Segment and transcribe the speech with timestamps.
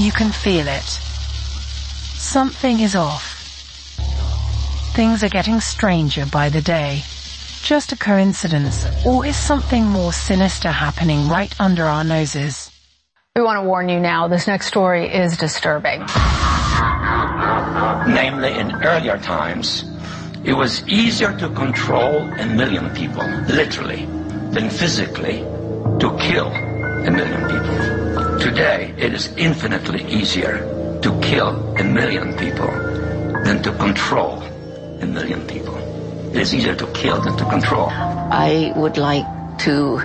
[0.00, 0.82] You can feel it.
[2.16, 3.36] Something is off.
[4.94, 7.02] Things are getting stranger by the day.
[7.62, 12.70] Just a coincidence, or is something more sinister happening right under our noses?
[13.36, 16.00] We want to warn you now, this next story is disturbing.
[18.08, 19.84] Namely, in earlier times,
[20.44, 24.06] it was easier to control a million people, literally,
[24.50, 25.40] than physically
[26.00, 28.29] to kill a million people.
[28.40, 32.70] Today, it is infinitely easier to kill a million people
[33.44, 34.42] than to control
[35.00, 35.76] a million people.
[36.32, 37.90] It is easier to kill than to control.
[37.90, 39.26] I would like
[39.68, 40.00] to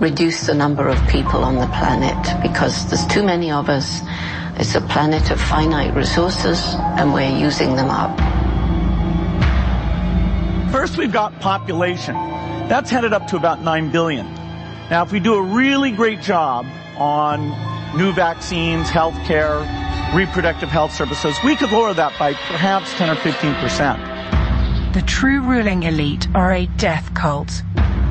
[0.00, 4.00] reduce the number of people on the planet because there's too many of us.
[4.56, 8.16] It's a planet of finite resources and we're using them up.
[10.72, 12.14] First, we've got population.
[12.66, 14.26] That's headed up to about 9 billion.
[14.90, 16.66] Now, if we do a really great job
[16.96, 19.64] on new vaccines, healthcare,
[20.14, 24.00] reproductive health services, we could lower that by perhaps 10 or 15 percent.
[24.94, 27.62] The true ruling elite are a death cult.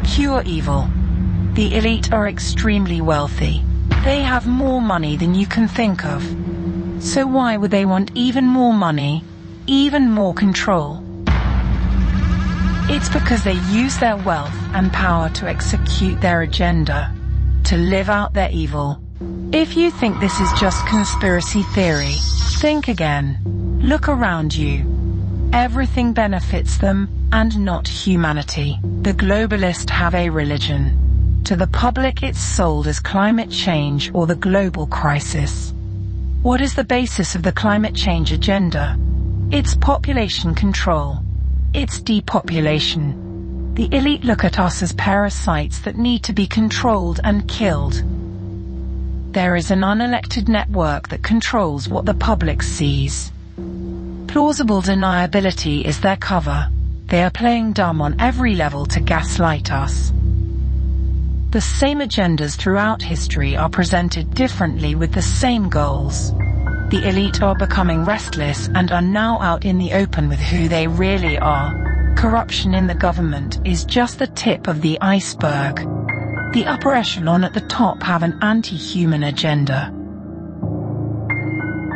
[0.03, 0.89] Pure evil.
[1.53, 3.61] The elite are extremely wealthy.
[4.03, 6.23] They have more money than you can think of.
[6.99, 9.23] So why would they want even more money,
[9.67, 11.03] even more control?
[12.89, 17.13] It's because they use their wealth and power to execute their agenda,
[17.65, 19.02] to live out their evil.
[19.53, 22.15] If you think this is just conspiracy theory,
[22.59, 23.37] think again.
[23.83, 24.83] Look around you.
[25.53, 28.79] Everything benefits them and not humanity.
[29.03, 31.43] The globalists have a religion.
[31.43, 35.71] To the public it's sold as climate change or the global crisis.
[36.41, 38.97] What is the basis of the climate change agenda?
[39.51, 41.19] It's population control.
[41.75, 43.75] It's depopulation.
[43.75, 48.03] The elite look at us as parasites that need to be controlled and killed.
[49.33, 53.31] There is an unelected network that controls what the public sees.
[54.27, 56.69] Plausible deniability is their cover.
[57.07, 60.13] They are playing dumb on every level to gaslight us.
[61.49, 66.31] The same agendas throughout history are presented differently with the same goals.
[66.91, 70.85] The elite are becoming restless and are now out in the open with who they
[70.85, 72.13] really are.
[72.15, 75.79] Corruption in the government is just the tip of the iceberg.
[76.53, 79.91] The upper echelon at the top have an anti-human agenda.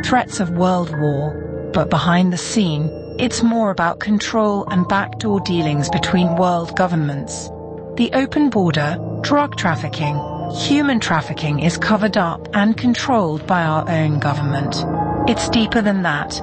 [0.04, 5.88] Threats of world war, but behind the scene, it's more about control and backdoor dealings
[5.88, 7.48] between world governments.
[7.94, 10.20] The open border, drug trafficking,
[10.52, 14.84] human trafficking is covered up and controlled by our own government.
[15.30, 16.42] It's deeper than that.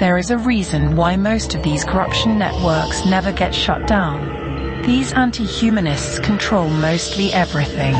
[0.00, 4.45] There is a reason why most of these corruption networks never get shut down.
[4.86, 7.96] These anti-humanists control mostly everything.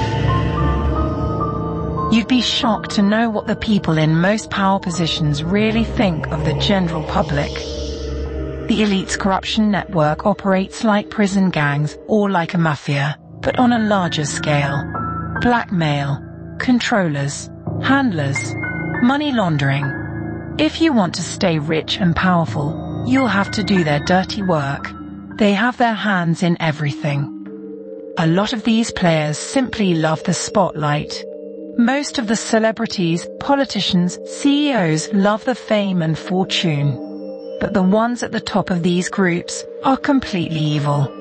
[2.12, 6.44] You'd be shocked to know what the people in most power positions really think of
[6.44, 7.52] the general public.
[8.69, 13.80] The elite's corruption network operates like prison gangs or like a mafia, but on a
[13.80, 14.80] larger scale.
[15.41, 16.22] Blackmail,
[16.60, 17.50] controllers,
[17.82, 18.54] handlers,
[19.03, 20.54] money laundering.
[20.58, 24.95] If you want to stay rich and powerful, you'll have to do their dirty work.
[25.36, 27.32] They have their hands in everything.
[28.19, 31.24] A lot of these players simply love the spotlight
[31.78, 36.97] most of the celebrities, politicians, CEOs love the fame and fortune.
[37.60, 41.12] But the ones at the top of these groups are completely evil.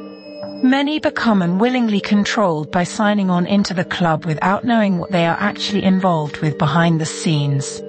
[0.64, 5.38] Many become unwillingly controlled by signing on into the club without knowing what they are
[5.38, 7.82] actually involved with behind the scenes.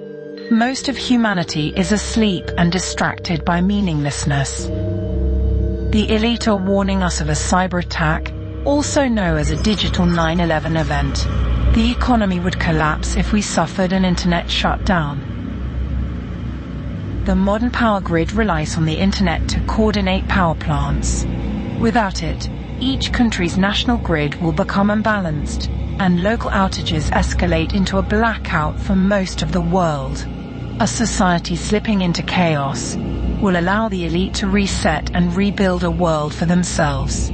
[0.51, 4.67] Most of humanity is asleep and distracted by meaninglessness.
[5.89, 8.33] The elite are warning us of a cyber attack,
[8.65, 11.25] also known as a digital 9-11 event,
[11.73, 15.21] the economy would collapse if we suffered an internet shutdown.
[17.23, 21.25] The modern power grid relies on the internet to coordinate power plants.
[21.79, 22.49] Without it,
[22.81, 28.95] each country's national grid will become unbalanced and local outages escalate into a blackout for
[28.95, 30.27] most of the world.
[30.79, 32.95] A society slipping into chaos
[33.41, 37.31] will allow the elite to reset and rebuild a world for themselves.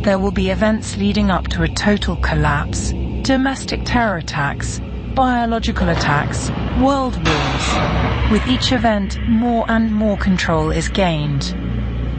[0.00, 4.80] There will be events leading up to a total collapse domestic terror attacks,
[5.14, 6.48] biological attacks,
[6.80, 8.30] world wars.
[8.30, 11.54] With each event, more and more control is gained.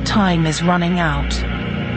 [0.06, 1.34] Time is running out.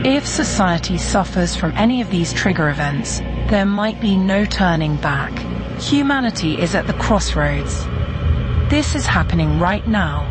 [0.06, 3.18] If society suffers from any of these trigger events,
[3.48, 5.38] there might be no turning back.
[5.80, 7.86] Humanity is at the crossroads.
[8.70, 10.28] This is happening right now.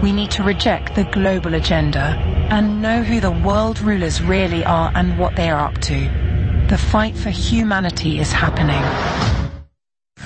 [0.00, 2.16] We need to reject the global agenda
[2.48, 6.08] and know who the world rulers really are and what they are up to.
[6.68, 9.43] The fight for humanity is happening.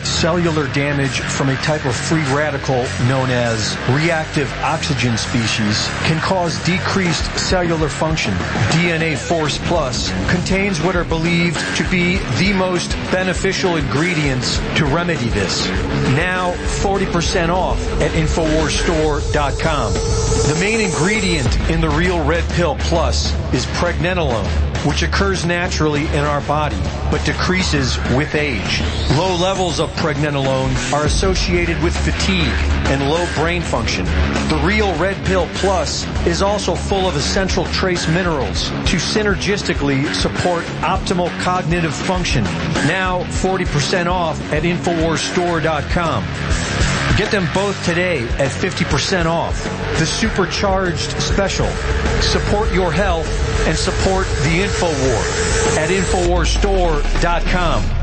[0.04, 6.62] Cellular damage from a type of free radical known as reactive oxygen species can cause
[6.64, 8.32] decreased cellular function.
[8.70, 15.28] DNA Force Plus contains what are believed to be the most beneficial ingredients to remedy
[15.28, 15.68] this.
[16.16, 16.52] Now
[16.82, 19.92] 40% off at InfoWarsStore.com.
[19.92, 26.24] The main ingredient in the Real Red Pill Plus is pregnenolone, which occurs naturally in
[26.24, 26.78] our body,
[27.10, 28.80] but decreases with age.
[29.16, 32.52] Low levels of pregnenolone are associated with fatigue
[32.90, 34.04] and low brain function.
[34.48, 40.64] The Real Red Pill Plus is also full of essential trace minerals to synergistically support
[40.80, 42.44] optimal cognitive function.
[42.86, 46.97] Now 40% off at InfoWarsStore.com.
[47.16, 49.62] Get them both today at 50% off.
[49.98, 51.68] The supercharged special.
[52.20, 53.28] Support your health
[53.66, 57.97] and support the InfoWar at InfoWarsStore.com.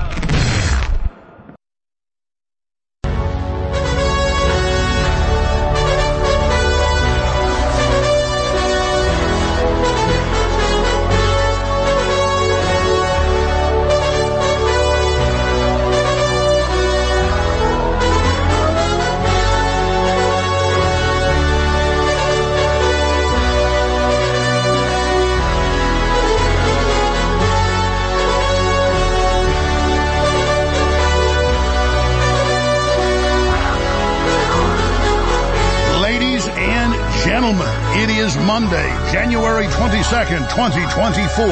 [38.56, 41.46] Monday, January 22nd, 2024.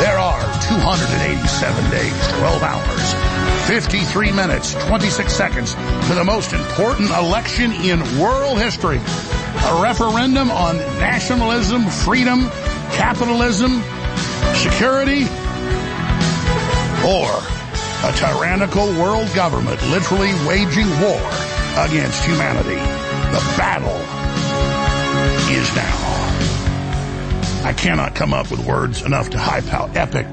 [0.00, 7.70] There are 287 days, 12 hours, 53 minutes, 26 seconds to the most important election
[7.70, 8.96] in world history.
[8.96, 12.48] A referendum on nationalism, freedom,
[12.96, 13.82] capitalism,
[14.54, 15.24] security,
[17.04, 17.28] or
[18.08, 21.20] a tyrannical world government literally waging war
[21.76, 22.80] against humanity.
[23.36, 24.15] The battle
[25.66, 27.64] is now.
[27.64, 30.26] I cannot come up with words enough to hype how epic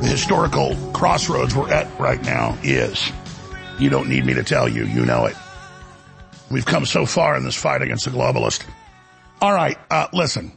[0.00, 3.10] the historical crossroads we're at right now is.
[3.78, 5.36] You don't need me to tell you, you know it.
[6.50, 8.64] We've come so far in this fight against the globalist.
[9.40, 10.52] All right, uh, listen.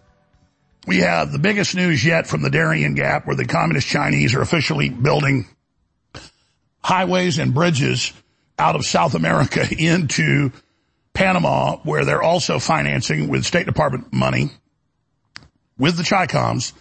[0.87, 4.41] We have the biggest news yet from the Darien Gap where the communist Chinese are
[4.41, 5.47] officially building
[6.83, 8.13] highways and bridges
[8.57, 10.51] out of South America into
[11.19, 14.51] Panama where they're also financing with State Department money
[15.77, 16.71] with the Chicoms,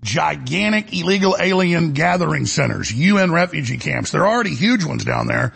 [0.00, 4.12] gigantic illegal alien gathering centers, UN refugee camps.
[4.12, 5.54] There are already huge ones down there,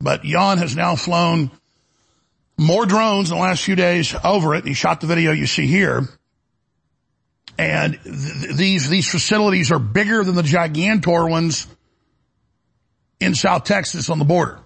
[0.00, 1.50] but Yon has now flown
[2.56, 4.64] more drones in the last few days over it.
[4.64, 6.08] He shot the video you see here.
[7.58, 11.66] And th- these, these facilities are bigger than the gigantor ones
[13.20, 14.61] in South Texas on the border.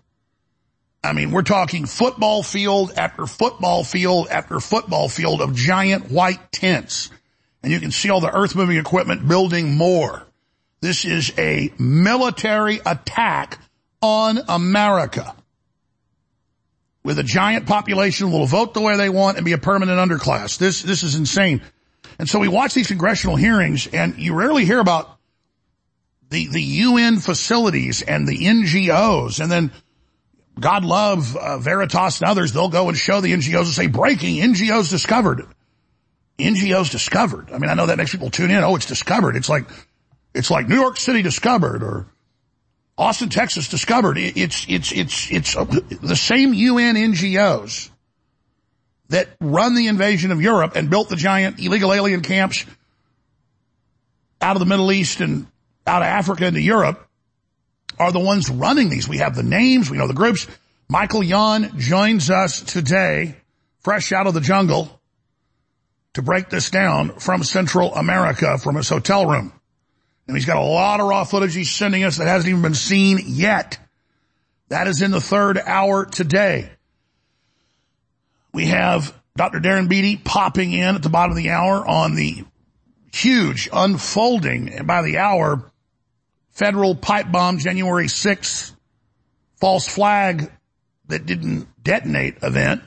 [1.07, 6.53] I mean, we're talking football field after football field after football field of giant white
[6.53, 7.11] tents
[7.67, 10.25] and you can see all the earth moving equipment building more.
[10.81, 13.59] This is a military attack
[14.01, 15.35] on America
[17.03, 20.59] with a giant population will vote the way they want and be a permanent underclass.
[20.59, 21.61] This, this is insane.
[22.21, 25.19] And so we watch these congressional hearings and you rarely hear about
[26.31, 29.73] the, the UN facilities and the NGOs and then
[30.59, 34.37] God love uh, Veritas and others, they'll go and show the NGOs and say breaking
[34.37, 35.47] NGOs discovered.
[36.39, 37.51] NGOs discovered.
[37.53, 38.63] I mean, I know that makes people tune in.
[38.63, 39.37] Oh, it's discovered.
[39.37, 39.69] It's like,
[40.35, 42.07] it's like New York City discovered or
[42.99, 44.17] Austin, Texas discovered.
[44.17, 47.91] It's, it's, it's, it's the same UN NGOs
[49.09, 52.65] that run the invasion of Europe and built the giant illegal alien camps
[54.41, 55.47] out of the Middle East and
[55.87, 57.06] out of Africa into Europe
[57.99, 59.09] are the ones running these.
[59.09, 59.91] We have the names.
[59.91, 60.47] We know the groups.
[60.89, 63.37] Michael Yon joins us today,
[63.81, 65.01] fresh out of the jungle
[66.15, 69.53] to break this down from Central America from his hotel room.
[70.27, 72.75] And he's got a lot of raw footage he's sending us that hasn't even been
[72.75, 73.79] seen yet.
[74.69, 76.71] That is in the third hour today.
[78.53, 79.61] We have Dr.
[79.61, 82.45] Darren Beattie popping in at the bottom of the hour on the
[83.13, 85.71] huge unfolding by the hour
[86.57, 88.73] federal pipe bomb January 6th
[89.57, 90.51] false flag
[91.07, 92.83] that didn't detonate event.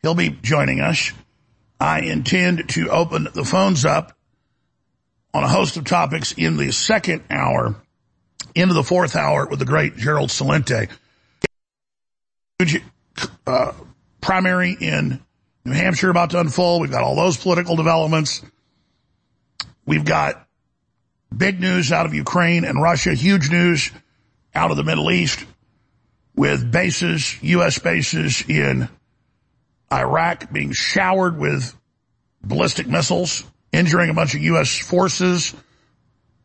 [0.00, 1.12] He'll be joining us.
[1.80, 4.16] I intend to open the phones up
[5.34, 7.74] on a host of topics in the second hour
[8.54, 10.88] into the fourth hour with the great Gerald Celente.
[13.46, 13.72] Uh,
[14.20, 15.20] primary in
[15.64, 16.82] New Hampshire about to unfold.
[16.82, 18.42] We've got all those political developments.
[19.84, 20.46] We've got
[21.36, 23.90] big news out of Ukraine and Russia, huge news
[24.54, 25.44] out of the Middle East.
[26.34, 27.78] with bases, U.S.
[27.78, 28.88] bases in
[29.92, 31.74] Iraq being showered with
[32.42, 34.78] ballistic missiles, injuring a bunch of U.S.
[34.78, 35.54] forces,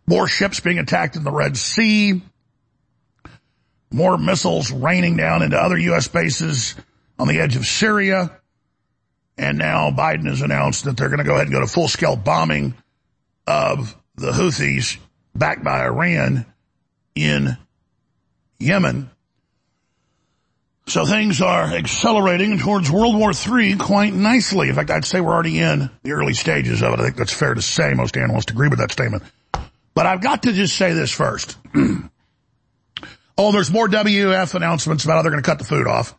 [0.07, 2.21] more ships being attacked in the Red Sea,
[3.91, 6.07] more missiles raining down into other U.S.
[6.07, 6.75] bases
[7.17, 8.31] on the edge of Syria.
[9.37, 12.15] And now Biden has announced that they're going to go ahead and go to full-scale
[12.15, 12.73] bombing
[13.47, 14.97] of the Houthis
[15.33, 16.45] backed by Iran
[17.15, 17.57] in
[18.59, 19.09] Yemen.
[20.87, 24.69] So things are accelerating towards World War III quite nicely.
[24.69, 26.99] In fact, I'd say we're already in the early stages of it.
[26.99, 27.93] I think that's fair to say.
[27.95, 29.23] Most analysts agree with that statement.
[29.95, 31.57] But I've got to just say this first.
[33.37, 36.15] oh, there's more WF announcements about how they're going to cut the food off.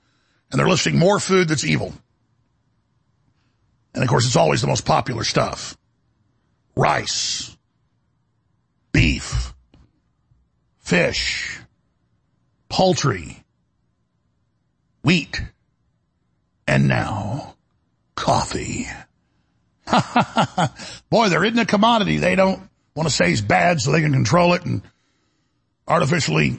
[0.51, 1.93] And they're listing more food that's evil.
[3.95, 5.77] And of course, it's always the most popular stuff.
[6.75, 7.56] Rice,
[8.97, 9.53] beef,
[10.79, 11.61] fish,
[12.71, 13.45] poultry,
[15.03, 15.43] wheat,
[16.67, 17.57] and now
[18.15, 18.87] coffee.
[21.11, 22.63] Boy, there isn't a commodity they don't
[22.95, 24.81] want to say is bad so they can control it and
[25.87, 26.59] artificially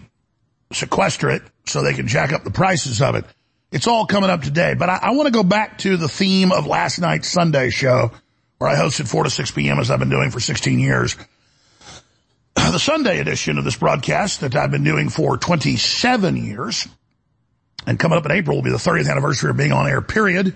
[0.72, 3.25] sequester it so they can jack up the prices of it.
[3.72, 4.75] It's all coming up today.
[4.75, 8.12] But I, I want to go back to the theme of last night's Sunday show
[8.60, 9.79] where I hosted 4 to 6 p.m.
[9.79, 11.15] as I've been doing for 16 years.
[12.72, 16.88] The Sunday edition of this broadcast that I've been doing for 27 years
[17.86, 20.54] and coming up in April will be the 30th anniversary of being on air, period.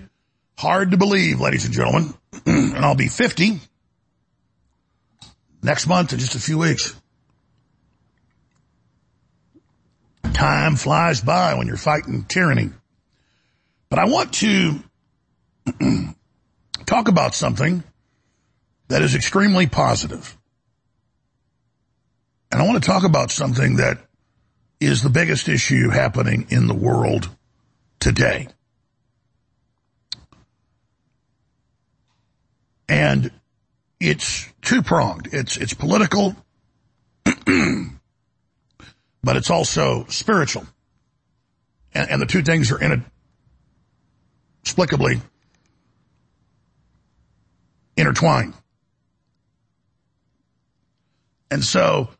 [0.58, 2.12] Hard to believe, ladies and gentlemen.
[2.46, 3.60] and I'll be 50
[5.62, 6.94] next month in just a few weeks.
[10.34, 12.70] Time flies by when you're fighting tyranny.
[13.88, 14.80] But I want to
[16.86, 17.82] talk about something
[18.88, 20.36] that is extremely positive.
[22.52, 23.96] And I want to talk about something that
[24.78, 27.30] is the biggest issue happening in the world
[27.98, 28.48] today.
[32.90, 33.30] And
[33.98, 35.30] it's two pronged.
[35.32, 36.36] It's, it's political,
[37.24, 37.32] but
[39.36, 40.66] it's also spiritual.
[41.94, 42.78] And, and the two things are
[44.62, 45.22] inexplicably
[47.96, 48.52] intertwined.
[51.50, 52.10] And so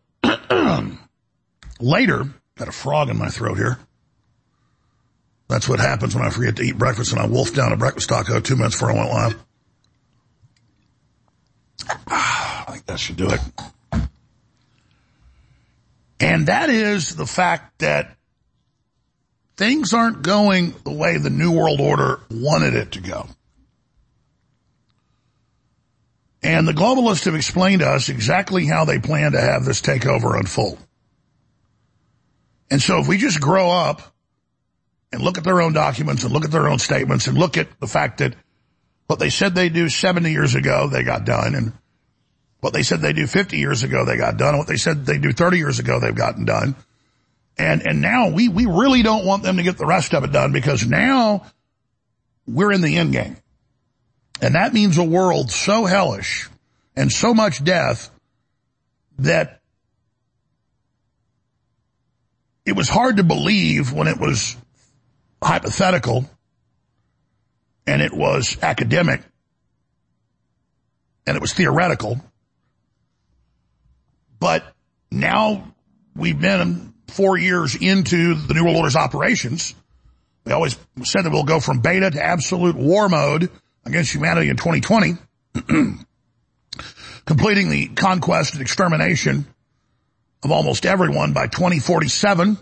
[1.80, 2.24] later,
[2.56, 3.78] got a frog in my throat here.
[5.48, 8.08] That's what happens when I forget to eat breakfast and I wolf down a breakfast
[8.08, 9.44] taco two minutes before I went live.
[12.06, 13.40] I think that should do it.
[16.20, 18.16] And that is the fact that
[19.56, 23.26] things aren't going the way the New World Order wanted it to go.
[26.42, 30.36] And the globalists have explained to us exactly how they plan to have this takeover
[30.38, 30.78] unfold.
[32.70, 34.02] And so if we just grow up
[35.12, 37.68] and look at their own documents and look at their own statements and look at
[37.80, 38.34] the fact that
[39.06, 41.54] what they said they do 70 years ago, they got done.
[41.54, 41.72] And
[42.60, 44.50] what they said they do 50 years ago, they got done.
[44.50, 46.74] And what they said they do 30 years ago, they've gotten done.
[47.58, 50.32] And, and now we, we really don't want them to get the rest of it
[50.32, 51.46] done because now
[52.46, 53.36] we're in the end game.
[54.42, 56.50] And that means a world so hellish
[56.96, 58.10] and so much death
[59.20, 59.60] that
[62.66, 64.56] it was hard to believe when it was
[65.40, 66.28] hypothetical
[67.86, 69.22] and it was academic
[71.24, 72.20] and it was theoretical.
[74.40, 74.64] But
[75.08, 75.72] now
[76.16, 79.72] we've been four years into the New World Order's operations.
[80.42, 83.48] They always said that we'll go from beta to absolute war mode
[83.84, 85.16] against humanity in 2020,
[87.24, 89.46] completing the conquest and extermination
[90.42, 92.58] of almost everyone by 2047.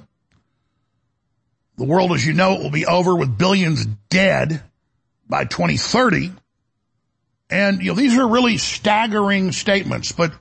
[1.76, 4.62] The world as you know it will be over with billions dead
[5.28, 6.32] by 2030.
[7.48, 10.32] And, you know, these are really staggering statements, but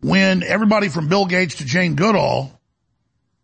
[0.00, 2.58] when everybody from Bill Gates to Jane Goodall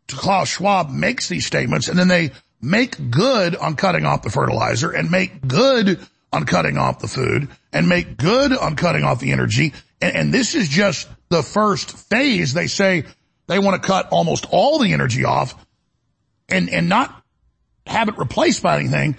[0.08, 4.30] to Klaus Schwab makes these statements and then they make good on cutting off the
[4.30, 5.98] fertilizer and make good
[6.32, 9.72] on cutting off the food and make good on cutting off the energy.
[10.00, 12.54] And, and this is just the first phase.
[12.54, 13.04] They say
[13.46, 15.54] they want to cut almost all the energy off
[16.48, 17.22] and, and not
[17.86, 19.16] have it replaced by anything.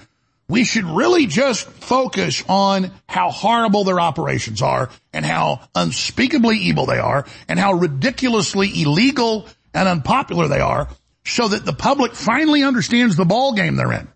[0.49, 6.85] We should really just focus on how horrible their operations are and how unspeakably evil
[6.85, 10.89] they are and how ridiculously illegal and unpopular they are
[11.25, 14.07] so that the public finally understands the ball game they're in.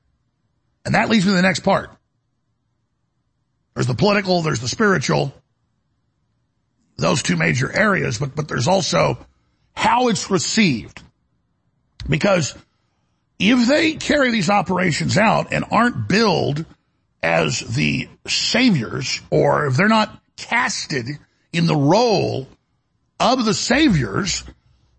[0.85, 1.89] And that leads me to the next part.
[3.77, 5.31] There's the political, there's the spiritual,
[6.95, 9.19] those two major areas, but, but there's also
[9.73, 10.99] how it's received.
[12.09, 12.55] Because
[13.37, 16.65] if they carry these operations out and aren't billed
[17.21, 21.05] as the saviors, or if they're not casted
[21.53, 22.47] in the role
[23.19, 24.43] of the saviors,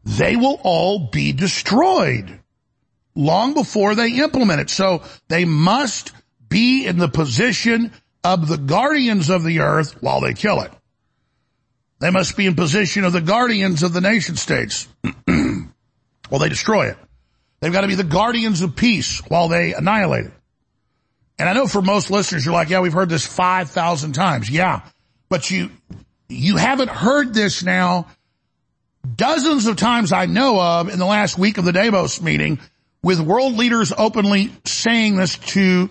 [0.04, 2.38] they will all be destroyed
[3.16, 4.70] long before they implement it.
[4.70, 6.12] So they must
[6.48, 7.90] be in the position
[8.24, 10.72] of the guardians of the earth while they kill it.
[12.00, 14.86] They must be in position of the guardians of the nation states
[15.24, 16.96] while they destroy it.
[17.60, 20.32] They've got to be the guardians of peace while they annihilate it.
[21.38, 24.50] And I know for most listeners, you're like, yeah, we've heard this 5,000 times.
[24.50, 24.82] Yeah.
[25.28, 25.70] But you,
[26.28, 28.06] you haven't heard this now
[29.16, 32.58] dozens of times I know of in the last week of the Davos meeting
[33.02, 35.88] with world leaders openly saying this to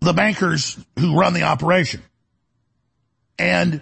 [0.00, 2.02] the bankers who run the operation.
[3.38, 3.80] And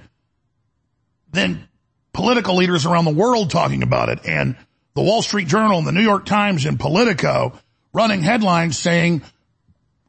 [1.33, 1.69] then
[2.13, 4.57] political leaders around the world talking about it and
[4.95, 7.53] the Wall Street Journal and the New York Times and Politico
[7.93, 9.23] running headlines saying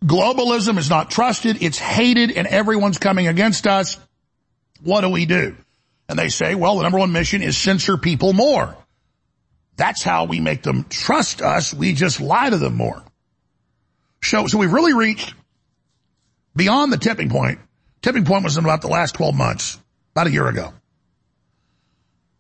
[0.04, 3.98] globalism is not trusted, it's hated, and everyone's coming against us.
[4.82, 5.56] What do we do?
[6.08, 8.76] And they say, well, the number one mission is censor people more.
[9.76, 11.74] That's how we make them trust us.
[11.74, 13.04] We just lie to them more.
[14.24, 15.34] So, so we've really reached
[16.60, 17.58] beyond the tipping point.
[18.02, 19.80] Tipping point was in about the last 12 months,
[20.14, 20.74] about a year ago.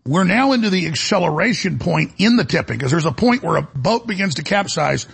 [0.05, 3.61] We're now into the acceleration point in the tipping because there's a point where a
[3.61, 5.07] boat begins to capsize.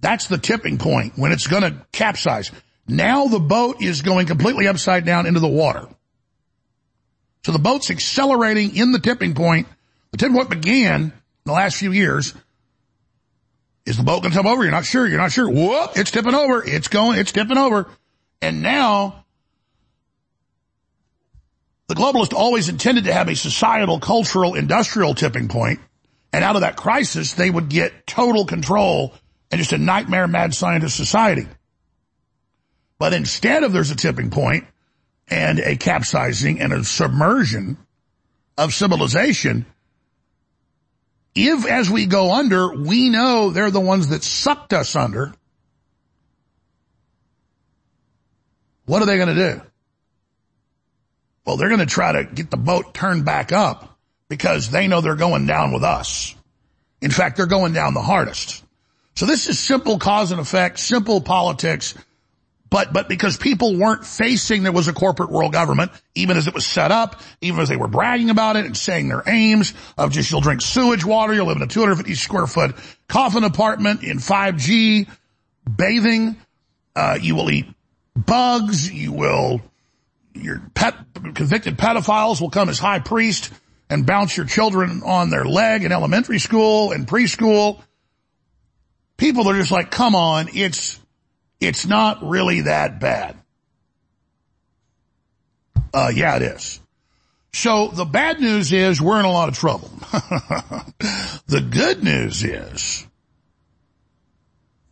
[0.00, 2.52] That's the tipping point when it's going to capsize.
[2.86, 5.88] Now the boat is going completely upside down into the water.
[7.44, 9.66] So the boat's accelerating in the tipping point.
[10.12, 11.12] The tipping point began in
[11.44, 12.32] the last few years.
[13.86, 14.62] Is the boat going to tip over?
[14.62, 15.06] You're not sure.
[15.06, 15.48] You're not sure.
[15.48, 15.92] Whoop!
[15.96, 16.62] It's tipping over.
[16.64, 17.18] It's going.
[17.18, 17.88] It's tipping over.
[18.42, 19.24] And now
[21.88, 25.80] the globalists always intended to have a societal, cultural, industrial tipping point,
[26.32, 29.14] and out of that crisis, they would get total control
[29.50, 31.46] and just a nightmare mad scientist society.
[32.98, 34.64] But instead of there's a tipping point,
[35.28, 37.76] and a capsizing and a submersion
[38.56, 39.66] of civilization,
[41.34, 45.34] if as we go under, we know they're the ones that sucked us under,
[48.86, 49.60] what are they going to do?
[51.44, 55.00] Well, they're going to try to get the boat turned back up because they know
[55.00, 56.34] they're going down with us.
[57.00, 58.64] In fact, they're going down the hardest.
[59.14, 61.94] So this is simple cause and effect, simple politics,
[62.68, 66.54] but, but because people weren't facing there was a corporate world government, even as it
[66.54, 70.12] was set up, even as they were bragging about it and saying their aims of
[70.12, 72.74] just you'll drink sewage water, you'll live in a 250 square foot
[73.08, 75.08] coffin apartment in 5G,
[75.76, 76.36] bathing,
[76.96, 77.66] uh, you will eat
[78.16, 79.60] bugs, you will,
[80.34, 80.94] your pet,
[81.34, 83.52] convicted pedophiles will come as high priest
[83.88, 87.80] and bounce your children on their leg in elementary school and preschool.
[89.16, 90.98] People are just like, come on, it's,
[91.60, 93.36] it's not really that bad.
[95.94, 96.80] Uh, yeah, it is.
[97.52, 99.88] So the bad news is we're in a lot of trouble.
[101.46, 103.06] the good news is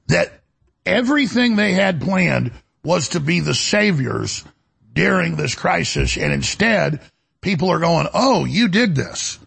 [0.07, 0.41] that
[0.87, 2.53] everything they had planned
[2.85, 4.45] was to be the saviors
[4.93, 6.17] during this crisis.
[6.17, 7.01] And instead,
[7.41, 9.39] people are going, oh, you did this.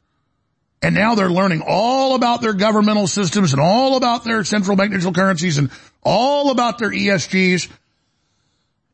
[0.82, 4.92] And now they're learning all about their governmental systems and all about their central bank
[4.92, 5.72] digital currencies and
[6.04, 7.70] all about their ESGs.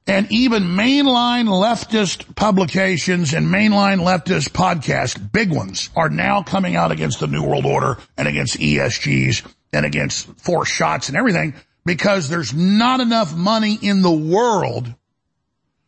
[0.06, 6.92] And even mainline leftist publications and mainline leftist podcasts, big ones, are now coming out
[6.92, 11.54] against the New World Order and against ESGs and against force shots and everything
[11.86, 14.94] because there's not enough money in the world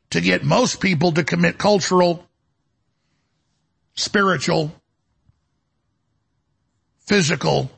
[0.10, 2.26] to get most people to commit cultural,
[3.96, 4.72] spiritual,
[7.00, 7.72] physical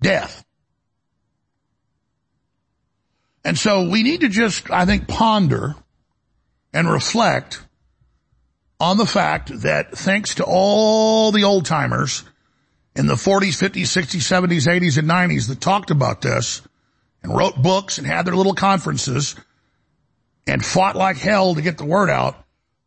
[0.00, 0.44] death.
[3.44, 5.76] And so we need to just, I think, ponder
[6.72, 7.62] and reflect
[8.80, 12.24] on the fact that thanks to all the old timers
[12.96, 16.62] in the 40s, 50s, 60s, 70s, 80s, and 90s that talked about this
[17.22, 19.36] and wrote books and had their little conferences
[20.46, 22.36] and fought like hell to get the word out,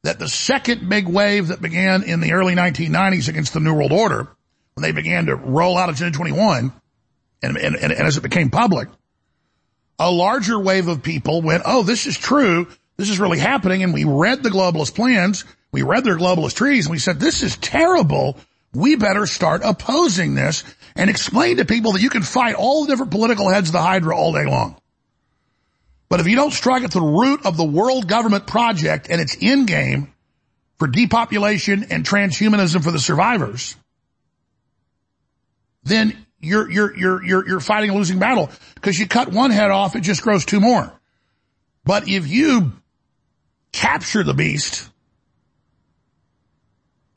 [0.04, 3.92] that the second big wave that began in the early 1990s against the New World
[3.92, 4.28] Order,
[4.74, 6.72] when they began to roll out Agenda 21,
[7.42, 8.88] and, and, and, as it became public,
[10.00, 12.68] a larger wave of people went, oh, this is true.
[12.98, 13.84] This is really happening.
[13.84, 15.44] And we read the globalist plans.
[15.72, 18.38] We read their globalist treaties and we said, this is terrible.
[18.74, 20.64] We better start opposing this
[20.96, 23.82] and explain to people that you can fight all the different political heads of the
[23.82, 24.76] Hydra all day long.
[26.10, 29.38] But if you don't strike at the root of the world government project and its
[29.42, 30.14] end game
[30.78, 33.76] for depopulation and transhumanism for the survivors,
[35.84, 39.72] then you're, you're, you're, you're, you're fighting a losing battle because you cut one head
[39.72, 40.92] off, it just grows two more.
[41.84, 42.72] But if you
[43.72, 44.90] capture the beast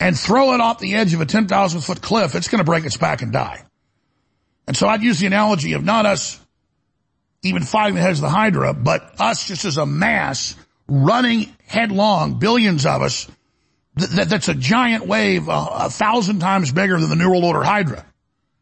[0.03, 2.85] and throw it off the edge of a 10,000 foot cliff, it's going to break
[2.85, 3.62] its back and die.
[4.67, 6.41] And so I'd use the analogy of not us
[7.45, 10.57] even fighting the heads of the Hydra, but us just as a mass
[10.88, 13.29] running headlong, billions of us,
[13.97, 17.45] th- th- that's a giant wave, uh, a thousand times bigger than the New World
[17.45, 18.05] Order Hydra.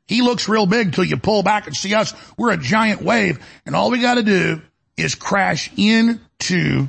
[0.06, 2.12] He looks real big till you pull back and see us.
[2.36, 4.60] We're a giant wave, and all we got to do
[4.98, 6.88] is crash into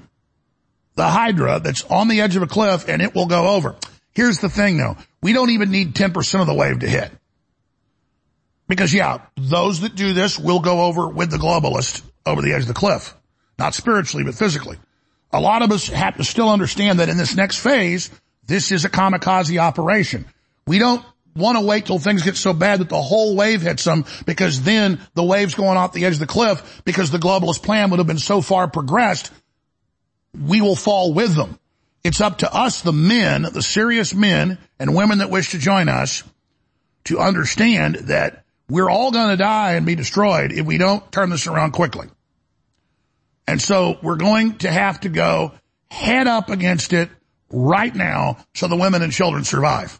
[0.96, 3.78] the Hydra that's on the edge of a cliff, and it will go over.
[4.14, 7.12] Here's the thing, though: we don't even need 10% of the wave to hit.
[8.68, 12.62] Because yeah, those that do this will go over with the globalist over the edge
[12.62, 13.14] of the cliff.
[13.60, 14.78] Not spiritually, but physically.
[15.34, 18.10] A lot of us have to still understand that in this next phase,
[18.46, 20.26] this is a kamikaze operation.
[20.66, 21.04] We don't
[21.36, 24.62] want to wait till things get so bad that the whole wave hits them because
[24.62, 28.00] then the wave's going off the edge of the cliff because the globalist plan would
[28.00, 29.32] have been so far progressed,
[30.34, 31.60] we will fall with them.
[32.04, 35.88] It's up to us, the men, the serious men and women that wish to join
[35.88, 36.24] us
[37.06, 41.30] to understand that we're all going to die and be destroyed if we don't turn
[41.30, 42.08] this around quickly.
[43.48, 45.52] And so we're going to have to go
[45.90, 47.10] head up against it
[47.52, 50.00] right now so the women and children survive.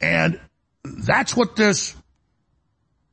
[0.00, 0.38] And
[0.84, 1.94] that's what this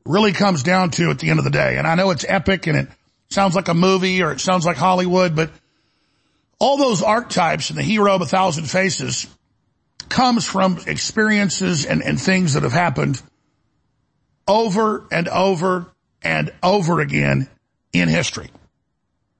[0.05, 1.77] really comes down to at the end of the day.
[1.77, 2.87] And I know it's epic and it
[3.29, 5.51] sounds like a movie or it sounds like Hollywood, but
[6.59, 9.27] all those archetypes and the hero of a thousand faces
[10.09, 13.21] comes from experiences and, and things that have happened
[14.47, 15.87] over and over
[16.23, 17.49] and over again
[17.93, 18.49] in history.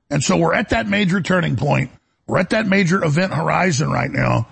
[0.09, 1.91] And so we're at that major turning point.
[2.27, 4.47] We're at that major event horizon right now.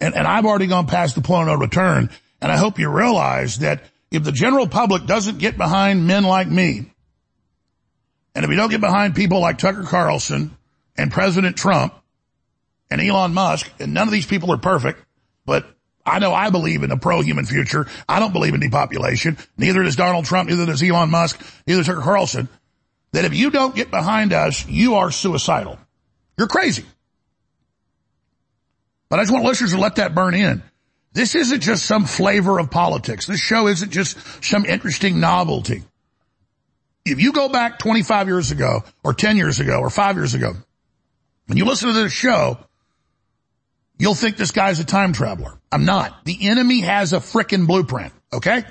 [0.00, 2.10] And, and I've already gone past the point of return.
[2.40, 6.48] And I hope you realize that if the general public doesn't get behind men like
[6.48, 6.90] me,
[8.34, 10.56] and if we don't get behind people like Tucker Carlson
[10.96, 11.94] and President Trump
[12.90, 15.04] and Elon Musk, and none of these people are perfect,
[15.46, 15.66] but
[16.04, 17.86] I know I believe in a pro-human future.
[18.08, 19.38] I don't believe in depopulation.
[19.56, 20.48] Neither does Donald Trump.
[20.48, 21.40] Neither does Elon Musk.
[21.66, 22.48] Neither does Carlson.
[23.12, 25.78] That if you don't get behind us, you are suicidal.
[26.38, 26.84] You're crazy.
[29.08, 30.62] But I just want listeners to let that burn in.
[31.12, 33.26] This isn't just some flavor of politics.
[33.26, 35.82] This show isn't just some interesting novelty.
[37.04, 40.52] If you go back 25 years ago or 10 years ago or five years ago
[41.48, 42.58] and you listen to this show,
[44.00, 45.60] you'll think this guy's a time traveler.
[45.70, 46.24] I'm not.
[46.24, 48.64] The enemy has a frickin' blueprint, okay?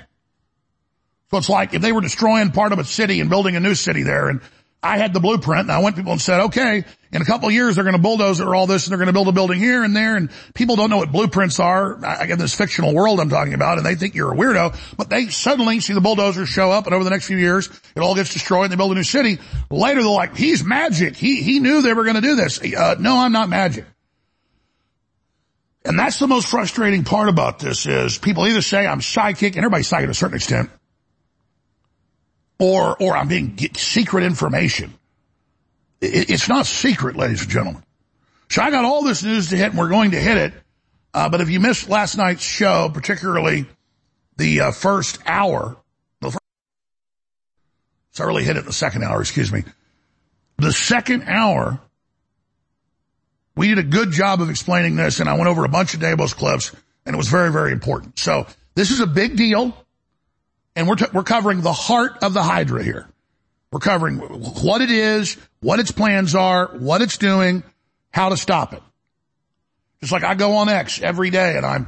[1.30, 3.76] So it's like if they were destroying part of a city and building a new
[3.76, 4.40] city there and
[4.82, 7.48] I had the blueprint and I went to people and said, okay, in a couple
[7.48, 9.60] of years they're going to bulldoze all this and they're going to build a building
[9.60, 12.04] here and there and people don't know what blueprints are.
[12.04, 15.28] I this fictional world I'm talking about and they think you're a weirdo, but they
[15.28, 18.32] suddenly see the bulldozers show up and over the next few years it all gets
[18.32, 19.38] destroyed and they build a new city.
[19.70, 21.14] Later they're like, he's magic.
[21.14, 22.60] He, he knew they were going to do this.
[22.60, 23.84] Uh, no, I'm not magic.
[25.84, 29.64] And that's the most frustrating part about this is people either say I'm psychic, and
[29.64, 30.70] everybody's psychic to a certain extent,
[32.58, 34.92] or, or I'm being secret information.
[36.00, 37.82] It, it's not secret, ladies and gentlemen.
[38.50, 40.52] So I got all this news to hit and we're going to hit it.
[41.14, 43.66] Uh, but if you missed last night's show, particularly
[44.36, 45.76] the uh, first hour,
[46.20, 46.40] the first,
[48.12, 49.64] so I really hit it in the second hour, excuse me.
[50.58, 51.80] The second hour
[53.56, 56.00] we did a good job of explaining this and I went over a bunch of
[56.00, 58.18] Davos clips and it was very, very important.
[58.18, 59.76] So this is a big deal
[60.76, 63.08] and we're, t- we're covering the heart of the Hydra here.
[63.72, 67.62] We're covering what it is, what its plans are, what it's doing,
[68.10, 68.82] how to stop it.
[70.00, 71.86] It's like I go on X every day and I'm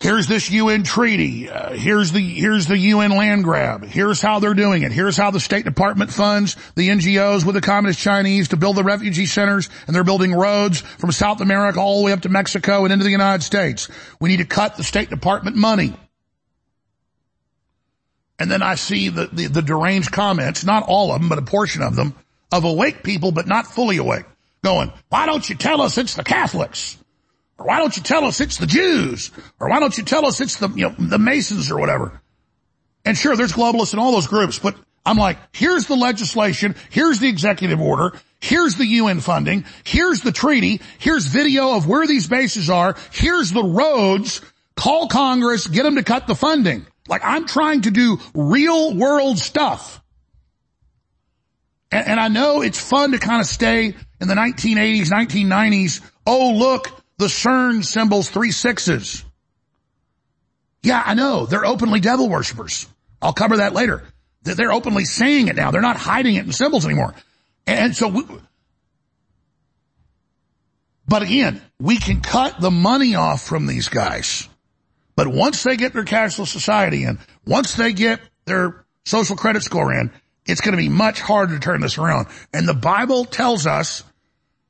[0.00, 1.48] Here's this UN treaty.
[1.48, 3.84] Uh, here's the, here's the UN land grab.
[3.84, 4.92] Here's how they're doing it.
[4.92, 8.84] Here's how the State Department funds the NGOs with the Communist Chinese to build the
[8.84, 12.84] refugee centers and they're building roads from South America all the way up to Mexico
[12.84, 13.88] and into the United States.
[14.20, 15.94] We need to cut the State Department money.
[18.38, 21.42] And then I see the, the, the deranged comments, not all of them, but a
[21.42, 22.14] portion of them,
[22.52, 24.24] of awake people, but not fully awake,
[24.62, 26.98] going, why don't you tell us it's the Catholics?
[27.58, 29.30] Or why don't you tell us it's the Jews?
[29.60, 32.20] Or why don't you tell us it's the, you know, the Masons or whatever?
[33.04, 34.74] And sure, there's globalists in all those groups, but
[35.06, 40.32] I'm like, here's the legislation, here's the executive order, here's the UN funding, here's the
[40.32, 44.40] treaty, here's video of where these bases are, here's the roads,
[44.76, 46.86] call Congress, get them to cut the funding.
[47.06, 50.02] Like I'm trying to do real world stuff.
[51.92, 56.00] And, and I know it's fun to kind of stay in the 1980s, 1990s.
[56.26, 59.24] Oh, look, the CERN symbol's three sixes.
[60.82, 61.46] Yeah, I know.
[61.46, 62.86] They're openly devil worshippers.
[63.22, 64.02] I'll cover that later.
[64.42, 65.70] They're openly saying it now.
[65.70, 67.14] They're not hiding it in symbols anymore.
[67.66, 68.24] And so, we,
[71.08, 74.48] but again, we can cut the money off from these guys.
[75.16, 79.92] But once they get their cashless society in, once they get their social credit score
[79.92, 80.10] in,
[80.44, 82.26] it's going to be much harder to turn this around.
[82.52, 84.02] And the Bible tells us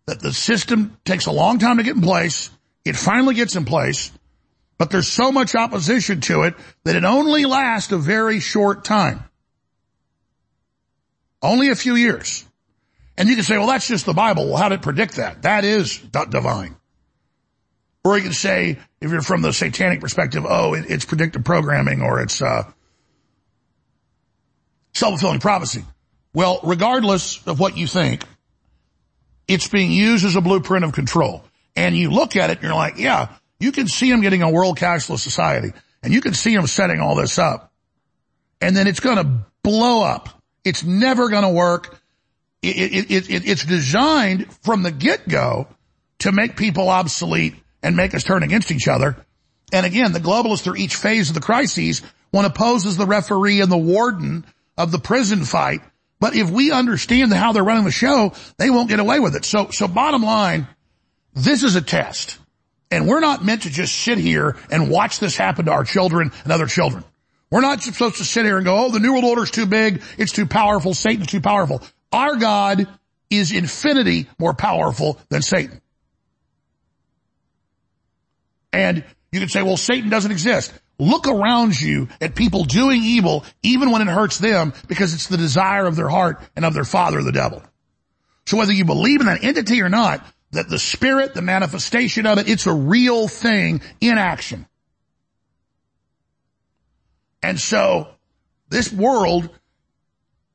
[0.07, 2.51] that the system takes a long time to get in place.
[2.85, 4.12] It finally gets in place,
[4.77, 9.25] but there's so much opposition to it that it only lasts a very short time.
[11.40, 12.45] Only a few years.
[13.17, 14.47] And you can say, well, that's just the Bible.
[14.47, 15.43] Well, how did it predict that?
[15.43, 16.77] That is divine.
[18.03, 22.03] Or you can say, if you're from the satanic perspective, oh, it, it's predictive programming
[22.03, 22.71] or it's, uh,
[24.95, 25.85] self-fulfilling prophecy.
[26.35, 28.25] Well, regardless of what you think,
[29.48, 31.44] it's being used as a blueprint of control.
[31.76, 33.28] And you look at it and you're like, yeah,
[33.59, 37.00] you can see them getting a world cashless society and you can see them setting
[37.00, 37.72] all this up
[38.64, 40.28] and then it's going to blow up.
[40.64, 42.00] It's never going to work.
[42.62, 45.68] It, it, it, it's designed from the get-go
[46.20, 49.16] to make people obsolete and make us turn against each other.
[49.70, 53.70] And again, the globalists through each phase of the crises one opposes the referee and
[53.70, 54.46] the warden
[54.78, 55.83] of the prison fight.
[56.24, 59.44] But if we understand how they're running the show, they won't get away with it.
[59.44, 60.66] So, so bottom line,
[61.34, 62.38] this is a test.
[62.90, 66.32] And we're not meant to just sit here and watch this happen to our children
[66.44, 67.04] and other children.
[67.50, 69.66] We're not supposed to sit here and go, oh, the New World Order is too
[69.66, 70.02] big.
[70.16, 70.94] It's too powerful.
[70.94, 71.82] Satan's too powerful.
[72.10, 72.88] Our God
[73.28, 75.78] is infinity more powerful than Satan.
[78.72, 80.72] And you can say, well, Satan doesn't exist.
[80.98, 85.37] Look around you at people doing evil, even when it hurts them, because it's the
[85.37, 87.62] desire of their heart and of their father, the devil.
[88.46, 92.38] So whether you believe in that entity or not, that the spirit, the manifestation of
[92.38, 94.66] it, it's a real thing in action.
[97.42, 98.09] And so
[98.68, 99.50] this world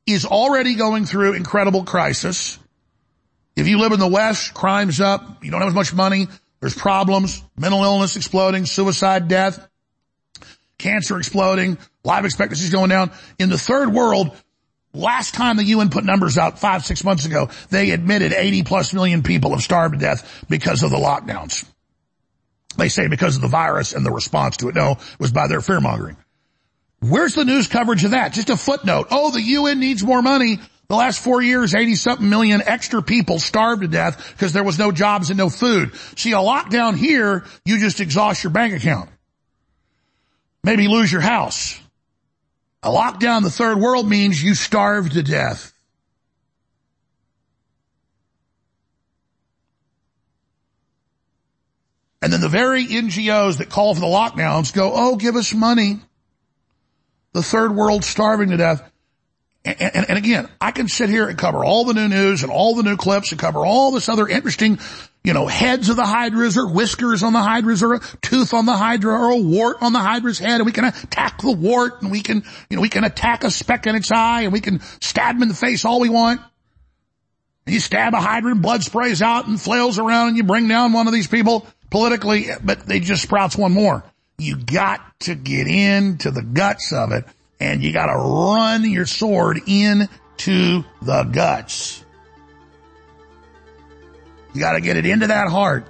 [0.05, 2.57] is already going through incredible crisis.
[3.55, 6.27] If you live in the West, crime's up, you don't have as much money,
[6.61, 9.68] there's problems, mental illness exploding, suicide, death,
[10.79, 13.11] cancer exploding, life expectancy is going down.
[13.37, 14.35] In the third world,
[14.93, 18.93] last time the UN put numbers out five, six months ago, they admitted 80 plus
[18.93, 21.65] million people have starved to death because of the lockdowns.
[22.77, 24.75] They say because of the virus and the response to it.
[24.75, 26.17] No, it was by their fear mongering.
[27.01, 28.33] Where's the news coverage of that?
[28.33, 29.07] Just a footnote.
[29.11, 30.59] Oh, the UN needs more money.
[30.89, 34.79] The last four years, 80 something million extra people starved to death because there was
[34.79, 35.95] no jobs and no food.
[36.17, 39.09] See, a lockdown here, you just exhaust your bank account.
[40.63, 41.79] Maybe lose your house.
[42.83, 45.73] A lockdown in the third world means you starve to death.
[52.21, 55.99] And then the very NGOs that call for the lockdowns go, oh, give us money.
[57.33, 58.89] The third world starving to death.
[59.65, 62.51] And, and, and, again, I can sit here and cover all the new news and
[62.51, 64.79] all the new clips and cover all this other interesting,
[65.21, 68.65] you know, heads of the hydras or whiskers on the hydras or a tooth on
[68.65, 72.01] the hydra or a wart on the hydra's head and we can attack the wart
[72.01, 74.61] and we can, you know, we can attack a speck in its eye and we
[74.61, 76.39] can stab him in the face all we want.
[77.65, 80.69] And you stab a hydra and blood sprays out and flails around and you bring
[80.69, 84.05] down one of these people politically, but they just sprouts one more.
[84.37, 87.25] You got to get into the guts of it
[87.59, 92.03] and you gotta run your sword into the guts.
[94.53, 95.85] You gotta get it into that heart.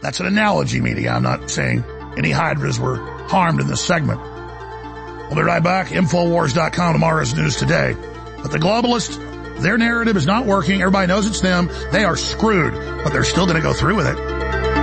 [0.00, 1.12] That's an analogy media.
[1.12, 1.84] I'm not saying
[2.16, 2.96] any hydras were
[3.28, 4.20] harmed in this segment.
[4.20, 5.88] We'll be right back.
[5.88, 7.94] Infowars.com tomorrow's news today.
[8.42, 9.16] But the globalists,
[9.62, 10.80] their narrative is not working.
[10.80, 11.70] Everybody knows it's them.
[11.90, 14.73] They are screwed, but they're still going to go through with it.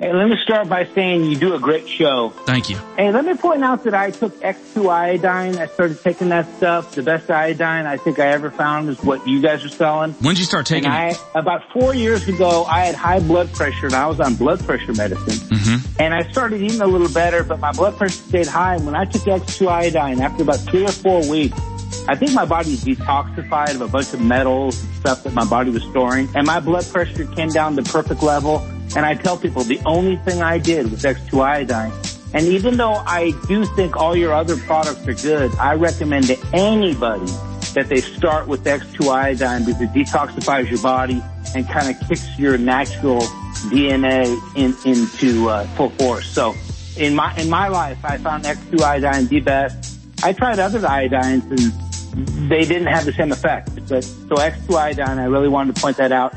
[0.00, 2.28] Hey, let me start by saying you do a great show.
[2.46, 2.76] Thank you.
[2.96, 5.58] Hey, let me point out that I took X2 iodine.
[5.58, 6.94] I started taking that stuff.
[6.94, 10.12] The best iodine I think I ever found is what you guys are selling.
[10.20, 10.94] When did you start taking it?
[10.94, 14.64] I, about four years ago, I had high blood pressure and I was on blood
[14.64, 15.34] pressure medicine.
[15.48, 16.00] Mm-hmm.
[16.00, 18.76] And I started eating a little better, but my blood pressure stayed high.
[18.76, 21.58] And when I took X2 iodine, after about three or four weeks,
[22.06, 25.72] I think my body detoxified of a bunch of metals and stuff that my body
[25.72, 26.28] was storing.
[26.36, 28.64] And my blood pressure came down to perfect level.
[28.96, 31.92] And I tell people the only thing I did was X2 iodine.
[32.34, 36.38] And even though I do think all your other products are good, I recommend to
[36.52, 37.30] anybody
[37.74, 41.22] that they start with X2 iodine because it detoxifies your body
[41.54, 43.20] and kind of kicks your natural
[43.70, 46.26] DNA in, into uh, full force.
[46.26, 46.54] So
[46.96, 49.98] in my in my life, I found X2 iodine the best.
[50.22, 53.70] I tried other iodines and they didn't have the same effect.
[53.88, 56.34] But so X2 iodine, I really wanted to point that out.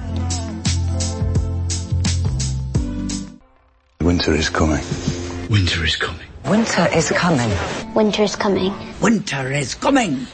[4.12, 4.84] Winter is coming.
[5.50, 6.28] Winter is coming.
[6.44, 7.50] Winter is coming.
[7.96, 8.74] Winter is coming.
[9.00, 10.28] Winter is coming.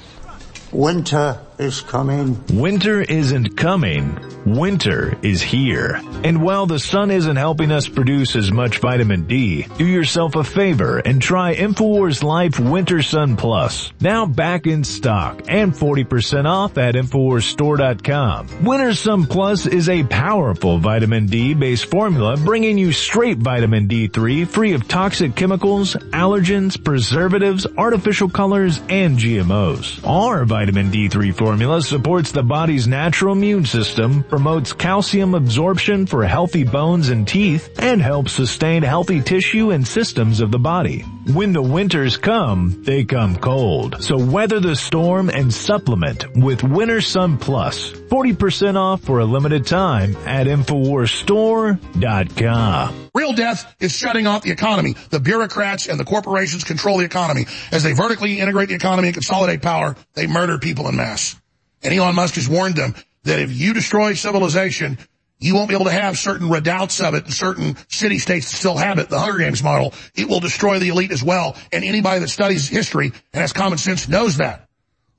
[0.72, 2.40] Winter is coming.
[2.54, 4.20] Winter isn't coming.
[4.46, 6.00] Winter is here.
[6.24, 10.44] And while the sun isn't helping us produce as much vitamin D, do yourself a
[10.44, 13.92] favor and try InfoWars Life Winter Sun Plus.
[14.00, 18.64] Now back in stock and 40% off at InfoWarsStore.com.
[18.64, 24.48] Winter Sun Plus is a powerful vitamin D based formula bringing you straight vitamin D3
[24.48, 30.08] free of toxic chemicals, allergens, preservatives, artificial colors, and GMOs.
[30.08, 31.47] Our vitamin D3 formula
[31.88, 38.02] supports the body's natural immune system, promotes calcium absorption for healthy bones and teeth, and
[38.02, 41.06] helps sustain healthy tissue and systems of the body.
[41.34, 44.02] When the winters come, they come cold.
[44.02, 47.92] So weather the storm and supplement with Winter Sun Plus.
[47.92, 53.10] 40% off for a limited time at InfoWarsStore.com.
[53.14, 54.96] Real death is shutting off the economy.
[55.10, 57.46] The bureaucrats and the corporations control the economy.
[57.74, 61.36] As they vertically integrate the economy and consolidate power, they murder people in mass.
[61.84, 64.98] And Elon Musk has warned them that if you destroy civilization,
[65.40, 68.78] you won't be able to have certain redoubts of it and certain city states still
[68.78, 69.94] have it, the Hunger Games model.
[70.16, 71.56] It will destroy the elite as well.
[71.72, 74.68] And anybody that studies history and has common sense knows that.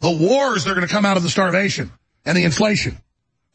[0.00, 1.92] The wars that are going to come out of the starvation
[2.24, 2.98] and the inflation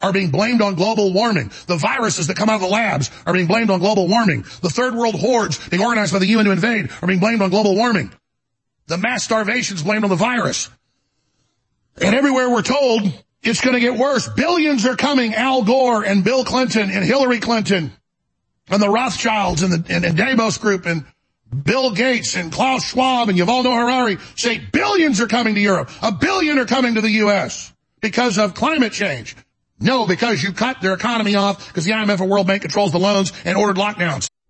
[0.00, 1.50] are being blamed on global warming.
[1.66, 4.42] The viruses that come out of the labs are being blamed on global warming.
[4.62, 7.50] The third world hordes being organized by the UN to invade are being blamed on
[7.50, 8.12] global warming.
[8.86, 10.70] The mass starvation is blamed on the virus.
[12.00, 13.02] And everywhere we're told,
[13.44, 14.28] it's going to get worse.
[14.28, 15.34] Billions are coming.
[15.34, 17.92] Al Gore and Bill Clinton and Hillary Clinton
[18.68, 21.04] and the Rothschilds and the and, and Davos Group and
[21.62, 25.90] Bill Gates and Klaus Schwab and Yuval Noah Harari say billions are coming to Europe.
[26.02, 27.72] A billion are coming to the U.S.
[28.00, 29.36] because of climate change.
[29.78, 32.98] No, because you cut their economy off because the IMF and World Bank controls the
[32.98, 34.28] loans and ordered lockdowns.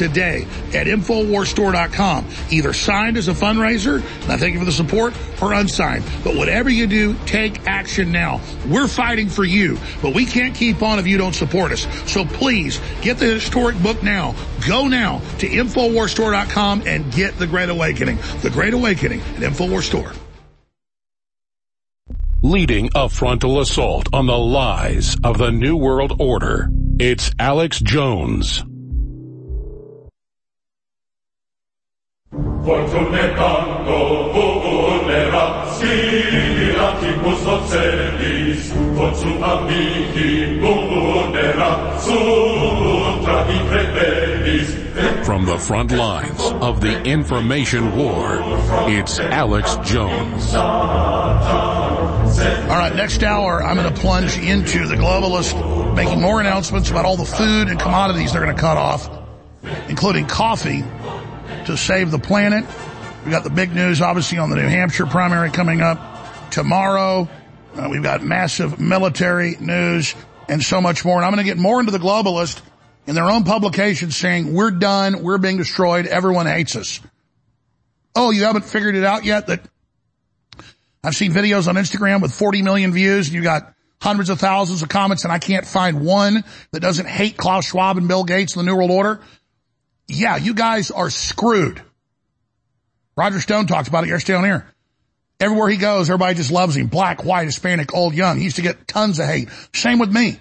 [0.00, 2.26] today at InfoWarsStore.com.
[2.50, 6.04] Either signed as a fundraiser, and I thank you for the support, or unsigned.
[6.24, 8.40] But whatever you do, take action now.
[8.66, 11.86] We're fighting for you, but we can't keep on if you don't support us.
[12.10, 14.34] So please, get the historic book now.
[14.66, 18.18] Go now to InfoWarsStore.com and get The Great Awakening.
[18.40, 20.12] The Great Awakening at InfoWars Store.
[22.42, 28.64] Leading a frontal assault on the lies of the New World Order, it's Alex Jones.
[45.24, 48.40] From the front lines of the information war,
[48.90, 50.54] it's Alex Jones.
[50.54, 50.60] All
[52.76, 57.16] right, next hour, I'm going to plunge into the globalists making more announcements about all
[57.16, 59.08] the food and commodities they're going to cut off,
[59.88, 60.84] including coffee,
[61.70, 62.64] to save the planet.
[63.24, 67.28] We got the big news, obviously, on the New Hampshire primary coming up tomorrow.
[67.74, 70.14] Uh, we've got massive military news
[70.48, 71.16] and so much more.
[71.16, 72.60] And I'm going to get more into the globalist
[73.06, 77.00] in their own publication saying, we're done, we're being destroyed, everyone hates us.
[78.16, 79.60] Oh, you haven't figured it out yet that
[81.04, 84.82] I've seen videos on Instagram with 40 million views and you got hundreds of thousands
[84.82, 88.56] of comments and I can't find one that doesn't hate Klaus Schwab and Bill Gates
[88.56, 89.20] and the New World Order.
[90.10, 91.80] Yeah, you guys are screwed.
[93.16, 94.66] Roger Stone talks about it yesterday on air.
[95.38, 96.88] Everywhere he goes, everybody just loves him.
[96.88, 98.36] Black, white, Hispanic, old, young.
[98.38, 99.48] He used to get tons of hate.
[99.72, 100.38] Same with me.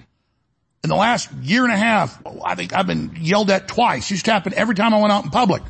[0.84, 4.10] In the last year and a half, I think I've been yelled at twice.
[4.10, 5.62] Used to happen every time I went out in public.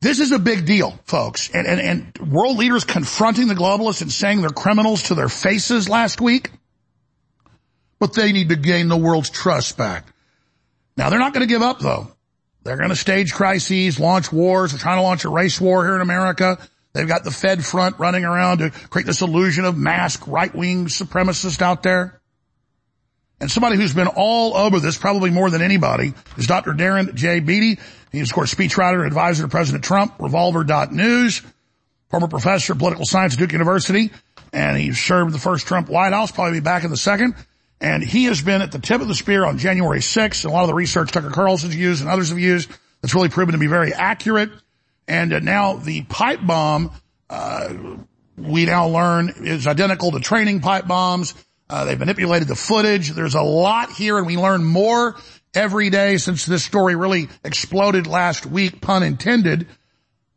[0.00, 1.50] This is a big deal, folks.
[1.54, 5.88] And, and, and world leaders confronting the globalists and saying they're criminals to their faces
[5.88, 6.50] last week.
[8.00, 10.12] But they need to gain the world's trust back.
[10.96, 12.10] Now they're not going to give up though.
[12.64, 14.72] They're going to stage crises, launch wars.
[14.72, 16.58] They're trying to launch a race war here in America.
[16.92, 21.62] They've got the Fed front running around to create this illusion of mask right-wing supremacists
[21.62, 22.20] out there.
[23.40, 26.72] And somebody who's been all over this, probably more than anybody, is Dr.
[26.72, 27.40] Darren J.
[27.40, 27.80] Beattie.
[28.12, 31.42] He's, of course, speechwriter and advisor to President Trump, revolver.news.
[32.10, 34.12] former professor of political science at Duke University,
[34.52, 37.34] and he served the first Trump White House, probably be back in the second.
[37.82, 40.44] And he has been at the tip of the spear on January 6th.
[40.44, 42.70] And a lot of the research Tucker Carlson's used and others have used
[43.02, 44.50] that's really proven to be very accurate.
[45.08, 46.92] And uh, now the pipe bomb,
[47.28, 47.74] uh,
[48.38, 51.34] we now learn is identical to training pipe bombs.
[51.68, 53.10] Uh, they've manipulated the footage.
[53.10, 55.16] There's a lot here and we learn more
[55.52, 59.66] every day since this story really exploded last week, pun intended.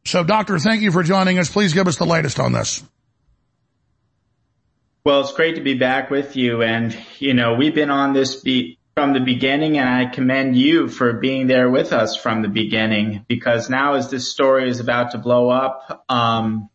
[0.03, 1.51] So doctor, thank you for joining us.
[1.51, 2.83] Please give us the latest on this.
[5.05, 6.63] Well, it's great to be back with you.
[6.63, 10.87] And, you know, we've been on this beat from the beginning and I commend you
[10.87, 15.11] for being there with us from the beginning because now as this story is about
[15.11, 16.71] to blow up, um,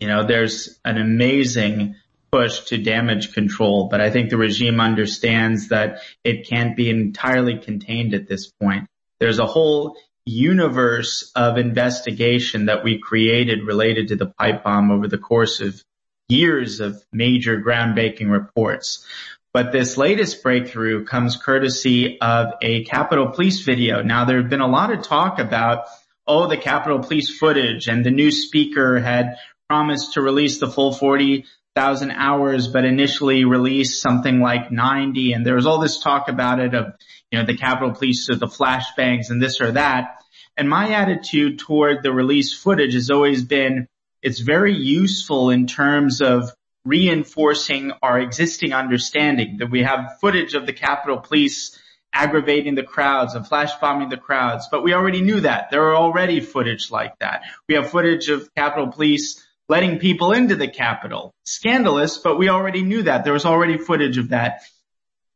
[0.00, 1.96] you know, there's an amazing
[2.32, 7.58] push to damage control, but I think the regime understands that it can't be entirely
[7.58, 8.88] contained at this point.
[9.20, 15.06] There's a whole universe of investigation that we created related to the pipe bomb over
[15.06, 15.84] the course of
[16.28, 19.06] years of major groundbreaking reports.
[19.52, 24.02] But this latest breakthrough comes courtesy of a Capitol Police video.
[24.02, 25.86] Now there had been a lot of talk about,
[26.26, 29.36] oh, the Capitol Police footage and the new speaker had
[29.68, 35.32] promised to release the full 40,000 hours, but initially released something like 90.
[35.32, 36.92] And there was all this talk about it of,
[37.30, 40.18] you know, the Capitol Police or the flashbangs and this or that.
[40.56, 43.88] And my attitude toward the released footage has always been,
[44.26, 46.50] it's very useful in terms of
[46.84, 51.78] reinforcing our existing understanding that we have footage of the Capitol Police
[52.12, 54.66] aggravating the crowds and flash bombing the crowds.
[54.68, 55.70] But we already knew that.
[55.70, 57.42] There are already footage like that.
[57.68, 61.32] We have footage of Capitol Police letting people into the Capitol.
[61.44, 63.22] Scandalous, but we already knew that.
[63.22, 64.62] There was already footage of that.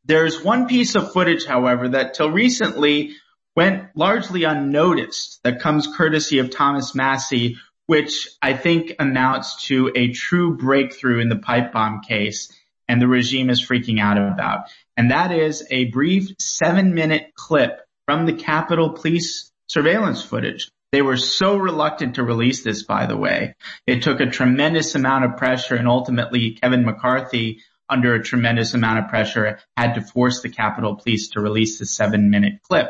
[0.05, 3.15] There's one piece of footage, however, that till recently
[3.55, 7.57] went largely unnoticed that comes courtesy of Thomas Massie,
[7.91, 12.53] which I think amounts to a true breakthrough in the pipe bomb case
[12.87, 14.67] and the regime is freaking out about.
[14.97, 20.71] And that is a brief seven minute clip from the Capitol Police surveillance footage.
[20.93, 23.55] They were so reluctant to release this, by the way.
[23.89, 29.01] It took a tremendous amount of pressure and ultimately Kevin McCarthy under a tremendous amount
[29.01, 32.89] of pressure had to force the Capitol Police to release the seven minute clip.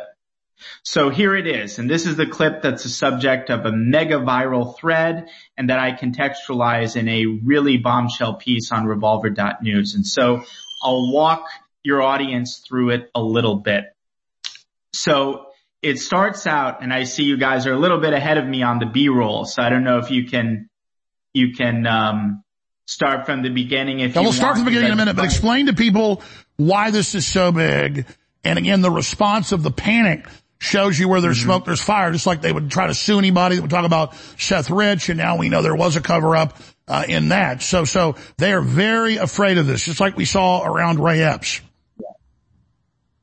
[0.83, 4.17] So here it is, and this is the clip that's the subject of a mega
[4.17, 9.95] viral thread and that I contextualize in a really bombshell piece on revolver.news.
[9.95, 10.43] And so
[10.83, 11.47] I'll walk
[11.83, 13.85] your audience through it a little bit.
[14.93, 15.47] So
[15.83, 18.63] it starts out, and I see you guys are a little bit ahead of me
[18.63, 20.69] on the B-roll, so I don't know if you can,
[21.33, 22.45] you can, um,
[22.91, 25.25] start from the beginning if yeah, we'll start from the beginning in a minute, but
[25.25, 26.23] explain to people
[26.57, 28.05] why this is so big.
[28.43, 30.27] And again, the response of the panic
[30.61, 31.47] shows you where there's mm-hmm.
[31.47, 34.15] smoke, there's fire, just like they would try to sue anybody that would talk about
[34.39, 36.57] Seth Rich, and now we know there was a cover up
[36.87, 37.63] uh, in that.
[37.63, 41.61] So, so they are very afraid of this, just like we saw around Ray Epps.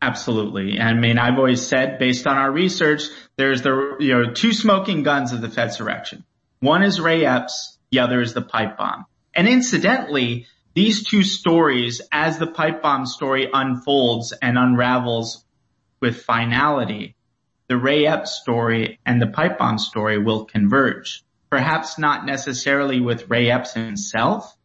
[0.02, 0.80] Absolutely.
[0.80, 3.04] I mean, I've always said, based on our research,
[3.36, 6.24] there's the you know two smoking guns of the Fedsurrection.
[6.60, 9.06] One is Ray Epps, the other is the pipe bomb.
[9.34, 15.44] And incidentally, these two stories, as the pipe bomb story unfolds and unravels
[16.00, 17.16] with finality,
[17.68, 21.24] the Ray Epps story and the pipe bomb story will converge.
[21.50, 24.56] Perhaps not necessarily with Ray Epps himself,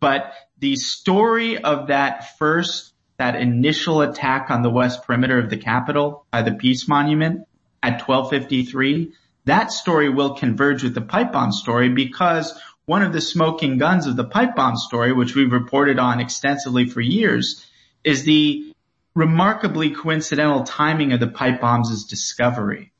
[0.00, 5.56] but the story of that first, that initial attack on the west perimeter of the
[5.56, 7.46] Capitol by the Peace Monument
[7.82, 9.12] at 1253,
[9.44, 14.06] that story will converge with the pipe bomb story because one of the smoking guns
[14.06, 17.64] of the pipe bomb story, which we've reported on extensively for years,
[18.02, 18.73] is the
[19.14, 22.92] remarkably coincidental timing of the pipe bomb's discovery.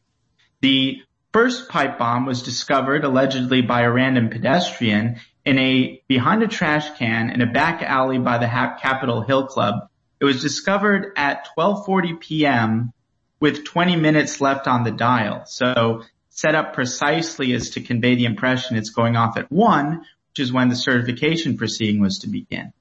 [0.60, 1.02] The
[1.32, 6.96] first pipe bomb was discovered allegedly by a random pedestrian in a behind a trash
[6.96, 9.88] can in a back alley by the Capitol Hill Club.
[10.20, 12.92] It was discovered at 12:40 p.m.
[13.40, 15.44] with 20 minutes left on the dial.
[15.46, 20.38] So set up precisely as to convey the impression it's going off at 1, which
[20.38, 22.72] is when the certification proceeding was to begin.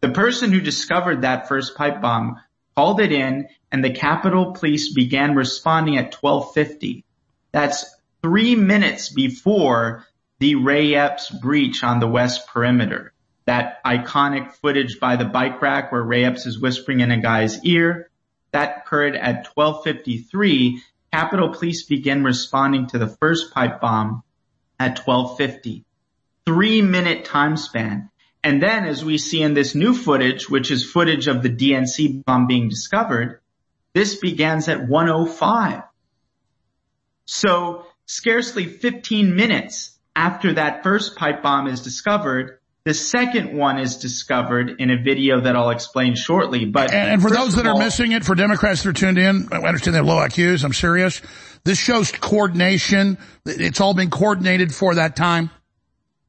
[0.00, 2.40] The person who discovered that first pipe bomb
[2.76, 7.04] called it in, and the Capitol Police began responding at 1250.
[7.52, 7.84] That's
[8.22, 10.04] three minutes before
[10.38, 13.12] the Ray Epps breach on the west perimeter.
[13.46, 17.62] That iconic footage by the bike rack where Ray Epps is whispering in a guy's
[17.64, 18.10] ear,
[18.52, 20.82] that occurred at 1253.
[21.12, 24.22] Capitol Police began responding to the first pipe bomb
[24.78, 25.84] at 1250.
[26.46, 28.10] Three minute time span.
[28.44, 32.26] And then as we see in this new footage, which is footage of the DNC
[32.26, 33.40] bomb being discovered,
[33.94, 35.82] this begins at 105.
[37.24, 43.96] So scarcely 15 minutes after that first pipe bomb is discovered, the second one is
[43.96, 46.66] discovered in a video that I'll explain shortly.
[46.66, 49.48] But and, for those that all, are missing it, for Democrats that are tuned in,
[49.52, 50.64] I understand they have low IQs.
[50.64, 51.22] I'm serious.
[51.64, 53.16] This shows coordination.
[53.46, 55.50] It's all been coordinated for that time.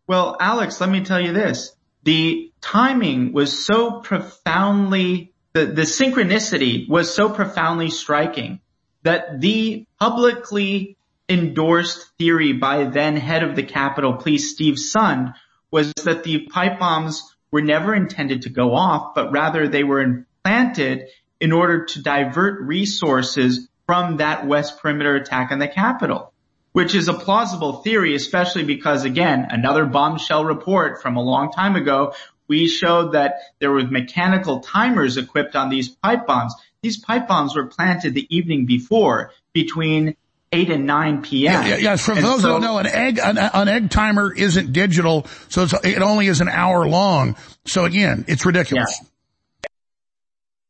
[0.07, 1.74] Well, Alex, let me tell you this.
[2.05, 8.61] The timing was so profoundly, the, the synchronicity was so profoundly striking
[9.03, 10.97] that the publicly
[11.27, 15.33] endorsed theory by then head of the Capitol Police, Steve Sund,
[15.71, 20.01] was that the pipe bombs were never intended to go off, but rather they were
[20.01, 21.07] implanted
[21.39, 26.33] in order to divert resources from that West Perimeter attack on the Capitol,
[26.75, 31.77] which is a plausible theory, especially because again, another bombshell report from a long time
[31.77, 32.13] ago,
[32.49, 36.53] we showed that there were mechanical timers equipped on these pipe bombs.
[36.81, 40.17] These pipe bombs were planted the evening before between
[40.51, 41.53] 8 and 9 p.m.
[41.63, 41.95] Yeah, yeah, yeah.
[41.95, 45.27] For and those so, who don't know, an egg, an, an, egg timer isn't digital,
[45.47, 47.37] so it only is an hour long.
[47.65, 48.99] So again, it's ridiculous.
[49.01, 49.07] Yeah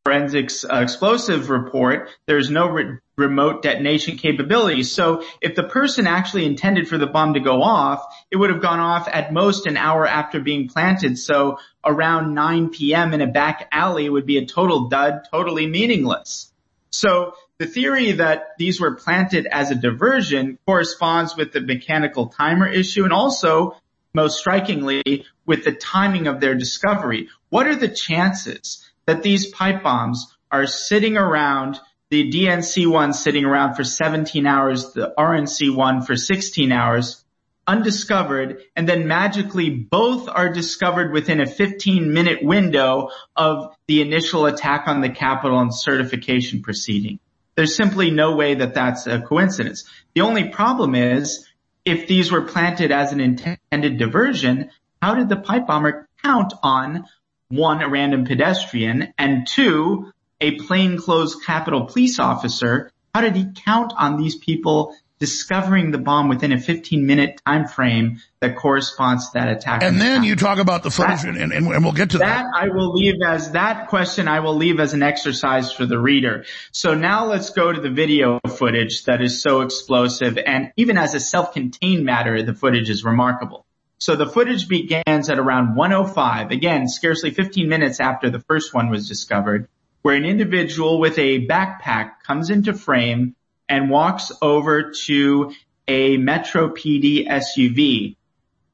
[0.06, 4.84] forensics uh, explosive report, there's no re- remote detonation capability.
[4.84, 8.62] So if the person actually intended for the bomb to go off, it would have
[8.62, 11.18] gone off at most an hour after being planted.
[11.18, 13.14] So around 9 p.m.
[13.14, 16.52] in a back alley would be a total dud, totally meaningless.
[16.90, 22.68] So the theory that these were planted as a diversion corresponds with the mechanical timer
[22.68, 23.78] issue and also
[24.14, 27.30] most strikingly with the timing of their discovery.
[27.50, 31.80] What are the chances that these pipe bombs are sitting around,
[32.16, 37.26] the DNC one sitting around for 17 hours, the RNC one for 16 hours,
[37.68, 44.46] undiscovered, and then magically both are discovered within a 15 minute window of the initial
[44.46, 47.20] attack on the Capitol and certification proceeding.
[47.56, 49.84] There's simply no way that that's a coincidence.
[50.14, 51.46] The only problem is,
[51.84, 54.70] if these were planted as an intended diversion,
[55.02, 57.08] how did the pipe bomber count on
[57.50, 63.94] one, a random pedestrian, and two, a plainclothes Capitol police officer, how did he count
[63.98, 69.40] on these people discovering the bomb within a 15 minute time frame that corresponds to
[69.40, 69.84] that attack?
[69.84, 72.44] And then you talk about the footage that, and, and, we'll get to that.
[72.44, 75.98] That I will leave as, that question I will leave as an exercise for the
[75.98, 76.46] reader.
[76.72, 81.14] So now let's go to the video footage that is so explosive and even as
[81.14, 83.66] a self-contained matter, the footage is remarkable.
[83.98, 88.90] So the footage begins at around 105, again, scarcely 15 minutes after the first one
[88.90, 89.70] was discovered,
[90.06, 93.36] where an individual with a backpack comes into frame
[93.68, 95.52] and walks over to
[95.88, 98.16] a Metro PD SUV.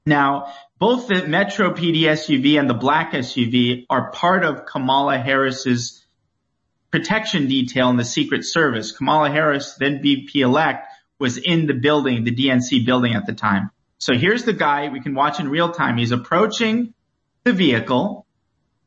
[0.06, 6.06] Now, both the Metro PD SUV and the black SUV are part of Kamala Harris's
[6.92, 8.92] protection detail in the Secret Service.
[8.92, 10.86] Kamala Harris, then VP elect,
[11.18, 13.72] was in the building, the DNC building at the time.
[14.00, 15.98] So here's the guy we can watch in real time.
[15.98, 16.94] He's approaching
[17.46, 18.21] the vehicle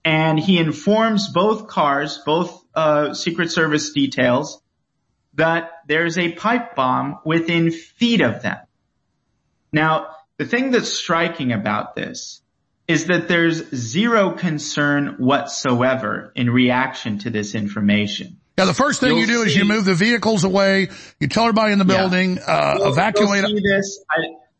[0.04, 4.60] and he informs both cars, both uh, Secret Service details,
[5.34, 8.58] that there's a pipe bomb within feet of them.
[9.72, 12.42] Now, the thing that's striking about this
[12.86, 18.38] is that there's zero concern whatsoever in reaction to this information.
[18.58, 21.28] Yeah, the first thing You'll you do see, is you move the vehicles away, you
[21.28, 22.42] tell everybody in the building, yeah.
[22.42, 23.48] uh, evacuate.
[23.48, 24.04] You'll see this.
[24.08, 24.16] I,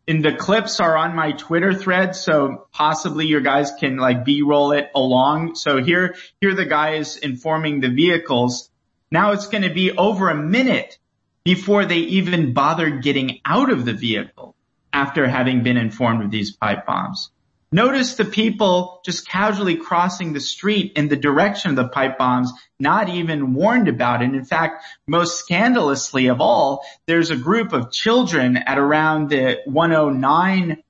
[0.07, 4.73] and the clips are on my Twitter thread, so possibly your guys can like B-roll
[4.73, 5.55] it along.
[5.55, 8.71] So here, here the guy is informing the vehicles.
[9.11, 10.99] Now it's going to be over a minute
[11.45, 14.55] before they even bother getting out of the vehicle
[14.93, 17.31] after having been informed of these pipe bombs.
[17.75, 22.53] Notice the people just casually crossing the street in the direction of the pipe bombs,
[22.79, 24.27] not even warned about it.
[24.27, 30.85] In fact, most scandalously of all, there's a group of children at around the 109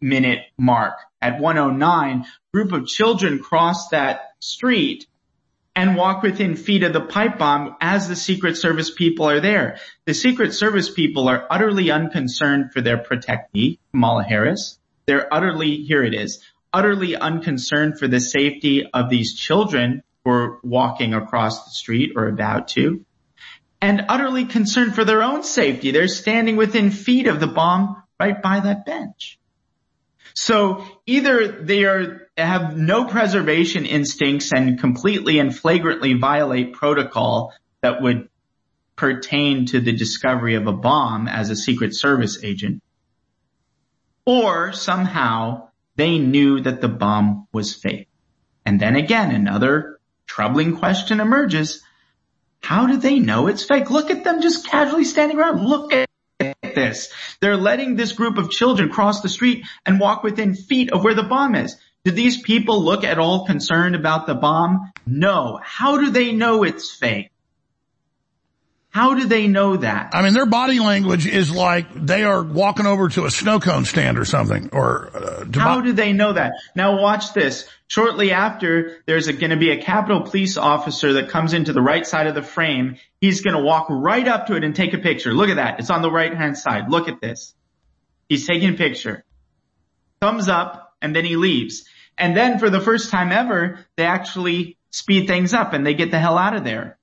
[0.00, 0.94] minute mark.
[1.20, 5.06] At 109, group of children cross that street
[5.74, 9.80] and walk within feet of the pipe bomb as the Secret Service people are there.
[10.06, 14.78] The Secret Service people are utterly unconcerned for their protectee, Kamala Harris.
[15.06, 16.42] They're utterly, here it is,
[16.72, 22.26] utterly unconcerned for the safety of these children who are walking across the street or
[22.28, 23.04] about to,
[23.80, 25.90] and utterly concerned for their own safety.
[25.92, 29.38] They're standing within feet of the bomb right by that bench.
[30.34, 38.02] So either they are, have no preservation instincts and completely and flagrantly violate protocol that
[38.02, 38.28] would
[38.96, 42.82] pertain to the discovery of a bomb as a secret service agent,
[44.26, 48.08] or somehow they knew that the bomb was fake.
[48.66, 51.82] And then again, another troubling question emerges.
[52.60, 53.90] How do they know it's fake?
[53.90, 55.64] Look at them just casually standing around.
[55.64, 56.08] Look at
[56.74, 57.12] this.
[57.40, 61.14] They're letting this group of children cross the street and walk within feet of where
[61.14, 61.76] the bomb is.
[62.04, 64.92] Do these people look at all concerned about the bomb?
[65.06, 65.58] No.
[65.62, 67.30] How do they know it's fake?
[68.96, 70.12] How do they know that?
[70.14, 73.84] I mean, their body language is like they are walking over to a snow cone
[73.84, 74.70] stand or something.
[74.72, 76.54] Or uh, how do they know that?
[76.74, 77.68] Now watch this.
[77.88, 82.06] Shortly after, there's going to be a Capitol Police officer that comes into the right
[82.06, 82.96] side of the frame.
[83.20, 85.34] He's going to walk right up to it and take a picture.
[85.34, 85.78] Look at that.
[85.78, 86.88] It's on the right hand side.
[86.88, 87.54] Look at this.
[88.30, 89.26] He's taking a picture.
[90.22, 91.84] Thumbs up, and then he leaves.
[92.16, 96.10] And then for the first time ever, they actually speed things up and they get
[96.10, 96.95] the hell out of there.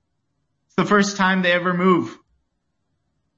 [0.76, 2.18] It's the first time they ever move.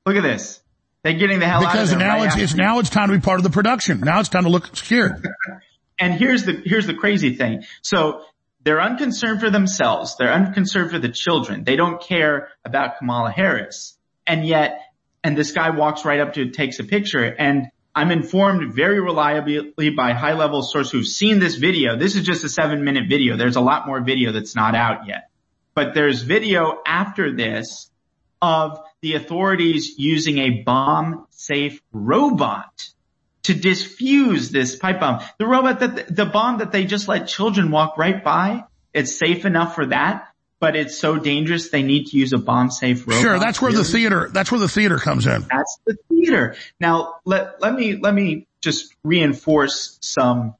[0.06, 0.58] Look at this.
[1.02, 1.98] They're getting the hell because out of there.
[1.98, 4.00] Because now right it's, it's now it's time to be part of the production.
[4.00, 5.22] Now it's time to look scared.
[5.98, 7.64] and here's the here's the crazy thing.
[7.82, 8.22] So
[8.62, 10.16] they're unconcerned for themselves.
[10.16, 11.64] They're unconcerned for the children.
[11.64, 13.98] They don't care about Kamala Harris.
[14.26, 14.80] And yet,
[15.22, 18.98] and this guy walks right up to it, takes a picture and I'm informed very
[18.98, 21.98] reliably by high level sources who've seen this video.
[21.98, 23.36] This is just a seven minute video.
[23.36, 25.28] There's a lot more video that's not out yet
[25.76, 27.90] but there's video after this
[28.40, 32.88] of the authorities using a bomb safe robot
[33.44, 35.22] to disfuse this pipe bomb.
[35.38, 39.44] The robot that, the bomb that they just let children walk right by, it's safe
[39.44, 40.28] enough for that,
[40.60, 43.22] but it's so dangerous they need to use a bomb safe robot.
[43.22, 45.42] Sure, that's where the theater, that's where the theater comes in.
[45.42, 46.56] That's the theater.
[46.80, 50.54] Now let, let me, let me just reinforce some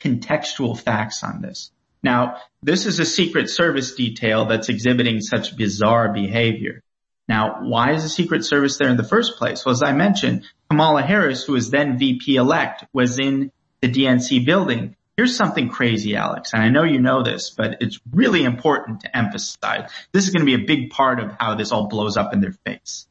[0.00, 1.70] contextual facts on this.
[2.02, 6.82] Now, this is a Secret Service detail that's exhibiting such bizarre behavior.
[7.28, 9.64] Now, why is the Secret Service there in the first place?
[9.64, 14.44] Well, as I mentioned, Kamala Harris, who was then VP elect, was in the DNC
[14.44, 14.96] building.
[15.16, 19.16] Here's something crazy, Alex, and I know you know this, but it's really important to
[19.16, 19.90] emphasize.
[20.12, 22.40] This is going to be a big part of how this all blows up in
[22.40, 23.06] their face.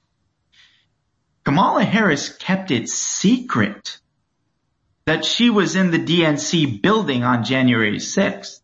[1.44, 4.00] Kamala Harris kept it secret
[5.06, 8.60] that she was in the DNC building on January 6th.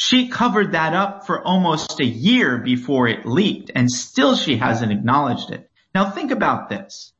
[0.00, 4.92] She covered that up for almost a year before it leaked and still she hasn't
[4.92, 5.68] acknowledged it.
[5.92, 7.12] Now think about this.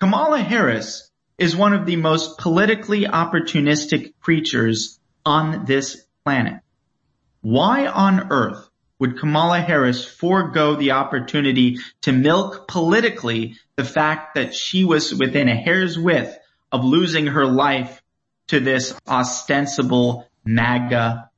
[0.00, 6.60] Kamala Harris is one of the most politically opportunistic creatures on this planet.
[7.40, 14.54] Why on earth would Kamala Harris forego the opportunity to milk politically the fact that
[14.54, 16.36] she was within a hair's width
[16.70, 18.02] of losing her life
[18.48, 21.30] to this ostensible MAGA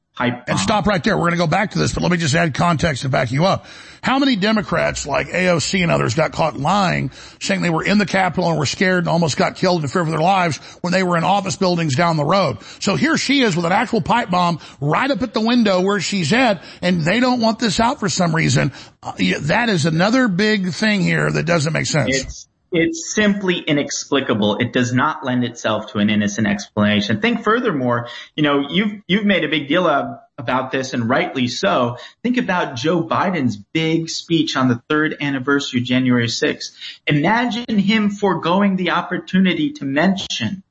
[0.48, 1.16] And stop right there.
[1.16, 3.30] We're going to go back to this, but let me just add context to back
[3.32, 3.66] you up.
[4.02, 7.10] How many Democrats like AOC and others got caught lying,
[7.40, 10.04] saying they were in the Capitol and were scared and almost got killed in fear
[10.04, 12.58] for their lives when they were in office buildings down the road?
[12.80, 16.00] So here she is with an actual pipe bomb right up at the window where
[16.00, 18.72] she's at, and they don't want this out for some reason.
[19.02, 22.16] Uh, that is another big thing here that doesn't make sense.
[22.16, 24.56] It's- it's simply inexplicable.
[24.56, 27.20] It does not lend itself to an innocent explanation.
[27.20, 31.48] Think furthermore, you know, you've, you've made a big deal of, about this and rightly
[31.48, 31.96] so.
[32.22, 36.72] Think about Joe Biden's big speech on the third anniversary, January 6th.
[37.06, 40.62] Imagine him foregoing the opportunity to mention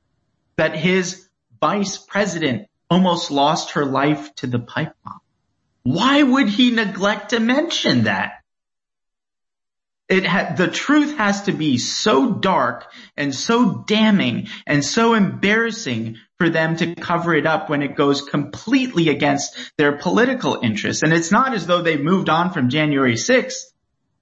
[0.56, 1.26] that his
[1.60, 5.20] vice president almost lost her life to the pipe bomb.
[5.82, 8.42] Why would he neglect to mention that?
[10.08, 16.16] It ha- the truth has to be so dark and so damning and so embarrassing
[16.38, 21.02] for them to cover it up when it goes completely against their political interests.
[21.02, 23.72] And it's not as though they moved on from January 6th.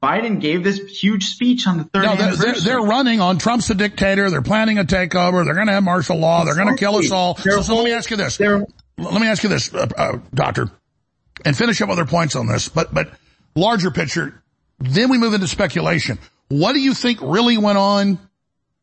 [0.02, 3.70] Biden gave this huge speech on the third no, they're, they're, they're, running on Trump's
[3.70, 4.28] a dictator.
[4.28, 5.44] They're planning a takeover.
[5.44, 6.42] They're going to have martial law.
[6.42, 6.54] Exactly.
[6.54, 7.36] They're going to kill us all.
[7.36, 8.38] So, so, let me ask you this.
[8.38, 8.68] Let
[8.98, 10.70] me ask you this, uh, uh, doctor,
[11.44, 12.68] and finish up other points on this.
[12.68, 13.12] But, but
[13.56, 14.42] larger picture,
[14.78, 16.18] then we move into speculation.
[16.48, 18.18] What do you think really went on?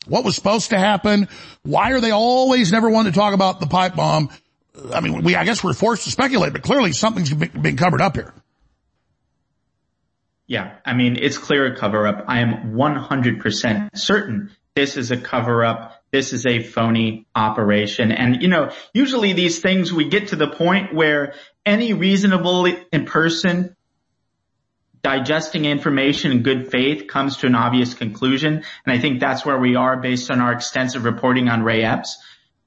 [0.07, 1.27] What was supposed to happen?
[1.63, 4.29] Why are they always never wanting to talk about the pipe bomb?
[4.93, 8.15] I mean, we, I guess we're forced to speculate, but clearly something's been covered up
[8.15, 8.33] here.
[10.47, 10.75] Yeah.
[10.85, 12.25] I mean, it's clear a cover up.
[12.27, 16.01] I am 100% certain this is a cover up.
[16.11, 18.11] This is a phony operation.
[18.11, 21.33] And, you know, usually these things, we get to the point where
[21.65, 23.75] any reasonable in person
[25.03, 28.63] digesting information in good faith comes to an obvious conclusion.
[28.85, 32.17] And I think that's where we are based on our extensive reporting on Ray Epps.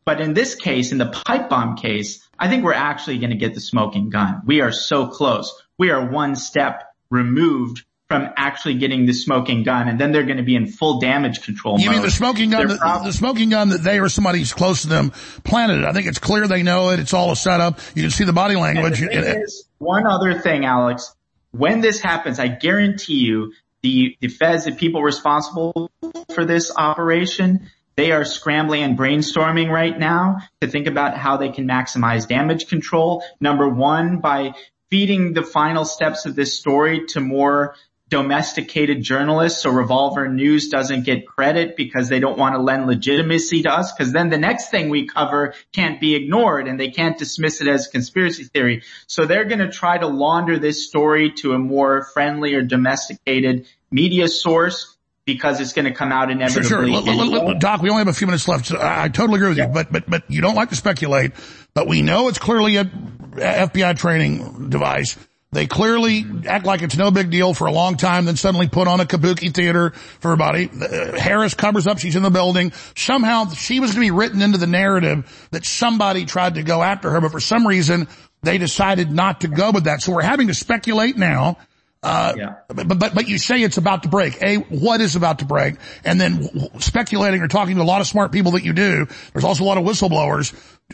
[0.05, 3.37] But in this case, in the pipe bomb case, I think we're actually going to
[3.37, 4.43] get the smoking gun.
[4.45, 5.55] We are so close.
[5.78, 10.37] We are one step removed from actually getting the smoking gun, and then they're going
[10.37, 11.80] to be in full damage control.
[11.80, 11.95] You mode.
[11.95, 12.68] mean the smoking gun?
[12.68, 15.11] The, the, smoking gun that they or somebody who's close to them
[15.43, 15.85] planted it.
[15.85, 17.01] I think it's clear they know it.
[17.01, 17.80] It's all a setup.
[17.95, 19.01] You can see the body language.
[19.01, 21.14] The is, one other thing, Alex
[21.57, 23.52] when this happens, I guarantee you
[23.82, 25.90] the, the feds, the people responsible
[26.34, 31.50] for this operation, they are scrambling and brainstorming right now to think about how they
[31.50, 33.22] can maximize damage control.
[33.40, 34.55] Number one, by
[34.90, 37.76] feeding the final steps of this story to more
[38.11, 43.62] domesticated journalists so Revolver News doesn't get credit because they don't want to lend legitimacy
[43.62, 47.18] to us because then the next thing we cover can't be ignored and they can't
[47.18, 48.82] dismiss it as conspiracy theory.
[49.07, 53.66] So they're going to try to launder this story to a more friendly or domesticated
[53.90, 56.68] media source because it's going to come out inevitably.
[56.68, 57.14] Sure, sure.
[57.14, 58.66] L- l- Doc, we only have a few minutes left.
[58.66, 61.32] So I totally agree with you, but, but, but you don't like to speculate,
[61.72, 65.16] but we know it's clearly a FBI training device.
[65.55, 68.88] They clearly act like it's no big deal for a long time, then suddenly put
[68.88, 70.68] on a kabuki theater for everybody.
[70.68, 72.72] Uh, Harris covers up she's in the building.
[72.96, 76.82] Somehow she was going to be written into the narrative that somebody tried to go
[76.82, 78.09] after her, but for some reason
[78.42, 80.02] they decided not to go with that.
[80.02, 81.57] So we're having to speculate now.
[82.02, 82.55] Uh, yeah.
[82.68, 84.42] but, but, but you say it's about to break.
[84.42, 85.76] A, what is about to break?
[86.05, 89.44] And then speculating or talking to a lot of smart people that you do, there's
[89.44, 90.52] also a lot of whistleblowers.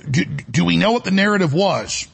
[0.09, 2.07] Do, do we know what the narrative was?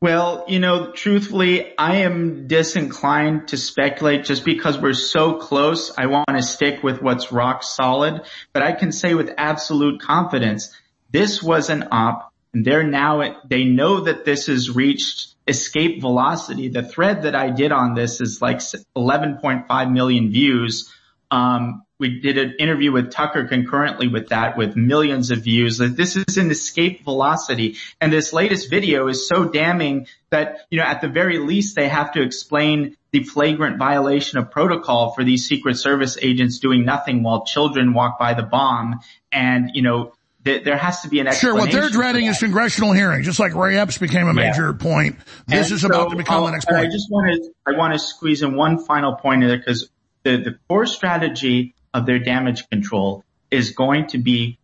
[0.00, 5.90] Well, you know, truthfully, I am disinclined to speculate just because we're so close.
[5.96, 8.22] I want to stick with what's rock solid,
[8.52, 10.74] but I can say with absolute confidence,
[11.10, 16.68] this was an op and they're now, they know that this has reached escape velocity.
[16.68, 20.92] The thread that I did on this is like 11.5 million views.
[21.30, 25.78] Um, we did an interview with Tucker concurrently with that with millions of views.
[25.78, 27.76] This is an escape velocity.
[28.00, 31.88] And this latest video is so damning that, you know, at the very least they
[31.88, 37.22] have to explain the flagrant violation of protocol for these Secret Service agents doing nothing
[37.22, 39.00] while children walk by the bomb.
[39.32, 40.12] And, you know,
[40.44, 41.58] th- there has to be an explanation.
[41.58, 45.16] Sure, what they're dreading is congressional hearings, just like Ray Epps became a major point.
[45.46, 46.78] This and is so, about to become the uh, next point.
[46.78, 49.88] I just want to, I want to squeeze in one final point in there because
[50.24, 54.58] the, the core strategy of their damage control is going to be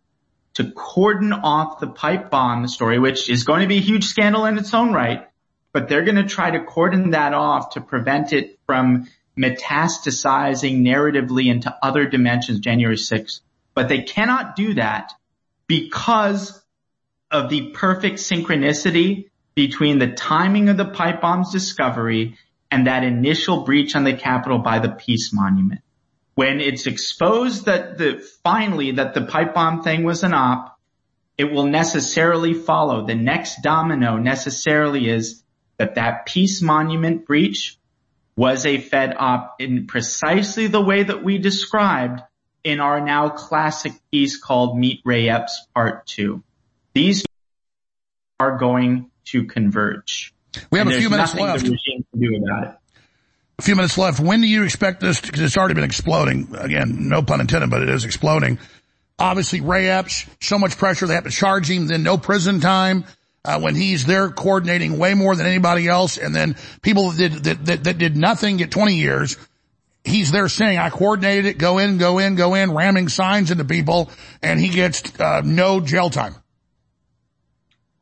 [0.53, 4.45] to cordon off the pipe bomb story, which is going to be a huge scandal
[4.45, 5.27] in its own right,
[5.71, 11.47] but they're going to try to cordon that off to prevent it from metastasizing narratively
[11.47, 13.41] into other dimensions January 6th.
[13.73, 15.11] But they cannot do that
[15.65, 16.61] because
[17.31, 22.37] of the perfect synchronicity between the timing of the pipe bomb's discovery
[22.69, 25.81] and that initial breach on the Capitol by the Peace Monument
[26.35, 30.79] when it's exposed that the finally that the pipe bomb thing was an op,
[31.37, 33.05] it will necessarily follow.
[33.05, 35.43] The next domino necessarily is
[35.77, 37.77] that that peace monument breach
[38.35, 42.21] was a Fed op in precisely the way that we described
[42.63, 46.41] in our now classic piece called Meet Ray Epps Part 2.
[46.93, 47.25] These
[48.39, 50.33] are going to converge.
[50.71, 51.67] We have a few minutes left.
[53.59, 54.19] A few minutes left.
[54.19, 55.21] When do you expect this?
[55.21, 56.55] Because it's already been exploding.
[56.57, 58.57] Again, no pun intended, but it is exploding.
[59.19, 61.05] Obviously, Ray Epps, so much pressure.
[61.05, 63.05] They have to charge him, then no prison time.
[63.45, 66.17] Uh, when he's there coordinating way more than anybody else.
[66.17, 69.37] And then people that did, that, that, that did nothing get 20 years.
[70.05, 73.65] He's there saying, I coordinated it, go in, go in, go in, ramming signs into
[73.65, 74.09] people,
[74.41, 76.35] and he gets uh, no jail time.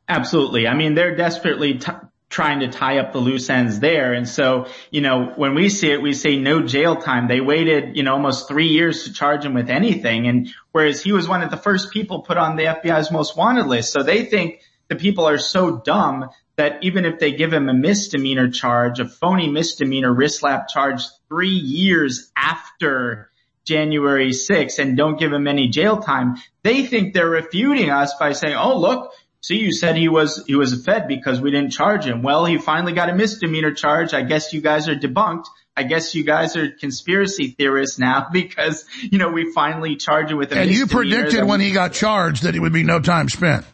[0.08, 0.66] Absolutely.
[0.66, 1.92] I mean, they're desperately t-
[2.32, 4.14] trying to tie up the loose ends there.
[4.14, 7.28] And so, you know, when we see it, we say no jail time.
[7.28, 10.26] They waited, you know, almost three years to charge him with anything.
[10.26, 13.66] And whereas he was one of the first people put on the FBI's most wanted
[13.66, 13.92] list.
[13.92, 17.74] So they think the people are so dumb that even if they give him a
[17.74, 23.30] misdemeanor charge, a phony misdemeanor wrist slap charge three years after
[23.64, 28.32] January 6th and don't give him any jail time, they think they're refuting us by
[28.32, 29.12] saying, oh, look,
[29.42, 32.22] see, you said he was, he was a Fed because we didn't charge him.
[32.22, 34.14] Well, he finally got a misdemeanor charge.
[34.14, 35.46] I guess you guys are debunked.
[35.76, 40.38] I guess you guys are conspiracy theorists now because, you know, we finally charged him
[40.38, 43.28] with a And you predicted when he got charged that it would be no time
[43.28, 43.66] spent.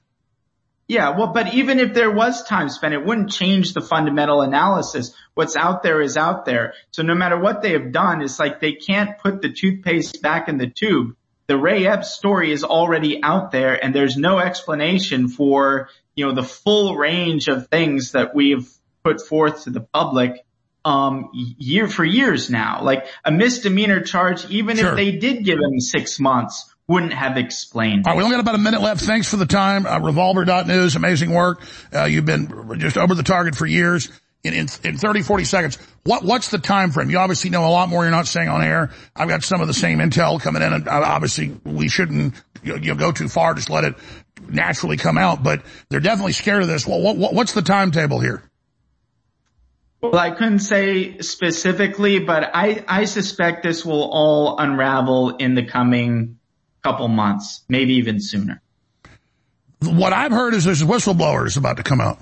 [0.88, 5.14] Yeah, well, but even if there was time spent, it wouldn't change the fundamental analysis.
[5.34, 6.72] What's out there is out there.
[6.92, 10.48] So no matter what they have done, it's like they can't put the toothpaste back
[10.48, 11.14] in the tube
[11.48, 16.34] the Ray Epps story is already out there and there's no explanation for, you know,
[16.34, 18.70] the full range of things that we've
[19.02, 20.44] put forth to the public
[20.84, 22.82] um, year for years now.
[22.82, 24.90] Like a misdemeanor charge, even sure.
[24.90, 28.06] if they did give him six months, wouldn't have explained.
[28.06, 29.00] All right, we only got about a minute left.
[29.00, 29.86] Thanks for the time.
[29.86, 31.62] Uh, Revolver.news, amazing work.
[31.94, 34.10] Uh, you've been just over the target for years
[34.44, 37.10] in, in, in 30, 40 seconds, what, what's the time frame?
[37.10, 38.90] You obviously know a lot more you're not saying on air.
[39.14, 42.78] I've got some of the same intel coming in and uh, obviously we shouldn't you
[42.78, 43.94] know, go too far, just let it
[44.48, 46.86] naturally come out, but they're definitely scared of this.
[46.86, 48.42] Well, what, what's the timetable here?
[50.00, 55.64] Well, I couldn't say specifically, but I, I suspect this will all unravel in the
[55.64, 56.38] coming
[56.84, 58.62] couple months, maybe even sooner.
[59.80, 62.20] What I've heard is there's whistleblowers about to come out.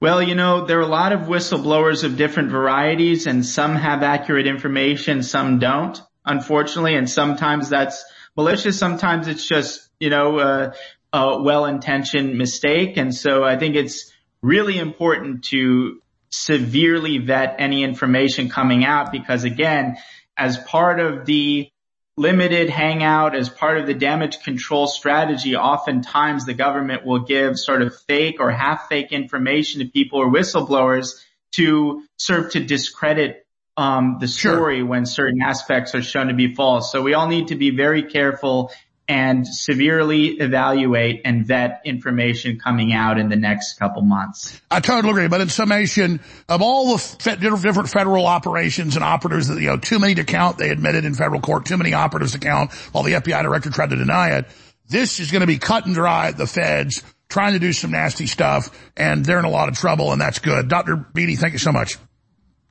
[0.00, 4.04] Well, you know, there are a lot of whistleblowers of different varieties and some have
[4.04, 8.04] accurate information, some don't, unfortunately, and sometimes that's
[8.36, 8.78] malicious.
[8.78, 10.72] Sometimes it's just, you know,
[11.12, 12.96] a well-intentioned mistake.
[12.96, 19.42] And so I think it's really important to severely vet any information coming out because
[19.42, 19.96] again,
[20.36, 21.72] as part of the
[22.18, 27.82] limited hangout as part of the damage control strategy, oftentimes the government will give sort
[27.82, 33.46] of fake or half fake information to people or whistleblowers to serve to discredit
[33.76, 34.86] um, the story sure.
[34.86, 36.90] when certain aspects are shown to be false.
[36.90, 38.72] So we all need to be very careful
[39.08, 44.60] and severely evaluate and vet information coming out in the next couple months.
[44.70, 45.28] I totally agree.
[45.28, 49.98] But in summation, of all the different federal operations and operatives that, you know, too
[49.98, 53.12] many to count, they admitted in federal court, too many operatives to count while the
[53.12, 54.46] FBI director tried to deny it.
[54.88, 58.26] This is going to be cut and dry the feds trying to do some nasty
[58.26, 60.68] stuff and they're in a lot of trouble and that's good.
[60.68, 60.96] Dr.
[60.96, 61.96] Beattie, thank you so much.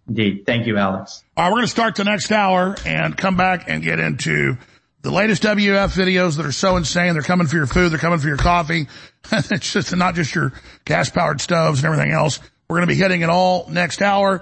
[0.08, 0.46] Indeed.
[0.46, 1.24] Thank you, Alex.
[1.36, 4.58] All right, we're going to start the next hour and come back and get into
[5.02, 7.14] the latest WF videos that are so insane.
[7.14, 7.92] They're coming for your food.
[7.92, 8.88] They're coming for your coffee.
[9.32, 10.54] it's just not just your
[10.86, 12.40] gas powered stoves and everything else.
[12.70, 14.42] We're going to be hitting it all next hour.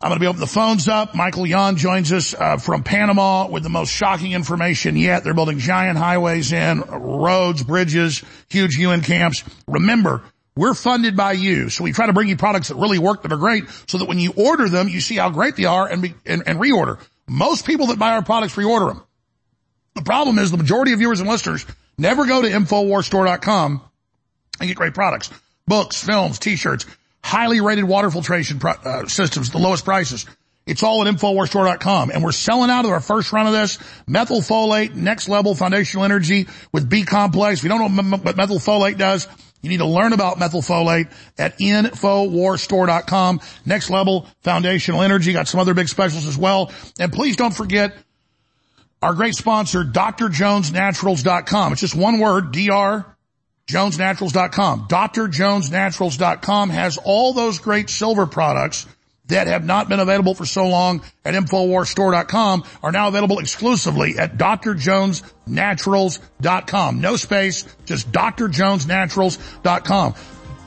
[0.00, 1.14] I'm going to be opening the phones up.
[1.14, 5.24] Michael Yon joins us uh, from Panama with the most shocking information yet.
[5.24, 9.42] They're building giant highways in, roads, bridges, huge UN camps.
[9.66, 10.22] Remember,
[10.54, 11.70] we're funded by you.
[11.70, 14.08] So we try to bring you products that really work, that are great, so that
[14.08, 16.98] when you order them, you see how great they are and, be, and, and reorder.
[17.26, 19.02] Most people that buy our products reorder them.
[20.00, 21.66] The problem is the majority of viewers and listeners
[21.98, 23.82] never go to InfoWarsStore.com
[24.58, 25.28] and get great products.
[25.66, 26.86] Books, films, t-shirts,
[27.22, 30.24] highly rated water filtration pro- uh, systems, the lowest prices.
[30.64, 32.12] It's all at InfoWarsStore.com.
[32.12, 33.76] And we're selling out of our first run of this.
[34.08, 37.58] Methylfolate, next level foundational energy with B complex.
[37.58, 39.28] If you don't know what methylfolate does,
[39.60, 43.40] you need to learn about methylfolate at InfoWarsStore.com.
[43.66, 45.34] Next level foundational energy.
[45.34, 46.72] Got some other big specials as well.
[46.98, 47.94] And please don't forget
[49.02, 51.72] our great sponsor, drjonesnaturals.com.
[51.72, 54.88] It's just one word, drjonesnaturals.com.
[54.88, 58.86] drjonesnaturals.com has all those great silver products
[59.26, 64.36] that have not been available for so long at InfoWarsStore.com are now available exclusively at
[64.36, 67.00] drjonesnaturals.com.
[67.00, 70.14] No space, just drjonesnaturals.com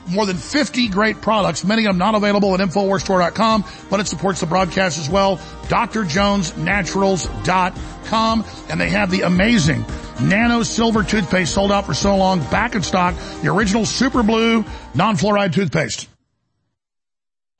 [0.08, 4.40] more than 50 great products, many of them not available at InfoWarsStore.com, but it supports
[4.40, 5.38] the broadcast as well.
[5.68, 9.84] DrJonesNaturals.com, and they have the amazing
[10.20, 14.64] Nano Silver toothpaste sold out for so long, back in stock, the original Super Blue
[14.94, 16.08] non-fluoride toothpaste.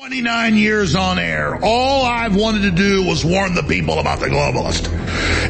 [0.01, 1.57] 29 years on air.
[1.63, 4.93] All I've wanted to do was warn the people about the globalist.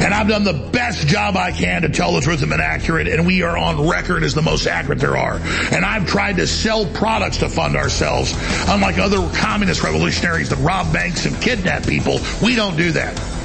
[0.01, 3.09] And I've done the best job I can to tell the truth and been accurate,
[3.09, 5.41] and we are on record as the most accurate there are.
[5.73, 8.35] And I've tried to sell products to fund ourselves.
[8.69, 13.19] Unlike other communist revolutionaries that rob banks and kidnap people, we don't do that.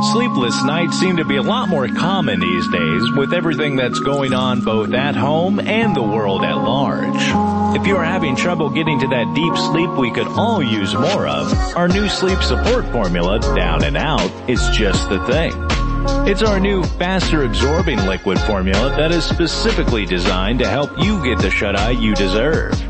[0.00, 4.32] Sleepless nights seem to be a lot more common these days with everything that's going
[4.32, 7.76] on both at home and the world at large.
[7.76, 11.52] If you're having trouble getting to that deep sleep we could all use more of,
[11.76, 15.52] our new sleep support formula, Down and Out, is just the thing.
[16.28, 21.38] It's our new faster absorbing liquid formula that is specifically designed to help you get
[21.40, 22.87] the shut-eye you deserve.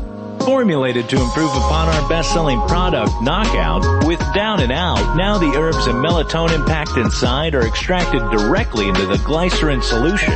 [0.49, 5.85] Formulated to improve upon our best-selling product, Knockout, with Down and Out, now the herbs
[5.85, 10.33] and melatonin packed inside are extracted directly into the glycerin solution.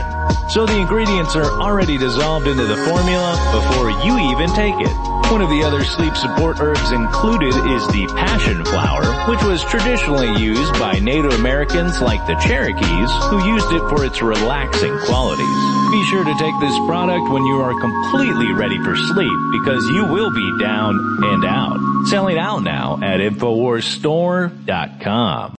[0.50, 4.94] So the ingredients are already dissolved into the formula before you even take it.
[5.32, 10.36] One of the other sleep support herbs included is the passion flower, which was traditionally
[10.40, 15.48] used by Native Americans like the Cherokees, who used it for its relaxing qualities.
[15.92, 20.06] Be sure to take this product when you are completely ready for sleep because you
[20.06, 21.80] will be down and out.
[22.08, 25.56] Selling out now at InfoWarsStore.com.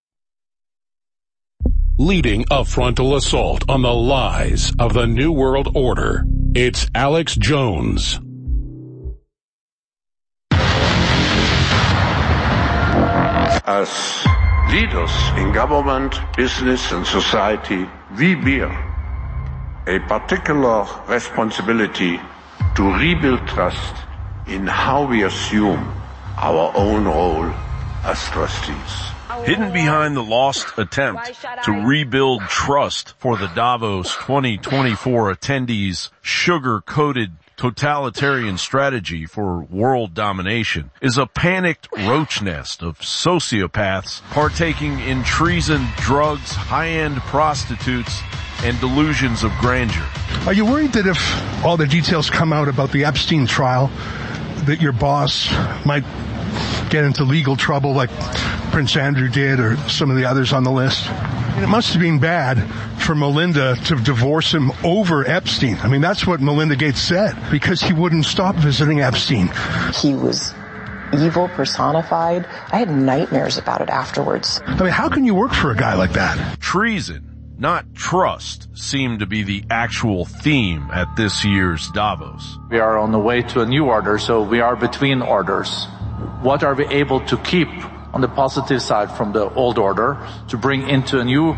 [2.05, 8.21] Leading a frontal assault on the lies of the New World Order, it's Alex Jones.
[13.65, 13.89] As
[14.69, 17.89] leaders in government, business and society,
[18.19, 18.69] we bear
[19.87, 22.21] a particular responsibility
[22.77, 23.95] to rebuild trust
[24.47, 25.81] in how we assume
[26.37, 27.51] our own role
[28.05, 29.14] as trustees.
[29.43, 38.59] Hidden behind the lost attempt to rebuild trust for the Davos 2024 attendees sugar-coated totalitarian
[38.59, 46.53] strategy for world domination is a panicked roach nest of sociopaths partaking in treason, drugs,
[46.53, 48.21] high-end prostitutes,
[48.63, 50.07] and delusions of grandeur.
[50.47, 53.91] Are you worried that if all the details come out about the Epstein trial,
[54.65, 55.53] that your boss
[55.85, 56.05] might
[56.91, 58.11] get into legal trouble like
[58.71, 61.09] Prince Andrew did or some of the others on the list?
[61.57, 62.59] It must have been bad
[63.01, 65.79] for Melinda to divorce him over Epstein.
[65.83, 69.51] I mean, that's what Melinda Gates said because he wouldn't stop visiting Epstein.
[69.95, 70.53] He was
[71.13, 72.47] evil personified.
[72.73, 74.61] I had nightmares about it afterwards.
[74.67, 76.61] I mean, how can you work for a guy like that?
[76.61, 82.59] Treason, not trust, seemed to be the actual theme at this year's Davos.
[82.71, 85.87] We are on the way to a new order, so we are between orders.
[86.43, 87.69] What are we able to keep
[88.15, 90.19] on the positive side from the old order
[90.49, 91.57] to bring into a new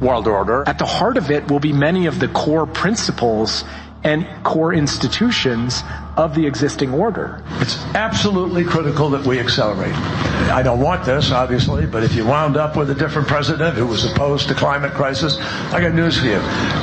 [0.00, 0.64] world order?
[0.66, 3.64] At the heart of it will be many of the core principles
[4.04, 5.82] and core institutions
[6.16, 7.42] of the existing order.
[7.60, 9.94] It's absolutely critical that we accelerate.
[9.94, 13.86] I don't want this, obviously, but if you wound up with a different president who
[13.86, 15.38] was opposed to climate crisis,
[15.72, 16.38] I got news for you.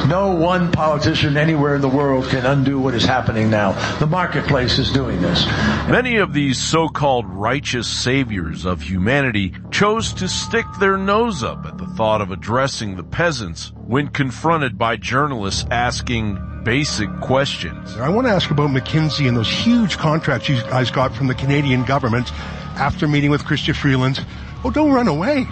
[0.09, 3.73] No one politician anywhere in the world can undo what is happening now.
[3.99, 5.45] The marketplace is doing this.
[5.87, 11.77] Many of these so-called righteous saviors of humanity chose to stick their nose up at
[11.77, 17.97] the thought of addressing the peasants when confronted by journalists asking basic questions.
[17.97, 21.35] I want to ask about McKinsey and those huge contracts you guys got from the
[21.35, 22.31] Canadian government
[22.77, 24.23] after meeting with Chrystia Freeland.
[24.63, 25.47] Oh, don't run away.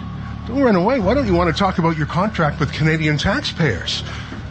[0.46, 1.00] Don't run away.
[1.00, 4.02] Why don't you want to talk about your contract with Canadian taxpayers?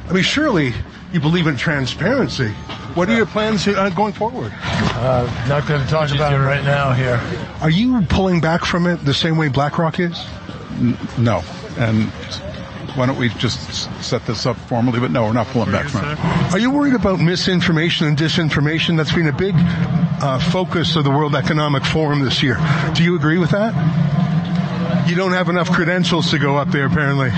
[0.09, 0.73] I mean, surely
[1.11, 2.49] you believe in transparency.
[2.93, 4.51] What are your plans uh, going forward?
[4.61, 7.21] Uh, not going to talk about it right now here.
[7.61, 10.25] Are you pulling back from it the same way BlackRock is?
[10.71, 11.43] N- no.
[11.77, 12.11] And
[12.95, 13.59] why don't we just
[14.03, 14.99] set this up formally?
[14.99, 16.19] But no, we're not pulling back from it.
[16.53, 18.97] Are you worried about misinformation and disinformation?
[18.97, 22.57] That's been a big uh, focus of the World Economic Forum this year.
[22.93, 23.73] Do you agree with that?
[25.09, 27.29] You don't have enough credentials to go up there, apparently.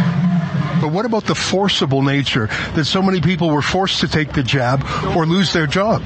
[0.81, 4.43] But what about the forcible nature that so many people were forced to take the
[4.43, 4.83] jab
[5.15, 6.01] or lose their job?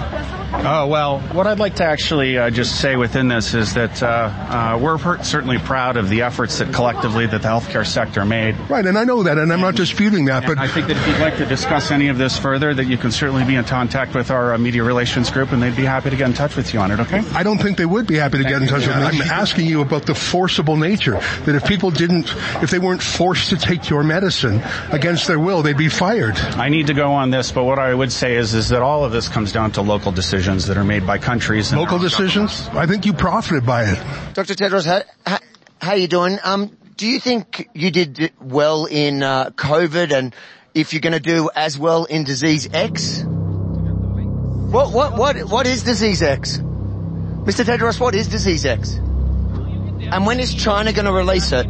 [0.55, 4.05] Uh, well, what I'd like to actually uh, just say within this is that uh,
[4.07, 8.55] uh we're per- certainly proud of the efforts that collectively that the healthcare sector made.
[8.69, 10.45] Right, and I know that, and I'm not disputing that.
[10.45, 12.85] And but I think that if you'd like to discuss any of this further, that
[12.85, 15.85] you can certainly be in contact with our uh, media relations group, and they'd be
[15.85, 16.99] happy to get in touch with you on it.
[16.99, 17.21] Okay?
[17.33, 19.03] I don't think they would be happy to Thank get in touch with me.
[19.03, 22.33] I'm asking you about the forcible nature that if people didn't,
[22.63, 26.37] if they weren't forced to take your medicine against their will, they'd be fired.
[26.37, 29.03] I need to go on this, but what I would say is is that all
[29.03, 31.71] of this comes down to local decisions that are made by countries.
[31.71, 32.67] And Local decisions?
[32.69, 34.33] I think you profited by it.
[34.33, 34.53] Dr.
[34.53, 35.39] Tedros, how, how,
[35.81, 36.37] how you doing?
[36.43, 40.35] Um, do you think you did well in uh, COVID, and
[40.73, 43.23] if you're going to do as well in disease X?
[43.25, 47.63] What what what what is disease X, Mr.
[47.65, 47.99] Tedros?
[47.99, 48.93] What is disease X?
[48.95, 51.65] And when is China going to release it?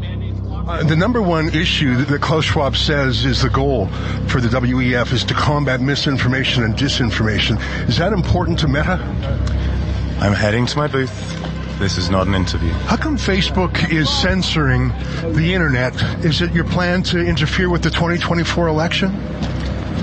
[0.67, 3.85] Uh, the number one issue that, that Klaus Schwab says is the goal
[4.27, 7.59] for the WEF is to combat misinformation and disinformation.
[7.87, 8.93] Is that important to Meta?
[10.19, 11.11] I'm heading to my booth.
[11.77, 12.71] This is not an interview.
[12.87, 14.89] How come Facebook is censoring
[15.35, 15.93] the internet?
[16.25, 19.11] Is it your plan to interfere with the 2024 election?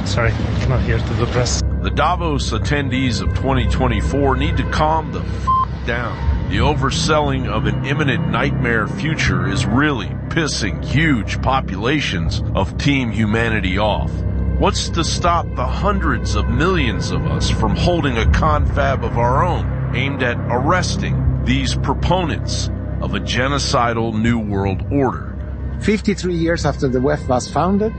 [0.07, 1.61] Sorry, I'm not here to the press.
[1.83, 6.41] The Davos attendees of 2024 need to calm the f- down.
[6.53, 13.79] The overselling of an imminent nightmare future is really pissing huge populations of Team Humanity
[13.79, 14.13] off.
[14.59, 19.43] What's to stop the hundreds of millions of us from holding a confab of our
[19.43, 22.69] own aimed at arresting these proponents
[23.01, 25.35] of a genocidal new world order?
[25.81, 27.95] 53 years after the WEF was founded,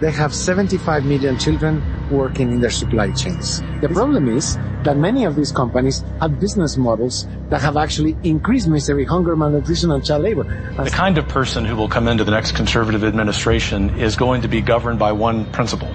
[0.00, 3.62] they have 75 million children working in their supply chains.
[3.80, 8.68] The problem is that many of these companies have business models that have actually increased
[8.68, 10.44] misery, hunger, malnutrition, and child labor.
[10.76, 14.48] The kind of person who will come into the next conservative administration is going to
[14.48, 15.92] be governed by one principle,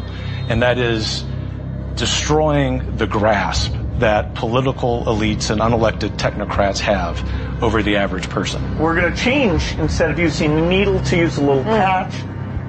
[0.50, 1.24] and that is
[1.96, 7.24] destroying the grasp that political elites and unelected technocrats have
[7.62, 8.62] over the average person.
[8.80, 11.78] We're going to change instead of using a needle to use a little mm.
[11.78, 12.14] patch.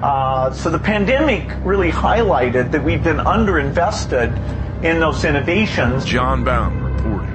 [0.03, 4.35] Uh, so the pandemic really highlighted that we've been underinvested
[4.83, 6.03] in those innovations.
[6.03, 7.29] Jon Bowne reporting.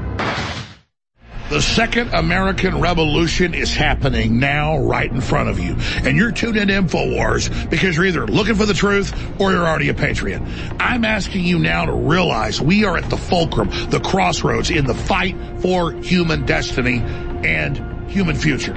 [1.48, 5.76] The second American Revolution is happening now right in front of you.
[6.06, 9.88] And you're tuned in InfoWars because you're either looking for the truth or you're already
[9.88, 10.42] a patriot.
[10.78, 14.92] I'm asking you now to realize we are at the fulcrum, the crossroads in the
[14.92, 18.74] fight for human destiny and human future.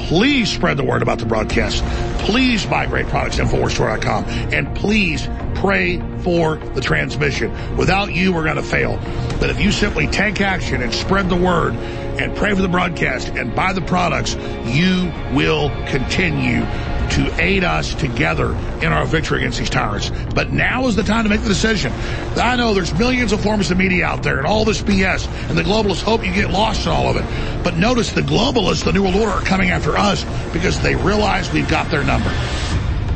[0.00, 1.84] Please spread the word about the broadcast.
[2.24, 4.24] Please buy great products at InfoWarsStore.com.
[4.52, 7.76] And please pray for the transmission.
[7.76, 8.98] Without you, we're going to fail.
[9.40, 13.28] But if you simply take action and spread the word and pray for the broadcast
[13.28, 14.34] and buy the products,
[14.66, 16.64] you will continue
[17.10, 20.10] to aid us together in our victory against these tyrants.
[20.34, 21.92] But now is the time to make the decision.
[22.36, 25.56] I know there's millions of forms of media out there and all this BS, and
[25.56, 27.64] the globalists hope you get lost in all of it.
[27.64, 31.52] But notice the globalists, the New World Order, are coming after us because they realize
[31.52, 32.30] we've got their number.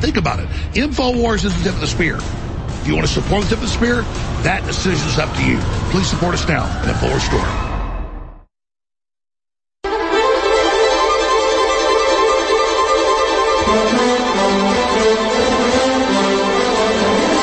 [0.01, 0.49] Think about it.
[0.75, 2.17] InfoWars is the tip of the spear.
[2.17, 4.03] If you want to support the tip of the spear,
[4.43, 5.59] that decision is up to you.
[5.91, 7.68] Please support us now at InfoWars Store.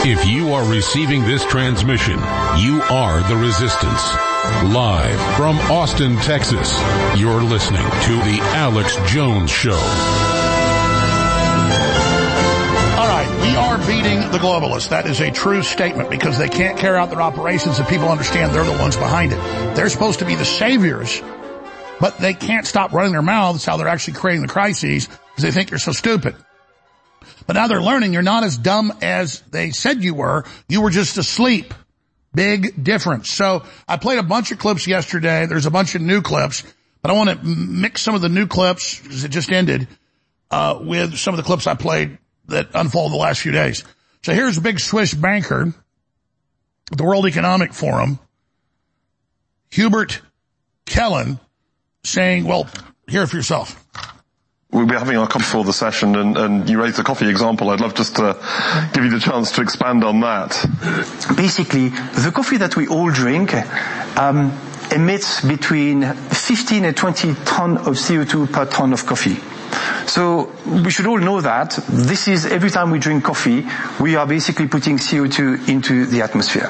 [0.08, 2.20] If you are receiving this transmission,
[2.60, 4.14] you are the resistance.
[4.72, 6.80] Live from Austin, Texas,
[7.18, 9.72] you're listening to The Alex Jones Show.
[9.72, 9.80] All
[13.08, 14.90] right, we are beating the globalists.
[14.90, 18.54] That is a true statement because they can't carry out their operations and people understand
[18.54, 19.40] they're the ones behind it.
[19.76, 21.20] They're supposed to be the saviors,
[22.00, 25.50] but they can't stop running their mouths how they're actually creating the crises because they
[25.50, 26.36] think you're so stupid.
[27.48, 30.46] But now they're learning you're not as dumb as they said you were.
[30.68, 31.74] You were just asleep.
[32.34, 33.30] Big difference.
[33.30, 35.46] So I played a bunch of clips yesterday.
[35.46, 36.64] There's a bunch of new clips,
[37.02, 39.88] but I want to mix some of the new clips because it just ended,
[40.52, 42.18] uh, with some of the clips I played
[42.48, 43.84] that unfolded the last few days.
[44.24, 45.74] So here's a big Swiss banker
[46.92, 48.20] the World Economic Forum,
[49.72, 50.22] Hubert
[50.86, 51.40] Keller,
[52.04, 52.70] saying, well,
[53.08, 53.85] hear for yourself.
[54.76, 57.70] We'll be having our coffee for the session and, and you raised the coffee example.
[57.70, 58.36] I'd love just to
[58.92, 60.52] give you the chance to expand on that.
[61.38, 63.54] Basically, the coffee that we all drink
[64.18, 64.52] um,
[64.92, 69.38] emits between 15 and 20 ton of CO2 per ton of coffee.
[70.08, 73.66] So we should all know that this is every time we drink coffee,
[74.02, 76.70] we are basically putting CO2 into the atmosphere.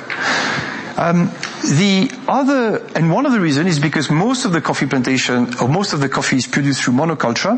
[0.97, 1.25] Um,
[1.61, 5.67] the other, and one of the reasons is because most of the coffee plantation, or
[5.67, 7.57] most of the coffee is produced through monoculture,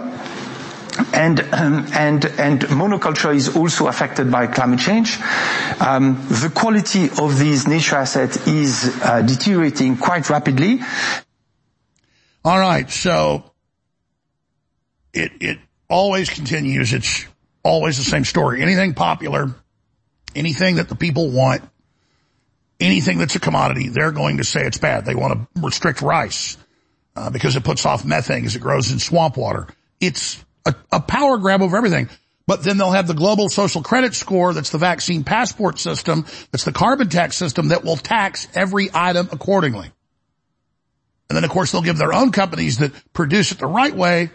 [1.14, 5.20] and um, and and monoculture is also affected by climate change.
[5.80, 10.80] Um, the quality of these nature assets is uh, deteriorating quite rapidly.
[12.44, 13.52] All right, so
[15.14, 15.60] it it
[15.90, 16.94] always continues.
[16.94, 17.26] It's
[17.64, 18.62] always the same story.
[18.62, 19.54] Anything popular,
[20.36, 21.62] anything that the people want,
[22.80, 25.06] anything that's a commodity, they're going to say it's bad.
[25.06, 26.58] They want to restrict rice
[27.16, 29.68] uh, because it puts off methane as it grows in swamp water.
[30.00, 32.10] It's a, a power grab over everything.
[32.46, 36.64] But then they'll have the global social credit score that's the vaccine passport system, that's
[36.64, 39.92] the carbon tax system that will tax every item accordingly.
[41.30, 44.30] And then of course they'll give their own companies that produce it the right way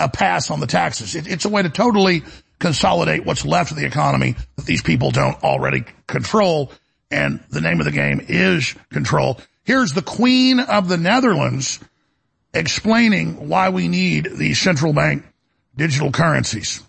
[0.00, 1.14] a pass on the taxes.
[1.14, 2.24] It, it's a way to totally
[2.58, 6.72] consolidate what's left of the economy that these people don't already control.
[7.10, 9.38] And the name of the game is control.
[9.64, 11.80] Here's the Queen of the Netherlands
[12.54, 15.24] explaining why we need these central bank
[15.76, 16.82] digital currencies.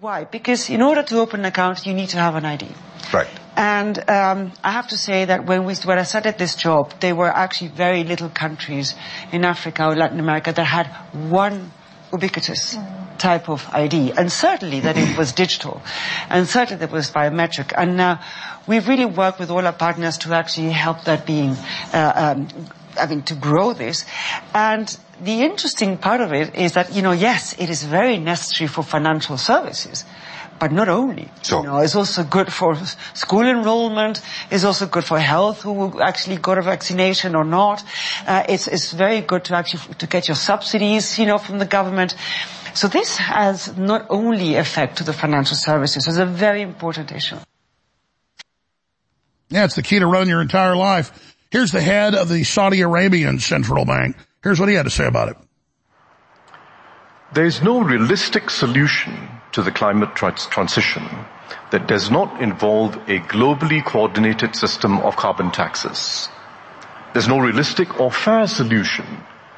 [0.00, 0.24] Why?
[0.24, 2.68] Because in order to open an account, you need to have an ID.
[3.12, 3.28] Right.
[3.56, 7.14] And um, I have to say that when we when I started this job, there
[7.14, 8.94] were actually very little countries
[9.32, 11.72] in Africa or Latin America that had one
[12.12, 12.76] ubiquitous
[13.18, 15.82] type of ID, and certainly that it was digital,
[16.28, 17.72] and certainly that it was biometric.
[17.76, 18.18] And uh,
[18.66, 21.56] we've really worked with all our partners to actually help that being,
[21.92, 22.48] uh, um,
[22.98, 24.04] I mean, to grow this.
[24.54, 28.68] And the interesting part of it is that, you know, yes, it is very necessary
[28.68, 30.04] for financial services.
[30.58, 31.60] But not only, sure.
[31.60, 32.74] you know, it's also good for
[33.12, 34.22] school enrollment.
[34.50, 37.84] It's also good for health, who actually got a vaccination or not.
[38.26, 41.66] Uh, it's it's very good to actually to get your subsidies, you know, from the
[41.66, 42.14] government.
[42.76, 47.38] So this has not only effect to the financial services, it's a very important issue.
[49.48, 51.34] Yeah, it's the key to run your entire life.
[51.50, 54.16] Here's the head of the Saudi Arabian Central Bank.
[54.42, 55.36] Here's what he had to say about it.
[57.32, 59.14] There is no realistic solution
[59.52, 61.08] to the climate trans- transition
[61.70, 66.28] that does not involve a globally coordinated system of carbon taxes.
[67.14, 69.06] There's no realistic or fair solution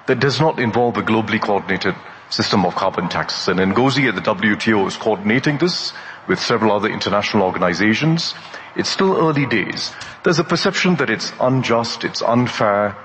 [0.07, 1.97] that does not involve a globally coordinated
[2.31, 3.49] system of carbon taxes.
[3.49, 5.93] And Ngozi at the WTO is coordinating this
[6.27, 8.35] with several other international organizations.
[8.77, 9.93] It's still early days.
[10.25, 12.97] There's a perception that it's unjust, it's unfair,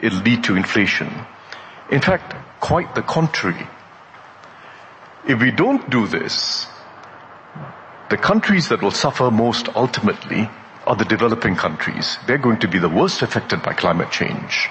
[0.00, 1.12] it'll lead to inflation.
[1.90, 3.66] In fact, quite the contrary.
[5.28, 6.66] If we don't do this,
[8.08, 10.48] the countries that will suffer most ultimately
[10.86, 12.18] are the developing countries.
[12.26, 14.70] They're going to be the worst affected by climate change.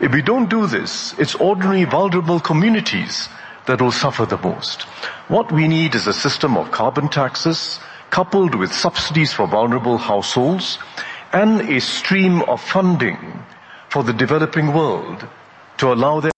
[0.00, 3.28] If we don't do this, it's ordinary vulnerable communities
[3.66, 4.82] that will suffer the most.
[5.28, 7.80] What we need is a system of carbon taxes
[8.10, 10.78] coupled with subsidies for vulnerable households
[11.32, 13.44] and a stream of funding
[13.90, 15.26] for the developing world
[15.78, 16.32] to allow their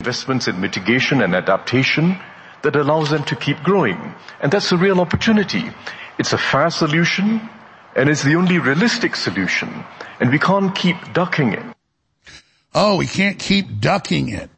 [0.00, 2.18] investments in mitigation and adaptation
[2.62, 4.14] that allows them to keep growing.
[4.40, 5.70] And that's a real opportunity.
[6.18, 7.48] It's a fair solution
[7.94, 9.84] and it's the only realistic solution.
[10.20, 11.77] And we can't keep ducking it.
[12.74, 14.50] Oh, we can't keep ducking it.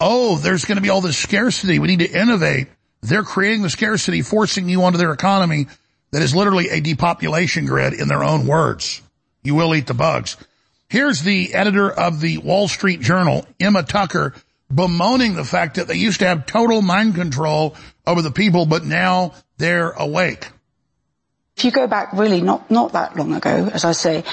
[0.00, 1.78] Oh, there's going to be all this scarcity.
[1.78, 2.68] We need to innovate.
[3.02, 5.66] They're creating the scarcity, forcing you onto their economy
[6.10, 9.02] that is literally a depopulation grid in their own words.
[9.42, 10.36] You will eat the bugs.
[10.88, 14.34] Here's the editor of the Wall Street Journal, Emma Tucker,
[14.72, 17.74] bemoaning the fact that they used to have total mind control
[18.06, 20.48] over the people, but now they're awake.
[21.56, 24.24] If you go back really not, not that long ago, as I say,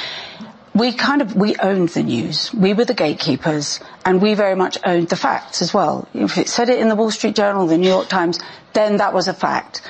[0.76, 2.54] we kind of, we owned the news.
[2.54, 6.08] We were the gatekeepers and we very much owned the facts as well.
[6.14, 8.40] If it said it in the Wall Street Journal, the New York Times,
[8.74, 9.82] then that was a fact.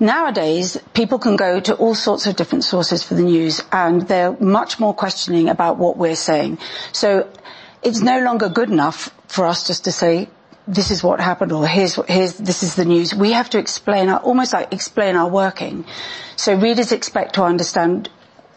[0.00, 4.36] Nowadays, people can go to all sorts of different sources for the news and they're
[4.40, 6.58] much more questioning about what we're saying.
[6.92, 7.30] So
[7.82, 10.28] it's no longer good enough for us just to say,
[10.66, 13.14] this is what happened or here's, here's, this is the news.
[13.14, 15.84] We have to explain our, almost like explain our working.
[16.36, 18.08] So readers expect to understand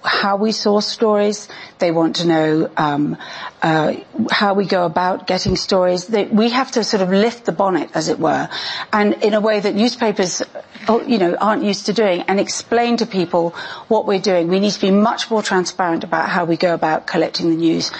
[0.07, 1.47] how we source stories.
[1.79, 3.17] They want to know um,
[3.61, 3.93] uh,
[4.31, 6.07] how we go about getting stories.
[6.07, 8.49] They, we have to sort of lift the bonnet, as it were,
[8.93, 10.41] and in a way that newspapers,
[10.87, 13.51] oh, you know, aren't used to doing, and explain to people
[13.87, 14.47] what we're doing.
[14.47, 17.91] We need to be much more transparent about how we go about collecting the news.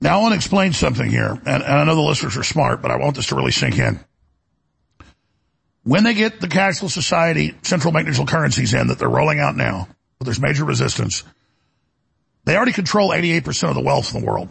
[0.00, 2.80] Now I want to explain something here, and, and I know the listeners are smart,
[2.80, 4.00] but I want this to really sink in.
[5.82, 9.56] When they get the cashless society central bank digital currencies in that they're rolling out
[9.56, 9.88] now,
[10.20, 11.24] but there's major resistance,
[12.44, 14.50] they already control 88% of the wealth in the world.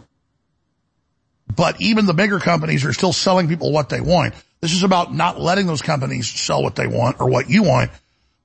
[1.54, 4.34] But even the bigger companies are still selling people what they want.
[4.60, 7.92] This is about not letting those companies sell what they want or what you want.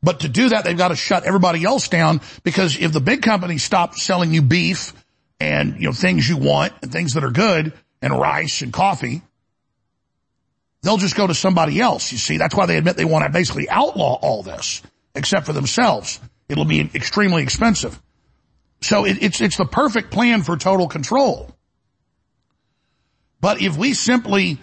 [0.04, 3.24] But to do that, they've got to shut everybody else down because if the big
[3.24, 4.94] companies stop selling you beef
[5.40, 7.74] and, you know, things you want and things that are good
[8.04, 9.24] and rice and coffee,
[10.84, 12.12] they'll just go to somebody else.
[12.12, 14.84] You see, that's why they admit they want to basically outlaw all this
[15.16, 16.20] except for themselves.
[16.48, 18.00] It'll be extremely expensive.
[18.82, 21.50] So it, it's, it's the perfect plan for total control.
[23.42, 24.60] But if we simply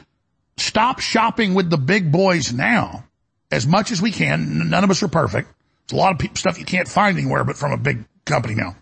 [0.56, 3.04] stop shopping with the big boys now,
[3.50, 5.52] as much as we can, none of us are perfect.
[5.84, 8.76] It's a lot of stuff you can't find anywhere but from a big company now.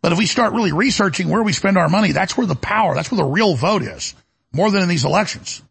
[0.00, 2.94] But if we start really researching where we spend our money, that's where the power,
[2.94, 4.14] that's where the real vote is,
[4.52, 5.62] more than in these elections.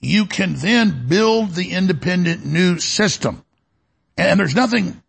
[0.00, 3.44] You can then build the independent news system.
[4.16, 5.02] And there's nothing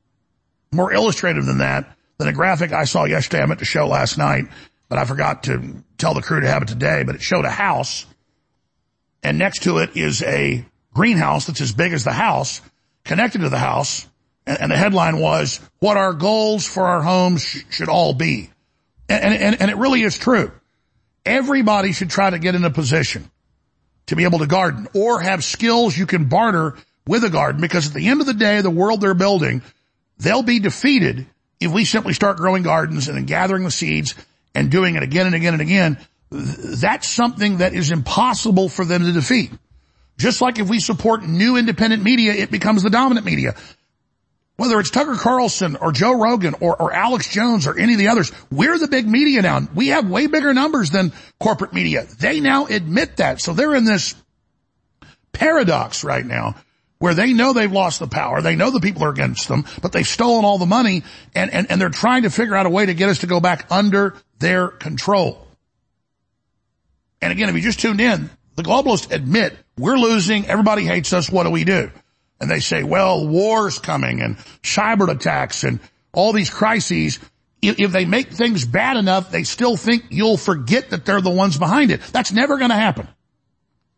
[0.76, 3.43] more illustrative than that than a graphic I saw yesterday.
[3.43, 4.45] I meant to show last night,
[4.89, 7.49] but I forgot to tell the crew to have it today, but it showed a
[7.49, 8.06] house
[9.26, 12.61] and next to it is a greenhouse that's as big as the house
[13.03, 14.07] connected to the house.
[14.45, 18.52] And, and the headline was what our goals for our homes sh- should all be.
[19.10, 20.52] And, and, and it really is true.
[21.26, 23.31] Everybody should try to get in a position
[24.06, 26.76] to be able to garden or have skills you can barter
[27.07, 29.64] with a garden because at the end of the day, the world they're building,
[30.18, 31.26] they'll be defeated
[31.60, 34.16] if we simply start growing gardens and then gathering the seeds
[34.54, 35.98] and doing it again and again and again
[36.32, 39.52] that's something that is impossible for them to defeat.
[40.18, 43.56] Just like if we support new independent media, it becomes the dominant media.
[44.58, 48.08] Whether it's Tucker Carlson or Joe Rogan or, or Alex Jones or any of the
[48.08, 49.62] others, we're the big media now.
[49.76, 52.06] We have way bigger numbers than corporate media.
[52.20, 53.42] They now admit that.
[53.42, 54.16] So they're in this
[55.34, 56.56] paradox right now
[57.00, 58.42] where they know they've lost the power.
[58.42, 61.04] They know the people are against them, but they've stolen all the money
[61.36, 63.40] and, and, and they're trying to figure out a way to get us to go
[63.40, 65.46] back under their control.
[67.22, 70.46] And again, if you just tuned in, The globalists admit we're losing.
[70.48, 71.30] Everybody hates us.
[71.30, 71.92] What do we do?
[72.40, 75.80] And they say, well, war's coming and cyber attacks and
[76.14, 77.20] all these crises.
[77.62, 81.30] If, if they make things bad enough, they still think you'll forget that they're the
[81.30, 82.02] ones behind it.
[82.12, 83.08] That's never going to happen.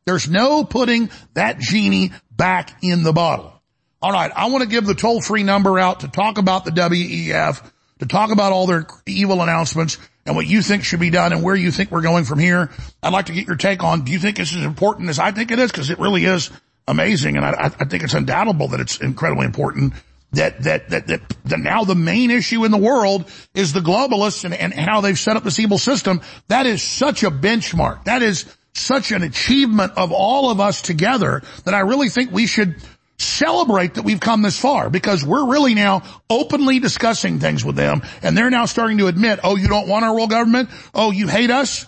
[0.08, 3.54] There's no putting that genie back in the bottle.
[4.02, 4.32] All right.
[4.34, 7.62] I want to give the toll free number out to talk about the WEF,
[8.00, 11.44] to talk about all their evil announcements and what you think should be done and
[11.44, 12.72] where you think we're going from here.
[13.04, 15.32] I'd like to get your take on, do you think it's as important as I
[15.32, 15.74] think it is?
[15.74, 16.52] Cause it really is
[16.88, 17.36] amazing.
[17.36, 19.94] And I, I think it's undoubtable that it's incredibly important
[20.32, 24.46] that, that, that, that, that now the main issue in the world is the globalists
[24.46, 26.22] and, and how they've set up this evil system.
[26.48, 28.06] That is such a benchmark.
[28.06, 28.46] That is
[28.78, 32.76] such an achievement of all of us together that I really think we should
[33.18, 38.04] celebrate that we've come this far because we're really now openly discussing things with them
[38.22, 40.70] and they're now starting to admit, oh, you don't want our world government?
[40.94, 41.86] Oh, you hate us?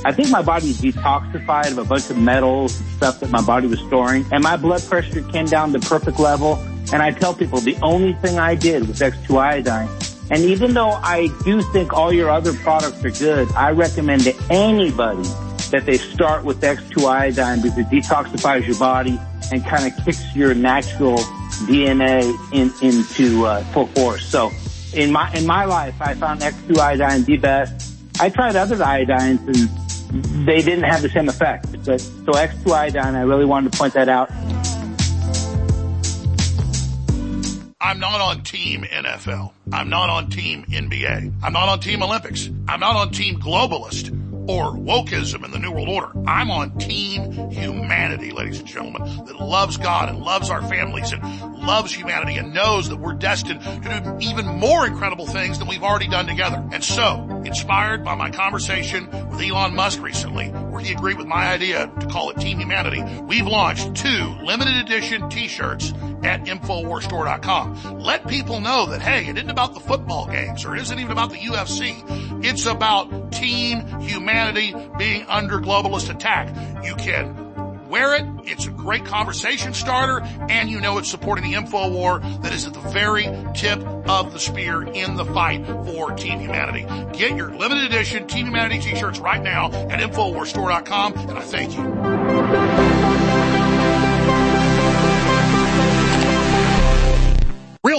[0.04, 3.66] I think my body detoxified of a bunch of metals and stuff that my body
[3.66, 4.24] was storing.
[4.32, 6.56] And my blood pressure came down to perfect level.
[6.92, 9.88] And I tell people the only thing I did was X2 iodine.
[10.30, 14.34] And even though I do think all your other products are good, I recommend to
[14.48, 15.28] anybody
[15.70, 19.18] that they start with X2 iodine because it detoxifies your body
[19.52, 21.18] and kind of kicks your natural
[21.66, 22.22] DNA
[22.52, 24.24] in, into uh, full force.
[24.24, 24.50] So
[24.94, 27.92] in my in my life, I found X2 iodine the best.
[28.20, 29.68] I tried other iodines and
[30.10, 31.70] they didn't have the same effect.
[31.84, 34.30] But so X2 iodine, I really wanted to point that out.
[37.82, 39.52] I'm not on team NFL.
[39.72, 41.32] I'm not on team NBA.
[41.42, 42.48] I'm not on team Olympics.
[42.68, 44.10] I'm not on team globalist
[44.48, 46.12] or wokeism in the New World Order.
[46.26, 51.22] I'm on team humanity, ladies and gentlemen, that loves God and loves our families and
[51.60, 55.82] loves humanity and knows that we're destined to do even more incredible things than we've
[55.82, 56.66] already done together.
[56.72, 61.46] And so, inspired by my conversation with Elon Musk recently, where he agreed with my
[61.46, 65.92] idea to call it Team Humanity, we've launched two limited edition t-shirts
[66.22, 68.00] at InfoWarsStore.com.
[68.00, 71.12] Let people know that, hey, it isn't about the football games or it isn't even
[71.12, 72.44] about the UFC.
[72.44, 74.29] It's about team humanity
[74.98, 76.48] being under globalist attack.
[76.84, 78.24] You can wear it.
[78.44, 82.66] It's a great conversation starter and you know it's supporting the info war that is
[82.66, 83.24] at the very
[83.54, 86.86] tip of the spear in the fight for Team Humanity.
[87.18, 92.99] Get your limited edition Team Humanity t-shirts right now at InfoWarsStore.com and I thank you.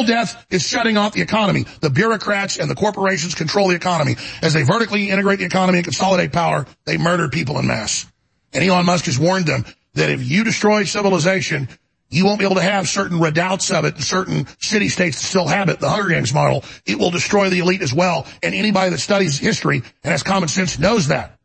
[0.01, 1.65] Real death is shutting off the economy.
[1.81, 4.15] The bureaucrats and the corporations control the economy.
[4.41, 8.07] As they vertically integrate the economy and consolidate power, they murder people in mass.
[8.51, 9.63] And Elon Musk has warned them
[9.93, 11.69] that if you destroy civilization,
[12.09, 15.27] you won't be able to have certain redoubts of it, and certain city states that
[15.27, 16.63] still have it, the Hunger Games model.
[16.87, 18.25] It will destroy the elite as well.
[18.41, 21.37] And anybody that studies history and has common sense knows that.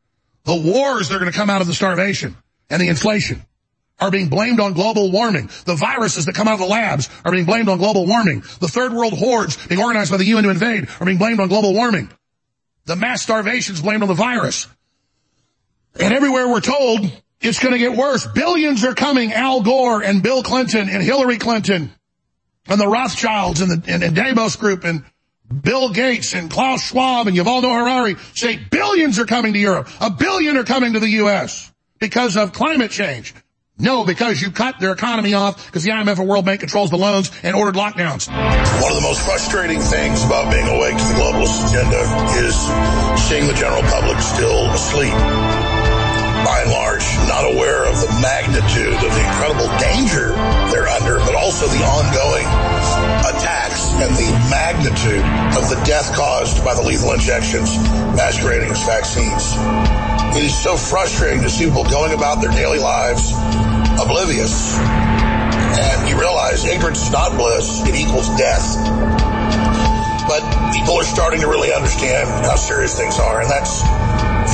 [0.45, 2.37] The wars that are going to come out of the starvation
[2.71, 3.45] and the inflation
[3.99, 5.49] are being blamed on global warming.
[5.65, 8.41] The viruses that come out of the labs are being blamed on global warming.
[8.61, 11.49] The third world hordes being organized by the UN to invade are being blamed on
[11.49, 12.11] global warming.
[12.85, 14.69] The mass starvation is blamed on the virus.
[15.99, 17.11] And everywhere we're told
[17.41, 18.27] it's going to get worse.
[18.27, 19.33] Billions are coming.
[19.33, 21.91] Al Gore and Bill Clinton and Hillary Clinton
[22.69, 25.05] and the Rothschilds and the and, and Davos Group and
[25.63, 29.89] Bill Gates and Klaus Schwab and Yuval Harari say billions are coming to Europe.
[30.01, 31.73] A billion are coming to the U.S.
[31.99, 33.35] because of climate change.
[33.79, 36.97] No, because you cut their economy off because the IMF and World Bank controls the
[36.97, 38.25] loans and ordered lockdowns.
[38.81, 42.01] One of the most frustrating things about being awake to the globalist agenda
[42.41, 42.57] is
[43.29, 45.13] seeing the general public still asleep.
[45.13, 50.33] By and large, not aware of the magnitude of the incredible danger
[50.73, 52.49] they're under, but also the ongoing
[53.29, 53.66] attacks
[53.97, 55.25] and the magnitude
[55.57, 57.73] of the death caused by the lethal injections
[58.13, 59.57] masquerading as vaccines.
[60.37, 63.33] It is so frustrating to see people going about their daily lives
[63.97, 64.77] oblivious.
[64.77, 68.77] And you realize ignorance is not bliss, it equals death.
[70.29, 70.45] But
[70.77, 73.81] people are starting to really understand how serious things are, and that's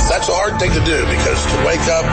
[0.07, 2.05] that's a hard thing to do because to wake up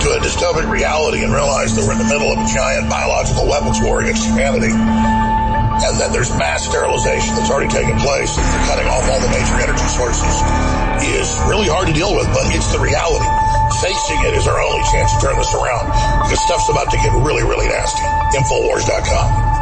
[0.00, 3.48] to a dystopic reality and realize that we're in the middle of a giant biological
[3.48, 4.72] weapons war against humanity
[5.84, 9.54] and that there's mass sterilization that's already taken place they're cutting off all the major
[9.62, 10.34] energy sources
[11.06, 13.28] is really hard to deal with, but it's the reality.
[13.80, 15.86] Facing it is our only chance to turn this around
[16.26, 18.02] because stuff's about to get really, really nasty.
[18.36, 19.54] Infowars.com.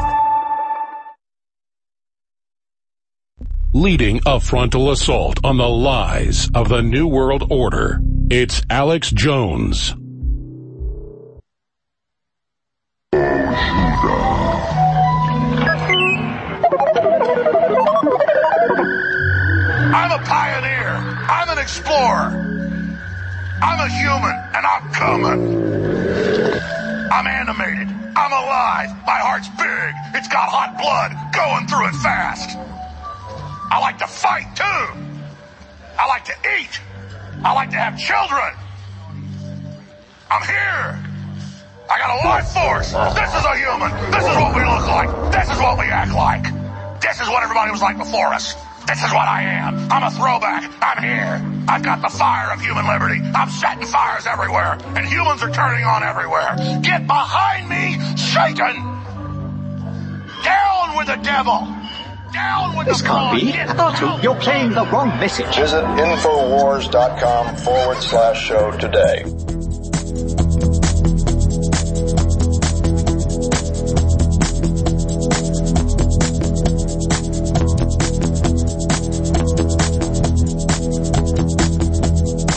[3.72, 9.94] Leading a frontal assault on the lies of the New World Order, it's Alex Jones.
[21.66, 22.30] Explorer.
[23.60, 25.40] I'm a human and I'm coming.
[27.10, 27.88] I'm animated.
[28.14, 28.90] I'm alive.
[29.04, 29.90] My heart's big.
[30.14, 32.56] It's got hot blood going through it fast.
[33.72, 34.62] I like to fight too.
[35.98, 36.78] I like to eat.
[37.42, 38.54] I like to have children.
[40.30, 41.02] I'm here.
[41.90, 42.94] I got a life force.
[43.18, 43.90] This is a human.
[44.14, 45.10] This is what we look like.
[45.34, 46.46] This is what we act like.
[47.02, 48.54] This is what everybody was like before us.
[48.86, 49.90] This is what I am.
[49.90, 50.70] I'm a throwback.
[50.80, 51.64] I'm here.
[51.68, 53.20] I've got the fire of human liberty.
[53.34, 56.54] I'm setting fires everywhere, and humans are turning on everywhere.
[56.82, 58.76] Get behind me, Satan!
[60.44, 61.66] Down with the devil!
[62.32, 63.40] Down with This the can't fraud.
[63.40, 63.52] be.
[63.52, 65.54] Get Artu, you're playing the wrong message.
[65.56, 69.24] Visit Infowars.com forward slash show today.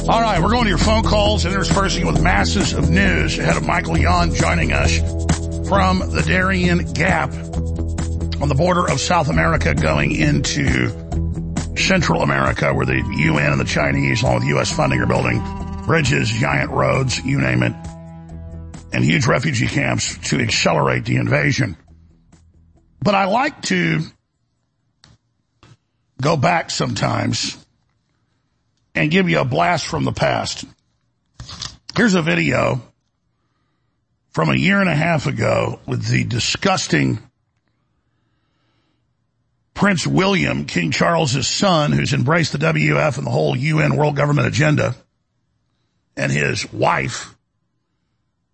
[0.09, 3.57] All right, we're going to your phone calls and interspersing with masses of news ahead
[3.57, 4.97] of Michael Yon joining us
[5.69, 7.31] from the Darien Gap
[8.41, 10.89] on the border of South America going into
[11.77, 14.75] Central America where the UN and the Chinese, along with U.S.
[14.75, 15.43] funding, are building
[15.85, 17.73] bridges, giant roads, you name it,
[18.91, 21.77] and huge refugee camps to accelerate the invasion.
[22.99, 24.01] But I like to
[26.19, 27.63] go back sometimes
[28.99, 30.65] and give you a blast from the past.
[31.95, 32.81] Here's a video
[34.31, 37.19] from a year and a half ago with the disgusting
[39.73, 44.47] Prince William, King Charles's son, who's embraced the WF and the whole UN world government
[44.47, 44.93] agenda,
[46.17, 47.37] and his wife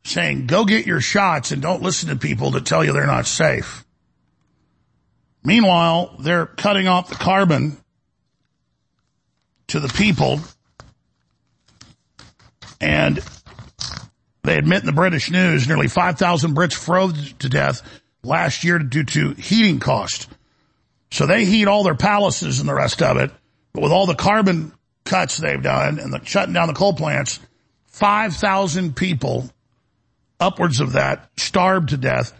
[0.04, 3.26] saying, go get your shots and don't listen to people that tell you they're not
[3.26, 3.84] safe.
[5.44, 7.78] Meanwhile, they're cutting off the carbon
[9.68, 10.40] to the people.
[12.82, 13.24] And
[14.44, 17.82] they admit in the British news nearly 5,000 Brits froze to death
[18.24, 20.28] last year due to heating cost.
[21.12, 23.32] So they heat all their palaces and the rest of it.
[23.74, 24.74] But with all the carbon
[25.04, 27.40] cuts they've done and the shutting down the coal plants,
[27.88, 29.50] 5,000 people,
[30.40, 32.40] upwards of that, starved to death.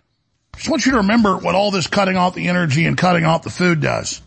[0.56, 3.44] Just want you to remember what all this cutting off the energy and cutting off
[3.44, 4.22] the food does.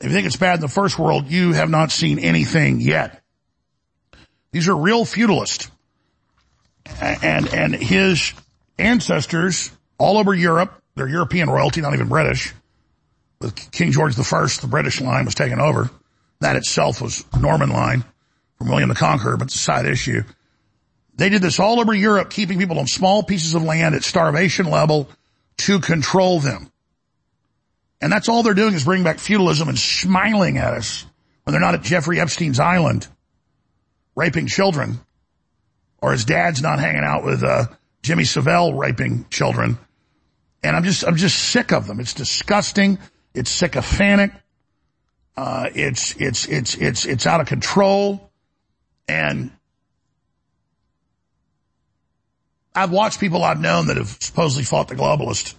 [0.00, 3.22] If you think it's bad in the first world, you have not seen anything yet.
[4.52, 5.70] These are real feudalists.
[7.00, 8.32] And, and his
[8.78, 12.54] ancestors all over Europe, they're European royalty, not even British.
[13.40, 15.90] With King George I, the British line was taken over.
[16.40, 18.04] That itself was Norman line
[18.58, 20.22] from William the Conqueror, but it's a side issue.
[21.16, 24.70] They did this all over Europe, keeping people on small pieces of land at starvation
[24.70, 25.08] level
[25.58, 26.70] to control them.
[28.00, 31.06] And that's all they're doing is bringing back feudalism and smiling at us
[31.44, 33.06] when they're not at Jeffrey Epstein's island
[34.14, 35.00] raping children
[36.02, 37.66] or his dad's not hanging out with, uh,
[38.06, 39.78] Jimmy Savile raping children.
[40.62, 41.98] And I'm just, I'm just sick of them.
[41.98, 42.98] It's disgusting.
[43.34, 44.30] It's sycophantic.
[45.36, 48.30] Uh, it's, it's, it's, it's, it's out of control.
[49.08, 49.50] And
[52.76, 55.54] I've watched people I've known that have supposedly fought the globalists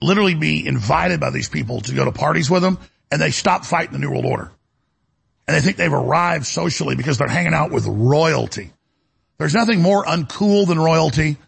[0.00, 2.78] literally be invited by these people to go to parties with them
[3.10, 4.52] and they stop fighting the New World Order.
[5.46, 8.72] And they think they've arrived socially because they're hanging out with royalty.
[9.38, 11.38] There's nothing more uncool than royalty,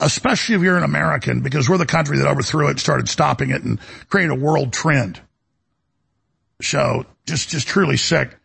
[0.00, 3.62] especially if you're an American because we're the country that overthrew it, started stopping it
[3.62, 3.78] and
[4.08, 5.20] created a world trend.
[6.62, 8.36] So just, just truly sick.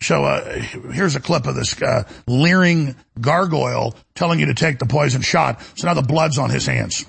[0.00, 0.52] So, uh,
[0.92, 5.60] here's a clip of this, uh, leering gargoyle telling you to take the poison shot.
[5.74, 7.04] So now the blood's on his hands.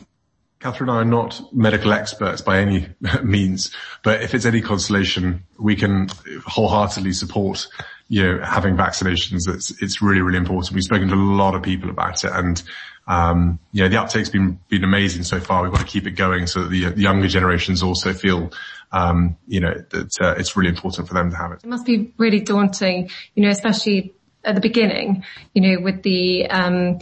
[0.59, 2.89] Catherine and I are not medical experts by any
[3.23, 3.71] means,
[4.03, 6.09] but if it's any consolation, we can
[6.45, 7.67] wholeheartedly support,
[8.09, 9.47] you know, having vaccinations.
[9.47, 10.73] It's, it's really, really important.
[10.73, 12.61] We've spoken to a lot of people about it and,
[13.07, 15.63] um, know, the uptake's been, been amazing so far.
[15.63, 18.51] We've got to keep it going so that the, the younger generations also feel,
[18.91, 21.63] um, you know, that uh, it's really important for them to have it.
[21.63, 24.13] It must be really daunting, you know, especially
[24.43, 25.23] at the beginning,
[25.53, 26.99] you know, with the, um,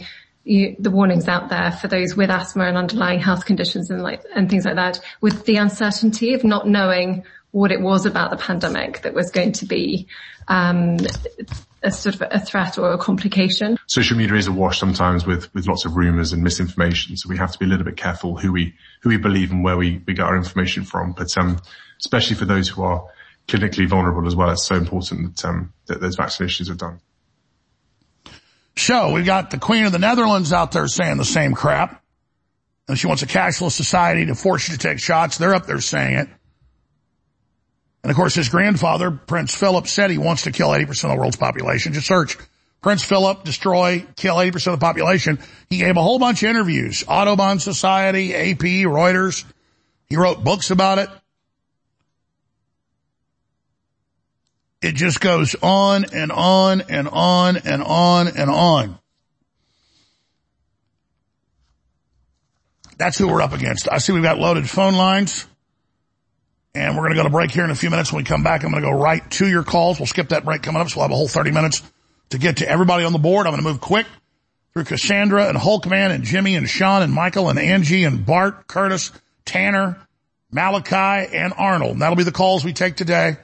[0.48, 4.22] you, the warnings out there for those with asthma and underlying health conditions and like,
[4.34, 8.36] and things like that with the uncertainty of not knowing what it was about the
[8.36, 10.06] pandemic that was going to be,
[10.48, 10.98] um,
[11.82, 13.78] a sort of a threat or a complication.
[13.86, 17.16] Social media is awash sometimes with, with lots of rumors and misinformation.
[17.16, 19.62] So we have to be a little bit careful who we, who we believe and
[19.62, 21.12] where we, we get our information from.
[21.12, 21.60] But, um,
[22.00, 23.04] especially for those who are
[23.46, 27.00] clinically vulnerable as well, it's so important that, um, that those vaccinations are done.
[28.78, 32.02] So we've got the Queen of the Netherlands out there saying the same crap.
[32.86, 35.36] And she wants a cashless society to force you to take shots.
[35.36, 36.28] They're up there saying it.
[38.02, 41.16] And of course his grandfather, Prince Philip, said he wants to kill 80% of the
[41.16, 41.92] world's population.
[41.92, 42.38] Just search
[42.80, 45.40] Prince Philip, destroy, kill 80% of the population.
[45.68, 47.02] He gave a whole bunch of interviews.
[47.08, 49.44] Audubon Society, AP, Reuters.
[50.06, 51.10] He wrote books about it.
[54.80, 58.98] It just goes on and on and on and on and on.
[62.96, 63.90] That's who we're up against.
[63.90, 65.46] I see we've got loaded phone lines.
[66.74, 68.12] And we're going to go to break here in a few minutes.
[68.12, 69.98] When we come back, I'm going to go right to your calls.
[69.98, 71.82] We'll skip that break coming up, so we'll have a whole 30 minutes
[72.30, 73.46] to get to everybody on the board.
[73.46, 74.06] I'm going to move quick
[74.74, 79.10] through Cassandra and Hulkman and Jimmy and Sean and Michael and Angie and Bart, Curtis,
[79.44, 79.96] Tanner,
[80.52, 81.92] Malachi, and Arnold.
[81.92, 83.38] And that'll be the calls we take today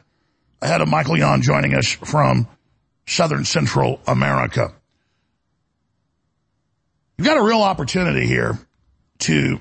[0.65, 2.49] ahead of Michael Yon joining us from
[3.07, 4.73] Southern Central America.
[7.19, 8.59] You've got a real opportunity here
[9.21, 9.61] to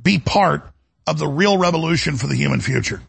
[0.00, 0.62] be part
[1.06, 3.00] of the real revolution for the human future.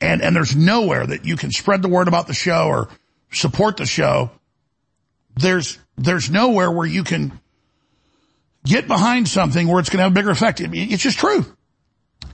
[0.00, 2.88] And, and there's nowhere that you can spread the word about the show or
[3.30, 4.30] support the show.
[5.36, 7.40] There's, there's nowhere where you can
[8.64, 10.60] get behind something where it's going to have a bigger effect.
[10.60, 11.46] It's just true.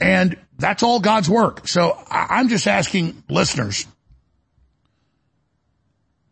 [0.01, 1.69] And that's all God's work.
[1.69, 3.86] So I'm just asking listeners,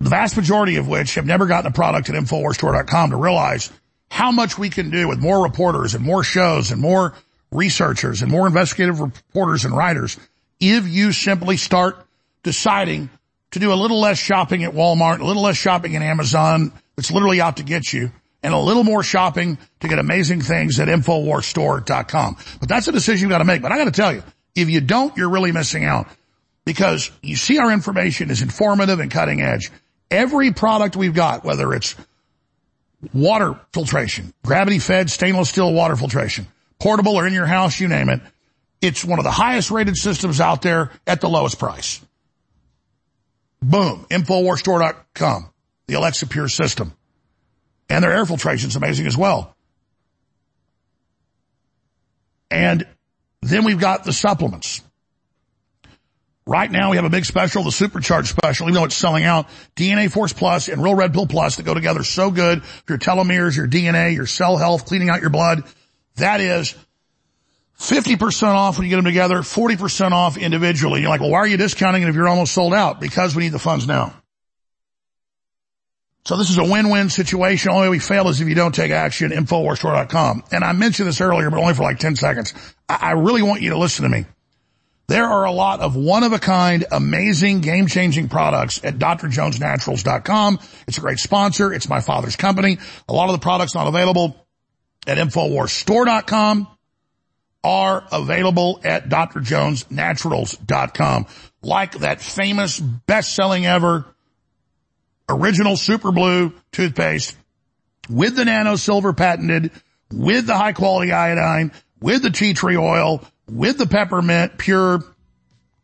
[0.01, 3.71] the vast majority of which have never gotten a product at InfoWarsStore.com to realize
[4.11, 7.15] how much we can do with more reporters and more shows and more
[7.53, 10.17] researchers and more investigative reporters and writers
[10.61, 12.07] if you simply start
[12.43, 13.11] deciding
[13.51, 17.11] to do a little less shopping at Walmart, a little less shopping at Amazon that's
[17.11, 18.13] literally out to get you,
[18.43, 22.37] and a little more shopping to get amazing things at InfoWarsStore.com.
[22.59, 23.63] But that's a decision you've got to make.
[23.63, 24.23] But I got to tell you,
[24.55, 26.07] if you don't, you're really missing out
[26.65, 29.71] because you see our information is informative and cutting edge.
[30.11, 31.95] Every product we've got, whether it's
[33.13, 36.47] water filtration, gravity fed stainless steel water filtration,
[36.79, 38.21] portable or in your house, you name it.
[38.81, 42.01] It's one of the highest rated systems out there at the lowest price.
[43.63, 44.07] Boom.
[44.11, 45.51] Infowarsstore.com.
[45.87, 46.95] The Alexa Pure system.
[47.91, 49.55] And their air filtration is amazing as well.
[52.51, 52.87] And
[53.43, 54.81] then we've got the supplements.
[56.47, 59.49] Right now we have a big special, the Supercharge special, even though it's selling out.
[59.77, 62.99] DNA Force Plus and Real Red Pill Plus that go together so good for your
[62.99, 65.65] telomeres, your DNA, your cell health, cleaning out your blood.
[66.17, 66.75] That is
[67.79, 71.01] 50% off when you get them together, 40% off individually.
[71.01, 73.01] You're like, well, why are you discounting it if you're almost sold out?
[73.01, 74.15] Because we need the funds now.
[76.25, 77.71] So this is a win-win situation.
[77.71, 80.45] Only way we fail is if you don't take action, Infowarsstore.com.
[80.53, 82.53] And I mentioned this earlier, but only for like 10 seconds.
[82.89, 84.27] I really want you to listen to me.
[85.07, 90.61] There are a lot of one-of-a-kind, amazing, game-changing products at drjonesnaturals.com.
[90.87, 91.73] It's a great sponsor.
[91.73, 92.79] It's my father's company.
[93.09, 94.47] A lot of the products not available
[95.09, 96.69] at InfoWarsStore.com
[97.65, 101.27] are available at drjonesnaturals.com.
[101.63, 104.15] Like that famous best-selling ever
[105.31, 107.37] original super blue toothpaste
[108.09, 109.71] with the nano silver patented,
[110.13, 115.01] with the high quality iodine, with the tea tree oil, with the peppermint pure.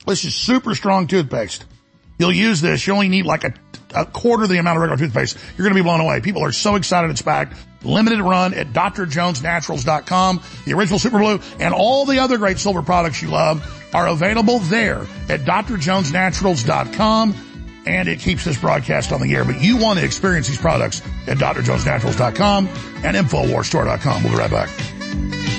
[0.06, 1.64] This is super strong toothpaste.
[2.18, 2.86] You'll use this.
[2.86, 3.52] You only need like a,
[3.94, 5.36] a quarter the amount of regular toothpaste.
[5.56, 6.20] You're going to be blown away.
[6.20, 7.52] People are so excited it's back.
[7.82, 10.42] Limited run at drjonesnaturals.com.
[10.64, 13.62] The original Super Blue and all the other great silver products you love
[13.94, 17.34] are available there at drjonesnaturals.com
[17.86, 19.44] and it keeps this broadcast on the air.
[19.44, 24.22] But you want to experience these products at drjonesnaturals.com and InfoWarsStore.com.
[24.22, 25.55] We'll be right back.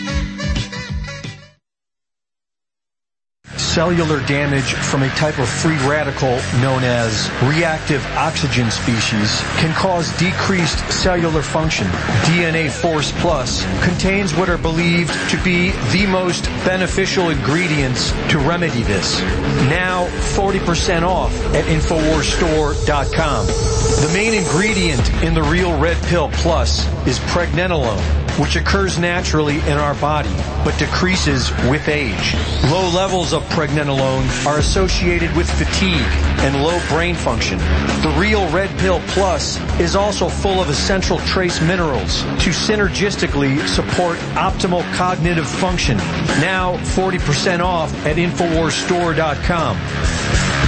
[3.77, 10.11] Cellular damage from a type of free radical known as reactive oxygen species can cause
[10.17, 11.85] decreased cellular function.
[12.25, 18.81] DNA Force Plus contains what are believed to be the most beneficial ingredients to remedy
[18.81, 19.21] this.
[19.69, 23.45] Now 40% off at InfoWarsStore.com.
[23.45, 28.01] The main ingredient in the Real Red Pill Plus is pregnenolone,
[28.39, 30.33] which occurs naturally in our body,
[30.63, 32.35] but decreases with age.
[32.71, 36.05] Low levels of pregnenolone are associated with fatigue
[36.39, 37.57] and low brain function.
[37.57, 44.17] The Real Red Pill Plus is also full of essential trace minerals to synergistically support
[44.35, 45.97] optimal cognitive function.
[46.39, 49.77] Now 40% off at InfoWarsStore.com.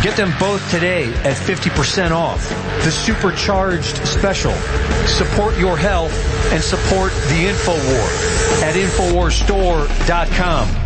[0.02, 2.48] Get them both today at 50% off.
[2.84, 4.54] The supercharged special.
[5.08, 6.14] Support your health
[6.54, 10.79] and support the InfoWar at InfoWarsStore.com.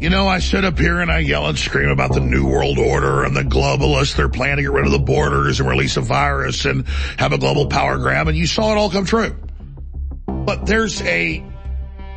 [0.00, 2.78] You know, I sit up here and I yell and scream about the New World
[2.78, 4.14] Order and the globalists.
[4.14, 6.86] They're planning to get rid of the borders and release a virus and
[7.18, 9.34] have a global power grab, and you saw it all come true.
[10.26, 11.44] But there's a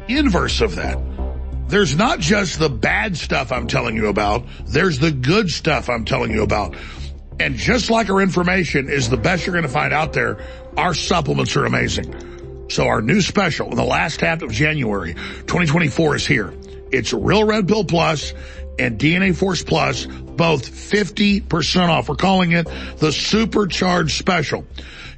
[0.08, 1.00] inverse of that.
[1.70, 6.06] There's not just the bad stuff I'm telling you about, there's the good stuff I'm
[6.06, 6.76] telling you about.
[7.40, 10.38] And just like our information is the best you're going to find out there,
[10.78, 12.68] our supplements are amazing.
[12.70, 16.54] So our new special in the last half of January 2024 is here.
[16.92, 18.34] It's Real Red Pill Plus
[18.80, 22.10] and DNA Force Plus, both 50% off.
[22.10, 24.66] We're calling it the Supercharged Special.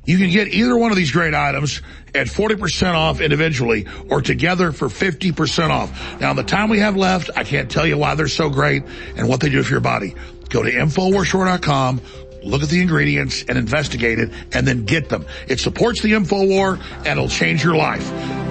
[0.06, 1.82] You can get either one of these great items
[2.14, 6.20] at 40% off individually or together for 50% off.
[6.20, 8.84] Now, the time we have left, I can't tell you why they're so great
[9.16, 10.14] and what they do for your body.
[10.50, 12.02] Go to InfoWarsStore.com,
[12.44, 15.26] look at the ingredients and investigate it and then get them.
[15.48, 18.06] It supports the InfoWar and it'll change your life.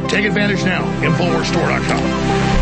[0.08, 0.84] Take advantage now.
[1.02, 2.61] InfoWarsStore.com.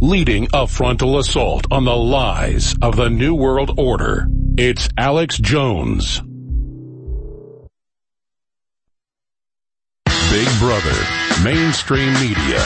[0.00, 4.28] leading a frontal assault on the lies of the New World Order.
[4.58, 6.20] It's Alex Jones.
[10.30, 10.96] Big Brother,
[11.42, 12.62] mainstream media,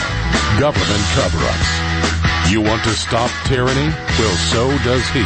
[0.59, 2.51] government cover-ups.
[2.51, 3.87] You want to stop tyranny?
[4.19, 5.23] Well, so does he.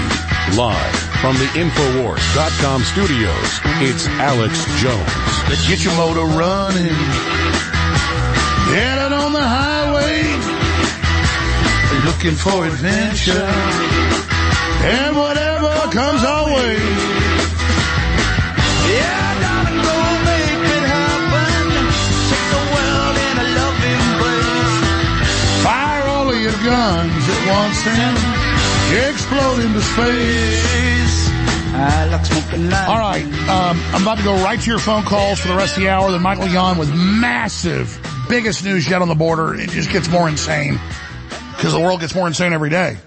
[0.56, 5.49] Live from the Infowars.com studios, it's Alex Jones.
[5.49, 7.75] Let's get your motor running.
[12.16, 13.46] Looking for adventure
[14.88, 16.76] and whatever comes our way.
[18.88, 21.66] Yeah, darling, go make it happen.
[22.32, 24.80] Take the world in a loving embrace.
[25.64, 28.16] Fire all of your guns at once and
[29.12, 31.30] explode into space.
[31.78, 35.42] I like smoking All right, um, I'm about to go right to your phone calls
[35.42, 36.10] for the rest of the hour.
[36.12, 39.54] Then Michael Yon with massive biggest news yet on the border.
[39.56, 40.80] It just gets more insane
[41.56, 42.98] because the world gets more insane every day.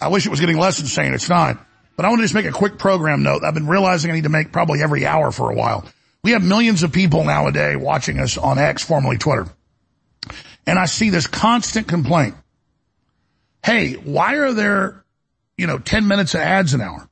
[0.00, 1.14] I wish it was getting less insane.
[1.14, 1.58] It's not.
[1.96, 3.42] But I want to just make a quick program note.
[3.44, 5.84] I've been realizing I need to make probably every hour for a while.
[6.22, 9.46] We have millions of people nowadays watching us on X, formerly Twitter.
[10.66, 12.34] And I see this constant complaint.
[13.64, 15.04] Hey, why are there,
[15.56, 17.08] you know, 10 minutes of ads an hour?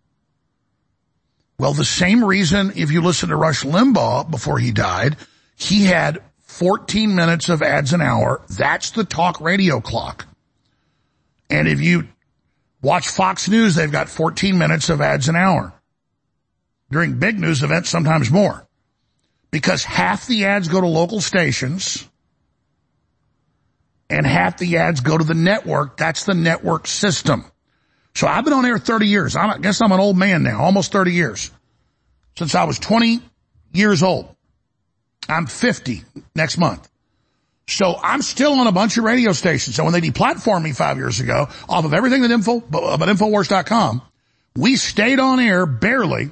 [1.59, 5.17] Well, the same reason if you listen to Rush Limbaugh before he died,
[5.57, 6.21] he had
[6.55, 8.41] 14 minutes of ads an hour.
[8.49, 10.27] That's the talk radio clock.
[11.51, 12.07] And if you
[12.81, 15.73] watch Fox News, they've got 14 minutes of ads an hour.
[16.91, 18.69] During big news events, sometimes more.
[19.51, 22.09] Because half the ads go to local stations
[24.09, 25.97] and half the ads go to the network.
[25.97, 27.45] That's the network system.
[28.15, 29.35] So I've been on air 30 years.
[29.35, 31.51] I guess I'm an old man now, almost 30 years.
[32.39, 33.21] Since I was 20
[33.73, 34.34] years old.
[35.29, 36.03] I'm 50
[36.35, 36.89] next month.
[37.67, 39.77] So I'm still on a bunch of radio stations.
[39.77, 44.03] So when they deplatformed me five years ago off of everything that info, but Infowars.com,
[44.57, 46.31] we stayed on air barely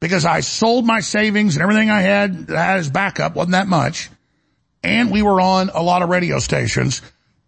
[0.00, 4.08] because I sold my savings and everything I had, as backup wasn't that much.
[4.84, 7.02] And we were on a lot of radio stations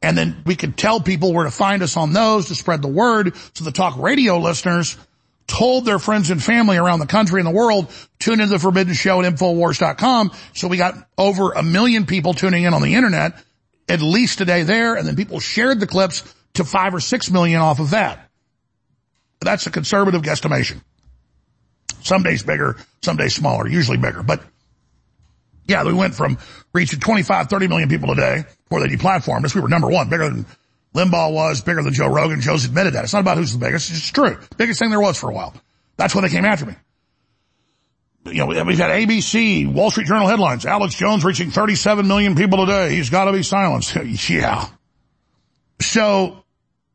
[0.04, 2.88] and then we could tell people where to find us on those to spread the
[2.88, 4.98] word so the talk radio listeners
[5.46, 8.94] told their friends and family around the country and the world, tune into the Forbidden
[8.94, 10.32] Show at Infowars.com.
[10.54, 13.34] So we got over a million people tuning in on the internet,
[13.88, 16.22] at least today there, and then people shared the clips
[16.54, 18.30] to five or six million off of that.
[19.40, 20.80] That's a conservative guesstimation.
[22.02, 24.22] Some days bigger, some days smaller, usually bigger.
[24.22, 24.42] But
[25.66, 26.38] yeah, we went from
[26.72, 29.54] reaching 25, 30 million people a day before they deplatformed us.
[29.54, 30.46] We were number one, bigger than
[30.94, 32.40] Limbaugh was, bigger than Joe Rogan.
[32.40, 33.04] Joe's admitted that.
[33.04, 33.90] It's not about who's the biggest.
[33.90, 34.38] It's true.
[34.56, 35.54] Biggest thing there was for a while.
[35.96, 36.74] That's when they came after me.
[38.26, 40.64] You know, we've had ABC, Wall Street Journal headlines.
[40.64, 42.94] Alex Jones reaching 37 million people a day.
[42.94, 43.94] He's got to be silenced.
[44.30, 44.66] yeah.
[45.80, 46.44] So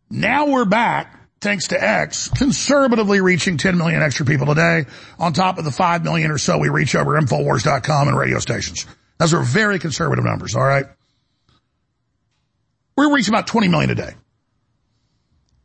[0.10, 4.86] now we're back thanks to X, conservatively reaching 10 million extra people a day
[5.20, 8.86] on top of the 5 million or so we reach over Infowars.com and radio stations.
[9.20, 10.86] Those are very conservative numbers, all right?
[12.96, 14.14] We're reaching about 20 million a day.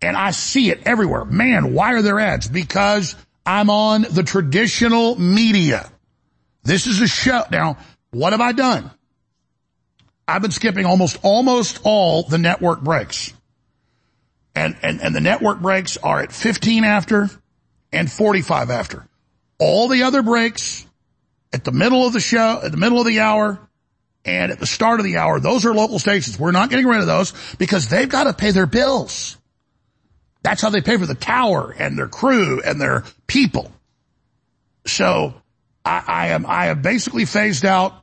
[0.03, 1.25] And I see it everywhere.
[1.25, 2.47] Man, why are there ads?
[2.47, 5.91] Because I'm on the traditional media.
[6.63, 7.43] This is a show.
[7.51, 7.79] Now,
[8.11, 8.91] what have I done?
[10.27, 13.33] I've been skipping almost, almost all the network breaks.
[14.55, 17.29] And, and, and the network breaks are at 15 after
[17.93, 19.07] and 45 after.
[19.59, 20.87] All the other breaks
[21.53, 23.59] at the middle of the show, at the middle of the hour,
[24.25, 26.39] and at the start of the hour, those are local stations.
[26.39, 29.37] We're not getting rid of those because they've got to pay their bills.
[30.43, 33.73] That's how they pay for the tower and their crew and their people.
[34.87, 35.35] So
[35.85, 38.03] I, I am, I have basically phased out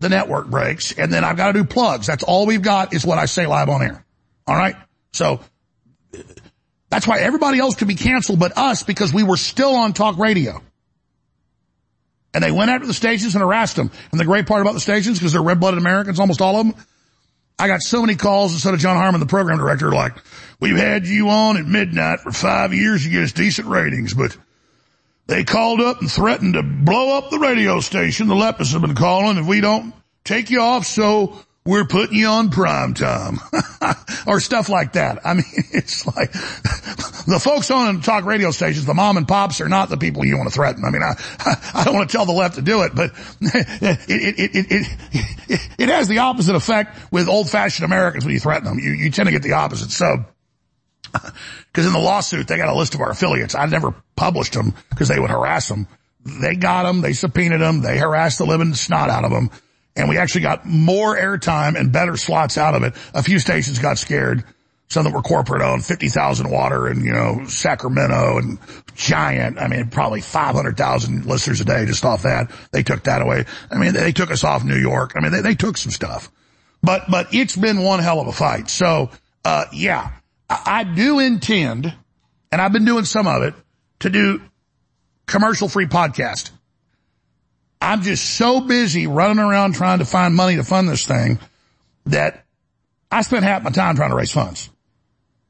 [0.00, 2.06] the network breaks and then I've got to do plugs.
[2.06, 4.04] That's all we've got is what I say live on air.
[4.46, 4.76] All right.
[5.12, 5.40] So
[6.90, 10.16] that's why everybody else could be canceled but us because we were still on talk
[10.18, 10.62] radio.
[12.34, 13.90] And they went after the stations and harassed them.
[14.10, 16.84] And the great part about the stations, because they're red-blooded Americans, almost all of them,
[17.58, 20.14] I got so many calls instead of John Harmon, the program director, like,
[20.60, 24.36] we've had you on at midnight for five years You get us decent ratings, but
[25.26, 28.28] they called up and threatened to blow up the radio station.
[28.28, 29.92] The Lepus have been calling if we don't
[30.24, 31.36] take you off, so
[31.66, 33.38] we're putting you on prime time
[34.26, 35.18] or stuff like that.
[35.26, 36.32] I mean, it's like
[37.28, 40.36] the folks on talk radio stations, the mom and pops are not the people you
[40.36, 40.84] want to threaten.
[40.84, 41.14] I mean, I,
[41.74, 43.10] I don't want to tell the left to do it, but
[43.40, 44.86] it, it, it,
[45.48, 48.78] it, it has the opposite effect with old fashioned Americans when you threaten them.
[48.78, 49.90] You, you tend to get the opposite.
[49.90, 50.24] So,
[51.12, 53.54] cause in the lawsuit, they got a list of our affiliates.
[53.54, 55.86] I never published them because they would harass them.
[56.24, 57.02] They got them.
[57.02, 57.82] They subpoenaed them.
[57.82, 59.50] They harassed the living snot out of them
[59.96, 62.94] and we actually got more airtime and better slots out of it.
[63.14, 64.44] A few stations got scared.
[64.90, 68.58] Some that were corporate owned, 50,000 water and, you know, Sacramento and
[68.94, 69.58] giant.
[69.58, 72.50] I mean, probably 500,000 listeners a day just off that.
[72.72, 73.44] They took that away.
[73.70, 75.12] I mean, they took us off New York.
[75.14, 76.30] I mean, they, they took some stuff,
[76.82, 78.70] but, but it's been one hell of a fight.
[78.70, 79.10] So,
[79.44, 80.10] uh, yeah,
[80.48, 81.92] I, I do intend,
[82.50, 83.54] and I've been doing some of it,
[84.00, 84.40] to do
[85.26, 86.50] commercial free podcast.
[87.80, 91.38] I'm just so busy running around trying to find money to fund this thing
[92.06, 92.44] that
[93.10, 94.70] I spend half my time trying to raise funds.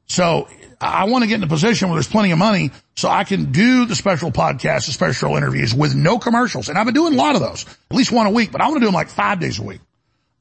[0.09, 0.47] So
[0.81, 3.51] I want to get in a position where there's plenty of money so I can
[3.51, 6.69] do the special podcasts, the special interviews with no commercials.
[6.69, 8.65] And I've been doing a lot of those, at least one a week, but I
[8.65, 9.81] want to do them like five days a week.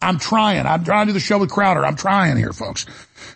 [0.01, 0.65] I'm trying.
[0.67, 1.85] I'm trying to do the show with Crowder.
[1.85, 2.87] I'm trying here, folks.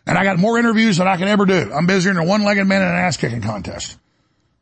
[0.07, 1.73] And I got more interviews than I can ever do.
[1.73, 3.99] I'm busier than a one-legged man in an ass kicking contest.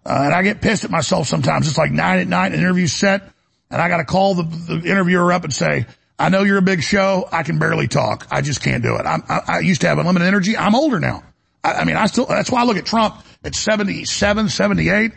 [0.05, 1.69] Uh, and I get pissed at myself sometimes.
[1.69, 3.23] It's like nine at night, an interview set
[3.71, 5.87] and I got to call the, the interviewer up and say,
[6.19, 7.29] I know you're a big show.
[7.31, 8.27] I can barely talk.
[8.31, 9.07] I just can't do it.
[9.07, 10.57] I, I used to have unlimited energy.
[10.57, 11.23] I'm older now.
[11.63, 15.13] I, I mean, I still, that's why I look at Trump at 77, 78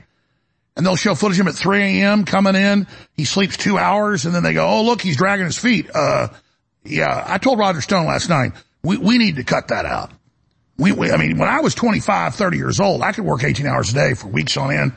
[0.76, 2.26] and they'll show footage of him at 3 a.m.
[2.26, 2.88] coming in.
[3.14, 5.90] He sleeps two hours and then they go, oh, look, he's dragging his feet.
[5.94, 6.30] Uh,
[6.84, 8.54] yeah, I told Roger Stone last night,
[8.84, 10.12] we, we need to cut that out.
[10.78, 13.66] We, we, I mean, when I was 25, 30 years old, I could work 18
[13.68, 14.94] hours a day for weeks on end.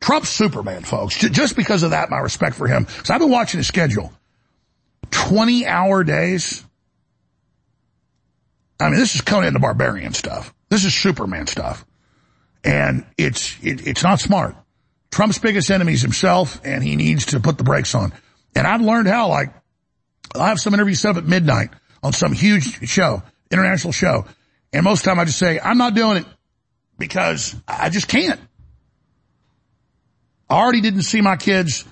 [0.00, 1.16] Trump's Superman, folks.
[1.16, 2.86] Just because of that, my respect for him.
[3.04, 4.12] So I've been watching his schedule.
[5.10, 6.64] 20 hour days.
[8.80, 10.54] I mean, this is Conan the Barbarian stuff.
[10.68, 11.84] This is Superman stuff.
[12.64, 14.56] And it's, it, it's not smart.
[15.10, 18.12] Trump's biggest enemy is himself and he needs to put the brakes on.
[18.54, 19.52] And I've learned how, like,
[20.34, 21.70] I'll have some interview set up at midnight
[22.02, 24.26] on some huge show, international show.
[24.72, 26.26] And most of the time I just say, I'm not doing it
[26.98, 28.40] because I just can't.
[30.48, 31.84] I already didn't see my kids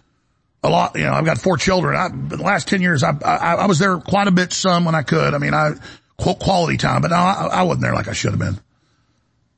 [0.63, 0.97] a lot.
[0.97, 1.97] You know, I've got four children.
[1.97, 4.95] I, the last 10 years, I, I, I, was there quite a bit some when
[4.95, 5.35] I could.
[5.35, 5.73] I mean, I,
[6.19, 8.61] quality time, but no, I, I wasn't there like I should have been.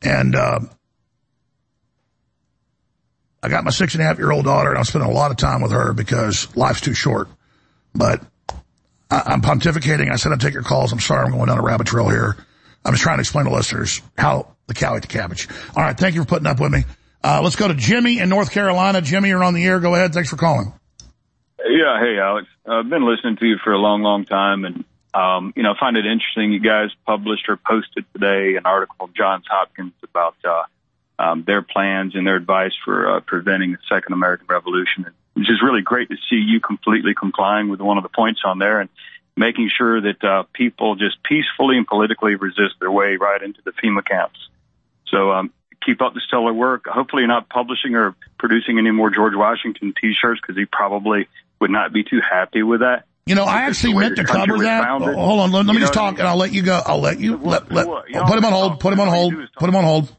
[0.02, 0.60] And, uh,
[3.42, 5.30] I got my six and a half year old daughter and I'm spending a lot
[5.30, 7.28] of time with her because life's too short.
[7.94, 8.22] But
[9.10, 10.10] I, am pontificating.
[10.12, 10.92] I said I'd take your calls.
[10.92, 12.36] I'm sorry I'm going down a rabbit trail here.
[12.84, 15.48] I'm just trying to explain to listeners how the cow ate the cabbage.
[15.74, 15.96] All right.
[15.96, 16.84] Thank you for putting up with me.
[17.22, 19.00] Uh, let's go to Jimmy in North Carolina.
[19.00, 19.80] Jimmy, you're on the air.
[19.80, 20.14] Go ahead.
[20.14, 20.72] Thanks for calling.
[21.58, 22.00] Yeah.
[22.00, 22.46] Hey, Alex.
[22.66, 24.64] I've been listening to you for a long, long time.
[24.64, 24.84] And,
[25.14, 26.52] um, you know, I find it interesting.
[26.52, 30.62] You guys published or posted today an article from Johns Hopkins about, uh,
[31.20, 35.60] um, their plans and their advice for uh, preventing the second American Revolution, which is
[35.62, 38.88] really great to see you completely complying with one of the points on there and
[39.36, 43.72] making sure that uh, people just peacefully and politically resist their way right into the
[43.72, 44.38] FEMA camps.
[45.08, 45.52] So um,
[45.84, 46.86] keep up the stellar work.
[46.86, 51.28] Hopefully, you're not publishing or producing any more George Washington T-shirts because he probably
[51.60, 53.04] would not be too happy with that.
[53.30, 54.82] You know, I actually meant to cover that.
[54.82, 55.14] Founded.
[55.14, 56.82] Hold on, let, let me just talk, and I'll let you go.
[56.84, 57.36] I'll let you.
[57.36, 58.80] Let, let, put him on hold.
[58.80, 59.34] Put him on hold.
[59.56, 60.16] Put him on hold.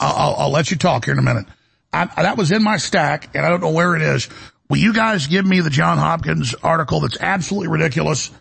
[0.00, 1.46] I'll, I'll, let you talk here in a minute.
[1.92, 4.28] I, that was in my stack, and I don't know where it is.
[4.68, 8.32] Will you guys give me the John Hopkins article that's absolutely ridiculous?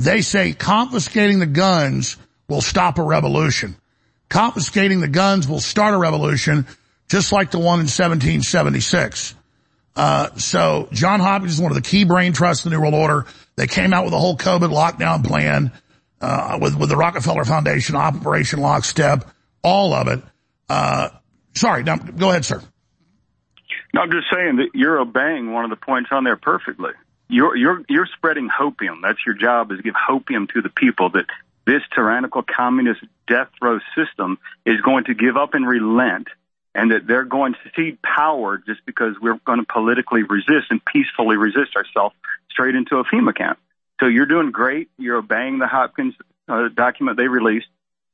[0.00, 2.16] They say confiscating the guns
[2.48, 3.76] will stop a revolution.
[4.28, 6.66] Confiscating the guns will start a revolution,
[7.08, 9.36] just like the one in 1776.
[9.98, 12.94] Uh, so John Hopkins is one of the key brain trusts in the New World
[12.94, 13.26] Order.
[13.56, 15.72] They came out with a whole COVID lockdown plan,
[16.20, 19.28] uh, with, with the Rockefeller Foundation, Operation Lockstep,
[19.60, 20.22] all of it.
[20.68, 21.08] Uh,
[21.56, 22.62] sorry, now go ahead, sir.
[23.92, 26.92] No, I'm just saying that you're obeying one of the points on there perfectly.
[27.28, 29.00] You're you're you're spreading hopium.
[29.02, 31.26] That's your job is give hopium to the people that
[31.66, 36.28] this tyrannical communist death row system is going to give up and relent
[36.78, 40.80] and that they're going to cede power just because we're going to politically resist and
[40.84, 42.14] peacefully resist ourselves
[42.50, 43.58] straight into a FEMA camp.
[43.98, 44.88] So you're doing great.
[44.96, 46.14] You're obeying the Hopkins
[46.48, 47.66] uh, document they released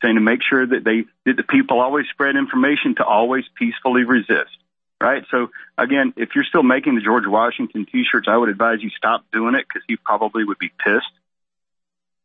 [0.02, 4.04] saying to make sure that they that the people always spread information to always peacefully
[4.04, 4.56] resist.
[4.98, 5.24] Right.
[5.30, 9.26] So again, if you're still making the George Washington T-shirts, I would advise you stop
[9.30, 11.12] doing it because he probably would be pissed.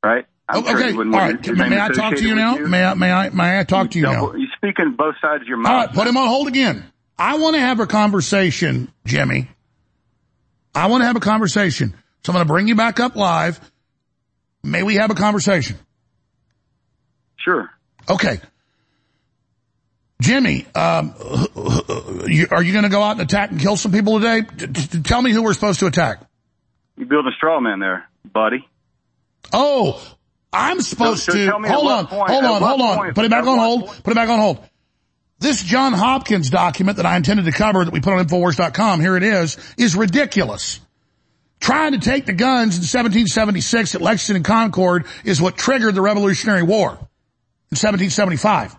[0.01, 0.25] Right.
[0.49, 0.91] I'm oh, okay.
[0.91, 1.47] Sure All right.
[1.47, 2.57] May I talk to you now?
[2.57, 2.67] You.
[2.67, 2.93] May I?
[2.95, 3.29] May I?
[3.29, 4.33] May I talk to you now?
[4.33, 5.71] You're speaking both sides of your mouth.
[5.71, 5.93] All right.
[5.93, 6.91] Put him on hold again.
[7.19, 9.47] I want to have a conversation, Jimmy.
[10.73, 11.93] I want to have a conversation.
[12.23, 13.59] So I'm going to bring you back up live.
[14.63, 15.77] May we have a conversation?
[17.37, 17.69] Sure.
[18.09, 18.41] Okay.
[20.21, 21.13] Jimmy, um,
[22.51, 24.41] are you going to go out and attack and kill some people today?
[25.03, 26.21] Tell me who we're supposed to attack.
[26.97, 28.67] You build a straw man there, buddy.
[29.53, 30.01] Oh,
[30.51, 31.67] I'm supposed so, so to.
[31.67, 32.97] Hold on, point, hold on, hold on.
[32.97, 33.85] Point, Put it back on hold.
[33.85, 34.03] Point.
[34.03, 34.59] Put it back on hold.
[35.39, 39.15] This John Hopkins document that I intended to cover that we put on Infowars.com, here
[39.15, 40.81] it is, is ridiculous.
[41.61, 46.01] Trying to take the guns in 1776 at Lexington and Concord is what triggered the
[46.01, 48.75] Revolutionary War in 1775.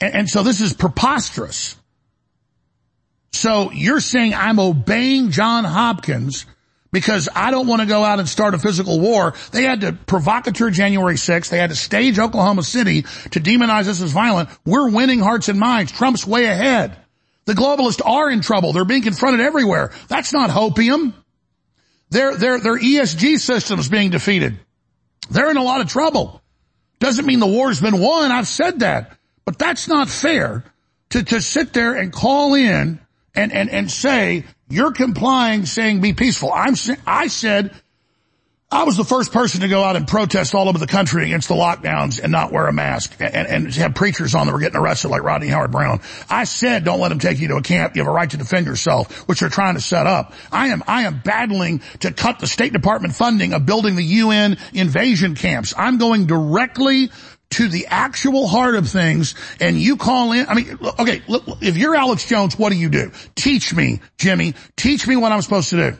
[0.00, 1.76] And, and so this is preposterous.
[3.32, 6.46] So you're saying I'm obeying John Hopkins
[6.92, 9.34] because I don't want to go out and start a physical war.
[9.52, 11.48] They had to provocateur January 6th.
[11.48, 14.48] They had to stage Oklahoma City to demonize us as violent.
[14.64, 15.92] We're winning hearts and minds.
[15.92, 16.96] Trump's way ahead.
[17.44, 18.72] The globalists are in trouble.
[18.72, 19.92] They're being confronted everywhere.
[20.08, 21.14] That's not hopium.
[22.10, 24.58] Their, their, their ESG system's being defeated.
[25.30, 26.42] They're in a lot of trouble.
[26.98, 28.32] Doesn't mean the war's been won.
[28.32, 29.16] I've said that.
[29.44, 30.64] But that's not fair
[31.10, 33.00] to, to sit there and call in
[33.34, 36.52] and, and, and say, you're complying saying be peaceful.
[36.52, 36.74] I'm,
[37.06, 37.74] I said,
[38.72, 41.48] I was the first person to go out and protest all over the country against
[41.48, 44.78] the lockdowns and not wear a mask and, and have preachers on that were getting
[44.78, 46.00] arrested like Rodney Howard-Browne.
[46.28, 47.96] I said, don't let them take you to a camp.
[47.96, 50.34] You have a right to defend yourself, which they're trying to set up.
[50.52, 54.56] I am, I am battling to cut the State Department funding of building the UN
[54.72, 55.74] invasion camps.
[55.76, 57.10] I'm going directly
[57.50, 61.22] to the actual heart of things and you call in, I mean, okay,
[61.60, 63.10] if you're Alex Jones, what do you do?
[63.34, 65.98] Teach me, Jimmy, teach me what I'm supposed to do.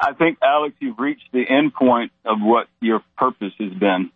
[0.00, 4.10] I think, Alex, you've reached the end point of what your purpose has been.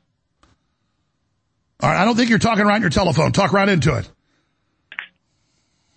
[1.80, 3.32] All right, I don't think you're talking right on your telephone.
[3.32, 4.08] Talk right into it.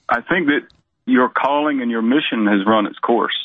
[0.10, 0.62] I think that
[1.06, 3.36] your calling and your mission has run its course.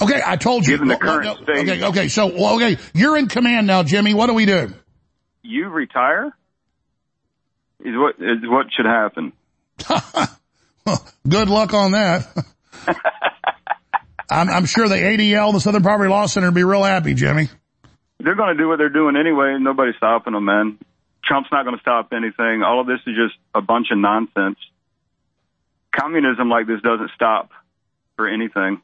[0.00, 0.74] Okay, I told you.
[0.74, 1.68] Given the current no, state.
[1.68, 4.14] Okay, okay, so, well, okay, you're in command now, Jimmy.
[4.14, 4.72] What do we do?
[5.42, 6.32] You retire
[7.80, 9.32] is what is what should happen.
[11.28, 12.26] Good luck on that.
[14.30, 17.48] I'm, I'm sure the ADL, the Southern Poverty Law Center, would be real happy, Jimmy.
[18.20, 19.56] They're going to do what they're doing anyway.
[19.58, 20.78] Nobody's stopping them, man.
[21.24, 22.62] Trump's not going to stop anything.
[22.62, 24.58] All of this is just a bunch of nonsense.
[25.98, 27.50] Communism like this doesn't stop
[28.16, 28.80] for anything.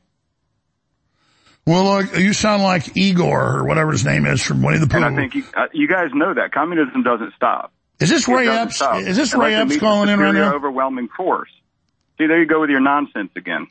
[1.67, 4.99] Well, uh, you sound like Igor or whatever his name is from Winnie the Pooh.
[4.99, 7.73] And I think you, uh, you guys know that communism doesn't stop.
[7.99, 8.77] Is this It Ray Epps?
[8.77, 9.01] stop.
[9.01, 10.55] Is this Unless Ray Epps calling in right now?
[10.55, 11.51] Overwhelming force.
[12.19, 13.67] See, there you go with your nonsense again.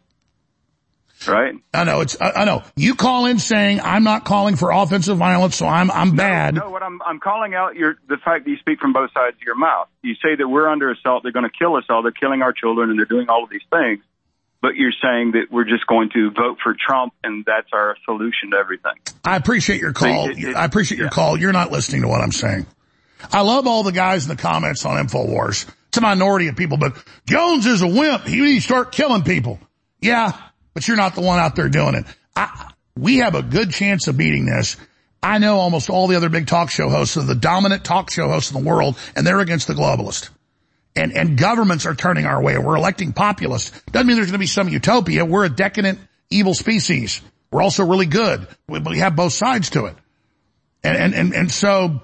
[1.26, 1.56] Right?
[1.74, 2.20] I know it's.
[2.20, 5.90] I, I know you call in saying I'm not calling for offensive violence, so I'm
[5.90, 6.56] I'm bad.
[6.56, 9.38] No, what I'm I'm calling out your the fact that you speak from both sides
[9.38, 9.88] of your mouth.
[10.04, 12.52] You say that we're under assault, they're going to kill us all, they're killing our
[12.52, 14.04] children, and they're doing all of these things.
[14.66, 18.50] But you're saying that we're just going to vote for Trump, and that's our solution
[18.50, 18.94] to everything.
[19.24, 20.28] I appreciate your call.
[20.32, 21.38] it- it- I appreciate your call.
[21.38, 22.66] You're not listening to what I'm saying.
[23.32, 25.68] I love all the guys in the comments on InfoWars.
[25.90, 26.96] It's a minority of people, but
[27.28, 28.24] Jones is a wimp.
[28.26, 29.60] He needs to start killing people.
[30.02, 30.32] Yeah,
[30.74, 32.06] but you're not the one out there doing it.
[32.36, 34.78] I, we have a good chance of beating this.
[35.22, 38.30] I know almost all the other big talk show hosts are the dominant talk show
[38.30, 40.30] hosts in the world, and they're against the globalist.
[40.96, 42.58] And, and governments are turning our way.
[42.58, 43.72] We're electing populists.
[43.92, 45.26] Doesn't mean there's going to be some utopia.
[45.26, 46.00] We're a decadent,
[46.30, 47.22] evil species.
[47.52, 48.48] We're also really good.
[48.68, 49.96] We, we have both sides to it.
[50.84, 52.02] And, and, and, and so,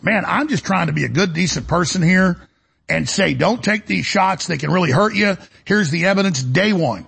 [0.00, 2.40] man, I'm just trying to be a good, decent person here
[2.88, 4.46] and say, don't take these shots.
[4.46, 5.36] They can really hurt you.
[5.64, 7.06] Here's the evidence day one.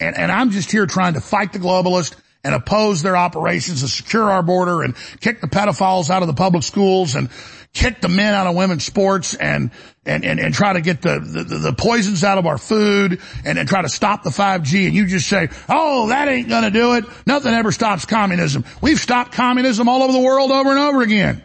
[0.00, 3.90] And, and I'm just here trying to fight the globalists and oppose their operations and
[3.90, 7.30] secure our border and kick the pedophiles out of the public schools and
[7.72, 9.70] kick the men out of women's sports and,
[10.04, 13.58] and, and, and try to get the, the, the poisons out of our food and,
[13.58, 14.86] and try to stop the 5G.
[14.86, 17.04] And you just say, oh, that ain't going to do it.
[17.26, 18.64] Nothing ever stops communism.
[18.80, 21.42] We've stopped communism all over the world over and over again.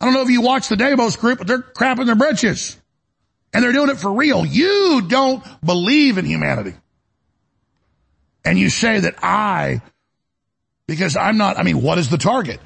[0.00, 2.78] I don't know if you watch the Davos group, but they're crapping their britches.
[3.52, 4.44] And they're doing it for real.
[4.44, 6.74] You don't believe in humanity.
[8.44, 9.80] And you say that I,
[10.86, 12.60] because I'm not, I mean, what is the target?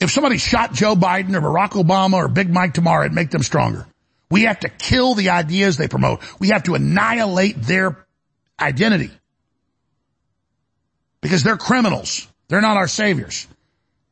[0.00, 3.42] If somebody shot Joe Biden or Barack Obama or Big Mike tomorrow, it'd make them
[3.42, 3.86] stronger.
[4.30, 6.20] We have to kill the ideas they promote.
[6.40, 8.04] We have to annihilate their
[8.60, 9.10] identity.
[11.20, 12.26] Because they're criminals.
[12.48, 13.46] They're not our saviors.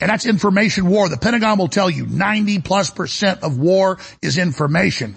[0.01, 1.09] And that's information war.
[1.09, 5.17] The Pentagon will tell you 90 plus percent of war is information.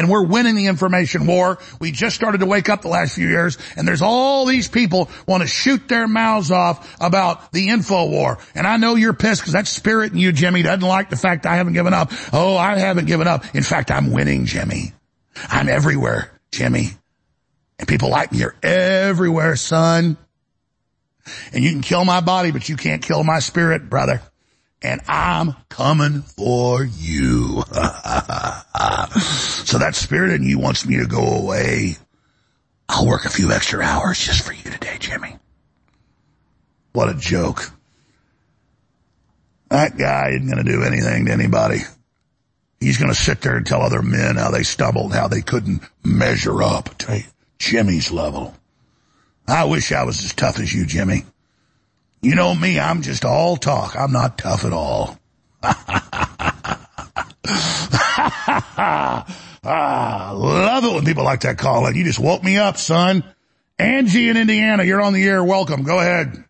[0.00, 1.58] And we're winning the information war.
[1.78, 5.10] We just started to wake up the last few years and there's all these people
[5.28, 8.38] want to shoot their mouths off about the info war.
[8.54, 11.44] And I know you're pissed because that spirit in you, Jimmy, doesn't like the fact
[11.44, 12.12] I haven't given up.
[12.32, 13.54] Oh, I haven't given up.
[13.54, 14.94] In fact, I'm winning, Jimmy.
[15.50, 16.92] I'm everywhere, Jimmy.
[17.78, 20.16] And people like me are everywhere, son.
[21.52, 24.22] And you can kill my body, but you can't kill my spirit, brother.
[24.82, 27.62] And I'm coming for you.
[29.20, 31.96] so that spirit in you wants me to go away.
[32.88, 35.36] I'll work a few extra hours just for you today, Jimmy.
[36.92, 37.70] What a joke.
[39.68, 41.82] That guy isn't going to do anything to anybody.
[42.80, 45.82] He's going to sit there and tell other men how they stumbled, how they couldn't
[46.02, 47.22] measure up to
[47.58, 48.56] Jimmy's level.
[49.46, 51.24] I wish I was as tough as you, Jimmy.
[52.22, 53.96] You know me, I'm just all talk.
[53.96, 55.18] I'm not tough at all.
[58.42, 61.94] ah, love it when people like that call in.
[61.94, 63.24] You just woke me up, son.
[63.78, 65.42] Angie in Indiana, you're on the air.
[65.42, 65.82] Welcome.
[65.84, 66.44] Go ahead.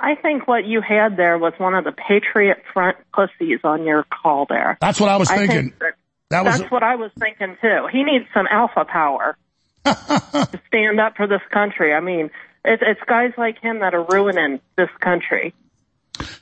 [0.00, 4.04] I think what you had there was one of the Patriot Front pussies on your
[4.04, 4.76] call there.
[4.80, 5.70] That's what I was I thinking.
[5.70, 5.94] think that-
[6.30, 7.86] That was- that's what I was thinking too.
[7.92, 9.36] He needs some alpha power
[9.84, 11.94] to stand up for this country.
[11.94, 12.30] I mean,
[12.64, 15.54] it's, it's guys like him that are ruining this country.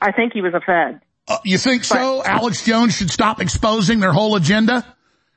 [0.01, 1.01] I think he was a Fed.
[1.29, 2.23] Uh, you think so?
[2.25, 4.85] Alex Jones should stop exposing their whole agenda?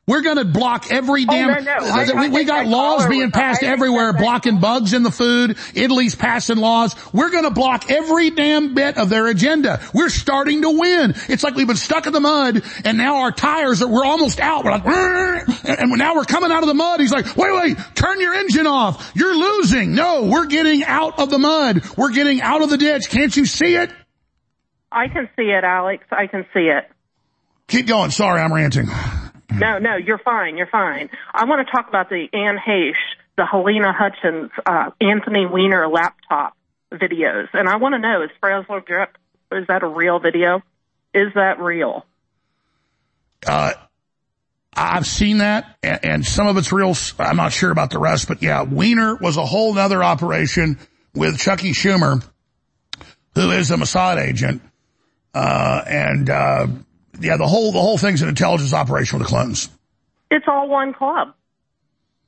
[0.05, 1.49] We're going to block every oh, damn.
[1.49, 1.71] Oh, no, no.
[1.85, 5.57] I- we, I we got laws being passed everywhere, blocking bugs in the food.
[5.75, 6.93] Italy's passing laws.
[7.13, 9.79] We're going to block every damn bit of their agenda.
[9.93, 11.13] We're starting to win.
[11.29, 13.87] It's like we've been stuck in the mud, and now our tires are.
[13.87, 14.65] We're almost out.
[14.65, 14.85] We're like,
[15.65, 16.99] and now we're coming out of the mud.
[16.99, 19.13] He's like, wait, wait, turn your engine off.
[19.15, 19.95] You're losing.
[19.95, 21.81] No, we're getting out of the mud.
[21.97, 23.09] We're getting out of the ditch.
[23.09, 23.89] Can't you see it?
[24.91, 26.03] I can see it, Alex.
[26.11, 26.89] I can see it.
[27.67, 28.11] Keep going.
[28.11, 28.89] Sorry, I'm ranting.
[29.59, 30.57] No, no, you're fine.
[30.57, 31.09] You're fine.
[31.33, 32.93] I want to talk about the Anne Heche,
[33.37, 36.55] the Halyna Hutchins, uh, Anthony Weiner laptop
[36.91, 37.47] videos.
[37.53, 39.09] And I want to know, is Frazzledrip,
[39.51, 40.61] is that a real video?
[41.13, 42.05] Is that real?
[43.45, 43.73] Uh,
[44.75, 46.95] I've seen that, and, and some of it's real.
[47.19, 50.79] I'm not sure about the rest, but yeah, Weiner was a whole nother operation
[51.13, 52.23] with Chucky Schumer,
[53.35, 54.61] who is a Mossad agent,
[55.33, 56.67] uh, and uh,
[57.19, 59.69] yeah, the whole the whole thing's an intelligence operation with the Clintons.
[60.31, 61.33] It's all one club.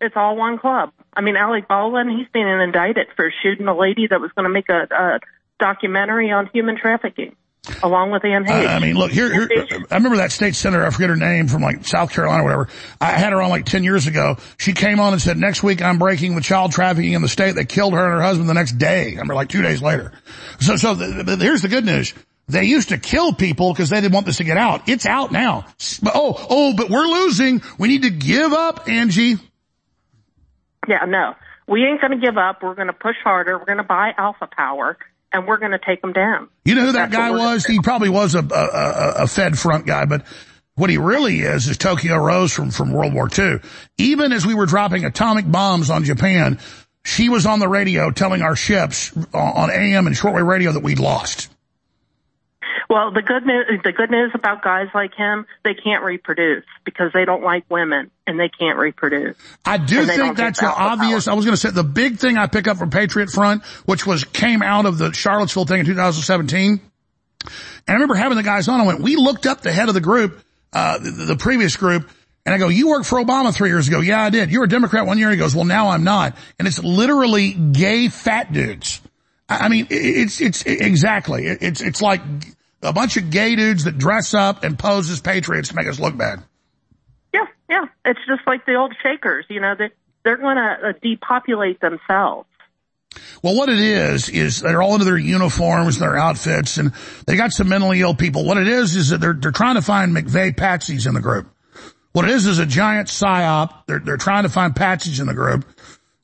[0.02, 0.92] It's all one club.
[1.14, 4.50] I mean, Alec Baldwin, he's being indicted for shooting a lady that was going to
[4.50, 5.20] make a, a
[5.60, 7.36] documentary on human trafficking,
[7.82, 9.48] along with Anne Uh, I mean, look here, here.
[9.90, 10.86] I remember that state senator.
[10.86, 12.68] I forget her name from like South Carolina or whatever.
[13.00, 14.38] I had her on like ten years ago.
[14.58, 17.56] She came on and said, "Next week I'm breaking the child trafficking in the state."
[17.56, 19.08] They killed her and her husband the next day.
[19.08, 20.12] I remember like two days later.
[20.60, 22.14] So, so the, the, here's the good news.
[22.48, 24.88] They used to kill people because they didn't want this to get out.
[24.88, 25.66] It's out now.
[26.06, 27.62] Oh, oh, but we're losing.
[27.80, 29.38] We need to give up, Angie.
[30.88, 31.34] Yeah, no.
[31.68, 32.62] We ain't going to give up.
[32.62, 33.58] We're going to push harder.
[33.58, 34.98] We're going to buy Alpha Power,
[35.32, 36.50] and we're going to take them down.
[36.64, 37.66] You know who that That's guy was?
[37.66, 40.26] He probably was a, a, a, a Fed front guy, but
[40.76, 43.60] what he really is is Tokyo Rose from, from World War II.
[43.98, 46.60] Even as we were dropping atomic bombs on Japan,
[47.04, 50.84] she was on the radio telling our ships uh, on AM and shortwave radio that
[50.84, 51.50] we'd lost.
[52.90, 57.12] Well, the good news, the good news about guys like him, they can't reproduce because
[57.14, 59.36] they don't like women and they can't reproduce.
[59.66, 61.28] I do think that's the obvious.
[61.28, 64.06] I was going to say the big thing I pick up from Patriot Front, which
[64.06, 66.80] was came out of the Charlottesville thing in 2017.
[67.42, 67.52] And
[67.88, 68.82] I remember having the guys on.
[68.82, 70.42] I went, we looked up the head of the group,
[70.74, 72.10] uh, the, the previous group,
[72.46, 74.02] and I go, you worked for Obama three years ago.
[74.02, 74.52] Yeah, I did.
[74.52, 75.32] You were a Democrat one year.
[75.32, 76.36] He goes, well, now I'm not.
[76.60, 79.02] And it's literally gay fat dudes.
[79.50, 82.22] I I mean, it's, it's exactly, it's, it's like
[82.86, 86.00] a bunch of gay dudes that dress up and pose as patriots to make us
[86.00, 86.44] look bad.
[87.34, 87.86] Yeah, yeah.
[88.06, 89.46] It's just like the old Shakers.
[89.50, 89.90] You know, they
[90.24, 92.48] they're going to uh, depopulate themselves.
[93.42, 96.92] Well, what it is, is they're all into their uniforms, their outfits, and
[97.28, 98.44] they got some mentally ill people.
[98.44, 101.48] What it is, is that they're, they're trying to find McVeigh patsies in the group.
[102.12, 103.86] What it is, is a giant psyop.
[103.88, 105.66] They're, they're trying to find patsies in the group.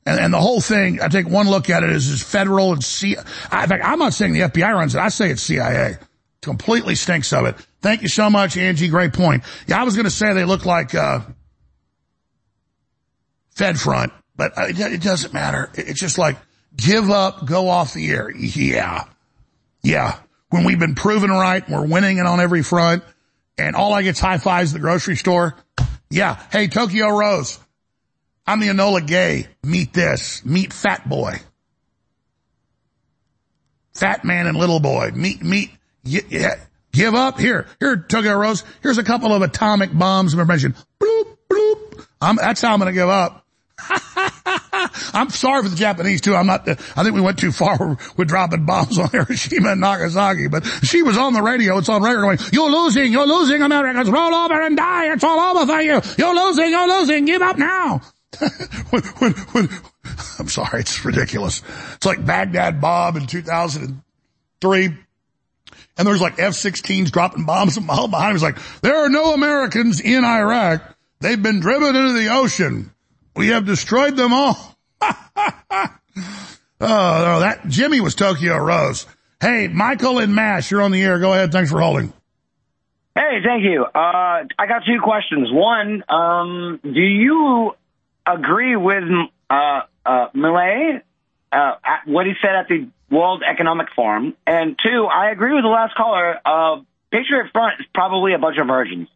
[0.04, 2.82] And, and the whole thing, I take one look at it is, is federal and
[2.82, 3.16] C,
[3.50, 4.98] I, in fact, I'm not saying the FBI runs it.
[4.98, 5.96] I say it's CIA.
[6.42, 7.56] Completely stinks of it.
[7.80, 8.88] Thank you so much, Angie.
[8.88, 9.44] Great point.
[9.66, 11.20] Yeah, I was going to say they look like, uh,
[13.50, 15.70] Fed front, but uh, it, it doesn't matter.
[15.74, 16.36] It's just like,
[16.76, 18.30] give up, go off the air.
[18.30, 19.04] Yeah.
[19.82, 20.18] Yeah.
[20.50, 23.04] When we've been proven right, we're winning it on every front,
[23.56, 25.56] and all I get's high fives at the grocery store.
[26.10, 26.42] Yeah.
[26.50, 27.58] Hey, Tokyo Rose.
[28.46, 29.46] I'm the Enola Gay.
[29.62, 30.44] Meet this.
[30.44, 31.36] Meet Fat Boy.
[33.94, 35.10] Fat Man and Little Boy.
[35.14, 35.70] Meet, meet,
[36.04, 36.56] yeah.
[36.92, 37.38] Give up.
[37.38, 38.64] Here, here, Tokyo Rose.
[38.82, 40.74] Here's a couple of atomic bombs of information.
[41.00, 42.06] Bloop, bloop.
[42.20, 43.46] I'm, that's how I'm going to give up.
[45.14, 46.34] I'm sorry for the Japanese too.
[46.34, 50.48] I'm not, I think we went too far with dropping bombs on Hiroshima and Nagasaki,
[50.48, 51.78] but she was on the radio.
[51.78, 54.10] It's on record going, you're losing, you're losing Americans.
[54.10, 55.12] Roll over and die.
[55.12, 56.00] It's all over for you.
[56.18, 57.24] You're losing, you're losing.
[57.24, 58.02] Give up now.
[58.90, 59.68] when, when, when,
[60.38, 60.80] I'm sorry.
[60.80, 61.62] It's ridiculous.
[61.94, 64.96] It's like Baghdad Bob in 2003.
[65.96, 68.36] And there's like F-16s dropping bombs a mile behind him.
[68.36, 70.82] He's like, there are no Americans in Iraq.
[71.20, 72.92] They've been driven into the ocean.
[73.36, 74.76] We have destroyed them all.
[75.02, 75.88] oh,
[76.80, 79.06] no, that Jimmy was Tokyo Rose.
[79.40, 81.18] Hey, Michael and Mash, you're on the air.
[81.18, 81.52] Go ahead.
[81.52, 82.12] Thanks for holding.
[83.14, 83.84] Hey, thank you.
[83.84, 85.48] Uh, I got two questions.
[85.52, 87.72] One, um, do you
[88.26, 89.04] agree with
[89.50, 90.26] uh, uh,
[91.52, 91.74] uh,
[92.06, 94.34] what he said at the World Economic Forum?
[94.46, 96.38] And two, I agree with the last caller.
[96.44, 99.08] Uh, Patriot Front is probably a bunch of virgins.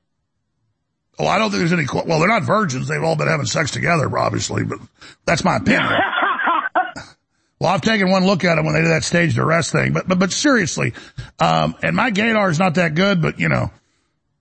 [1.19, 2.89] Oh, I don't think there's any, well, they're not virgins.
[2.89, 4.79] They've all been having sex together, obviously, but
[5.25, 5.89] that's my opinion.
[7.59, 10.07] well, I've taken one look at them when they did that staged arrest thing, but,
[10.07, 10.93] but, but seriously,
[11.39, 13.71] um, and my gaydar is not that good, but you know,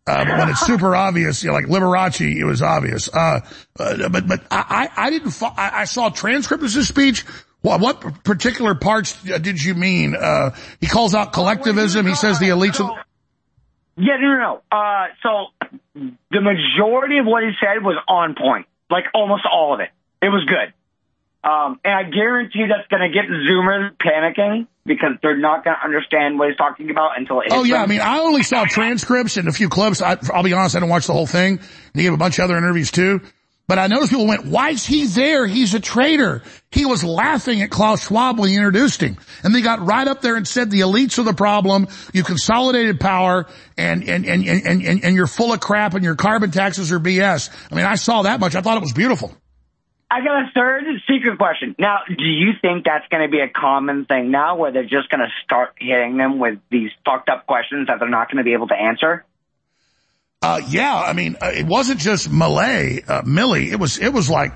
[0.05, 3.07] uh, but when it's super obvious, you know, like Liberace, it was obvious.
[3.07, 3.39] Uh,
[3.80, 6.89] uh but, but I, I I didn't, fo- I, I saw a transcript of his
[6.89, 7.26] speech.
[7.65, 10.15] What, what particular parts uh, did you mean?
[10.15, 12.05] Uh, he calls out collectivism.
[12.05, 12.79] He says the elites.
[12.79, 12.91] Of,
[13.97, 14.61] Yeah, no, no, no.
[14.71, 15.47] Uh, so
[16.29, 19.89] the majority of what he said was on point, like almost all of it.
[20.21, 20.73] It was good.
[21.43, 25.83] Um, and I guarantee that's going to get Zoomers panicking because they're not going to
[25.83, 27.81] understand what he's talking about until it Oh yeah.
[27.81, 30.03] I mean, I only saw transcripts and a few clips.
[30.03, 31.57] I, I'll be honest, I didn't watch the whole thing.
[31.57, 33.21] And he gave a bunch of other interviews too.
[33.67, 35.47] But I noticed people went, why is he there?
[35.47, 36.43] He's a traitor.
[36.69, 39.17] He was laughing at Klaus Schwab when he introduced him.
[39.43, 41.87] And they got right up there and said the elites are the problem.
[42.13, 46.15] You consolidated power and, and, and, and, and, and you're full of crap and your
[46.15, 47.49] carbon taxes are BS.
[47.71, 48.53] I mean, I saw that much.
[48.55, 49.35] I thought it was beautiful.
[50.11, 51.75] I got a third secret question.
[51.79, 55.09] Now, do you think that's going to be a common thing now where they're just
[55.09, 58.43] going to start hitting them with these fucked up questions that they're not going to
[58.43, 59.25] be able to answer?
[60.41, 63.71] Uh, yeah, I mean, uh, it wasn't just Milei, uh, Millie.
[63.71, 64.53] It was, it was like,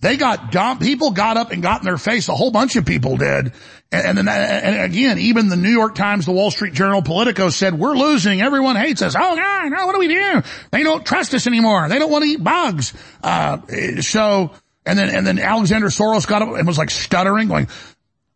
[0.00, 0.82] they got dumped.
[0.82, 2.28] People got up and got in their face.
[2.28, 3.52] A whole bunch of people did.
[3.90, 7.48] And, and then, and again, even the New York Times, the Wall Street Journal, Politico
[7.48, 8.42] said, we're losing.
[8.42, 9.14] Everyone hates us.
[9.18, 10.42] Oh God, no, what do we do?
[10.72, 11.88] They don't trust us anymore.
[11.88, 12.92] They don't want to eat bugs.
[13.22, 13.60] Uh,
[14.02, 14.50] so,
[14.84, 17.68] and then, and then Alexander Soros got up and was like stuttering, going,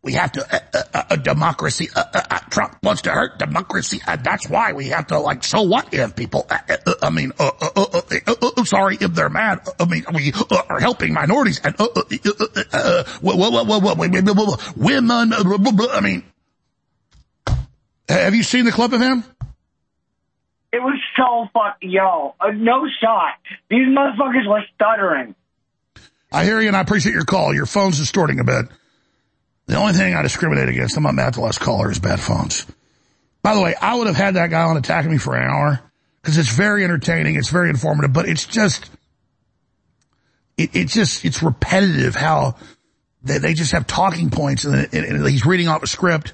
[0.01, 3.37] we have to, uh, uh, uh, uh, democracy, uh, uh, uh, Trump wants to hurt
[3.37, 3.99] democracy.
[4.07, 7.09] Uh, that's why we have to like, so what if people, uh, uh, uh, I
[7.09, 9.59] mean, uh, uh, uh, uh, uh, uh, sorry if they're mad.
[9.77, 12.31] I mean, we uh, are helping minorities and, uh, uh, uh,
[12.71, 15.43] uh, uh, women, uh.
[15.91, 16.23] I mean,
[18.07, 19.23] have you seen the clip of him?
[20.71, 23.33] It was so fuck, yo, uh, no shot.
[23.69, 25.35] These motherfuckers were stuttering.
[26.31, 27.53] I hear you and I appreciate your call.
[27.53, 28.67] Your phone's distorting a bit.
[29.69, 32.19] The only thing I discriminate against, I'm not mad at the last caller, is bad
[32.19, 32.65] phones.
[33.43, 35.79] By the way, I would have had that guy on attacking me for an hour
[36.19, 38.89] because it's very entertaining, it's very informative, but it's just,
[40.57, 42.55] it, it's just, it's repetitive how
[43.21, 46.33] they, they just have talking points and, and, and he's reading off a script,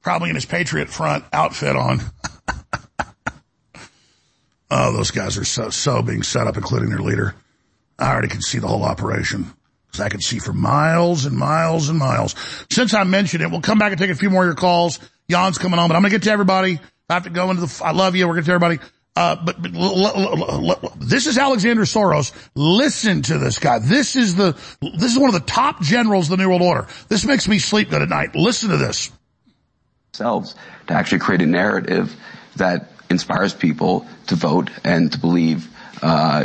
[0.00, 2.00] probably in his Patriot Front outfit on.
[4.70, 7.34] oh, those guys are so, so being set up, including their leader.
[7.98, 9.52] I already can see the whole operation.
[9.90, 12.34] Because I can see for miles and miles and miles.
[12.70, 15.00] Since I mentioned it, we'll come back and take a few more of your calls.
[15.28, 16.78] Yon's coming on, but I'm going to get to everybody.
[17.08, 18.26] I have to go into the, I love you.
[18.28, 18.78] We're going to everybody.
[19.16, 22.32] Uh, but, but l- l- l- this is Alexander Soros.
[22.54, 23.80] Listen to this guy.
[23.80, 26.86] This is the, this is one of the top generals of the New World Order.
[27.08, 28.36] This makes me sleep good at night.
[28.36, 29.10] Listen to this.
[30.12, 30.54] themselves
[30.86, 32.14] to actually create a narrative
[32.56, 35.68] that inspires people to vote and to believe,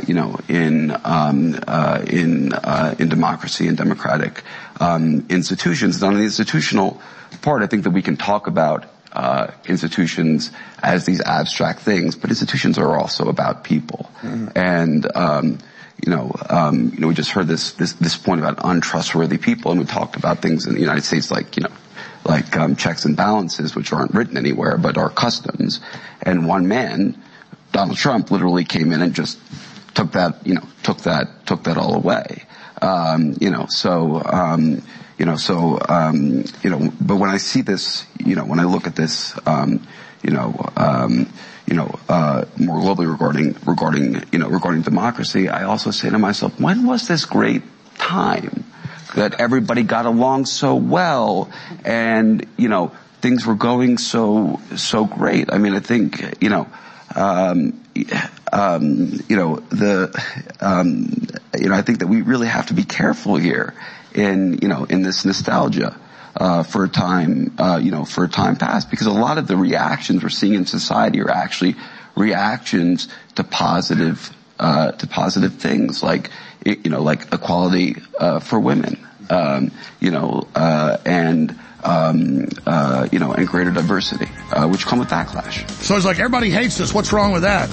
[0.08, 4.44] you know, in um, uh, in uh, in democracy and democratic
[4.80, 5.96] um, institutions.
[6.02, 7.02] And on the institutional
[7.42, 10.52] part, I think that we can talk about uh, institutions
[10.84, 14.12] as these abstract things, but institutions are also about people.
[14.56, 15.60] And um,
[16.04, 19.72] you know, um, you know, we just heard this, this this point about untrustworthy people,
[19.72, 21.72] and we talked about things in the United States like you know,
[22.26, 25.80] like um, checks and balances, which aren't written anywhere but are customs.
[26.22, 27.22] And one man,
[27.76, 29.38] Donald Trump, literally came in and just
[29.96, 32.44] took that, you know, took that took that all away.
[32.82, 34.82] Um, you know, so um,
[35.18, 38.64] you know, so um, you know, but when I see this, you know, when I
[38.64, 39.86] look at this, um,
[40.24, 41.28] you know, um,
[41.68, 46.18] you know, uh, more globally regarding regarding you know regarding democracy, I also say to
[46.18, 47.64] myself, when was this great
[47.98, 48.64] time
[49.18, 51.52] that everybody got along so well,
[51.84, 55.52] and you know things were going so so great?
[55.52, 56.68] I mean, I think you know.
[57.16, 57.82] Um,
[58.52, 60.12] um, you know the
[60.60, 61.28] um,
[61.58, 63.74] you know I think that we really have to be careful here
[64.14, 65.98] in you know in this nostalgia
[66.36, 69.48] uh, for a time uh, you know for a time past because a lot of
[69.48, 71.76] the reactions we're seeing in society are actually
[72.16, 76.30] reactions to positive uh, to positive things like
[76.66, 79.00] you know like equality uh, for women.
[79.28, 85.00] Um, you know uh, and um, uh, you know and greater diversity uh, which come
[85.00, 85.70] with backlash.
[85.82, 86.94] So it's like everybody hates us.
[86.94, 87.70] What's wrong with that?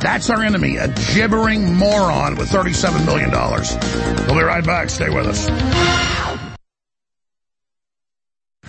[0.00, 3.30] That's our enemy, a gibbering moron with $37 million.
[4.26, 4.90] We'll be right back.
[4.90, 6.51] Stay with us.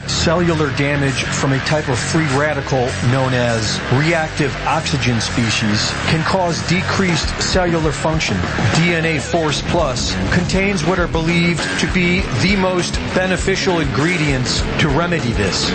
[0.08, 6.66] Cellular damage from a type of free radical known as reactive oxygen species can cause
[6.68, 8.38] decreased cellular function.
[8.76, 15.32] DNA Force Plus contains what are believed to be the most beneficial ingredients to remedy
[15.34, 15.70] this.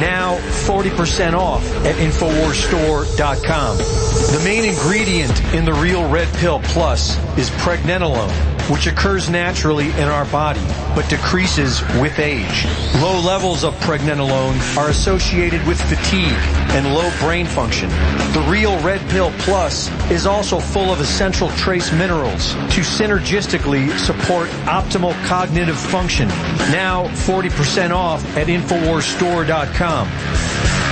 [0.00, 0.36] Now
[0.66, 3.76] 40% off at InfoWarsStore.com.
[3.78, 8.30] The main ingredient in the Real Red Pill Plus is pregnenolone,
[8.70, 12.66] which occurs naturally in our body, but decreases with age.
[13.00, 16.32] Low levels of pregnenolone are associated with fatigue
[16.74, 17.88] and low brain function.
[18.32, 24.48] The Real Red Pill Plus is also full of essential trace minerals to synergistically support
[24.66, 26.28] optimal cognitive function.
[26.70, 30.08] Now 40% off at InfoWarsStore.com.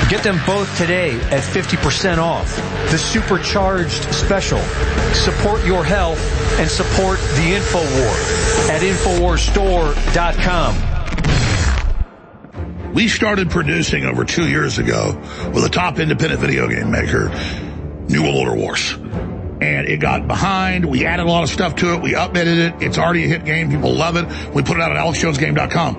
[0.09, 2.55] Get them both today at 50% off.
[2.91, 4.61] The supercharged special.
[5.15, 6.21] Support your health
[6.59, 10.92] and support the InfoWar at InfoWarsStore.com.
[12.95, 15.19] We started producing over two years ago
[15.55, 17.31] with a top independent video game maker,
[18.09, 18.97] New World Order Wars
[19.63, 20.85] and it got behind.
[20.85, 22.03] We added a lot of stuff to it.
[22.03, 22.83] We updated it.
[22.83, 23.71] It's already a hit game.
[23.71, 24.27] People love it.
[24.53, 25.97] We put it out at alexjonesgame.com.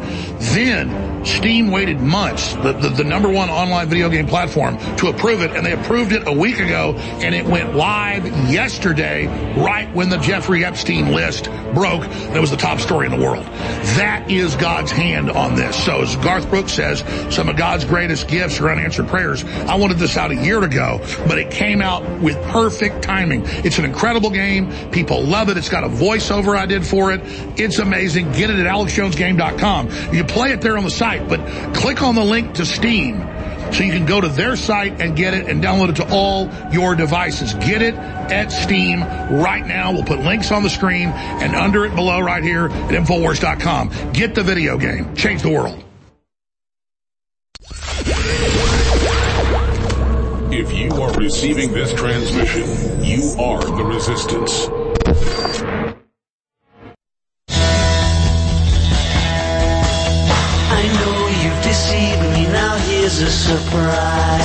[0.53, 5.41] Then Steam waited months, the, the, the, number one online video game platform, to approve
[5.41, 10.09] it, and they approved it a week ago, and it went live yesterday, right when
[10.09, 12.01] the Jeffrey Epstein list broke.
[12.01, 13.45] That was the top story in the world.
[13.95, 15.81] That is God's hand on this.
[15.81, 17.03] So as Garth Brooks says,
[17.33, 19.43] some of God's greatest gifts are unanswered prayers.
[19.45, 23.45] I wanted this out a year ago, but it came out with perfect timing.
[23.65, 24.71] It's an incredible game.
[24.91, 25.57] People love it.
[25.57, 27.21] It's got a voiceover I did for it.
[27.59, 28.31] It's amazing.
[28.33, 30.13] Get it at alexjonesgame.com.
[30.13, 31.39] You play it there on the site, but
[31.75, 33.19] click on the link to Steam
[33.73, 36.49] so you can go to their site and get it and download it to all
[36.71, 37.53] your devices.
[37.55, 39.91] Get it at Steam right now.
[39.91, 44.13] We'll put links on the screen and under it below right here at Infowars.com.
[44.13, 45.15] Get the video game.
[45.15, 45.83] Change the world.
[50.63, 52.63] If you are receiving this transmission,
[53.03, 54.69] you are the resistance.
[60.69, 64.39] I know you've deceived me, now here's a surprise.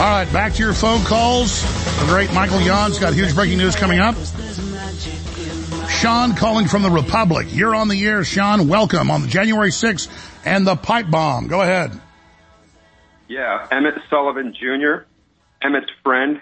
[0.00, 1.62] All right, back to your phone calls.
[2.00, 4.16] The great Michael Yon's got huge breaking news coming up.
[5.88, 7.46] Sean calling from the Republic.
[7.52, 8.66] You're on the air, Sean.
[8.66, 10.08] Welcome on January 6th
[10.44, 11.46] and the pipe bomb.
[11.46, 12.00] Go ahead.
[13.28, 15.06] Yeah, Emmett Sullivan Jr.,
[15.62, 16.40] Emmett's friend,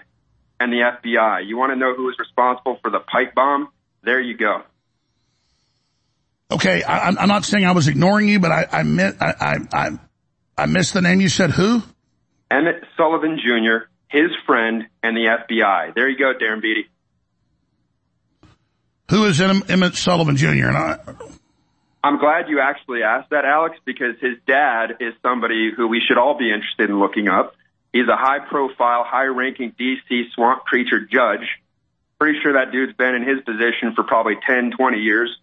[0.59, 1.45] and the FBI.
[1.47, 3.69] You want to know who was responsible for the pipe bomb?
[4.03, 4.63] There you go.
[6.51, 9.89] Okay, I, am not saying I was ignoring you, but I I, I I I
[10.57, 11.19] I missed the name.
[11.21, 11.81] You said who?
[12.51, 15.95] Emmett Sullivan Jr., his friend, and the FBI.
[15.95, 16.89] There you go, Darren Beattie.
[19.09, 20.47] Who is Emmett Sullivan Jr.?
[20.47, 20.97] And I,
[22.03, 26.17] I'm glad you actually asked that, Alex, because his dad is somebody who we should
[26.17, 27.55] all be interested in looking up.
[27.93, 31.47] He's a high profile, high ranking DC swamp creature judge.
[32.19, 35.37] Pretty sure that dude's been in his position for probably 10, 20 years.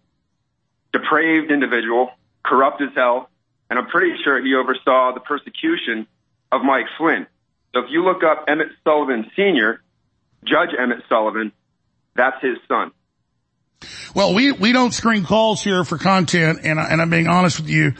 [0.93, 2.11] Depraved individual,
[2.43, 3.29] corrupt as hell,
[3.69, 6.05] and I'm pretty sure he oversaw the persecution
[6.51, 7.25] of Mike Flynn.
[7.73, 9.81] So if you look up Emmett Sullivan Sr.,
[10.43, 11.53] Judge Emmett Sullivan,
[12.15, 12.91] that's his son.
[14.13, 17.59] Well, we, we don't screen calls here for content, and, I, and I'm being honest
[17.59, 17.93] with you.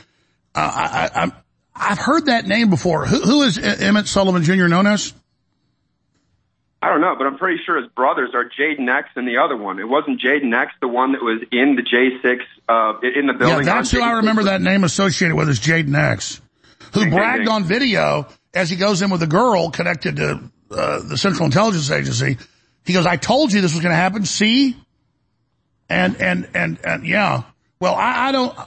[0.53, 0.59] Uh,
[1.13, 1.31] I, I,
[1.73, 3.05] I've heard that name before.
[3.05, 4.67] Who, who is Emmett Sullivan Jr.
[4.67, 5.13] known as?
[6.83, 9.55] I don't know, but I'm pretty sure his brothers are Jayden X and the other
[9.55, 9.79] one.
[9.79, 13.67] It wasn't Jayden X, the one that was in the J6, uh, in the building.
[13.67, 16.41] Yeah, that's who I remember that name associated with is Jayden X,
[16.93, 21.17] who bragged on video as he goes in with a girl connected to uh, the
[21.17, 22.37] Central Intelligence Agency.
[22.83, 24.25] He goes, I told you this was going to happen.
[24.25, 24.75] See?
[25.91, 27.43] And, and, and, and yeah.
[27.79, 28.57] Well, I, I don't,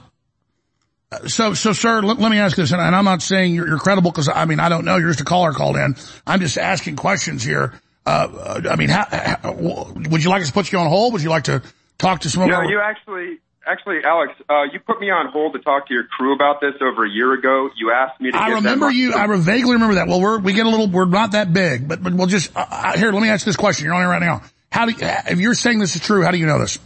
[1.27, 4.11] so, so, sir, let, let, me ask this, and, I'm not saying you're, you're credible
[4.11, 4.97] because I mean I don't know.
[4.97, 5.95] You're just a caller called in.
[6.25, 7.73] I'm just asking questions here.
[8.05, 11.13] Uh, I mean, how, how, would you like us to put you on hold?
[11.13, 11.63] Would you like to
[11.97, 12.51] talk to someone?
[12.51, 16.03] No, you actually, actually, Alex, uh, you put me on hold to talk to your
[16.03, 17.69] crew about this over a year ago.
[17.75, 18.37] You asked me to.
[18.37, 19.13] I remember you.
[19.13, 20.07] I vaguely remember that.
[20.07, 20.87] Well, we're we get a little.
[20.87, 23.11] We're not that big, but but we'll just uh, uh here.
[23.11, 23.85] Let me ask this question.
[23.85, 24.43] You're on here right now.
[24.71, 26.23] How do you, if you're saying this is true?
[26.23, 26.77] How do you know this?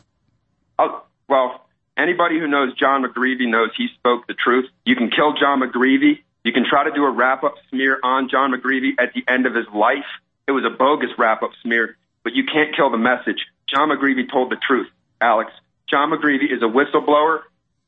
[0.79, 4.65] Oh, well, anybody who knows John McGreevey knows he spoke the truth.
[4.85, 6.23] You can kill John McGreevey.
[6.45, 9.53] You can try to do a wrap-up smear on John McGreevey at the end of
[9.53, 10.07] his life.
[10.47, 13.45] It was a bogus wrap-up smear, but you can't kill the message.
[13.67, 14.87] John McGreevey told the truth,
[15.19, 15.51] Alex.
[15.89, 17.41] John McGreevey is a whistleblower.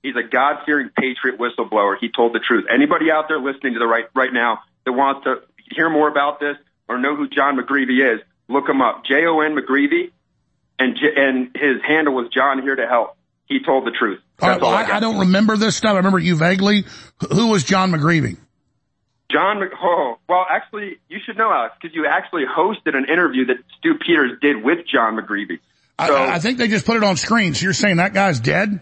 [0.03, 1.95] He's a God-fearing patriot whistleblower.
[1.99, 2.65] He told the truth.
[2.69, 5.43] Anybody out there listening to the right right now that wants to
[5.73, 6.57] hear more about this
[6.89, 9.05] or know who John McGreevey is, look him up.
[9.05, 10.11] J O N McGreevey,
[10.81, 13.17] and and his handle was John here to help
[13.51, 14.19] he told the truth.
[14.41, 15.93] All right, well, I, I, I, don't remember this stuff.
[15.93, 16.85] I remember you vaguely.
[17.31, 18.37] Who was John McGreevey?
[19.29, 23.57] John, oh, well, actually, you should know, Alex, because you actually hosted an interview that
[23.77, 25.59] Stu Peters did with John McGreevey.
[26.05, 27.53] So, I, I think they just put it on screen.
[27.53, 28.79] So you're saying that guy's dead?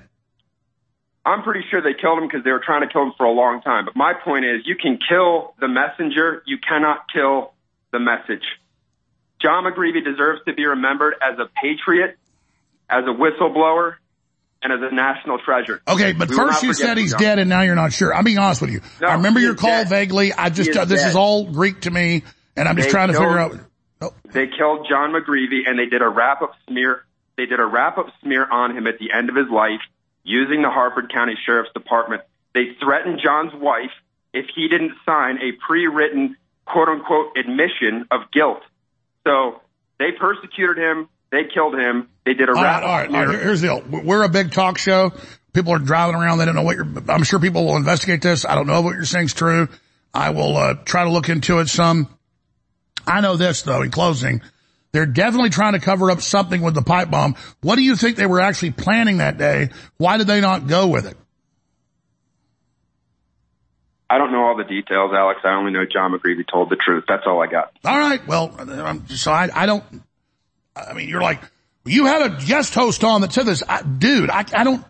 [1.26, 3.32] I'm pretty sure they killed him because they were trying to kill him for a
[3.32, 3.86] long time.
[3.86, 6.42] But my point is, you can kill the messenger.
[6.46, 7.54] You cannot kill
[7.92, 8.44] the message.
[9.42, 12.18] John McGreevey deserves to be remembered as a patriot,
[12.90, 13.96] as a whistleblower,
[14.62, 15.82] and as a national treasure.
[15.88, 18.14] Okay, but we first you said he's dead, and now you're not sure.
[18.14, 18.82] I'm being honest with you.
[19.02, 19.90] No, I remember your call dead.
[19.90, 20.34] vaguely.
[20.34, 21.10] I just uh, this dead.
[21.10, 22.24] is all Greek to me,
[22.56, 23.58] and I'm just they trying to figure out.
[24.02, 24.14] Oh.
[24.32, 27.04] They killed John McGreevey, and they did a wrap up smear.
[27.38, 29.82] They did a wrap up smear on him at the end of his life
[30.24, 32.22] using the Harford County Sheriff's Department.
[32.54, 33.92] They threatened John's wife
[34.34, 36.36] if he didn't sign a pre-written
[36.66, 38.62] quote unquote admission of guilt.
[39.28, 39.62] So
[40.00, 41.10] they persecuted him.
[41.32, 42.10] They killed him.
[42.26, 42.82] They did a All rap.
[42.82, 43.42] right, all right, all right.
[43.44, 44.02] Here's the deal.
[44.04, 45.12] We're a big talk show.
[45.54, 46.40] People are driving around.
[46.40, 48.46] They don't know what you're, I'm sure people will investigate this.
[48.46, 49.68] I don't know if what you're saying is true.
[50.14, 52.08] I will, uh, try to look into it some.
[53.06, 54.42] I know this though, in closing,
[54.92, 57.36] they're definitely trying to cover up something with the pipe bomb.
[57.62, 59.70] What do you think they were actually planning that day?
[59.98, 61.16] Why did they not go with it?
[64.10, 65.42] I don't know all the details, Alex.
[65.44, 67.04] I only know John McGreevy told the truth.
[67.08, 67.72] That's all I got.
[67.86, 68.26] All right.
[68.28, 69.84] Well, um, so I, I don't,
[70.76, 71.42] I mean, you're like,
[71.86, 73.62] you had a guest host on that said this.
[73.68, 74.84] I, dude, I, I don't,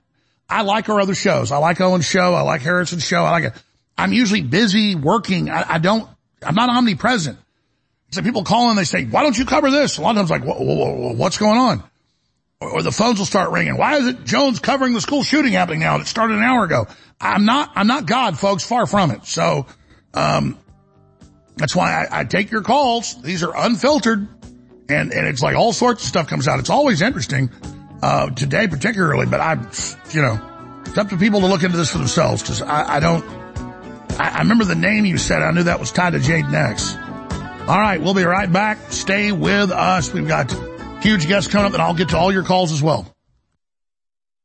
[0.50, 1.52] I like our other shows.
[1.52, 2.34] I like Owen's show.
[2.34, 3.24] I like Harrison's show.
[3.24, 3.54] I like it.
[3.98, 5.50] I'm usually busy working.
[5.50, 6.10] I, I don't,
[6.42, 7.38] I'm not omnipresent.
[8.12, 9.98] So people call and they say, why don't you cover this?
[9.98, 11.84] A lot of times like, whoa, whoa, whoa, what's going on?
[12.62, 13.78] Or, or the phones will start ringing.
[13.78, 15.98] Why is it Jones covering the school shooting happening now?
[16.00, 16.88] It started an hour ago.
[17.22, 19.26] I'm not, I'm not God, folks, far from it.
[19.26, 19.66] So,
[20.14, 20.58] um,
[21.58, 23.22] that's why I, I take your calls.
[23.22, 24.28] These are unfiltered
[24.90, 26.60] and, and it's like all sorts of stuff comes out.
[26.60, 27.50] It's always interesting,
[28.02, 29.54] uh, today particularly, but I,
[30.12, 33.00] you know, it's up to people to look into this for themselves because I, I
[33.00, 33.24] don't,
[34.20, 35.42] I, I remember the name you said.
[35.42, 36.96] I knew that was tied to Jade X.
[37.68, 38.92] All right, we'll be right back.
[38.92, 40.12] Stay with us.
[40.12, 40.52] We've got
[41.04, 43.14] huge guests coming up, and I'll get to all your calls as well.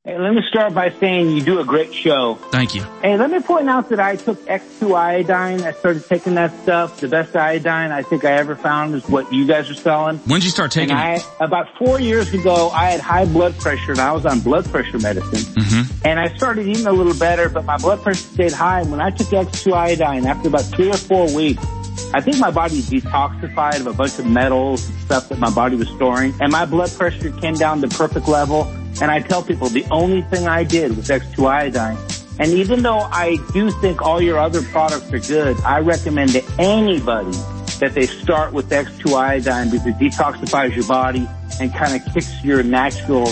[0.07, 2.35] Hey, let me start by saying you do a great show.
[2.53, 2.83] Thank you.
[3.01, 5.63] Hey, let me point out that I took X2 iodine.
[5.63, 7.01] I started taking that stuff.
[7.01, 10.19] The best iodine I think I ever found is what you guys are selling.
[10.19, 11.01] When did you start taking it?
[11.01, 14.67] I, about four years ago, I had high blood pressure and I was on blood
[14.67, 15.39] pressure medicine.
[15.39, 16.07] Mm-hmm.
[16.07, 18.83] And I started eating a little better, but my blood pressure stayed high.
[18.83, 21.65] And when I took X2 iodine, after about three or four weeks,
[22.13, 25.77] I think my body detoxified of a bunch of metals and stuff that my body
[25.77, 26.35] was storing.
[26.43, 28.71] And my blood pressure came down to perfect level.
[29.01, 31.99] And I tell people the only thing I did was X2 iodine.
[32.39, 36.43] And even though I do think all your other products are good, I recommend to
[36.59, 37.37] anybody
[37.79, 41.29] that they start with X2 iodine because it detoxifies your body
[41.61, 43.27] and kind of kicks your natural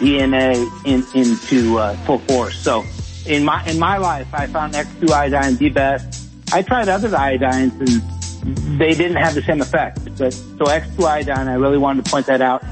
[0.00, 2.58] DNA in, into uh, full force.
[2.58, 2.84] So
[3.26, 6.28] in my in my life, I found X2 iodine the best.
[6.52, 10.04] I tried other iodines and they didn't have the same effect.
[10.16, 12.62] But so X2 iodine, I really wanted to point that out.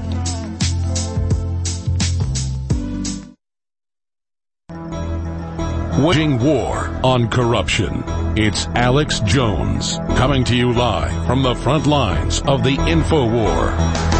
[5.97, 8.03] Waging war on corruption.
[8.37, 14.16] It's Alex Jones coming to you live from the front lines of the info war.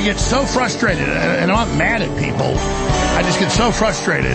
[0.00, 2.54] I get so frustrated, and I'm not mad at people.
[3.18, 4.34] I just get so frustrated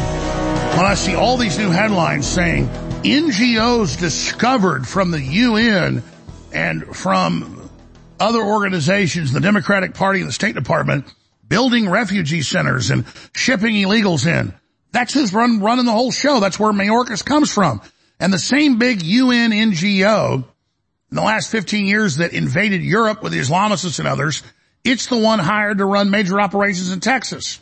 [0.78, 2.68] when I see all these new headlines saying
[3.02, 6.04] NGOs discovered from the UN
[6.54, 7.68] and from
[8.20, 11.12] other organizations, the Democratic Party and the State Department,
[11.48, 14.54] building refugee centers and shipping illegals in.
[14.92, 16.40] That's who's run, running the whole show.
[16.42, 17.82] That's where Mayorkas comes from.
[18.20, 23.32] And the same big UN NGO in the last 15 years that invaded Europe with
[23.32, 24.44] the Islamicists and others,
[24.86, 27.60] it's the one hired to run major operations in Texas.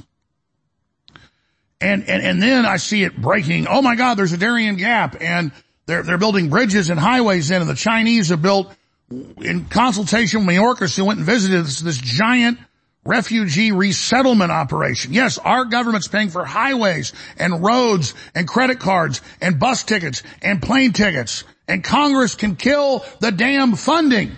[1.81, 3.67] And, and, and then I see it breaking.
[3.67, 5.51] Oh my God, there's a Darien Gap and
[5.85, 8.73] they're, they're building bridges and highways in and the Chinese have built
[9.09, 12.57] in consultation with Mayorkas who went and visited this, this giant
[13.05, 15.13] refugee resettlement operation.
[15.13, 20.61] Yes, our government's paying for highways and roads and credit cards and bus tickets and
[20.61, 24.31] plane tickets and Congress can kill the damn funding.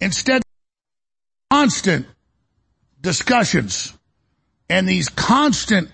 [0.00, 0.43] Instead,
[1.54, 2.04] constant
[3.00, 3.92] discussions
[4.68, 5.88] and these constant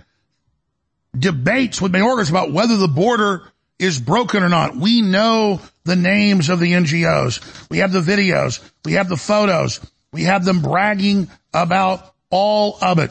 [1.19, 3.43] debates with Mayorkas about whether the border
[3.79, 4.75] is broken or not.
[4.75, 7.69] We know the names of the NGOs.
[7.69, 8.67] We have the videos.
[8.87, 9.81] We have the photos.
[10.13, 13.11] We have them bragging about all of it.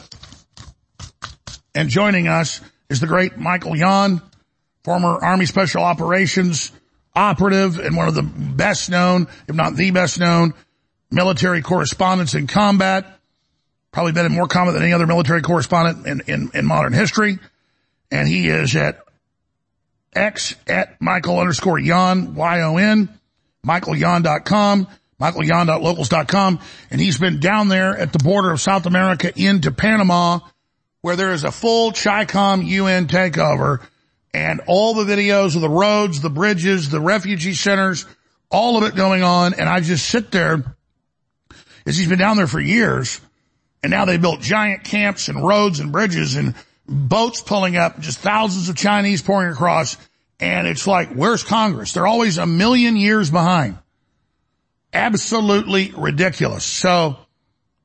[1.75, 4.23] And joining us is the great Michael Yon,
[4.83, 6.71] former Army Special Operations
[7.15, 10.55] operative and one of the best known, if not the best known,
[11.11, 13.19] military correspondents in combat.
[13.91, 17.39] Probably been more combat than any other military correspondent in, in, in modern history.
[18.11, 19.03] And he is at
[20.13, 23.09] X at Michael underscore Yon, Y-O-N,
[23.65, 24.87] michaelyon.com,
[25.19, 26.59] michaelyon.locals.com.
[26.91, 30.39] And he's been down there at the border of South America into Panama
[31.01, 33.81] where there is a full CHICOM UN takeover
[34.33, 38.05] and all the videos of the roads, the bridges, the refugee centers,
[38.51, 39.53] all of it going on.
[39.53, 40.75] And I just sit there
[41.89, 43.19] as he's been down there for years.
[43.83, 46.55] And now they built giant camps and roads and bridges and
[46.87, 49.97] boats pulling up, just thousands of Chinese pouring across,
[50.39, 51.93] and it's like, where's Congress?
[51.93, 53.77] They're always a million years behind.
[54.93, 56.63] Absolutely ridiculous.
[56.63, 57.17] So,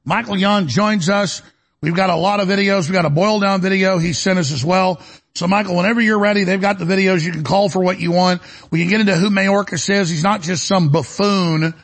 [0.05, 1.43] Michael Yon joins us.
[1.81, 2.89] We've got a lot of videos.
[2.89, 5.02] We've got a boil down video he sent us as well.
[5.35, 7.24] So Michael, whenever you're ready, they've got the videos.
[7.24, 8.40] You can call for what you want.
[8.70, 10.09] We can get into who Mayorkas is.
[10.09, 11.74] He's not just some buffoon,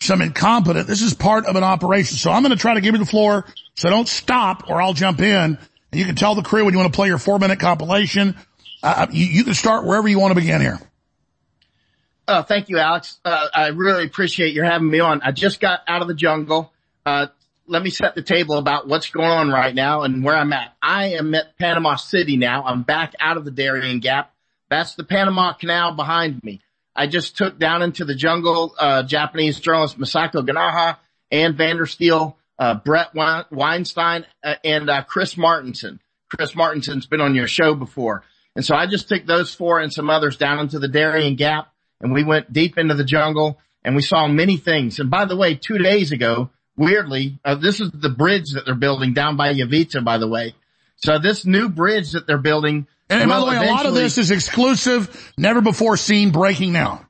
[0.00, 0.86] some incompetent.
[0.86, 2.16] This is part of an operation.
[2.16, 3.46] So I'm going to try to give you the floor.
[3.74, 5.58] So don't stop or I'll jump in and
[5.92, 8.36] you can tell the crew when you want to play your four minute compilation.
[8.82, 10.78] Uh, you, you, can start wherever you want to begin here.
[12.28, 13.18] Uh, thank you, Alex.
[13.24, 15.22] Uh, I really appreciate your having me on.
[15.22, 16.72] I just got out of the jungle.
[17.06, 17.28] Uh,
[17.66, 20.74] let me set the table about what's going on right now and where I'm at.
[20.82, 22.64] I am at Panama City now.
[22.64, 24.32] I'm back out of the Darien Gap.
[24.68, 26.60] That's the Panama Canal behind me.
[26.96, 30.98] I just took down into the jungle, uh, Japanese journalist Masako Ganaha,
[31.30, 35.98] Ann Vandersteel, uh, Bret Weinstein, uh, and, uh, Chris Martenson.
[36.28, 38.22] Chris Martenson's been on your show before.
[38.56, 41.72] And so I just took those four and some others down into the Darien Gap
[42.00, 44.98] and we went deep into the jungle and we saw many things.
[44.98, 48.74] And by the way, two days ago, weirdly, uh, this is the bridge that they're
[48.74, 50.54] building down by Yaviza, by the way.
[50.96, 52.86] So this new bridge that they're building.
[53.10, 57.06] And by the way, a lot of this is exclusive, never before seen, breaking now.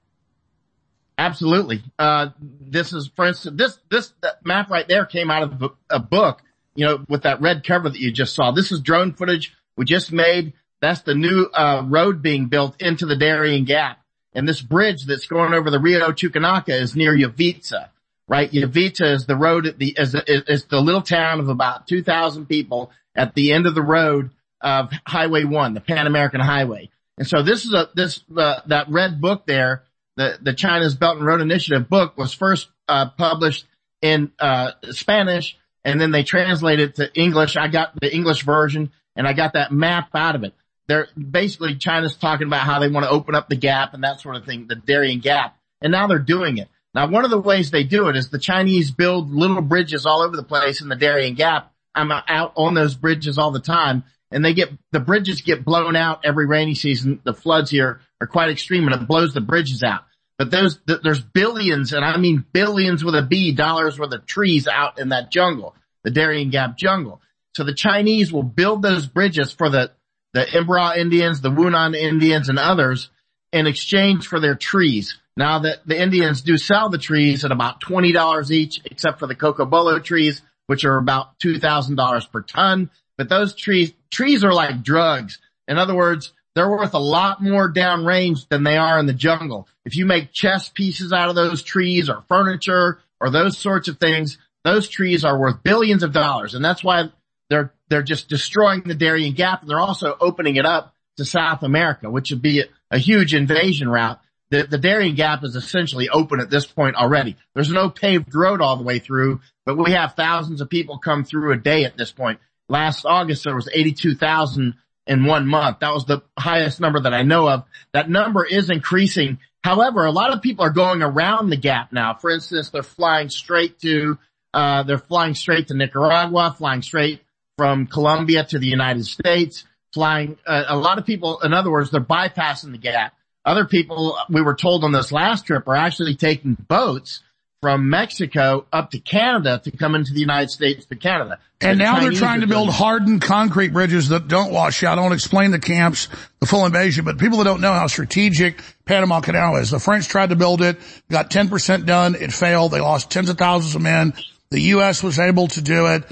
[1.17, 1.83] Absolutely.
[1.99, 4.13] Uh, this is, for instance, this, this
[4.43, 6.43] map right there came out of a book,
[6.75, 8.51] you know, with that red cover that you just saw.
[8.51, 10.55] This is drone footage we just made.
[10.81, 14.01] That's the new, uh, road being built into the Darien Gap.
[14.35, 17.91] And this bridge that's going over the Rio Chucunaque is near Yaviza
[18.29, 18.51] right?
[18.51, 22.91] Yaviza is the road at the, is, is the little town of about 2,000 people
[23.15, 24.31] at the end of the road
[24.65, 26.91] of Highway 1, the Pan American Highway.
[27.19, 29.85] And so this is a, this, uh, that red book there,
[30.17, 33.67] the, the China's Belt and Road Initiative book was first, uh, published
[34.03, 37.57] in, uh, Spanish and then they translated it to English.
[37.57, 40.55] I got the English version and I got that map out of it.
[40.87, 44.21] They're basically China's talking about how they want to open up the gap and that
[44.21, 45.57] sort of thing, the Darien Gap.
[45.81, 46.69] And now they're doing it.
[46.95, 50.23] Now, one of the ways they do it is the Chinese build little bridges all
[50.23, 51.73] over the place in the Darien Gap.
[51.95, 54.05] I'm out on those bridges all the time
[54.35, 57.21] and they get, the bridges get blown out every rainy season.
[57.23, 60.03] The floods here are quite extreme and it blows the bridges out.
[60.37, 64.67] But those, there's billions and I mean billions with a B dollars worth of trees
[64.67, 67.23] out in that jungle, the Darien Gap jungle.
[67.55, 69.93] So the Chinese will build those bridges for the,
[70.33, 73.11] the Emberá Indians, the Wounaan Indians and others
[73.53, 75.17] in exchange for their trees.
[75.37, 79.37] Now that the Indians do sell the trees at about $20 each, except for the
[79.37, 82.91] cocobolo trees, which are about $2,000 per ton.
[83.17, 85.39] But those trees, trees are like drugs.
[85.69, 89.69] In other words, they're worth a lot more downrange than they are in the jungle.
[89.85, 93.99] If you make chess pieces out of those trees or furniture or those sorts of
[93.99, 96.55] things, those trees are worth billions of dollars.
[96.55, 97.11] And that's why
[97.51, 101.63] they're, they're just destroying the Darien Gap and they're also opening it up to South
[101.63, 104.21] America, which would be a, a huge invasion route
[104.55, 107.37] the, the Darien Gap is essentially open at this point already.
[107.55, 111.25] There's no paved road all the way through, but we have thousands of people come
[111.25, 112.39] through a day at this point.
[112.69, 114.75] Last August there was 82,000
[115.07, 115.81] in one month.
[115.81, 117.65] That was the highest number that I know of.
[117.93, 119.39] That number is increasing.
[119.63, 122.15] However, a lot of people are going around the gap now.
[122.15, 124.19] For instance, they're flying straight to,
[124.53, 127.23] uh, they're flying straight to Nicaragua, flying straight
[127.57, 131.91] from Colombia to the United States, flying, uh, a lot of people, in other words,
[131.91, 133.15] they're bypassing the gap.
[133.45, 137.23] Other people we were told on this last trip are actually taking boats
[137.65, 141.39] from Mexico up to Canada to come into the United States to Canada.
[141.63, 144.99] And the now Chinese they're trying to build hardened concrete bridges that don't wash out.
[144.99, 146.09] I don't explain the camps,
[146.41, 149.71] the full invasion, but people that don't know how strategic Panama Canal is.
[149.71, 150.79] The French tried to build it,
[151.11, 154.13] got 10% done, it failed, they lost tens of thousands of men.
[154.51, 155.03] The U.S.
[155.03, 156.05] was able to do it.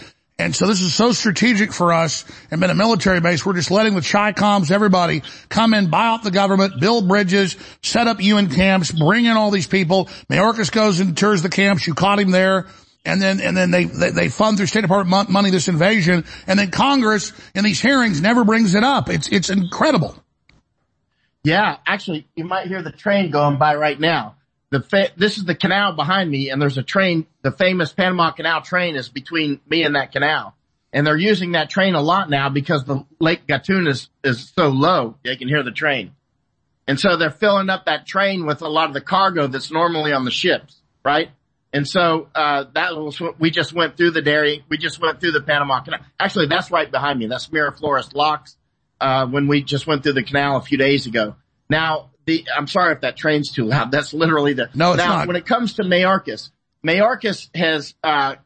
[0.43, 3.47] And so this is so strategic for us and been a military base.
[3.47, 8.09] We're just letting the Chi-Coms, everybody come in, buy out the government, build bridges, set
[8.09, 10.06] up UN camps, bring in all these people.
[10.28, 11.86] Mayorkas goes and tours the camps.
[11.86, 12.66] You caught him there.
[13.05, 16.24] And then, and then they, they, they fund through State Department money this invasion.
[16.48, 19.10] And then Congress in these hearings never brings it up.
[19.10, 20.16] It's, it's incredible.
[21.44, 24.36] Yeah, actually, you might hear the train going by right now
[24.73, 28.31] the fa- this is the canal behind me and there's a train, the famous Panama
[28.31, 30.57] Canal train is between me and that canal.
[30.94, 34.69] And they're using that train a lot now because the Lake Gatun is, is so
[34.69, 36.12] low, they can hear the train.
[36.89, 40.15] And so they're filling up that train with a lot of the cargo that's normally
[40.15, 41.28] on the ships, right?
[41.74, 44.65] And so, uh, that was what we just went through the dairy.
[44.70, 46.01] We just went through the Panama Canal.
[46.19, 47.27] Actually, that's right behind me.
[47.27, 48.57] That's Miraflores Locks,
[49.01, 51.36] uh, when we just went through the canal a few days ago.
[51.69, 53.90] Now, the, I'm sorry if that train's too loud.
[53.90, 55.27] That's literally the, no, now, not.
[55.27, 56.51] when it comes to Mayorkas,
[56.85, 58.36] Mayorkas has, uh,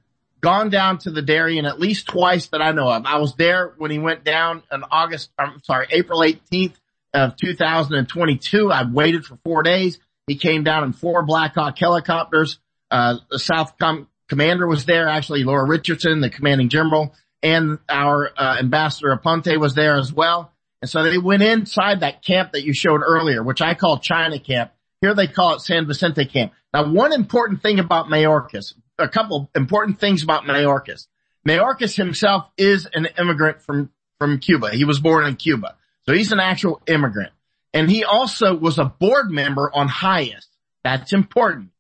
[0.41, 3.05] gone down to the Darien at least twice that I know of.
[3.05, 6.75] I was there when he went down on August, I'm sorry, April 18th
[7.15, 8.71] of 2022.
[8.71, 9.99] I waited for four days.
[10.27, 12.59] He came down in four Black Hawk helicopters.
[12.91, 18.31] Uh, the South Com- commander was there, actually Laura Richardson, the commanding general, and our
[18.37, 20.53] uh, ambassador Aponte was there as well.
[20.87, 24.39] And so they went inside that camp that you showed earlier, which I call China
[24.39, 24.71] camp.
[25.01, 26.53] Here they call it San Vicente camp.
[26.73, 31.09] Now, one important thing about Mayorkas, a couple important things about Mayorkas.
[31.45, 33.91] Mayorkas himself is an immigrant from,
[34.21, 34.71] from Cuba.
[34.71, 35.75] He was born in Cuba.
[36.03, 37.33] So he's an actual immigrant.
[37.75, 40.47] And he also was a board member on HIAS.
[40.85, 41.71] That's important.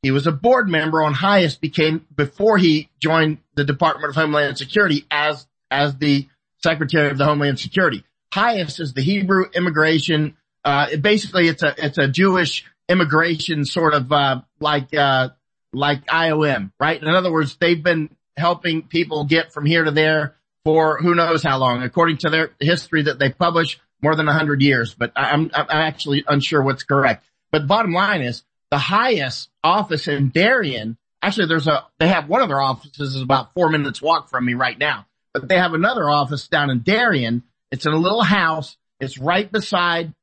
[0.00, 4.56] He was a board member on HIAS became before he joined the Department of Homeland
[4.56, 6.26] Security as, as the
[6.62, 8.02] Secretary of the Homeland Security.
[8.32, 14.10] HIAS is the Hebrew immigration, uh, basically it's a, it's a Jewish immigration sort of,
[14.12, 15.30] uh, like, uh,
[15.72, 17.00] like IOM, right?
[17.00, 21.42] In other words, they've been helping people get from here to there for who knows
[21.42, 25.12] how long, according to their history that they publish more than a hundred years, but
[25.16, 27.24] I'm, I'm actually unsure what's correct.
[27.50, 30.96] But bottom line is the HIAS office in Darien.
[31.22, 34.44] Actually, there's a, they have one of their offices is about four minutes walk from
[34.44, 37.42] me right now, but they have another office down in Darien.
[37.76, 38.76] It's in a little house.
[39.00, 40.14] It's right beside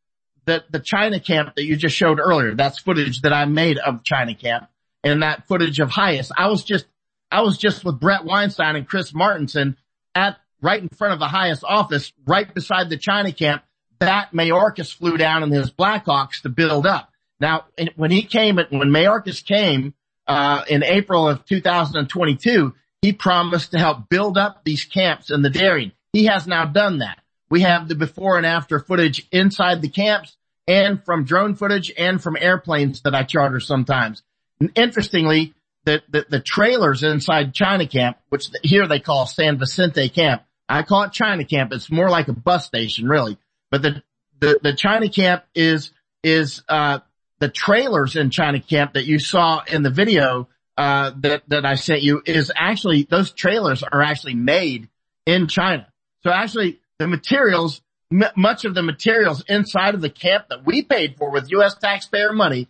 [0.46, 2.56] the, the China camp that you just showed earlier.
[2.56, 4.70] That's footage that I made of China camp
[5.04, 6.32] and that footage of HIAS.
[6.36, 6.86] I was just,
[7.32, 9.78] I was just with Bret Weinstein and Chris Martenson
[10.16, 13.62] at right in front of the HIAS office, right beside the China camp.
[14.00, 17.12] That Mayorkas flew down in his Blackhawks to build up.
[17.40, 17.66] Now,
[17.96, 19.94] when he came, when Mayorkas came,
[20.28, 25.50] uh, in April of 2022, he promised to help build up these camps in the
[25.50, 25.92] Darien.
[26.14, 27.20] He has now done that.
[27.54, 30.36] We have the before and after footage inside the camps
[30.68, 34.24] and from drone footage and from airplanes that I charter sometimes.
[34.60, 35.54] And interestingly,
[35.86, 40.42] the, the, the, trailers inside China camp, which here they call San Vicente camp.
[40.68, 41.74] I call it China camp.
[41.74, 43.38] It's more like a bus station, really.
[43.70, 44.04] But the,
[44.40, 45.92] the, the China camp is,
[46.24, 47.02] is, uh,
[47.38, 51.76] the trailers in China camp that you saw in the video, uh, that, that I
[51.76, 54.90] sent you is actually, those trailers are actually made
[55.28, 55.88] in China.
[56.24, 60.84] So actually the materials, m- much of the materials inside of the camp that we
[60.84, 61.76] paid for with U.S.
[61.76, 62.68] taxpayer money,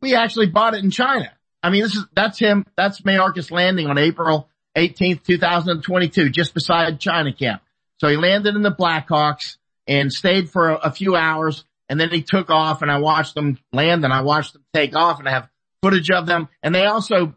[0.00, 1.30] we actually bought it in China.
[1.62, 7.00] I mean, this is, that's him, that's Mayorkas landing on April 18th, 2022, just beside
[7.00, 7.62] China camp.
[7.98, 12.10] So he landed in the Blackhawks and stayed for a, a few hours and then
[12.10, 15.28] he took off and I watched them land and I watched them take off and
[15.28, 15.48] I have
[15.82, 16.48] footage of them.
[16.62, 17.34] And they also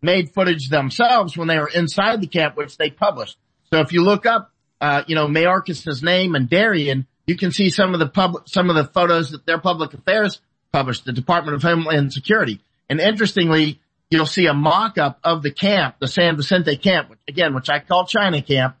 [0.00, 3.36] made footage themselves when they were inside the camp, which they published.
[3.72, 7.70] So if you look up, uh, you know, Mayorkas' name and Darien, you can see
[7.70, 10.40] some of the public, some of the photos that their public affairs
[10.72, 12.60] published, the Department of Homeland Security.
[12.88, 13.80] And interestingly,
[14.10, 17.80] you'll see a mock-up of the camp, the San Vicente camp, which, again, which I
[17.80, 18.76] call China camp,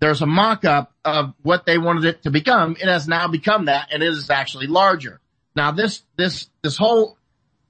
[0.00, 2.76] there's a mock-up of what they wanted it to become.
[2.80, 5.20] It has now become that and it is actually larger.
[5.54, 7.18] Now this, this, this whole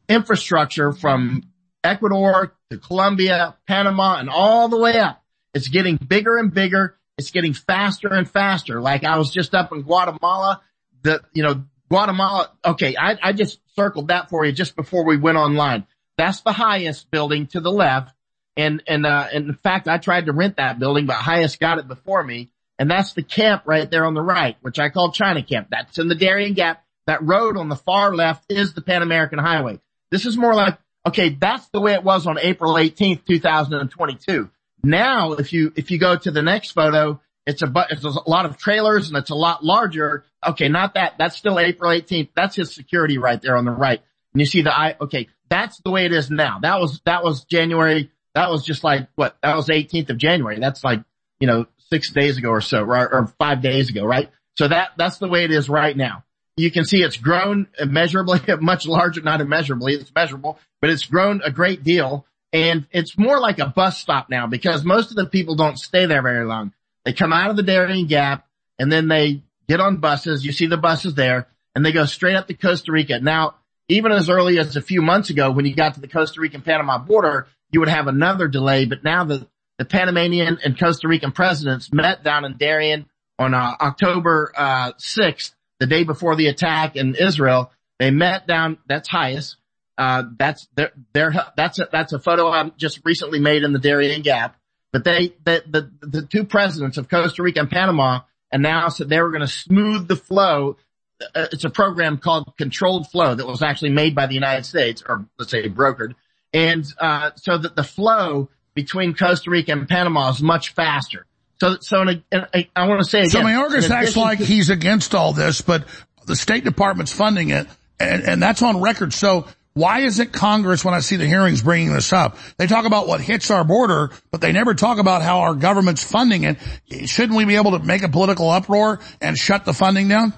[0.08, 1.44] infrastructure from
[1.82, 5.22] Ecuador to Colombia, Panama and all the way up,
[5.54, 6.96] it's getting bigger and bigger.
[7.20, 8.80] It's getting faster and faster.
[8.80, 10.62] Like I was just up in Guatemala,
[11.02, 12.50] the, you know, Guatemala.
[12.64, 12.96] Okay.
[12.98, 15.86] I, I just circled that for you just before we went online.
[16.16, 18.14] That's the highest building to the left.
[18.56, 21.86] And, and, uh, in fact, I tried to rent that building, but HIAS got it
[21.86, 22.50] before me.
[22.78, 25.68] And that's the camp right there on the right, which I call China Camp.
[25.70, 26.82] That's in the Darien Gap.
[27.06, 29.78] That road on the far left is the Pan American Highway.
[30.10, 34.48] This is more like, okay, that's the way it was on April 18th, 2022.
[34.82, 38.46] Now, if you, if you go to the next photo, it's a, it's a lot
[38.46, 40.24] of trailers and it's a lot larger.
[40.46, 41.14] Okay, not that.
[41.18, 42.30] That's still April 18th.
[42.34, 44.00] That's his security right there on the right.
[44.32, 46.60] And you see the I, okay, that's the way it is now.
[46.60, 49.36] That was, that was January that was just like what?
[49.42, 50.58] That was 18th of January.
[50.60, 51.00] That's like,
[51.38, 53.08] you know, six days ago or so, right?
[53.10, 54.30] Or five days ago, right?
[54.56, 56.24] So that, that's the way it is right now.
[56.56, 61.40] You can see it's grown immeasurably, much larger, not immeasurably, it's measurable, but it's grown
[61.44, 62.26] a great deal.
[62.52, 66.06] And it's more like a bus stop now because most of the people don't stay
[66.06, 66.72] there very long.
[67.04, 68.46] They come out of the Darien Gap
[68.78, 70.44] and then they get on buses.
[70.44, 73.20] You see the buses there and they go straight up to Costa Rica.
[73.20, 73.54] Now,
[73.88, 76.62] even as early as a few months ago when you got to the Costa Rican
[76.62, 79.46] Panama border, you would have another delay, but now the,
[79.78, 83.06] the Panamanian and Costa Rican presidents met down in Darien
[83.38, 87.72] on uh, October uh, 6th, the day before the attack in Israel.
[87.98, 89.56] They met down, that's HIAS.
[90.00, 93.78] Uh, that's their, their, that's a, that's a photo I just recently made in the
[93.78, 94.56] Darien Gap.
[94.92, 98.20] But they, the, the, the two presidents of Costa Rica and Panama
[98.50, 100.78] announced that they were going to smooth the flow.
[101.22, 105.02] Uh, it's a program called Controlled Flow that was actually made by the United States,
[105.06, 106.14] or let's say brokered
[106.52, 111.26] and uh, so that the flow between Costa Rica and Panama is much faster.
[111.60, 113.30] So, so and, I, I want to say again.
[113.30, 115.84] So Mayorkas acts like to, he's against all this, but
[116.26, 117.66] the State Department's funding it,
[117.98, 119.12] and, and that's on record.
[119.12, 119.46] So
[119.80, 123.20] why isn't Congress, when I see the hearings bringing this up, they talk about what
[123.20, 126.58] hits our border, but they never talk about how our government's funding it.
[127.06, 130.34] Shouldn't we be able to make a political uproar and shut the funding down?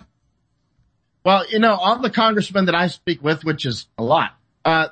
[1.24, 4.88] Well, you know, all the congressmen that I speak with, which is a lot, uh,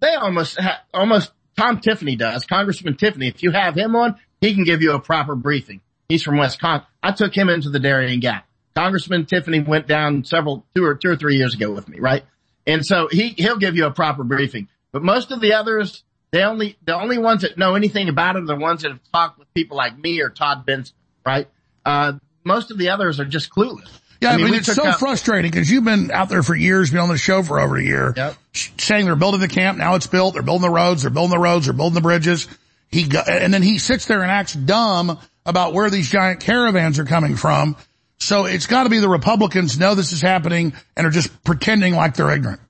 [0.00, 3.26] they almost, ha- almost, Tom Tiffany does, Congressman Tiffany.
[3.26, 5.80] If you have him on, he can give you a proper briefing.
[6.08, 6.86] He's from Wisconsin.
[7.02, 8.46] I took him into the Darien Gap.
[8.76, 12.22] Congressman Tiffany went down several, two or two or three years ago with me, right?
[12.68, 14.68] And so he, he'll give you a proper briefing.
[14.92, 18.42] But most of the others, they only, the only ones that know anything about it
[18.42, 20.92] are the ones that have talked with people like me or Todd Bensman,
[21.24, 21.48] right?
[21.84, 22.12] Uh,
[22.44, 23.88] most of the others are just clueless.
[24.20, 26.54] Yeah, I mean, I mean it's so out- frustrating because you've been out there for
[26.54, 28.36] years, been on the show for over a year, yep.
[28.52, 29.78] saying they're building the camp.
[29.78, 30.34] Now it's built.
[30.34, 31.02] They're building the roads.
[31.02, 31.66] They're building the roads.
[31.66, 32.48] They're building the bridges.
[32.90, 36.98] He go- and then he sits there and acts dumb about where these giant caravans
[36.98, 37.76] are coming from.
[38.20, 41.94] So it's got to be the Republicans know this is happening and are just pretending
[41.94, 42.60] like they're ignorant.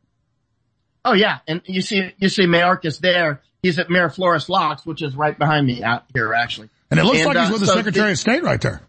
[1.05, 3.41] Oh yeah, and you see you see Mayorkas there.
[3.63, 6.69] He's at Miraflores Locks, which is right behind me out here actually.
[6.91, 8.83] And it looks and, like he's uh, with the so Secretary of State right there.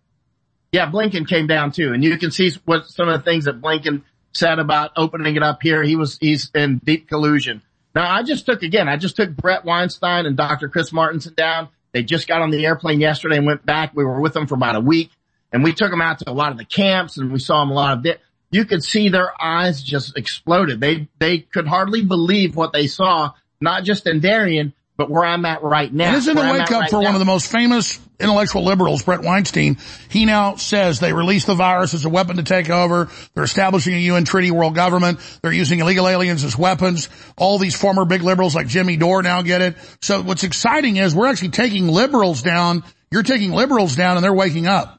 [0.71, 3.61] Yeah, Blinken came down too, and you can see what some of the things that
[3.61, 5.81] Blinken said about opening it up here.
[5.81, 7.61] He was he's in deep collusion.
[7.95, 10.67] Now I just took again, I just took Bret Weinstein and Dr.
[10.67, 11.69] Chris Martenson down.
[11.93, 13.95] They just got on the airplane yesterday and went back.
[13.95, 15.09] We were with them for about a week
[15.51, 17.71] and we took them out to a lot of the camps and we saw them
[17.71, 18.19] a lot of it.
[18.51, 20.79] You could see their eyes just exploded.
[20.79, 25.45] They, they could hardly believe what they saw, not just in Darien, but where I'm
[25.45, 26.09] at right now.
[26.09, 27.05] And isn't a wake up right for now.
[27.05, 29.77] one of the most famous intellectual liberals, Bret Weinstein.
[30.09, 33.07] He now says they released the virus as a weapon to take over.
[33.33, 35.19] They're establishing a UN treaty world government.
[35.41, 37.07] They're using illegal aliens as weapons.
[37.37, 39.77] All these former big liberals like Jimmy Dore now get it.
[40.01, 42.83] So what's exciting is we're actually taking liberals down.
[43.09, 44.98] You're taking liberals down and they're waking up.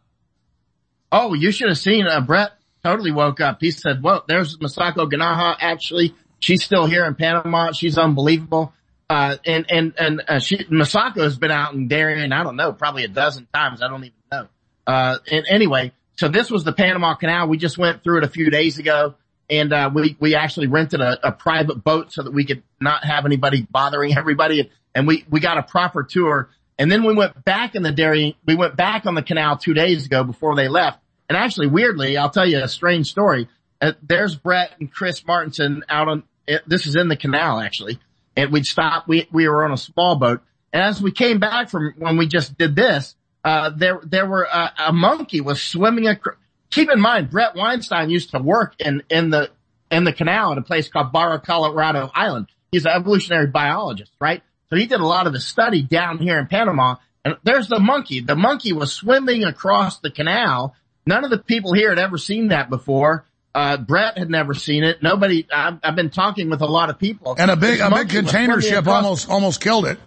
[1.13, 2.53] Oh, you should have seen uh, Bret
[2.85, 3.59] totally woke up.
[3.61, 5.57] He said, well, there's Masako Ganaha.
[5.61, 7.73] Actually, she's still here in Panama.
[7.73, 8.73] She's unbelievable.
[9.09, 12.73] Uh, and, and, and, uh, she, Masako has been out in Darien, I don't know,
[12.73, 13.83] probably a dozen times.
[13.83, 14.47] I don't even know.
[14.87, 17.49] Uh, and anyway, so this was the Panama Canal.
[17.49, 19.17] We just went through it a few days ago
[19.49, 23.05] and, uh, we, we actually rented a, a private boat so that we could not
[23.05, 24.71] have anybody bothering everybody.
[24.95, 26.51] And we, we got a proper tour.
[26.81, 29.75] And then we went back in the Darien, we went back on the canal two
[29.75, 30.99] days ago before they left.
[31.29, 33.49] And actually, weirdly, I'll tell you a strange story.
[33.83, 38.01] Uh, there's Bret and Chris Martenson out on, it, this is in the canal actually
[38.35, 39.07] and we'd stop.
[39.07, 40.41] We, we were on a small boat.
[40.73, 44.49] And as we came back from when we just did this, uh, there, there were,
[44.51, 46.37] uh, a monkey was swimming across.
[46.71, 49.51] Keep in mind, Bret Weinstein used to work in, in the,
[49.91, 52.47] in the canal at a place called Barro Colorado Island.
[52.73, 54.43] He's an evolutionary biologist, right?
[54.71, 56.97] So he did a lot of the study down here in Panama.
[57.25, 58.21] And there's the monkey.
[58.21, 60.75] The monkey was swimming across the canal.
[61.05, 63.27] None of the people here had ever seen that before.
[63.55, 65.03] Uh, Bret had never seen it.
[65.03, 67.35] Nobody, I've, I've, been talking with a lot of people.
[67.37, 69.99] And a big, a big container ship almost, almost killed it.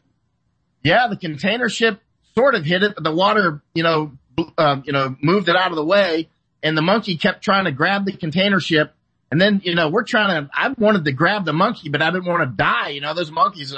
[0.81, 1.99] Yeah, the container ship
[2.35, 4.13] sort of hit it, but the water, you know,
[4.57, 6.29] um, you know, moved it out of the way
[6.63, 8.95] and the monkey kept trying to grab the container ship.
[9.29, 12.11] And then, you know, we're trying to, I wanted to grab the monkey, but I
[12.11, 12.89] didn't want to die.
[12.89, 13.75] You know, those monkeys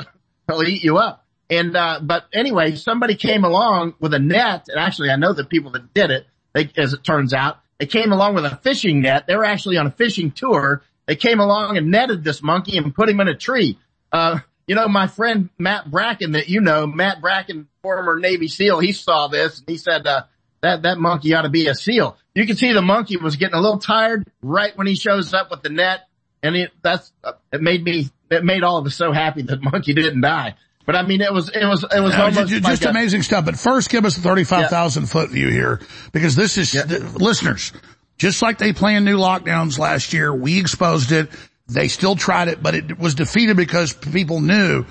[0.48, 1.26] will eat you up.
[1.50, 5.46] And, uh, but anyway, somebody came along with a net and actually I know the
[5.46, 9.02] people that did it, they, as it turns out, they came along with a fishing
[9.02, 9.28] net.
[9.28, 10.82] They were actually on a fishing tour.
[11.06, 13.78] They came along and netted this monkey and put him in a tree.
[14.12, 18.80] Uh, you know, my friend Matt Bracken that you know, Matt Bracken, former Navy SEAL,
[18.80, 20.24] he saw this and he said, uh,
[20.62, 22.18] that, that monkey ought to be a SEAL.
[22.34, 25.52] You can see the monkey was getting a little tired right when he shows up
[25.52, 26.08] with the net.
[26.46, 27.12] And it, that's,
[27.52, 30.56] it made me, it made all of us so happy that monkey didn't die.
[30.86, 33.46] But I mean, it was, it was, it was no, just, just amazing stuff.
[33.46, 35.08] But first, give us a 35,000 yeah.
[35.08, 36.84] foot view here because this is, yeah.
[37.16, 37.74] listeners,
[38.18, 41.30] just like they planned new lockdowns last year, we exposed it.
[41.68, 44.86] They still tried it, but it was defeated because people knew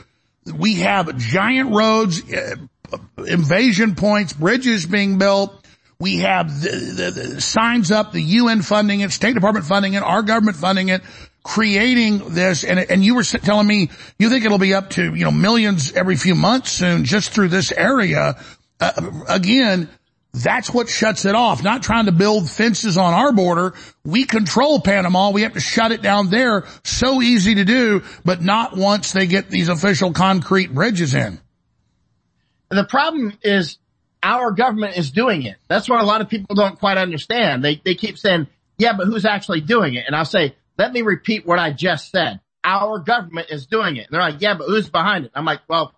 [0.53, 2.57] we have giant roads, uh,
[3.25, 5.65] invasion points, bridges being built.
[6.01, 10.03] We have the, the, the signs up, the UN funding it, State Department funding it,
[10.03, 11.03] our government funding it
[11.45, 15.25] creating this and, and you were telling me you think it'll be up to, you
[15.25, 18.35] know, millions every few months soon just through this area.
[18.81, 19.89] Uh, again,
[20.33, 21.63] that's what shuts it off.
[21.63, 23.75] Not trying to build fences on our border.
[24.05, 25.31] We control Panama.
[25.31, 26.65] We have to shut it down there.
[26.83, 31.39] So easy to do, but not once they get these official concrete bridges in.
[32.71, 33.79] The problem is
[34.23, 35.57] our government is doing it.
[35.69, 37.63] That's what a lot of people don't quite understand.
[37.63, 38.49] They, they keep saying,
[38.79, 40.05] yeah, but who's actually doing it?
[40.07, 42.41] And I'll say, let me repeat what I just said.
[42.63, 44.07] Our government is doing it.
[44.07, 45.33] And they're like, yeah, but who's behind it?
[45.35, 45.95] I'm like, well,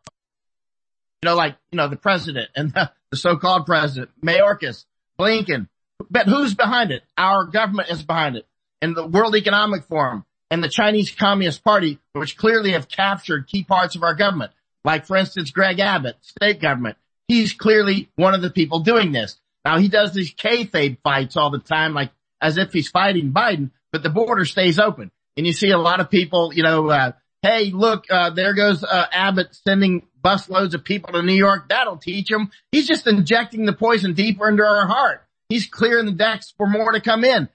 [1.23, 4.85] You know, like, you know, the president and the, the so-called president, Mayorkas,
[5.19, 5.69] Blinken.
[6.11, 7.03] But who's behind it?
[7.17, 8.47] Our government is behind it.
[8.83, 13.65] And the World Economic Forum and the Chinese Communist Party, which clearly have captured key
[13.65, 14.53] parts of our government.
[14.85, 16.97] Like, for instance, Greg Abbott, state government.
[17.27, 19.37] He's clearly one of the people doing this.
[19.65, 23.71] Now he does these kayfabe fights all the time, like as if he's fighting Biden,
[23.97, 25.10] but the border stays open.
[25.39, 28.84] And you see a lot of people, you know, uh, hey, look, uh, there goes,
[28.84, 31.70] uh, Abbott sending busloads of people to New York.
[31.70, 32.50] That'll teach him.
[32.70, 35.25] He's just injecting the poison deeper into our heart.
[35.49, 37.49] He's clearing the decks for more to come in.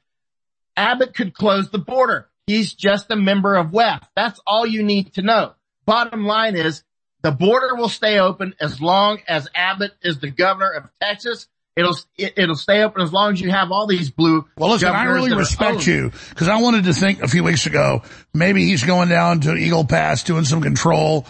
[0.75, 2.27] Abbott could close the border.
[2.47, 4.01] He's just a member of WEF.
[4.15, 5.53] That's all you need to know.
[5.85, 6.81] Bottom line is
[7.21, 11.47] the border will stay open as long as Abbott is the governor of Texas.
[11.75, 14.45] It'll it, will stay open as long as you have all these blue.
[14.57, 18.03] Well, listen, I really respect you because I wanted to think a few weeks ago
[18.33, 21.25] maybe he's going down to Eagle Pass doing some control.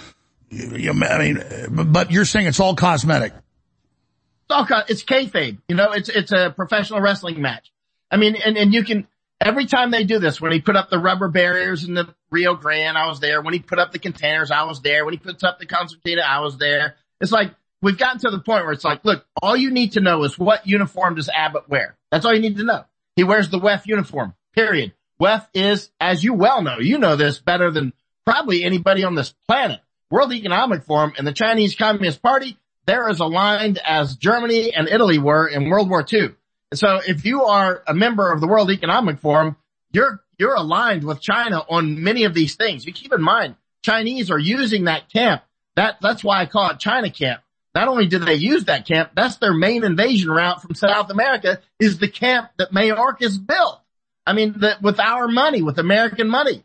[0.49, 1.43] You, I mean,
[1.91, 3.33] but you're saying it's all cosmetic.
[3.33, 5.59] It's all it's kayfabe.
[5.67, 7.71] You know, it's it's a professional wrestling match.
[8.09, 9.07] I mean, and and you can
[9.39, 12.55] every time they do this, when he put up the rubber barriers in the Rio
[12.55, 13.41] Grande, I was there.
[13.41, 15.05] When he put up the containers, I was there.
[15.05, 16.95] When he puts up the concertina, I was there.
[17.19, 20.01] It's like we've gotten to the point where it's like, look, all you need to
[20.01, 21.97] know is what uniform does Abbott wear?
[22.11, 22.85] That's all you need to know.
[23.15, 24.93] He wears the WEF uniform, period.
[25.19, 27.93] WEF is, as you well know, you know this better than
[28.25, 29.79] probably anybody on this planet.
[30.09, 35.19] World Economic Forum and the Chinese Communist Party, they're as aligned as Germany and Italy
[35.19, 36.29] were in World War II.
[36.73, 39.55] So if you are a member of the World Economic Forum,
[39.91, 42.85] you're, you're aligned with China on many of these things.
[42.85, 45.43] You keep in mind, Chinese are using that camp.
[45.75, 47.41] That, that's why I call it China camp
[47.73, 51.59] not only do they use that camp, that's their main invasion route from South America
[51.79, 53.79] is the camp that Mayorkas built.
[54.25, 56.63] I mean, the, with our money, with American money.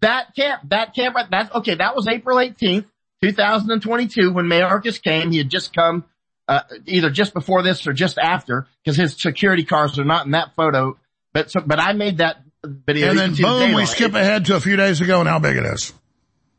[0.00, 2.86] That camp, that camp, that's, okay, that was April 18th,
[3.22, 5.30] 2022 when Mayorkas came.
[5.30, 6.04] He had just come,
[6.48, 10.32] uh, either just before this or just after because his security cars are not in
[10.32, 10.98] that photo.
[11.32, 13.10] But so, but I made that video.
[13.10, 15.64] And then boom, we skip ahead to a few days ago and how big it
[15.64, 15.92] is.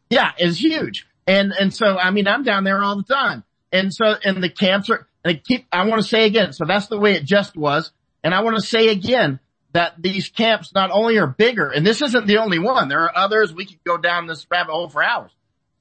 [0.09, 1.05] Yeah, it's huge.
[1.27, 3.43] And, and so, I mean, I'm down there all the time.
[3.73, 4.53] And so, and the
[4.89, 7.57] are, and I keep, I want to say again, so that's the way it just
[7.57, 7.91] was.
[8.23, 9.39] And I want to say again
[9.73, 12.87] that these camps not only are bigger, and this isn't the only one.
[12.87, 13.51] There are others.
[13.51, 15.31] We could go down this rabbit hole for hours.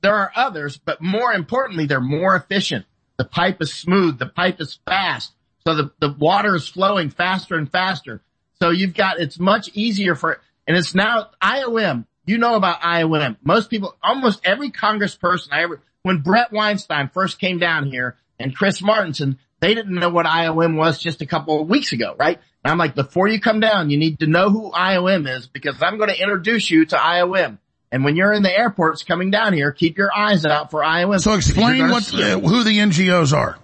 [0.01, 2.87] There are others, but more importantly, they're more efficient.
[3.19, 4.19] The pipe is smooth.
[4.19, 5.33] The pipe is fast.
[5.67, 8.23] So the, the water is flowing faster and faster.
[8.61, 12.07] So you've got, it's much easier for, and it's now IOM.
[12.25, 13.37] You know about IOM.
[13.45, 18.55] Most people, almost every congressperson I ever, when Bret Weinstein first came down here and
[18.55, 22.39] Chris Martenson, they didn't know what IOM was just a couple of weeks ago, right?
[22.65, 25.81] And I'm like, before you come down, you need to know who IOM is because
[25.81, 27.59] I'm going to introduce you to IOM.
[27.93, 31.21] And when you're in the airports coming down here, keep your eyes out for IOM.
[31.21, 33.59] So explain what, uh, who the NGOs are.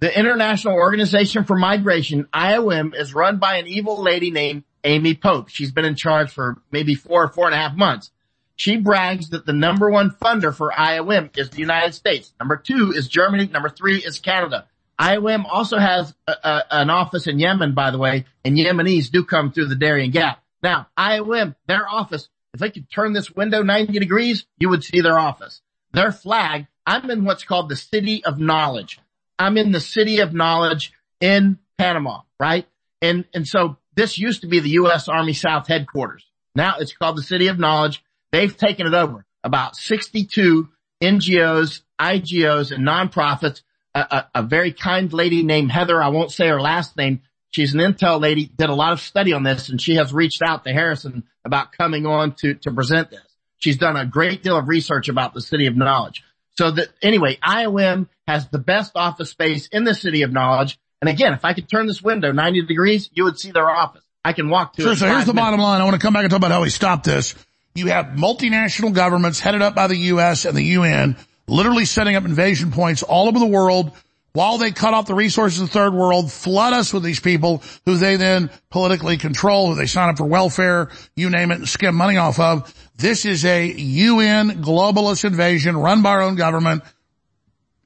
[0.00, 5.48] The International Organization for Migration, IOM, is run by an evil lady named Amy Pope.
[5.48, 8.10] She's been in charge for maybe four or four and a half months.
[8.56, 12.32] She brags that the number one funder for IOM is the United States.
[12.38, 13.46] Number two is Germany.
[13.46, 14.66] Number three is Canada.
[15.00, 19.24] IOM also has a, a, an office in Yemen, by the way, and Yemenis do
[19.24, 20.42] come through the Darien Gap.
[20.62, 25.00] Now, IOM, their office, if they could turn this window 90 degrees, you would see
[25.00, 25.60] their office.
[25.92, 29.00] Their flag, I'm in what's called the City of Knowledge.
[29.38, 32.66] I'm in the City of Knowledge in Panama, right?
[33.00, 35.08] And, and so this used to be the U.S.
[35.08, 36.24] Army South headquarters.
[36.54, 38.04] Now it's called the City of Knowledge.
[38.32, 39.24] They've taken it over.
[39.44, 40.68] About 62
[41.02, 43.62] NGOs, IGOs, and nonprofits.
[43.94, 47.20] A, a, a, very kind lady named Heather, I won't say her last name.
[47.50, 50.40] She's an intel lady, did a lot of study on this, and she has reached
[50.40, 53.20] out to Harrison about coming on to, to present this.
[53.58, 56.24] She's done a great deal of research about the city of knowledge.
[56.56, 60.78] So that anyway, IOM has the best office space in the city of knowledge.
[61.02, 64.04] And again, if I could turn this window 90 degrees, you would see their office.
[64.24, 64.96] I can walk to sure, it.
[64.96, 65.50] So here's the minutes.
[65.50, 65.80] bottom line.
[65.80, 67.34] I want to come back and talk about how we stopped this.
[67.74, 70.44] You have multinational governments headed up by the U.S.
[70.44, 73.92] and the UN literally setting up invasion points all over the world
[74.32, 77.62] while they cut off the resources of the third world, flood us with these people
[77.84, 81.68] who they then politically control, who they sign up for welfare, you name it, and
[81.68, 82.74] skim money off of.
[82.96, 86.82] This is a UN globalist invasion run by our own government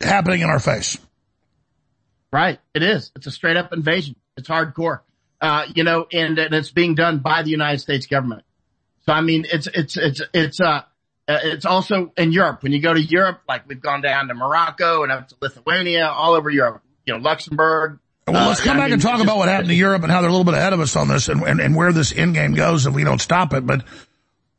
[0.00, 0.98] happening in our face.
[2.32, 2.60] Right.
[2.74, 3.10] It is.
[3.16, 4.15] It's a straight up invasion.
[4.36, 5.00] It's hardcore.
[5.40, 8.44] Uh, you know, and, and it's being done by the United States government.
[9.07, 10.83] So I mean, it's, it's, it's, it's, uh,
[11.28, 12.62] uh, it's also in Europe.
[12.62, 16.07] When you go to Europe, like we've gone down to Morocco and up to Lithuania,
[16.07, 17.99] all over Europe, you know, Luxembourg.
[18.28, 20.20] Well, let's uh, come back mean, and talk about what happened to Europe and how
[20.20, 22.35] they're a little bit ahead of us on this and, and, and where this end
[22.35, 23.67] game goes if we don't stop it.
[23.67, 23.85] But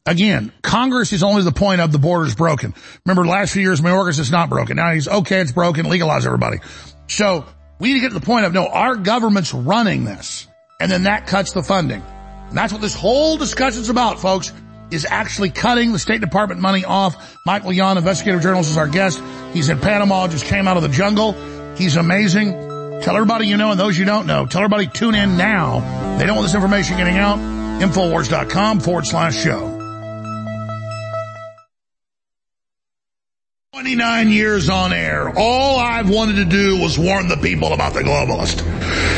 [0.07, 2.73] Again, Congress is only the point of the border is broken.
[3.05, 4.77] Remember last few years, Mayorkas it's not broken.
[4.77, 6.59] Now he's, okay, it's broken, legalize everybody.
[7.07, 7.45] So
[7.77, 10.47] we need to get to the point of, no, our government's running this.
[10.79, 12.01] And then that cuts the funding.
[12.49, 14.53] And that's what this whole discussion's about, folks,
[14.89, 17.37] is actually cutting the State Department money off.
[17.45, 19.21] Michael Yon, investigative journalist, is our guest.
[19.53, 21.33] He's in Panama, just came out of the jungle.
[21.75, 22.51] He's amazing.
[23.01, 24.45] Tell everybody you know and those you don't know.
[24.45, 26.17] Tell everybody tune in now.
[26.17, 27.37] They don't want this information getting out.
[27.37, 29.76] Infowars.com forward slash show.
[33.73, 35.31] 29 years on air.
[35.37, 38.65] All I've wanted to do was warn the people about the globalist.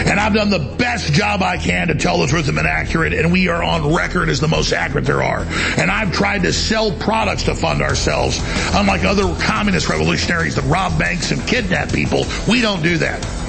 [0.05, 3.13] And I've done the best job I can to tell the truth and been accurate,
[3.13, 5.45] and we are on record as the most accurate there are.
[5.77, 8.41] And I've tried to sell products to fund ourselves.
[8.73, 13.48] Unlike other communist revolutionaries that rob banks and kidnap people, we don't do that.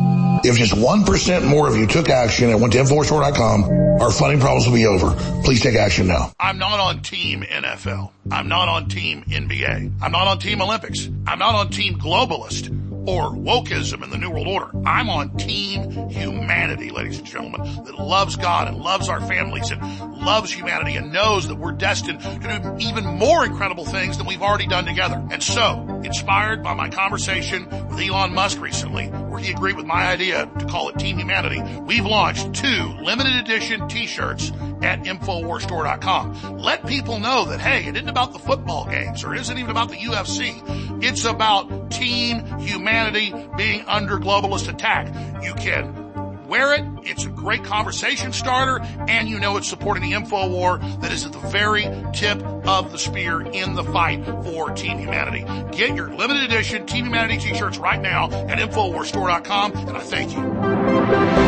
[0.43, 4.65] If just 1% more of you took action and went to InfoWarsStore.com, our funding problems
[4.67, 5.13] will be over.
[5.43, 6.31] Please take action now.
[6.39, 8.11] I'm not on team NFL.
[8.31, 9.93] I'm not on team NBA.
[10.01, 11.07] I'm not on team Olympics.
[11.27, 12.69] I'm not on team globalist
[13.07, 14.71] or wokeism in the New World Order.
[14.85, 19.81] I'm on team humanity, ladies and gentlemen, that loves God and loves our families and
[20.21, 24.41] loves humanity and knows that we're destined to do even more incredible things than we've
[24.41, 25.23] already done together.
[25.31, 29.09] And so, inspired by my conversation with Elon Musk recently,
[29.41, 33.87] he agreed with my idea to call it Team Humanity, we've launched two limited edition
[33.87, 36.57] t-shirts at InfoWarsStore.com.
[36.57, 39.71] Let people know that, hey, it isn't about the football games or it isn't even
[39.71, 41.03] about the UFC.
[41.03, 45.07] It's about team humanity being under globalist attack.
[45.43, 46.00] You can
[46.51, 46.83] wear it.
[47.03, 51.25] It's a great conversation starter and you know it's supporting the info war that is
[51.25, 55.45] at the very tip of the spear in the fight for Team Humanity.
[55.75, 61.40] Get your limited edition Team Humanity t-shirts right now at InfoWarsStore.com and I thank you.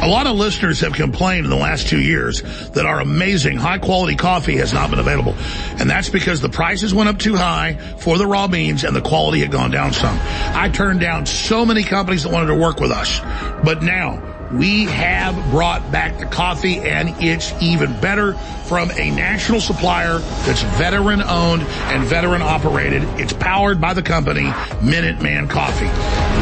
[0.00, 3.78] A lot of listeners have complained in the last two years that our amazing high
[3.78, 5.34] quality coffee has not been available.
[5.80, 9.00] And that's because the prices went up too high for the raw beans and the
[9.00, 10.16] quality had gone down some.
[10.54, 13.20] I turned down so many companies that wanted to work with us.
[13.64, 19.60] But now we have brought back the coffee and it's even better from a national
[19.60, 23.02] supplier that's veteran owned and veteran operated.
[23.20, 24.44] It's powered by the company
[24.80, 25.88] Minuteman Coffee.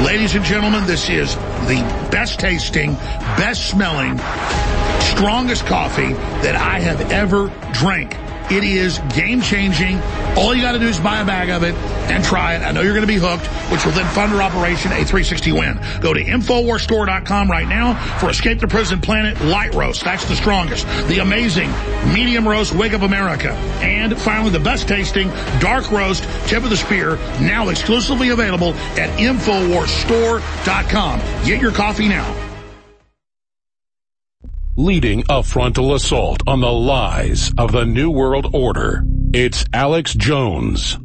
[0.04, 2.94] Ladies and gentlemen, this is the best tasting,
[3.36, 4.18] best smelling,
[5.00, 6.12] strongest coffee
[6.42, 8.16] that I have ever drank.
[8.50, 9.98] It is game changing.
[10.36, 11.74] All you got to do is buy a bag of it
[12.10, 12.62] and try it.
[12.62, 15.50] I know you're going to be hooked, which will then fund our operation a 360
[15.50, 15.80] win.
[16.00, 20.04] Go to InfoWarsStore.com right now for Escape the Prison Planet Light Roast.
[20.04, 20.86] That's the strongest.
[21.08, 21.72] The amazing
[22.12, 23.50] Medium Roast Wake Up America.
[23.82, 29.10] And finally, the best tasting Dark Roast Tip of the Spear, now exclusively available at
[29.18, 31.18] InfoWarsStore.com.
[31.44, 32.45] Get your coffee now
[34.76, 39.02] leading a frontal assault on the lies of the New World Order.
[39.32, 40.98] It's Alex Jones.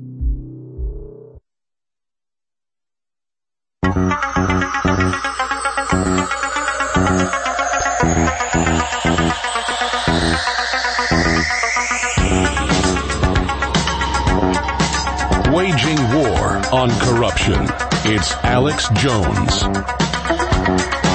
[15.54, 17.68] Waging war on corruption.
[18.04, 21.11] It's Alex Jones.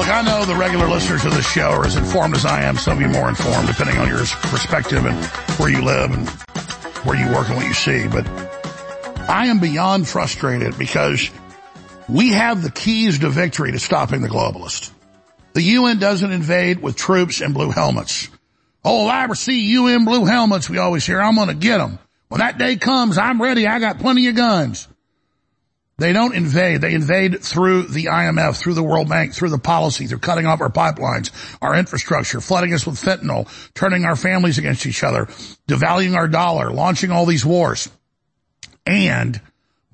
[0.00, 2.78] Look, I know the regular listeners of this show are as informed as I am.
[2.78, 5.22] Some of you more informed, depending on your perspective and
[5.58, 6.26] where you live and
[7.04, 8.08] where you work and what you see.
[8.08, 8.26] But
[9.28, 11.30] I am beyond frustrated because
[12.08, 14.90] we have the keys to victory to stopping the globalists.
[15.52, 18.30] The UN doesn't invade with troops and blue helmets.
[18.82, 21.98] Oh, if I see UN blue helmets, we always hear, I'm going to get them.
[22.28, 23.66] When that day comes, I'm ready.
[23.66, 24.88] I got plenty of guns.
[26.00, 26.80] They don't invade.
[26.80, 30.62] They invade through the IMF, through the World Bank, through the policy, through cutting off
[30.62, 31.30] our pipelines,
[31.60, 35.26] our infrastructure, flooding us with fentanyl, turning our families against each other,
[35.68, 37.90] devaluing our dollar, launching all these wars.
[38.86, 39.38] And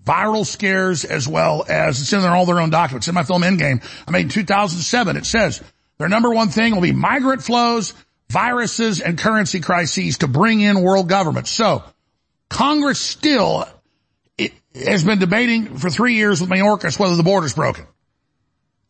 [0.04, 3.08] viral scares as well as it's in there all their own documents.
[3.08, 5.60] In my film Endgame, I made in 2007, it says
[5.98, 7.94] their number one thing will be migrant flows,
[8.30, 11.50] viruses, and currency crises to bring in world governments.
[11.50, 11.82] So
[12.48, 13.66] Congress still
[14.84, 17.86] has been debating for three years with Mayorkas whether the border's broken.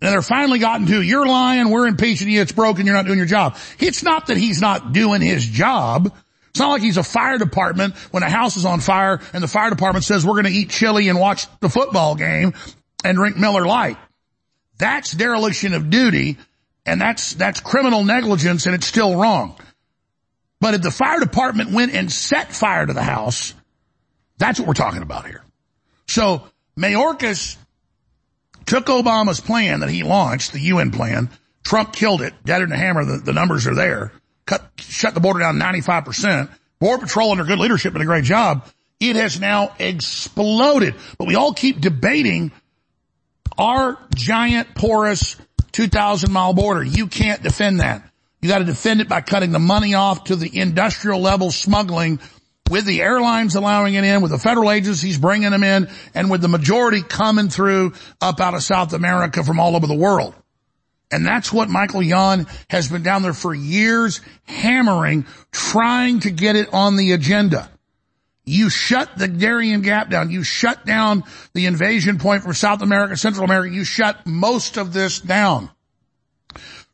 [0.00, 3.18] And they're finally gotten to, you're lying, we're impeaching you, it's broken, you're not doing
[3.18, 3.56] your job.
[3.78, 6.14] It's not that he's not doing his job.
[6.50, 9.48] It's not like he's a fire department when a house is on fire and the
[9.48, 12.52] fire department says we're going to eat chili and watch the football game
[13.04, 13.98] and drink Miller Lite.
[14.78, 16.36] That's dereliction of duty
[16.84, 19.56] and that's, that's criminal negligence and it's still wrong.
[20.60, 23.54] But if the fire department went and set fire to the house,
[24.38, 25.42] that's what we're talking about here.
[26.08, 27.56] So Mayorkas
[28.66, 31.30] took Obama's plan that he launched, the UN plan.
[31.62, 33.04] Trump killed it, dead in the hammer.
[33.04, 34.12] The, the numbers are there.
[34.44, 36.48] Cut, shut the border down 95%.
[36.78, 38.68] Border Patrol under good leadership did a great job.
[39.00, 40.94] It has now exploded.
[41.18, 42.52] But we all keep debating
[43.58, 45.36] our giant porous
[45.72, 46.82] 2,000 mile border.
[46.82, 48.02] You can't defend that.
[48.40, 52.20] You got to defend it by cutting the money off to the industrial level smuggling
[52.70, 56.40] with the airlines allowing it in, with the federal agencies bringing them in, and with
[56.40, 60.34] the majority coming through up out of South America from all over the world.
[61.10, 66.56] And that's what Michael Yon has been down there for years hammering, trying to get
[66.56, 67.70] it on the agenda.
[68.44, 70.30] You shut the Darien Gap down.
[70.30, 73.74] You shut down the invasion point from South America, Central America.
[73.74, 75.70] You shut most of this down.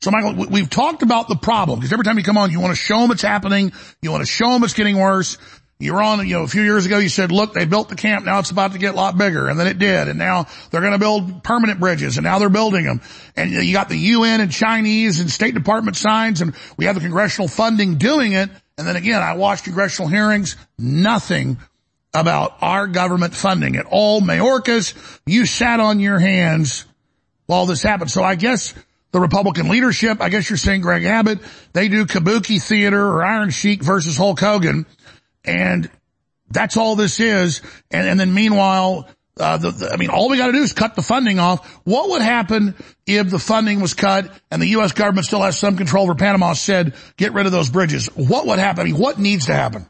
[0.01, 2.73] So Michael, we've talked about the problem because every time you come on, you want
[2.73, 3.73] to show them it's happening.
[4.01, 5.39] You want to show them it's getting worse.
[5.83, 7.97] You were on, you know, a few years ago you said, look, they built the
[7.97, 9.49] camp, now it's about to get a lot bigger.
[9.49, 10.07] And then it did.
[10.07, 13.01] And now they're going to build permanent bridges and now they're building them.
[13.35, 17.01] And you got the UN and Chinese and State Department signs and we have the
[17.01, 18.49] congressional funding doing it.
[18.79, 21.59] And then again, I watched congressional hearings, nothing
[22.15, 23.85] about our government funding it.
[23.91, 26.85] All Mayorkas, you sat on your hands
[27.47, 28.11] while this happened.
[28.11, 28.73] So I guess
[29.11, 31.41] the Republican leadership, I guess you're saying Greg Abbott,
[31.73, 34.87] they do kabuki theater or Iron Sheik versus Hulk Hogan
[35.45, 35.91] and
[36.51, 37.63] that's all this is.
[37.91, 40.73] And, and then meanwhile, uh, the, the, I mean, all we got to do is
[40.73, 41.67] cut the funding off.
[41.85, 42.75] What would happen
[43.07, 44.93] if the funding was cut and the U.S.
[44.93, 48.07] government still has some control over Panama said, get rid of those bridges?
[48.15, 48.83] What would happen?
[48.83, 49.89] I mean, what needs to happen?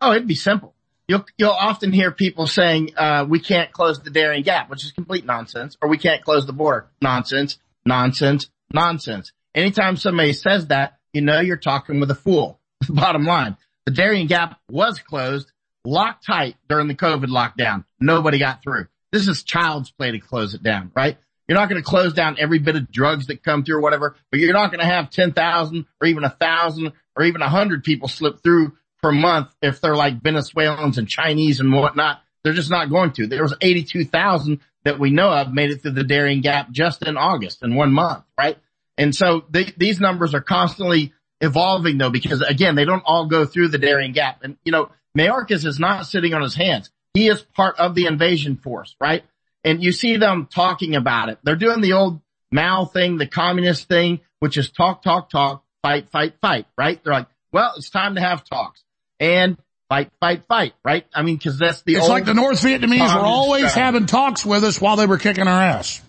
[0.00, 0.74] Oh, it'd be simple.
[1.08, 4.92] You'll, you'll often hear people saying, uh, we can't close the Darien Gap, which is
[4.92, 6.86] complete nonsense, or we can't close the border.
[7.00, 9.32] Nonsense, nonsense, nonsense.
[9.54, 12.60] Anytime somebody says that, you know you're talking with a fool.
[12.88, 13.56] Bottom line.
[13.88, 15.50] The Darien Gap was closed,
[15.82, 17.86] locked tight during the COVID lockdown.
[17.98, 18.86] Nobody got through.
[19.12, 21.16] This is child's play to close it down, right?
[21.48, 24.14] You're not going to close down every bit of drugs that come through or whatever,
[24.30, 27.82] but you're not going to have 10,000 or even a thousand or even a hundred
[27.82, 32.20] people slip through per month if they're like Venezuelans and Chinese and whatnot.
[32.44, 33.26] They're just not going to.
[33.26, 37.16] There was 82,000 that we know of made it through the Darien Gap just in
[37.16, 38.58] August in one month, right?
[38.98, 43.68] And so these numbers are constantly evolving though, because again, they don't all go through
[43.68, 44.42] the Darien Gap.
[44.42, 46.90] And you know, Mayorkas is not sitting on his hands.
[47.14, 49.24] He is part of the invasion force, right?
[49.64, 51.38] And you see them talking about it.
[51.42, 56.10] They're doing the old Mao thing, the communist thing, which is talk, talk, talk, fight,
[56.10, 57.02] fight, fight, right?
[57.02, 58.82] They're like, well, it's time to have talks
[59.20, 59.58] and
[59.88, 61.06] fight, fight, fight, right?
[61.14, 64.64] I mean, cause that's the It's like the North Vietnamese were always having talks with
[64.64, 66.00] us while they were kicking our ass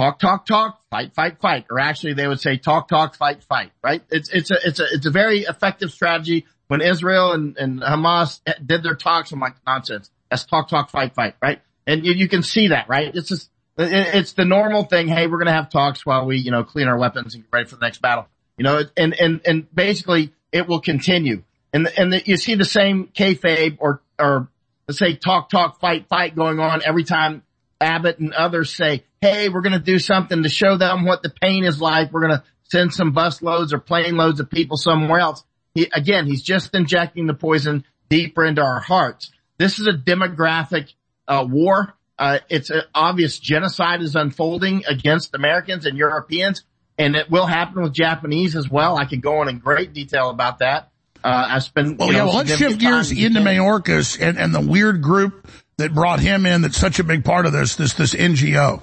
[0.00, 1.66] talk, talk, talk, fight, fight, fight.
[1.70, 4.02] Or actually they would say talk, talk, fight, fight, right?
[4.10, 6.46] It's, it's a, it's a, it's a very effective strategy.
[6.68, 10.10] When Israel and, and Hamas did their talks, I'm like, nonsense.
[10.30, 11.60] That's talk, talk, fight, fight, right?
[11.86, 13.14] And you, you can see that, right?
[13.14, 15.08] It's just, it's the normal thing.
[15.08, 17.52] Hey, we're going to have talks while we, you know, clean our weapons and get
[17.52, 18.26] ready for the next battle.
[18.56, 21.42] You know, and, and, and basically it will continue.
[21.74, 24.48] And, and the, you see the same kayfabe or, or
[24.88, 27.42] let's say talk, talk, fight, fight going on every time
[27.80, 31.32] Abbott and others say, hey, we're going to do something to show them what the
[31.40, 32.12] pain is like.
[32.12, 35.44] We're going to send some bus loads or plane loads of people somewhere else.
[35.74, 39.30] He, again, he's just injecting the poison deeper into our hearts.
[39.58, 40.92] This is a demographic
[41.28, 41.94] uh, war.
[42.18, 46.64] Uh, it's an obvious genocide is unfolding against Americans and Europeans,
[46.98, 48.98] and it will happen with Japanese as well.
[48.98, 50.90] I could go on in great detail about that.
[51.22, 51.98] Uh, I spent.
[51.98, 55.46] Well, yeah, know, well, let's shift gears into in- Mayorkas and, and the weird group
[55.80, 58.82] that brought him in that's such a big part of this, this, this NGO.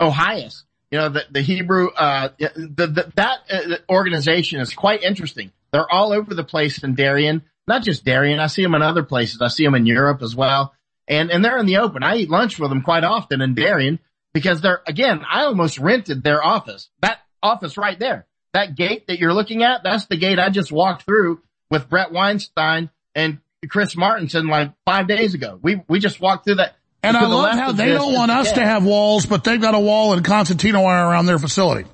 [0.00, 0.62] Ohias.
[0.90, 5.50] You know, the, the Hebrew, uh, the, the, that uh, organization is quite interesting.
[5.72, 8.38] They're all over the place in Darien, not just Darien.
[8.38, 9.40] I see them in other places.
[9.42, 10.72] I see them in Europe as well.
[11.08, 12.04] And, and they're in the open.
[12.04, 13.98] I eat lunch with them quite often in Darien
[14.32, 16.88] because they're, again, I almost rented their office.
[17.00, 18.26] That office right there.
[18.52, 22.12] That gate that you're looking at, that's the gate I just walked through with Bret
[22.12, 25.58] Weinstein and Chris Martenson like five days ago.
[25.62, 26.76] We, we just walked through that.
[27.02, 29.78] And I love how they don't want us to have walls, but they've got a
[29.78, 31.88] wall and concertina wire around their facility.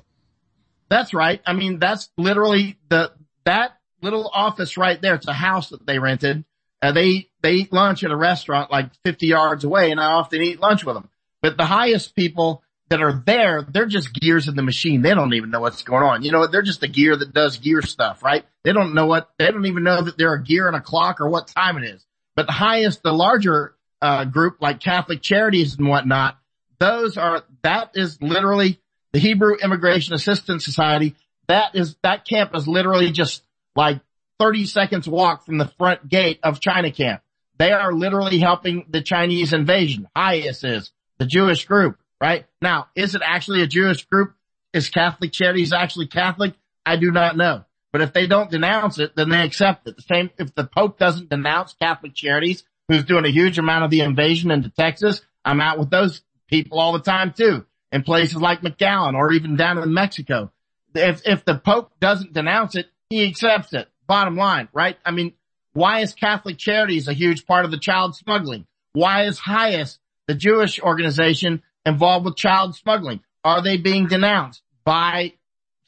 [0.89, 1.41] That's right.
[1.45, 3.11] I mean, that's literally the,
[3.45, 5.15] that little office right there.
[5.15, 6.45] It's a house that they rented.
[6.81, 10.41] Uh, they, they eat lunch at a restaurant like 50 yards away and I often
[10.41, 11.09] eat lunch with them.
[11.41, 15.01] But the HIAS people that are there, they're just gears in the machine.
[15.01, 16.23] They don't even know what's going on.
[16.23, 18.45] You know, they're just a gear that does gear stuff, right?
[18.63, 21.19] They don't know what, they don't even know that they're a gear and a clock
[21.19, 22.05] or what time it is.
[22.35, 26.37] But the HIAS, the larger, uh, group like Catholic Charities and whatnot,
[26.79, 28.79] those are, that is literally
[29.13, 31.15] the Hebrew Immigration Assistance Society.
[31.47, 33.43] That is, that camp is literally just
[33.75, 33.99] like
[34.39, 37.21] 30 seconds walk from the front gate of China camp.
[37.57, 40.07] They are literally helping the Chinese invasion.
[40.15, 42.45] HIAS is the Jewish group, right?
[42.59, 44.33] Now, is it actually a Jewish group?
[44.73, 46.55] Is Catholic Charities actually Catholic?
[46.85, 47.65] I do not know.
[47.91, 49.97] But if they don't denounce it, then they accept it.
[49.97, 53.91] The same, if the Pope doesn't denounce Catholic Charities, who's doing a huge amount of
[53.91, 57.65] the invasion into Texas, I'm out with those people all the time too.
[57.91, 60.51] In places like McAllen or even down in Mexico.
[60.95, 63.89] If, if the Pope doesn't denounce it, he accepts it.
[64.07, 64.97] Bottom line, right?
[65.05, 65.33] I mean,
[65.73, 68.65] why is Catholic Charities a huge part of the child smuggling?
[68.93, 73.21] Why is HIAS, the Jewish organization, involved with child smuggling?
[73.43, 75.33] Are they being denounced by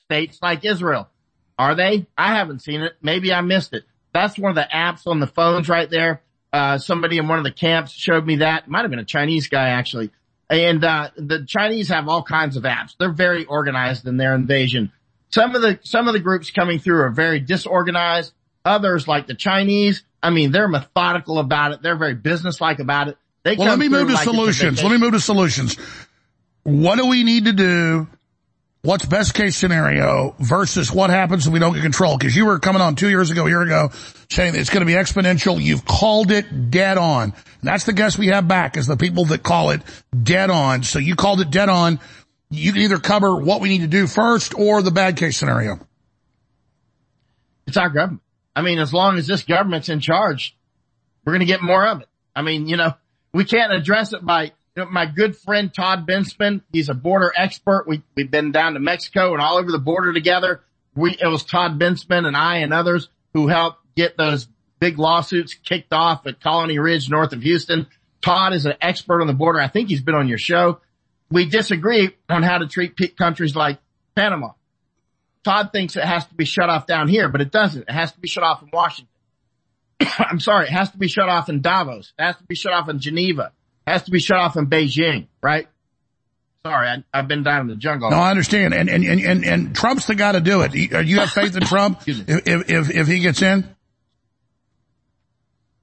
[0.05, 1.09] states like Israel?
[1.57, 2.07] Are they?
[2.17, 2.93] I haven't seen it.
[3.01, 3.83] Maybe I missed it.
[4.13, 6.21] That's one of the apps on the phones right there.
[6.51, 8.67] Uh, somebody in one of the camps showed me that.
[8.67, 10.11] Might have been a Chinese guy actually.
[10.49, 12.95] And, uh, the Chinese have all kinds of apps.
[12.99, 14.91] They're very organized in their invasion.
[15.29, 18.33] Some of the, some of the groups coming through are very disorganized.
[18.65, 21.81] Others like the Chinese, I mean, they're methodical about it.
[21.81, 23.17] They're very businesslike about it.
[23.43, 24.81] They Well, let me move to like solutions.
[24.81, 25.75] Let me move to solutions.
[26.63, 28.07] What do we need to do?
[28.85, 32.17] What's best case scenario versus what happens if we don't get control?
[32.17, 33.91] Because you were coming on two years ago, a year ago,
[34.29, 35.61] saying it's going to be exponential.
[35.61, 37.31] You've called it dead on.
[37.31, 39.81] And that's the guess we have back is the people that call it
[40.21, 40.83] dead on.
[40.83, 42.01] So you called it dead on.
[42.49, 45.79] You can either cover what we need to do first or the bad case scenario.
[47.65, 48.21] It's our government.
[48.53, 50.57] I mean, as long as this government's in charge,
[51.23, 52.09] we're going to get more of it.
[52.35, 52.95] I mean, you know,
[53.33, 57.31] we can't address it by, you know, my good friend Todd Bensman, he's a border
[57.35, 57.85] expert.
[57.87, 60.61] We, we've been down to Mexico and all over the border together.
[60.95, 64.47] We, it was Todd Bensman and I and others who helped get those
[64.79, 67.87] big lawsuits kicked off at Colony Ridge north of Houston.
[68.21, 69.59] Todd is an expert on the border.
[69.59, 70.79] I think he's been on your show.
[71.29, 73.79] We disagree on how to treat countries like
[74.15, 74.51] Panama.
[75.43, 77.83] Todd thinks it has to be shut off down here, but it doesn't.
[77.83, 79.09] It has to be shut off in Washington.
[80.19, 82.13] I'm sorry, it has to be shut off in Davos.
[82.17, 83.51] It has to be shut off in Geneva.
[83.85, 85.67] Has to be shut off in Beijing, right?
[86.65, 88.09] Sorry, I, I've been down in the jungle.
[88.09, 88.73] No, I understand.
[88.73, 90.73] And, and, and, and, Trump's the guy to do it.
[90.73, 93.67] You uh, you have faith in Trump if, if, if, if he gets in?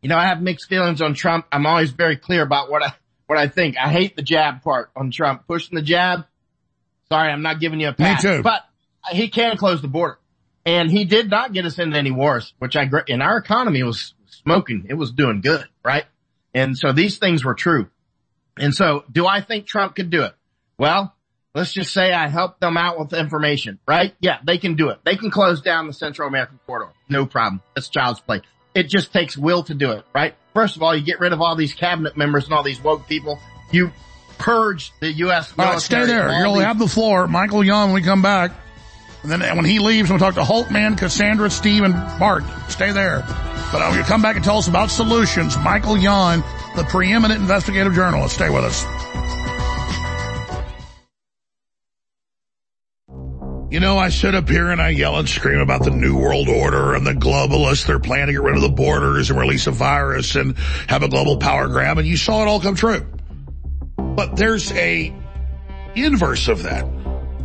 [0.00, 1.44] You know, I have mixed feelings on Trump.
[1.52, 2.94] I'm always very clear about what I,
[3.26, 3.76] what I think.
[3.76, 5.46] I hate the jab part on Trump.
[5.46, 6.24] Pushing the jab.
[7.12, 8.24] Sorry, I'm not giving you a pass.
[8.24, 8.42] Me too.
[8.42, 8.62] But
[9.10, 10.18] he can close the border.
[10.64, 14.14] And he did not get us into any wars, which I, and our economy was
[14.28, 14.86] smoking.
[14.88, 16.04] It was doing good, right?
[16.54, 17.88] And so these things were true.
[18.58, 20.34] And so do I think Trump could do it?
[20.78, 21.14] Well,
[21.54, 24.14] let's just say I helped them out with information, right?
[24.20, 24.98] Yeah, they can do it.
[25.04, 26.92] They can close down the Central American corridor.
[27.08, 27.60] No problem.
[27.74, 28.42] That's child's play.
[28.74, 30.34] It just takes will to do it, right?
[30.54, 33.06] First of all, you get rid of all these cabinet members and all these woke
[33.08, 33.38] people.
[33.72, 33.92] You
[34.38, 35.52] purge the U.S.
[35.58, 36.30] All right, stay there.
[36.42, 37.26] You'll these- have the floor.
[37.26, 38.52] Michael Yon when we come back.
[39.22, 42.42] And then when he leaves, we'll talk to Holtman, Cassandra, Steve, and Bart.
[42.68, 43.20] Stay there.
[43.72, 45.56] But uh, you come back and tell us about solutions.
[45.58, 46.42] Michael Yon,
[46.74, 48.34] the preeminent investigative journalist.
[48.34, 48.84] Stay with us.
[53.70, 56.48] You know, I sit up here and I yell and scream about the New World
[56.48, 57.86] Order and the globalists.
[57.86, 60.58] They're planning to get rid of the borders and release a virus and
[60.88, 61.98] have a global power grab.
[61.98, 63.06] And you saw it all come true.
[63.96, 65.14] But there's a
[65.94, 66.99] inverse of that.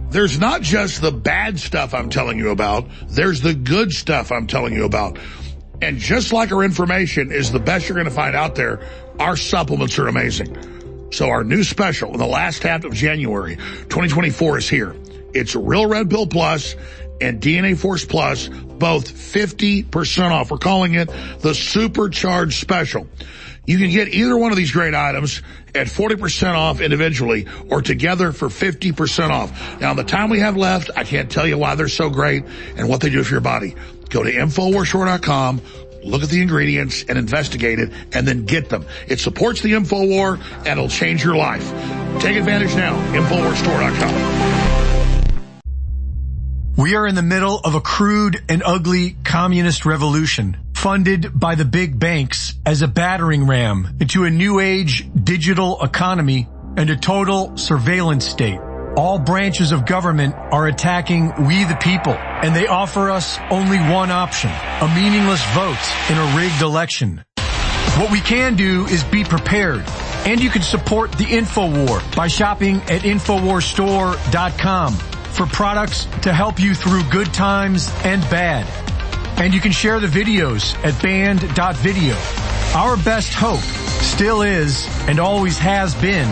[0.09, 2.87] There's not just the bad stuff I'm telling you about.
[3.07, 5.17] There's the good stuff I'm telling you about.
[5.81, 8.87] And just like our information is the best you're going to find out there,
[9.19, 11.11] our supplements are amazing.
[11.11, 14.95] So our new special in the last half of January 2024 is here.
[15.33, 16.75] It's Real Red Pill Plus
[17.21, 20.51] and DNA Force Plus, both 50% off.
[20.51, 21.09] We're calling it
[21.39, 23.07] the Supercharged Special.
[23.65, 25.41] You can get either one of these great items
[25.73, 29.81] at 40% off individually or together for 50% off.
[29.81, 32.45] Now, the time we have left, I can't tell you why they're so great
[32.77, 33.75] and what they do for your body.
[34.09, 35.61] Go to InfoWarsStore.com,
[36.03, 38.85] look at the ingredients and investigate it and then get them.
[39.07, 41.67] It supports the InfoWar and it'll change your life.
[42.21, 42.95] Take advantage now.
[43.13, 44.75] InfoWarsStore.com.
[46.77, 51.65] We are in the middle of a crude and ugly communist revolution funded by the
[51.65, 56.47] big banks as a battering ram into a new age digital economy
[56.77, 58.59] and a total surveillance state.
[58.95, 64.11] All branches of government are attacking we the people and they offer us only one
[64.11, 67.23] option, a meaningless vote in a rigged election.
[67.97, 69.83] What we can do is be prepared
[70.27, 76.75] and you can support the InfoWar by shopping at InfoWarStore.com for products to help you
[76.75, 78.94] through good times and bad.
[79.37, 82.15] And you can share the videos at banned.video.
[82.75, 83.61] Our best hope
[84.03, 86.27] still is and always has been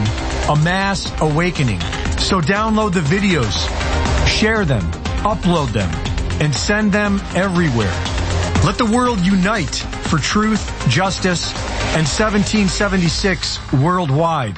[0.50, 1.80] a mass awakening.
[2.18, 3.54] So download the videos,
[4.28, 4.84] share them,
[5.24, 5.90] upload them,
[6.42, 7.94] and send them everywhere.
[8.66, 11.52] Let the world unite for truth, justice,
[11.96, 14.58] and 1776 worldwide.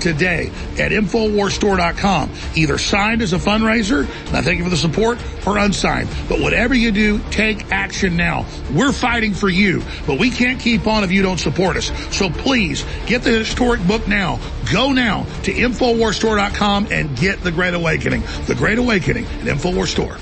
[0.00, 2.30] today at InfoWarsStore.com.
[2.54, 6.08] Either signed as a fundraiser, and I thank you for the support, or unsigned.
[6.28, 8.46] But whatever you do, take action now.
[8.72, 11.90] We're fighting for you, but we can't keep on if you don't support us.
[12.16, 14.40] So please, get the historic book now.
[14.72, 18.22] Go now to InfoWarsStore.com and get The Great Awakening.
[18.46, 20.16] The Great Awakening at InfoWars Store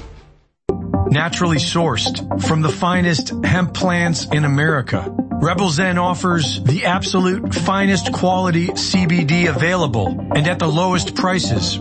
[1.15, 5.15] naturally sourced from the finest hemp plants in America.
[5.45, 11.79] Rebel Zen offers the absolute finest quality CBD available and at the lowest prices.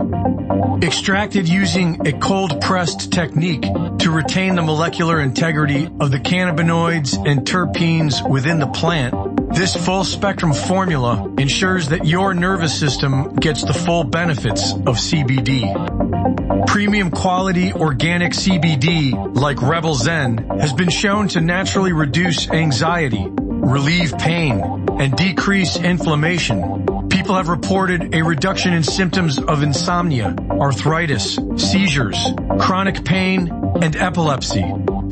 [0.81, 7.47] Extracted using a cold pressed technique to retain the molecular integrity of the cannabinoids and
[7.47, 9.15] terpenes within the plant.
[9.55, 16.67] This full spectrum formula ensures that your nervous system gets the full benefits of CBD.
[16.67, 23.29] Premium quality organic CBD like Rebel Zen has been shown to naturally reduce anxiety,
[23.63, 24.61] relieve pain,
[24.99, 26.85] and decrease inflammation.
[27.09, 32.17] People have reported a reduction in symptoms of insomnia, arthritis, seizures,
[32.59, 33.49] chronic pain,
[33.81, 34.63] and epilepsy.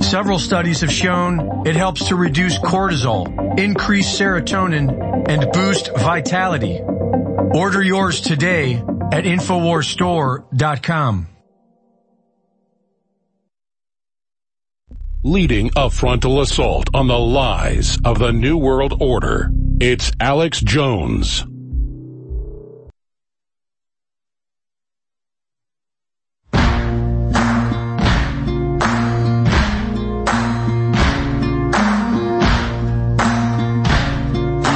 [0.01, 6.81] Several studies have shown it helps to reduce cortisol, increase serotonin, and boost vitality.
[6.81, 11.30] Order yours today at InfoWarsStore.com.
[15.23, 19.51] leading a frontal assault on the lies of the New World Order.
[19.79, 21.45] It's Alex Jones.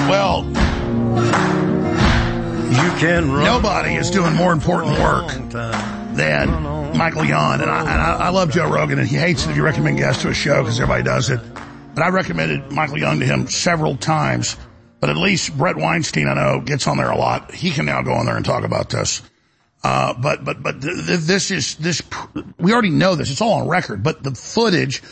[0.07, 0.45] Well,
[2.69, 5.27] you can nobody is doing more important work
[6.15, 9.51] than Michael Yon, and I, and I, I love Joe Rogan, and he hates it
[9.51, 11.39] if you recommend guests to a show because everybody does it.
[11.93, 14.57] But I recommended Michael Yon to him several times.
[14.99, 17.53] But at least Bret Weinstein, I know, gets on there a lot.
[17.53, 19.21] He can now go on there and talk about this.
[19.83, 22.01] Uh, but, but, but th- th- this is, this,
[22.57, 23.29] we already know this.
[23.29, 25.03] It's all on record, but the footage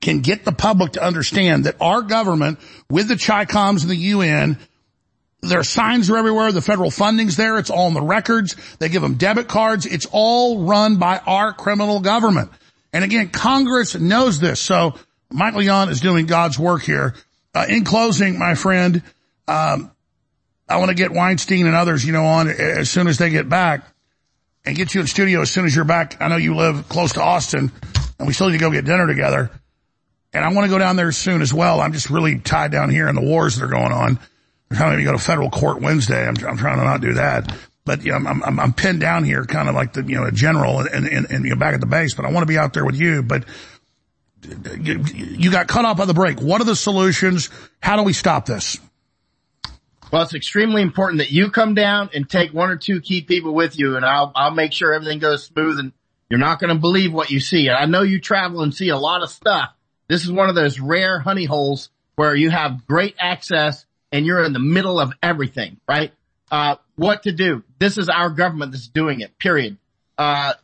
[0.00, 4.58] can get the public to understand that our government with the Chi-Coms and the UN
[5.42, 6.52] their signs are everywhere.
[6.52, 7.58] The federal funding's there.
[7.58, 8.56] It's all in the records.
[8.78, 9.86] They give them debit cards.
[9.86, 12.50] It's all run by our criminal government.
[12.92, 14.60] And again, Congress knows this.
[14.60, 14.94] So
[15.30, 17.14] Michael Yon is doing God's work here.
[17.54, 19.02] Uh, in closing, my friend,
[19.48, 19.90] um,
[20.68, 23.48] I want to get Weinstein and others, you know, on as soon as they get
[23.48, 23.84] back
[24.64, 26.20] and get you in studio as soon as you're back.
[26.20, 27.72] I know you live close to Austin
[28.18, 29.50] and we still need to go get dinner together.
[30.32, 31.80] And I want to go down there soon as well.
[31.80, 34.20] I'm just really tied down here in the wars that are going on.
[34.70, 36.26] I'm trying to go to federal court Wednesday.
[36.26, 37.52] I'm, I'm trying to not do that.
[37.84, 40.24] but you know, I'm, I'm, I'm pinned down here kind of like the, you know,
[40.24, 42.46] a general and, and, and, you know, back at the base, but I want to
[42.46, 43.22] be out there with you.
[43.22, 43.44] But
[44.80, 46.40] you, you got cut off by the break.
[46.40, 47.50] What are the solutions?
[47.80, 48.78] How do we stop this?
[50.12, 53.54] Well, it's extremely important that you come down and take one or two key people
[53.54, 55.92] with you and I'll, I'll make sure everything goes smooth and
[56.28, 57.68] you're not going to believe what you see.
[57.68, 59.70] And I know you travel and see a lot of stuff.
[60.08, 64.44] This is one of those rare honey holes where you have great access and you're
[64.44, 66.12] in the middle of everything, right?
[66.50, 67.62] Uh, what to do.
[67.78, 69.78] This is our government that's doing it, period.
[70.18, 70.54] Uh,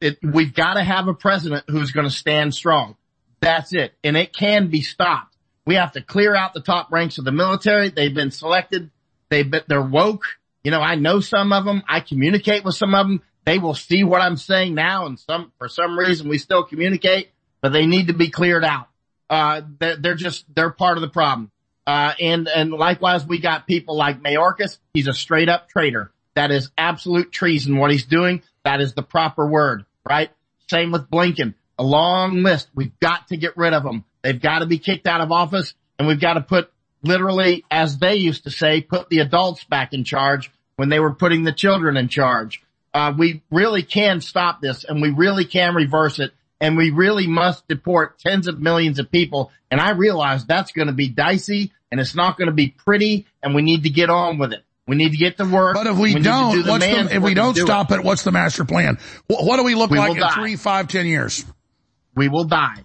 [0.00, 2.96] it, we've got to have a president who's going to stand strong.
[3.40, 3.92] That's it.
[4.02, 5.34] And it can be stopped.
[5.64, 7.90] We have to clear out the top ranks of the military.
[7.90, 8.90] They've been selected
[9.28, 10.24] they they're woke.
[10.64, 11.82] You know, I know some of them.
[11.88, 13.22] I communicate with some of them.
[13.44, 17.30] They will see what I'm saying now, and some for some reason we still communicate,
[17.60, 18.88] but they need to be cleared out.
[19.30, 21.50] Uh, they're, they're just they're part of the problem.
[21.86, 24.78] Uh, and and likewise, we got people like Mayorkas.
[24.92, 26.10] He's a straight up traitor.
[26.34, 27.78] That is absolute treason.
[27.78, 28.42] What he's doing.
[28.64, 30.30] That is the proper word, right?
[30.68, 31.54] Same with Blinken.
[31.78, 32.68] A long list.
[32.74, 34.04] We've got to get rid of them.
[34.22, 37.98] They've got to be kicked out of office, and we've got to put literally, as
[37.98, 41.52] they used to say, put the adults back in charge when they were putting the
[41.52, 42.62] children in charge.
[42.92, 47.26] Uh, we really can stop this and we really can reverse it and we really
[47.26, 49.52] must deport tens of millions of people.
[49.70, 53.26] And I realize that's going to be dicey and it's not going to be pretty
[53.42, 54.62] and we need to get on with it.
[54.86, 55.74] We need to get to work.
[55.74, 57.96] But if we, we don't, do what's the, if we don't do stop it.
[57.96, 58.04] it.
[58.04, 58.98] what's the master plan?
[59.26, 60.34] What, what do we look we like in die.
[60.34, 61.44] three, five, ten years?
[62.14, 62.84] We will die.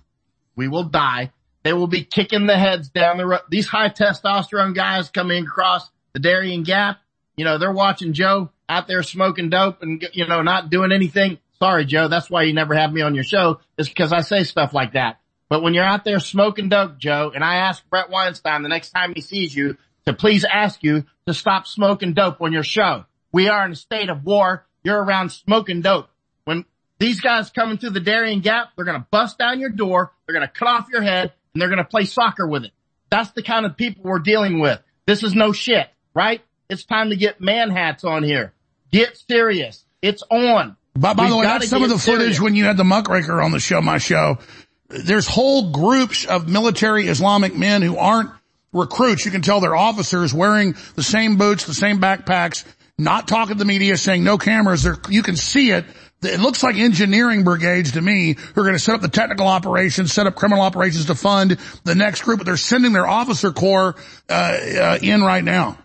[0.56, 1.32] We will die.
[1.64, 3.41] They will be kicking the heads down the road.
[3.50, 6.98] These high testosterone guys coming across the Darien Gap,
[7.38, 11.38] you know, they're watching Joe out there smoking dope and, you know, not doing anything.
[11.61, 12.07] Sorry, Joe.
[12.07, 14.93] That's why you never have me on your show is because I say stuff like
[14.93, 15.19] that.
[15.48, 18.90] But when you're out there smoking dope, Joe, and I ask Bret Weinstein the next
[18.91, 23.06] time he sees you to please ask you to stop smoking dope on your show.
[23.31, 24.65] We are in a state of war.
[24.83, 26.09] You're around smoking dope.
[26.45, 26.65] When
[26.98, 30.14] these guys coming through the Darien Gap, they're going to bust down your door.
[30.25, 32.72] They're going to cut off your head and they're going to play soccer with it.
[33.11, 34.81] That's the kind of people we're dealing with.
[35.06, 36.41] This is no shit, right?
[36.72, 38.53] It's time to get man hats on here.
[38.91, 39.85] Get serious.
[40.01, 40.75] It's on.
[40.95, 42.22] By, by the way, that's some of the serious.
[42.22, 44.40] footage when you had the muckraker on the show, my show.
[44.90, 48.30] There's whole groups of military Islamic men who aren't
[48.74, 49.24] recruits.
[49.24, 52.66] You can tell they're officers wearing the same boots, the same backpacks,
[52.98, 54.84] not talking to the media, saying no cameras.
[54.84, 55.86] They're, you can see it
[56.24, 59.48] it looks like engineering brigades to me who are going to set up the technical
[59.48, 63.52] operations, set up criminal operations to fund the next group, but they're sending their officer
[63.52, 63.95] corps
[64.30, 65.78] uh, uh, in right now.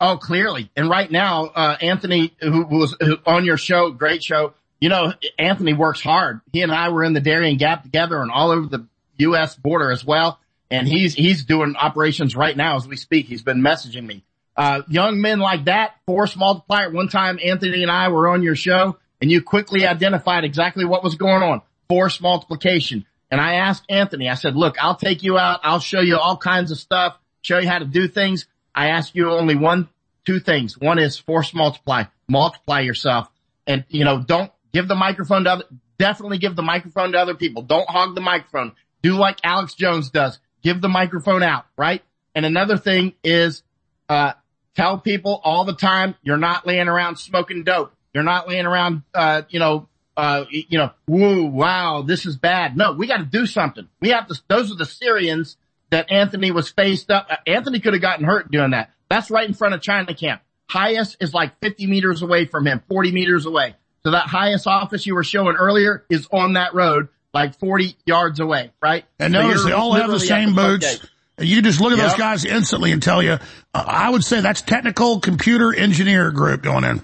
[0.00, 0.70] Oh, clearly.
[0.76, 5.72] And right now, uh, Anthony, who was on your show, great show, you know, Anthony
[5.72, 6.40] works hard.
[6.52, 8.86] He and I were in the Darien Gap together and all over the
[9.18, 9.54] U.S.
[9.54, 10.38] border as well.
[10.70, 13.26] And he's, he's doing operations right now as we speak.
[13.26, 14.24] He's been messaging me.
[14.56, 16.90] Uh, young men like that, force multiplier.
[16.90, 21.02] One time Anthony and I were on your show and you quickly identified exactly what
[21.02, 21.62] was going on.
[21.88, 23.06] Force multiplication.
[23.30, 25.60] And I asked Anthony, I said, look, I'll take you out.
[25.62, 28.46] I'll show you all kinds of stuff, show you how to do things.
[28.74, 29.88] I ask you only one,
[30.24, 30.78] two things.
[30.78, 33.28] One is force multiply, multiply yourself
[33.66, 35.64] and, you know, don't give the microphone to other,
[35.98, 37.62] definitely give the microphone to other people.
[37.62, 38.72] Don't hog the microphone.
[39.02, 40.38] Do like Alex Jones does.
[40.62, 42.02] Give the microphone out, right?
[42.34, 43.62] And another thing is,
[44.08, 44.32] uh,
[44.74, 47.92] tell people all the time you're not laying around smoking dope.
[48.12, 52.76] You're not laying around, uh, you know, uh, you know, woo, wow, this is bad.
[52.76, 53.88] No, we got to do something.
[54.00, 55.56] We have to, those are the Syrians
[55.94, 57.28] that Anthony was faced up.
[57.46, 58.90] Anthony could have gotten hurt doing that.
[59.08, 60.42] That's right in front of China camp.
[60.68, 63.76] HIAS is like 50 meters away from him, 40 meters away.
[64.02, 68.40] So that HIAS office you were showing earlier is on that road, like 40 yards
[68.40, 69.04] away, right?
[69.20, 71.06] And so notice they all have the same boots.
[71.38, 72.08] And you just look at yep.
[72.08, 73.38] those guys instantly and tell you, uh,
[73.72, 77.02] I would say that's technical computer engineer group going in.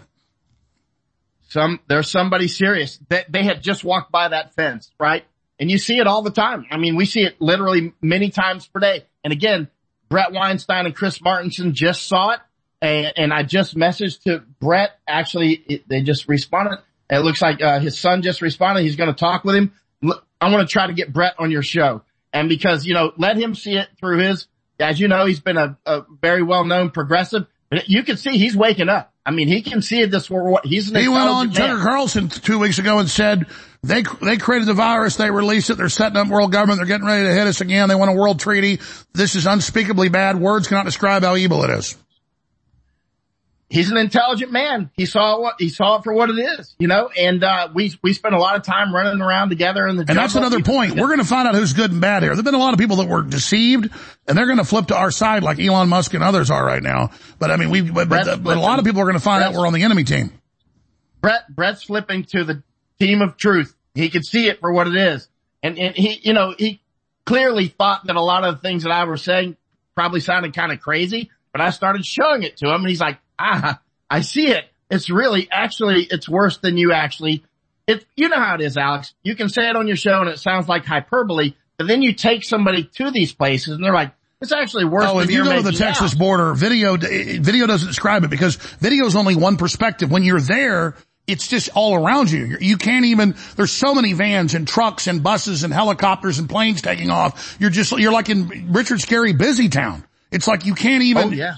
[1.49, 5.25] Some, there's somebody serious that they had just walked by that fence, right?
[5.61, 6.67] And you see it all the time.
[6.71, 9.05] I mean, we see it literally many times per day.
[9.23, 9.69] And again,
[10.09, 12.41] Bret Weinstein and Chris Martenson just saw it.
[12.81, 14.99] And, and I just messaged to Bret.
[15.07, 16.79] Actually, it, they just responded.
[17.11, 18.83] It looks like uh, his son just responded.
[18.83, 19.73] He's going to talk with him.
[20.41, 22.03] I want to try to get Bret on your show.
[22.33, 24.47] And because, you know, let him see it through his,
[24.79, 27.47] as you know, he's been a, a very well known progressive.
[27.87, 29.13] You can see he's waking up.
[29.27, 30.31] I mean, he can see this.
[30.31, 33.47] What he's an he went on Tucker Carlson two weeks ago and said
[33.83, 37.07] they they created the virus, they released it, they're setting up world government, they're getting
[37.07, 37.89] ready to hit us again.
[37.89, 38.81] They want a world treaty.
[39.15, 40.39] This is unspeakably bad.
[40.39, 41.97] Words cannot describe how evil it is.
[43.71, 44.91] he's an intelligent man.
[44.95, 47.97] He saw what, he saw it for what it is, you know, and, uh, we,
[48.03, 50.97] we spent a lot of time running around together in the And that's another point.
[50.97, 52.35] We're going to find out who's good and bad here.
[52.35, 53.89] There've been a lot of people that were deceived
[54.27, 56.83] and they're going to flip to our side like Elon Musk and others are right
[56.83, 57.11] now.
[57.39, 59.43] But I mean, we, but, but, but a lot of people are going to find
[59.43, 60.33] out we're on the enemy team.
[61.21, 62.63] Bret, Bret's flipping to the
[63.01, 63.75] team of truth.
[63.95, 65.29] He could see it for what it is.
[65.63, 66.81] And, and he, you know, he
[67.25, 69.57] clearly thought that a lot of the things that I was saying
[69.95, 73.19] probably sounded kind of crazy, but I started showing it to him and he's like,
[73.39, 74.65] ah, I see it.
[74.91, 77.45] It's really, actually, it's worse than you actually,
[77.87, 79.15] it, you know how it is, Alex.
[79.23, 82.13] You can say it on your show and it sounds like hyperbole, but then you
[82.15, 85.45] take somebody to these places and they're like, it's actually worse Oh, than if you
[85.45, 89.37] go to the Texas out." border, video, video doesn't describe it because video is only
[89.37, 90.11] one perspective.
[90.11, 90.97] When you're there,
[91.31, 92.57] it's just all around you.
[92.61, 96.83] You can't even, there's so many vans and trucks and buses and helicopters and planes
[96.83, 97.57] taking off.
[97.61, 100.05] You're just, you're like in Richard Scarry Busy Town.
[100.31, 101.29] It's like you can't even.
[101.29, 101.57] Oh yeah.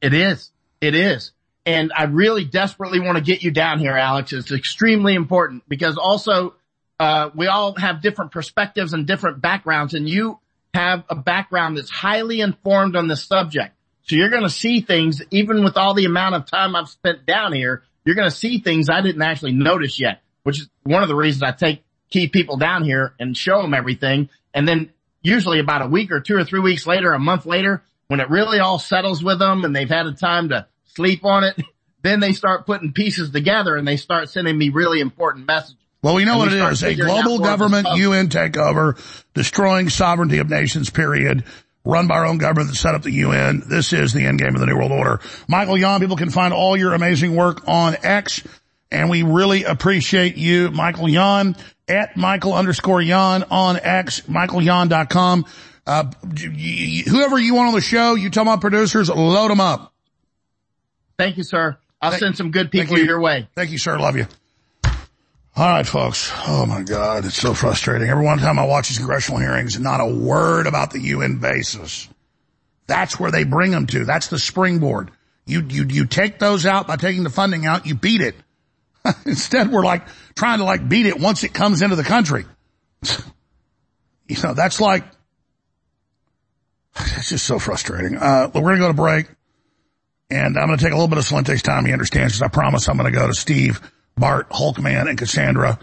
[0.00, 0.50] It is.
[0.80, 1.32] It is.
[1.66, 4.32] And I really desperately want to get you down here, Alex.
[4.32, 6.54] It's extremely important because also,
[6.98, 10.38] uh, we all have different perspectives and different backgrounds and you
[10.74, 13.74] have a background that's highly informed on this subject.
[14.04, 17.26] So you're going to see things, even with all the amount of time I've spent
[17.26, 21.02] down here, you're going to see things I didn't actually notice yet, which is one
[21.02, 24.28] of the reasons I take key people down here and show them everything.
[24.52, 24.90] And then
[25.22, 28.30] usually about a week or two or three weeks later, a month later, when it
[28.30, 31.56] really all settles with them and they've had a time to sleep on it,
[32.02, 35.76] then they start putting pieces together and they start sending me really important messages.
[36.02, 36.82] Well, we know what it is.
[36.82, 37.88] A global more of the government.
[37.98, 38.98] UN takeover,
[39.34, 41.44] destroying sovereignty of nations, period.
[41.84, 43.62] Run by our own government that set up the UN.
[43.66, 45.20] This is the end game of the New World Order.
[45.48, 48.42] Michael Yon, people can find all your amazing work on X,
[48.90, 51.56] and we really appreciate you, Michael Yon,
[51.88, 55.46] at Michael underscore Yon on X, michaelyon.com.
[55.86, 56.04] Uh,
[57.08, 59.92] whoever you want on the show, you tell my producers, load them up.
[61.18, 61.78] Thank you, sir.
[62.00, 63.04] I'll Thank- send some good people you.
[63.04, 63.48] your way.
[63.54, 63.98] Thank you, sir.
[63.98, 64.26] Love you.
[65.56, 66.32] All right, folks.
[66.46, 68.08] Oh my God, it's so frustrating.
[68.08, 72.08] Every one time I watch these congressional hearings, not a word about the UN bases.
[72.86, 74.04] That's where they bring them to.
[74.04, 75.10] That's the springboard.
[75.46, 78.36] You, you, you take those out by taking the funding out, you beat it.
[79.26, 80.02] Instead, we're like
[80.34, 82.44] trying to like beat it once it comes into the country.
[84.30, 85.02] You know, that's like,
[86.96, 88.16] it's just so frustrating.
[88.16, 89.26] Uh, we're going to go to break
[90.30, 91.84] and I'm going to take a little bit of Salente's time.
[91.84, 93.80] He understands because I promise I'm going to go to Steve,
[94.16, 95.78] Bart, Hulkman, and Cassandra.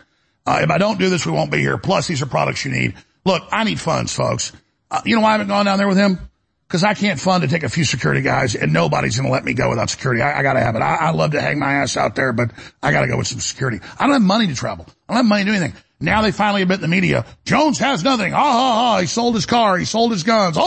[0.46, 1.78] Uh, if I don't do this, we won't be here.
[1.78, 2.96] Plus, these are products you need.
[3.26, 4.54] Look, I need funds, folks.
[4.90, 6.20] Uh, you know why I haven't gone down there with him?
[6.68, 9.44] Because I can't fund to take a few security guys, and nobody's going to let
[9.44, 10.22] me go without security.
[10.22, 10.82] I, I got to have it.
[10.82, 12.52] I, I love to hang my ass out there, but
[12.84, 13.80] I got to go with some security.
[14.00, 14.86] I don't have money to travel.
[15.08, 15.82] I don't have money to do anything.
[16.00, 18.34] Now they finally admit in the media, Jones has nothing.
[18.34, 19.02] Ah, ha ha.
[19.02, 19.78] he sold his car.
[19.78, 20.56] He sold his guns.
[20.60, 20.62] Oh,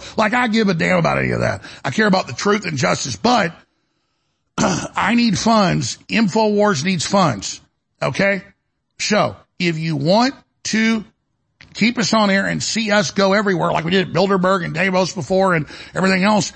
[0.00, 0.14] oh.
[0.16, 1.62] like I give a damn about any of that.
[1.84, 3.54] I care about the truth and justice, but
[4.96, 5.98] I need funds.
[6.08, 7.60] InfoWars needs funds.
[8.02, 8.42] Okay?
[8.98, 11.04] So, if you want to
[11.74, 14.74] keep us on air and see us go everywhere like we did at Bilderberg and
[14.74, 16.52] Davos before and everything else,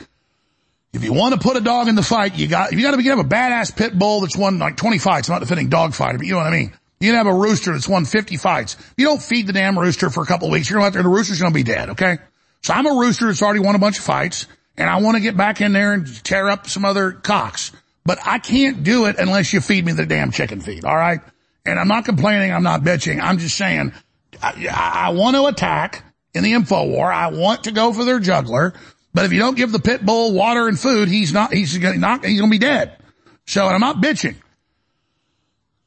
[0.92, 3.02] if you want to put a dog in the fight, you got, you got to
[3.02, 6.26] have a badass pit bull that's won like 20 fights, not defending dog fighter, but
[6.26, 6.72] you know what I mean?
[7.00, 8.76] You can have a rooster that's won 50 fights.
[8.96, 11.02] You don't feed the damn rooster for a couple of weeks, you're going out there,
[11.02, 12.18] the rooster's going to be dead, okay?
[12.62, 15.20] So I'm a rooster that's already won a bunch of fights and I want to
[15.20, 17.72] get back in there and tear up some other cocks.
[18.04, 21.20] But I can't do it unless you feed me the damn chicken feed, alright?
[21.64, 23.92] And I'm not complaining, I'm not bitching, I'm just saying,
[24.42, 27.12] I, I want to attack in the info war.
[27.12, 28.74] I want to go for their juggler.
[29.14, 31.98] But if you don't give the pit bull water and food, he's not, he's gonna
[31.98, 32.96] not, he's gonna be dead.
[33.46, 34.36] So, and I'm not bitching.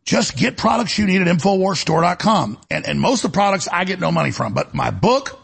[0.04, 2.60] Just get products you need at InfoWarsStore.com.
[2.70, 5.40] And, and most of the products I get no money from, but my book,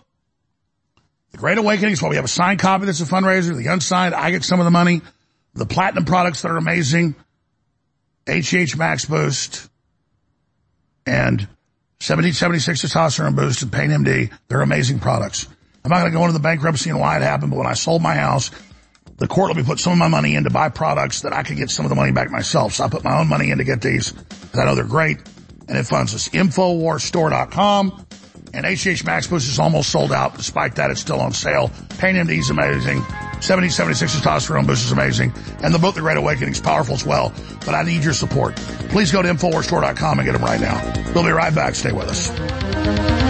[1.32, 3.58] The Great Awakening, is why we have a signed copy that's a fundraiser.
[3.58, 5.02] The unsigned, I get some of the money.
[5.54, 7.16] The platinum products that are amazing.
[8.28, 9.70] HH Max Boost
[11.06, 11.42] and
[12.00, 14.32] 1776 testosterone boost and Pain MD.
[14.48, 15.48] They're amazing products.
[15.84, 17.74] I'm not going to go into the bankruptcy and why it happened, but when I
[17.74, 18.52] sold my house,
[19.18, 21.44] the court let me put some of my money in to buy products that I
[21.44, 22.74] could get some of the money back myself.
[22.74, 25.18] So I put my own money in to get these because I know they're great
[25.68, 26.30] and it funds us.
[26.30, 28.06] Infowarstore.com
[28.54, 30.36] and HH Max Boost is almost sold out.
[30.36, 31.72] Despite that, it's still on sale.
[31.98, 33.00] Pain MD is amazing.
[33.42, 35.34] 1776 testosterone boost is amazing.
[35.64, 37.34] And the book, The Great Awakening, is powerful as well.
[37.66, 38.56] But I need your support.
[38.90, 40.80] Please go to InfoWarsStore.com and get them right now.
[41.14, 41.76] We'll be right back.
[41.76, 43.21] Stay with us.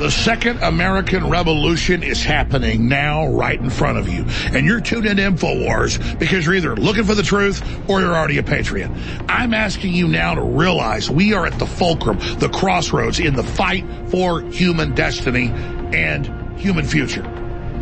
[0.00, 4.24] The second American Revolution is happening now right in front of you.
[4.56, 8.38] And you're tuned into InfoWars because you're either looking for the truth or you're already
[8.38, 8.90] a patriot.
[9.28, 13.42] I'm asking you now to realize we are at the fulcrum, the crossroads in the
[13.42, 15.50] fight for human destiny
[15.92, 17.22] and human future.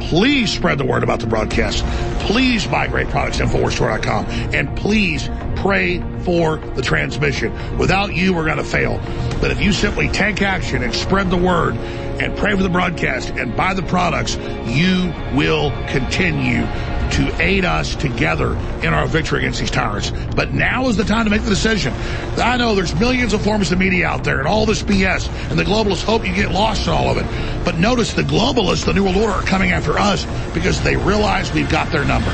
[0.00, 1.84] Please spread the word about the broadcast.
[2.26, 4.26] Please buy great products at InfoWarsStore.com.
[4.54, 7.52] And please pray for the transmission.
[7.78, 9.00] Without you, we're going to fail.
[9.40, 11.76] But if you simply take action and spread the word
[12.20, 16.66] and pray for the broadcast and buy the products, you will continue
[17.12, 20.12] to aid us together in our victory against these tyrants.
[20.34, 21.92] But now is the time to make the decision.
[22.36, 25.58] I know there's millions of forms of media out there and all this BS, and
[25.58, 27.64] the globalists hope you get lost in all of it.
[27.64, 31.52] But notice the globalists, the New World Order, are coming after us because they realize
[31.52, 32.30] we've got their number.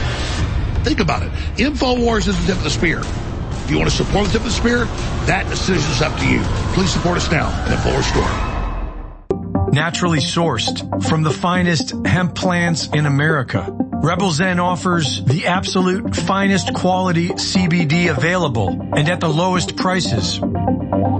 [0.82, 1.30] Think about it.
[1.56, 3.00] InfoWars is the tip of the spear.
[3.00, 4.84] If you want to support the tip of the spear,
[5.26, 6.42] that decision is up to you.
[6.74, 8.53] Please support us now at InfoWars Store
[9.72, 13.66] naturally sourced from the finest hemp plants in America.
[13.70, 20.40] Rebel Zen offers the absolute finest quality CBD available and at the lowest prices.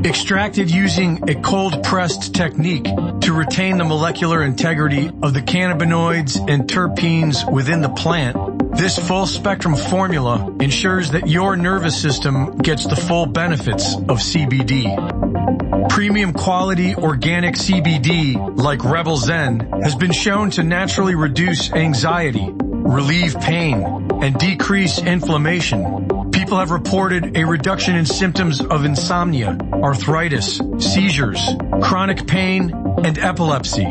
[0.05, 6.68] Extracted using a cold pressed technique to retain the molecular integrity of the cannabinoids and
[6.68, 8.53] terpenes within the plant.
[8.76, 15.88] This full spectrum formula ensures that your nervous system gets the full benefits of CBD.
[15.88, 23.38] Premium quality organic CBD like Rebel Zen has been shown to naturally reduce anxiety, relieve
[23.40, 26.30] pain, and decrease inflammation.
[26.32, 31.40] People have reported a reduction in symptoms of insomnia, arthritis, seizures,
[31.80, 32.72] chronic pain,
[33.04, 33.86] and epilepsy.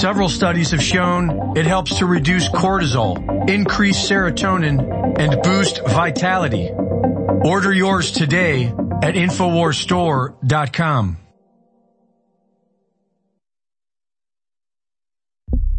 [0.00, 6.70] Several studies have shown it helps to reduce cortisol, increase serotonin, and boost vitality.
[6.70, 8.68] Order yours today
[9.02, 11.18] at InfoWarsStore.com.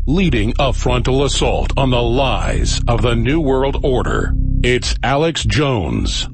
[0.05, 6.27] Leading a frontal assault on the lies of the New World Order, it's Alex Jones.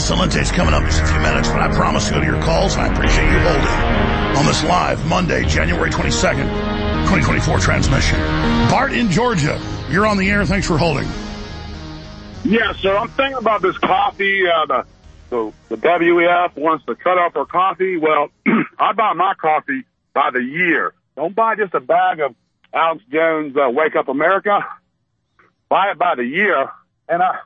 [0.00, 2.26] Celente is coming up in just a few minutes, but I promise to go to
[2.26, 6.46] your calls, and I appreciate you holding on this live Monday, January 22nd,
[7.08, 8.18] 2024 transmission.
[8.70, 9.60] Bart in Georgia,
[9.90, 10.44] you're on the air.
[10.44, 11.08] Thanks for holding.
[12.44, 14.42] Yeah, so I'm thinking about this coffee.
[14.46, 14.86] Uh, the,
[15.30, 17.96] the the WEF wants to cut off our coffee.
[17.96, 18.28] Well,
[18.78, 19.84] I buy my coffee
[20.14, 20.92] by the year.
[21.16, 22.34] Don't buy just a bag of
[22.72, 24.60] Alex Jones uh, Wake Up America.
[25.68, 26.70] Buy it by the year.
[27.08, 27.38] And I,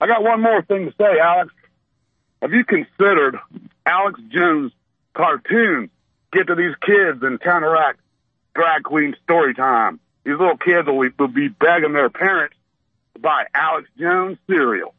[0.00, 1.52] I got one more thing to say, Alex.
[2.42, 3.38] Have you considered
[3.84, 4.72] Alex Jones
[5.14, 5.90] cartoons
[6.32, 8.00] get to these kids and counteract
[8.54, 10.00] drag queen story time?
[10.24, 12.56] These little kids will, will be begging their parents
[13.14, 14.94] to buy Alex Jones cereal.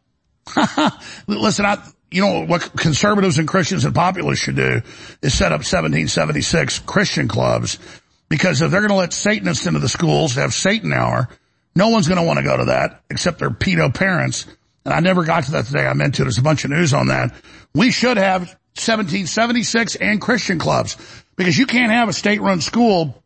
[1.28, 1.78] Listen, I,
[2.12, 4.82] you know, what conservatives and Christians and populists should do
[5.22, 7.80] is set up 1776 Christian clubs
[8.28, 11.30] because if they're going to let Satanists into the schools to have Satan hour,
[11.76, 14.46] no one's going to want to go to that except their pedo parents.
[14.90, 15.86] And I never got to that today.
[15.86, 16.24] I meant to.
[16.24, 17.32] There's a bunch of news on that.
[17.76, 20.98] We should have 1776 and Christian clubs
[21.36, 23.24] because you can't have a state run school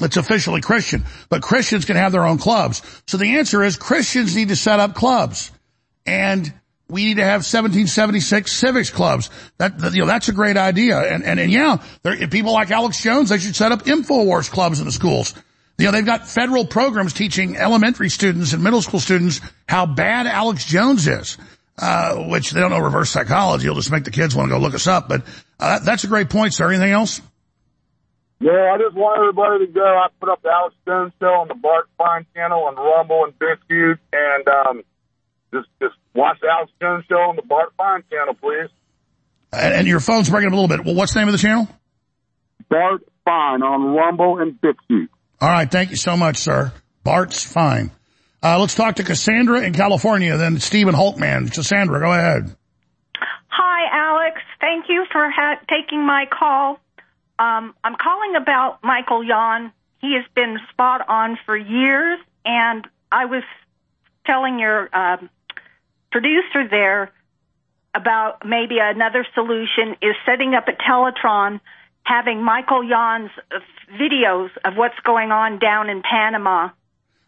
[0.00, 2.82] that's officially Christian, but Christians can have their own clubs.
[3.06, 5.52] So the answer is Christians need to set up clubs
[6.04, 6.52] and
[6.88, 9.30] we need to have 1776 civics clubs.
[9.58, 10.98] That, you know, that's a great idea.
[10.98, 14.80] And, and, and yeah, there, people like Alex Jones, they should set up InfoWars clubs
[14.80, 15.32] in the schools.
[15.78, 20.26] You know, they've got federal programs teaching elementary students and middle school students how bad
[20.26, 21.36] Alex Jones is,
[21.78, 23.66] uh, which they don't know reverse psychology.
[23.66, 25.08] It'll just make the kids want to go look us up.
[25.08, 25.22] But
[25.58, 26.70] uh, that's a great point, sir.
[26.70, 27.20] Anything else?
[28.40, 29.84] Yeah, I just want everybody to go.
[29.84, 33.32] I put up the Alex Jones show on the Bart Fine channel and Rumble and
[33.38, 34.82] BitChute, and um,
[35.52, 38.68] just just watch the Alex Jones show on the Bart Fine channel, please.
[39.52, 40.84] And, and your phone's breaking up a little bit.
[40.84, 41.68] Well, what's the name of the channel?
[42.68, 45.08] Bart Fine on Rumble and BitChute.
[45.44, 46.72] All right, thank you so much, sir.
[47.02, 47.90] Bart's fine.
[48.42, 51.52] Uh, let's talk to Cassandra in California, then Stephen Holtman.
[51.52, 52.56] Cassandra, go ahead.
[53.48, 54.40] Hi, Alex.
[54.58, 56.80] Thank you for ha- taking my call.
[57.38, 59.70] Um, I'm calling about Michael Yon.
[59.98, 63.42] He has been spot on for years, and I was
[64.24, 65.28] telling your um,
[66.10, 67.12] producer there
[67.94, 71.60] about maybe another solution is setting up a Teletron,
[72.04, 73.30] having Michael Yon's
[73.92, 76.70] videos of what's going on down in Panama.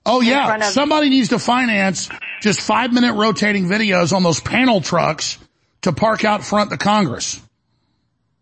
[0.04, 2.08] Oh yeah, somebody needs to finance
[2.40, 5.38] just five minute rotating videos on those panel trucks
[5.82, 7.40] to park out front the Congress.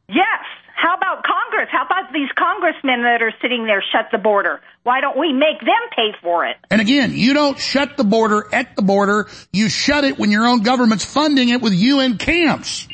[0.09, 0.45] Yes.
[0.77, 1.71] How about Congress?
[1.73, 4.61] How about these congressmen that are sitting there shut the border?
[4.83, 6.57] Why don't we make them pay for it?
[6.71, 9.29] And again, you don't shut the border at the border.
[9.51, 12.87] You shut it when your own government's funding it with UN camps.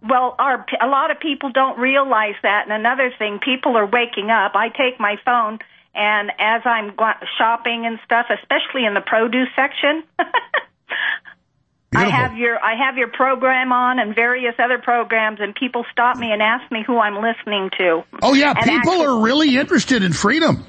[0.00, 2.64] Well, our, a lot of people don't realize that.
[2.64, 4.52] And another thing, people are waking up.
[4.54, 5.58] I take my phone
[5.98, 6.94] and as I'm
[7.38, 10.04] shopping and stuff, especially in the produce section,
[11.94, 16.16] I have your I have your program on and various other programs, and people stop
[16.16, 18.04] me and ask me who I'm listening to.
[18.22, 20.64] Oh yeah, And people actually- are really interested in freedom.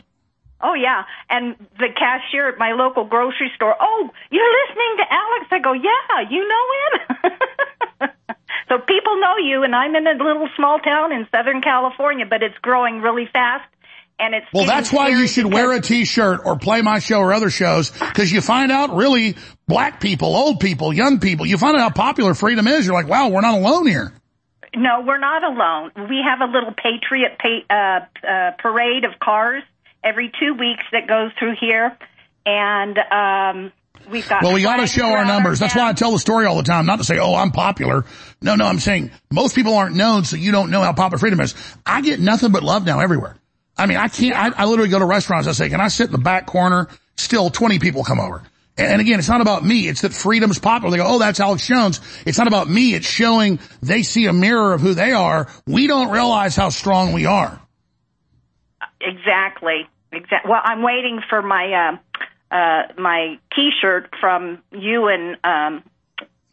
[0.61, 3.75] Oh yeah, and the cashier at my local grocery store.
[3.79, 5.45] Oh, you're listening to Alex?
[5.51, 7.31] I go, yeah, you know him.
[8.69, 12.43] so people know you, and I'm in a little small town in Southern California, but
[12.43, 13.67] it's growing really fast,
[14.19, 17.33] and it's Well, that's why you should wear a t-shirt or play my show or
[17.33, 19.35] other shows because you find out really
[19.67, 22.85] black people, old people, young people, you find out how popular freedom is.
[22.85, 24.13] You're like, wow, we're not alone here.
[24.75, 25.91] No, we're not alone.
[26.09, 29.63] We have a little patriot pa- uh, uh, parade of cars
[30.03, 31.97] every two weeks that goes through here,
[32.45, 33.71] and um,
[34.09, 34.43] we've got.
[34.43, 35.59] Well, we got to show our numbers.
[35.59, 38.05] That's why I tell the story all the time, not to say, oh, I'm popular.
[38.41, 41.39] No, no, I'm saying most people aren't known, so you don't know how popular freedom
[41.41, 41.55] is.
[41.85, 43.35] I get nothing but love now everywhere.
[43.77, 46.07] I mean, I can't, I, I literally go to restaurants, I say, can I sit
[46.07, 46.89] in the back corner?
[47.17, 48.43] Still 20 people come over.
[48.77, 49.87] And and again, it's not about me.
[49.87, 50.91] It's that freedom's popular.
[50.91, 51.99] They go, oh, that's Alex Jones.
[52.25, 52.93] It's not about me.
[52.93, 55.47] It's showing they see a mirror of who they are.
[55.67, 57.59] We don't realize how strong we are.
[59.01, 59.89] Exactly.
[60.11, 60.49] Exactly.
[60.49, 61.97] Well, I'm waiting for my uh,
[62.51, 65.83] uh, my T-shirt from you and um,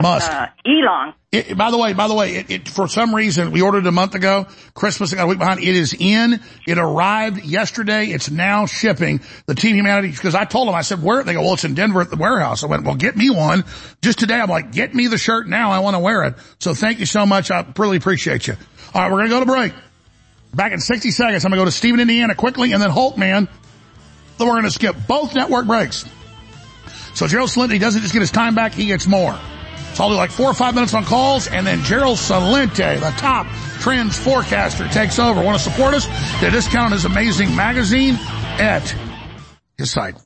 [0.03, 0.31] Musk.
[0.31, 1.15] uh, Elon.
[1.33, 3.87] It, by the way, by the way, it, it, for some reason, we ordered it
[3.87, 4.47] a month ago.
[4.75, 5.61] Christmas got a week behind.
[5.61, 6.41] It is in.
[6.67, 8.07] It arrived yesterday.
[8.07, 9.21] It's now shipping.
[9.47, 11.23] The Team Humanity, because I told them, I said, where?
[11.25, 12.63] They go, well, it's in Denver at the warehouse.
[12.63, 13.65] I went, well, get me one.
[14.03, 15.73] Just today, I'm like, get me the shirt now.
[15.73, 16.35] I want to wear it.
[16.59, 17.51] So thank you so much.
[17.51, 18.55] I really appreciate you.
[18.95, 19.73] All right, we're going to go to break.
[20.55, 23.19] Back in 60 seconds, I'm going to go to Stephen, Indiana quickly, and then Holt,
[23.19, 23.49] man.
[24.39, 26.05] Then we're going to skip both network breaks.
[27.15, 29.39] So Gerald Celente doesn't just get his time back, he gets more.
[29.91, 33.47] It's only like four or five minutes on calls, and then Gerald Celente, the top
[33.81, 35.43] trends forecaster, takes over.
[35.43, 36.07] Want to support us?
[36.43, 38.17] A discount his amazing magazine
[38.59, 38.95] at
[39.79, 40.17] his site.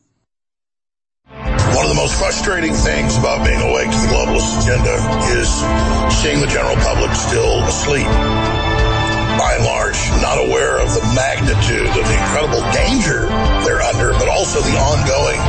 [1.28, 4.94] One of the most frustrating things about being awake to the globalist agenda
[5.38, 5.48] is
[6.20, 8.49] seeing the general public still asleep.
[9.40, 13.24] By and large, not aware of the magnitude of the incredible danger
[13.64, 15.40] they're under, but also the ongoing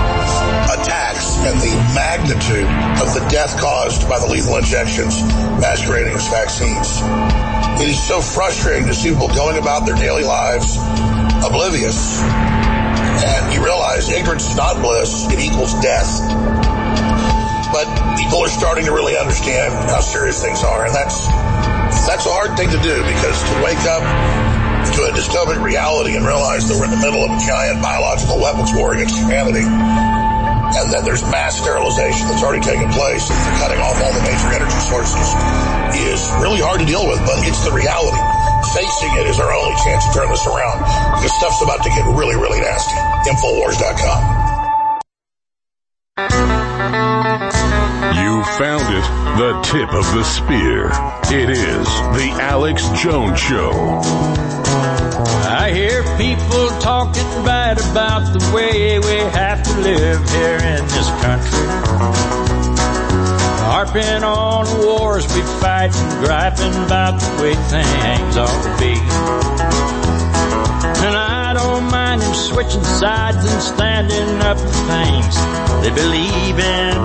[0.72, 2.72] attacks and the magnitude
[3.04, 5.22] of the death caused by the lethal injections
[5.60, 7.04] masquerading as vaccines.
[7.84, 10.78] It is so frustrating to see people going about their daily lives
[11.44, 12.22] oblivious.
[12.24, 16.81] And you realize ignorance is not bliss, it equals death.
[17.72, 17.88] But
[18.20, 21.28] people are starting to really understand how serious things are, and that's
[22.04, 24.04] that's a hard thing to do because to wake up
[24.92, 28.42] to a dystopic reality and realize that we're in the middle of a giant biological
[28.44, 33.60] weapons war against humanity, and that there's mass sterilization that's already taken place, and they're
[33.64, 35.28] cutting off all the major energy sources,
[36.12, 38.20] is really hard to deal with, but it's the reality.
[38.76, 40.80] Facing it is our only chance to turn this around
[41.20, 42.96] because stuff's about to get really, really nasty.
[43.28, 44.41] Infowars.com.
[46.22, 46.28] You
[48.60, 49.06] found it,
[49.40, 50.92] the tip of the spear.
[51.34, 53.72] It is the Alex Jones Show.
[55.50, 61.10] I hear people talking bad about the way we have to live here in this
[61.26, 61.68] country.
[63.66, 68.94] Harping on wars we fight and griping about the way things ought to be.
[71.04, 75.36] And I don't mind them switching sides and standing up for things
[75.82, 76.96] they believe in.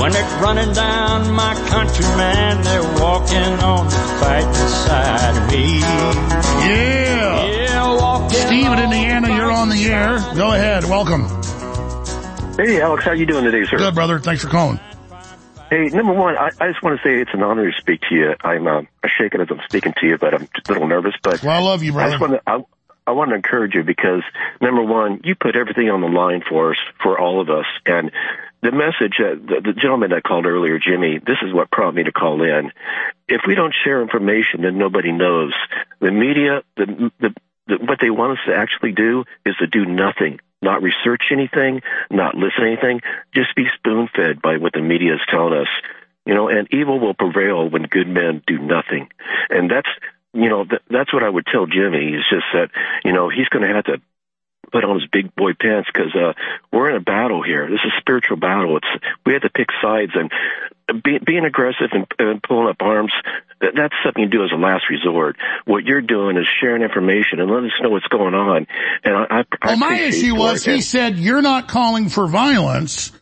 [0.00, 5.80] When they're running down my country, man, they're walking on the fighting side of me.
[5.80, 7.46] Yeah.
[7.46, 10.18] Yeah, walking Steve in on Indiana, you're on the air.
[10.34, 10.84] Go ahead.
[10.84, 11.28] Welcome.
[12.56, 13.76] Hey, Alex, how you doing today, sir?
[13.76, 14.18] Good, brother.
[14.18, 14.80] Thanks for calling.
[15.70, 18.14] Hey, number one, I, I just want to say it's an honor to speak to
[18.14, 18.34] you.
[18.40, 18.82] I'm uh,
[19.18, 21.14] shaking as I'm speaking to you, but I'm a little nervous.
[21.22, 22.06] But well, I love you, brother.
[22.06, 22.75] I just want to,
[23.06, 24.22] I, want to encourage you because
[24.60, 28.10] number one, you put everything on the line for us, for all of us, and
[28.62, 32.04] the message, uh, the, the gentleman that called earlier, Jimmy, this is what prompted me
[32.04, 32.72] to call in.
[33.28, 35.52] If we don't share information, then nobody knows.
[36.00, 37.34] The media, the, the,
[37.66, 41.82] the what they want us to actually do is to do nothing not research anything,
[42.10, 43.00] not listen to anything,
[43.34, 45.68] just be spoon fed by what the media is telling us.
[46.24, 49.08] You know, and evil will prevail when good men do nothing.
[49.48, 49.88] And that's,
[50.36, 52.14] you know, th- that's what I would tell Jimmy.
[52.14, 52.70] Is just that,
[53.04, 54.00] you know, he's going to have to
[54.72, 56.32] put on his big boy pants because uh,
[56.72, 57.68] we're in a battle here.
[57.70, 58.76] This is a spiritual battle.
[58.76, 63.12] It's we have to pick sides and be, being aggressive and, and pulling up arms.
[63.60, 65.36] That, that's something you do as a last resort.
[65.64, 68.66] What you're doing is sharing information and letting us know what's going on.
[69.04, 73.12] And I, I, I Well, my issue was he said, you're not calling for violence.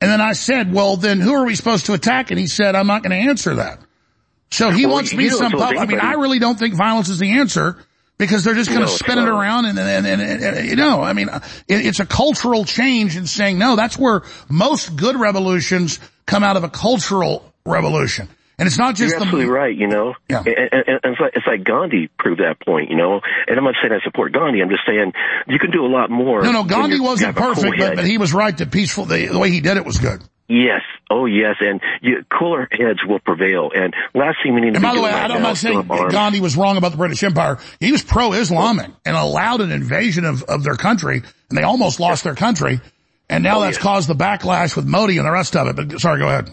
[0.00, 2.30] And then I said, well, then who are we supposed to attack?
[2.30, 3.78] And he said, I'm not going to answer that.
[4.50, 5.62] So he Well, wants me some it's.
[5.62, 7.76] I mean, I really don't think violence is the answer
[8.18, 11.02] because they're just going to No, spin it around and, and, and, and, you know,
[11.02, 13.74] I mean, it, it's a cultural change in saying no.
[13.74, 18.28] That's where most good revolutions come out of a cultural revolution.
[18.56, 20.14] And it's not just You're the absolutely right, you know.
[20.30, 20.44] Yeah.
[20.46, 23.20] And, and, and it's, like, it's like Gandhi proved that point, you know.
[23.48, 24.62] And I'm not saying I support Gandhi.
[24.62, 25.12] I'm just saying
[25.48, 26.40] you can do a lot more.
[26.42, 29.26] No, no, Gandhi wasn't a cool perfect, but, but he was right that peaceful, the,
[29.26, 30.22] the way he did it was good.
[30.46, 30.82] Yes.
[31.10, 31.56] Oh, yes.
[31.60, 33.70] And you, cooler heads will prevail.
[33.74, 35.82] And last thing we need to And by the way, right I- I'm not saying
[35.84, 36.12] still up arms.
[36.12, 37.58] Gandhi was wrong about the British Empire.
[37.80, 42.24] He was pro-Islamic and allowed an invasion of, of their country, and they almost lost
[42.24, 42.80] their country.
[43.30, 45.76] And now Oh, that's caused the backlash with Modi and the rest of it.
[45.76, 46.50] But sorry, go ahead.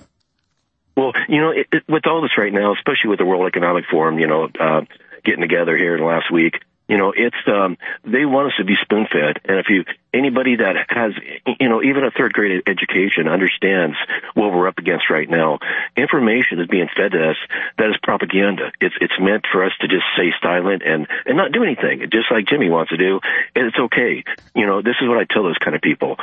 [0.95, 3.85] Well, you know, it, it, with all this right now, especially with the World Economic
[3.91, 4.81] Forum, you know, uh,
[5.25, 6.61] getting together here in the last week,
[6.91, 10.57] you know, it's um, they want us to be spoon fed, and if you anybody
[10.57, 11.13] that has,
[11.57, 13.95] you know, even a third grade education understands
[14.33, 15.59] what we're up against right now.
[15.95, 17.37] Information is being fed to us
[17.77, 18.73] that is propaganda.
[18.81, 22.29] It's it's meant for us to just stay silent and and not do anything, just
[22.29, 23.21] like Jimmy wants to do.
[23.55, 24.25] And it's okay.
[24.53, 26.17] You know, this is what I tell those kind of people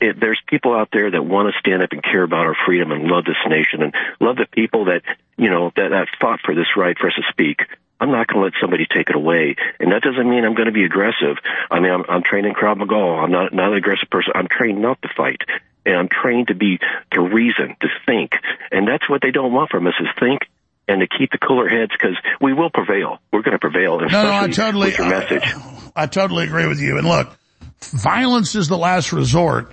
[0.00, 2.92] it, there's people out there that want to stand up and care about our freedom
[2.92, 5.02] and love this nation and love the people that
[5.36, 7.60] you know that, that fought for this right for us to speak.
[8.00, 10.66] I'm not going to let somebody take it away, and that doesn't mean I'm going
[10.66, 11.36] to be aggressive.
[11.70, 12.96] I mean, I'm, I'm trained in Krav Maga.
[12.96, 14.32] I'm not not an aggressive person.
[14.34, 15.40] I'm trained not to fight,
[15.86, 16.78] and I'm trained to be
[17.12, 18.32] to reason, to think,
[18.70, 20.42] and that's what they don't want from us is think
[20.86, 23.18] and to keep the cooler heads because we will prevail.
[23.32, 24.00] We're going to prevail.
[24.00, 25.42] No, no, I totally, your message.
[25.44, 26.98] I, I totally agree with you.
[26.98, 27.34] And look,
[27.80, 29.72] violence is the last resort.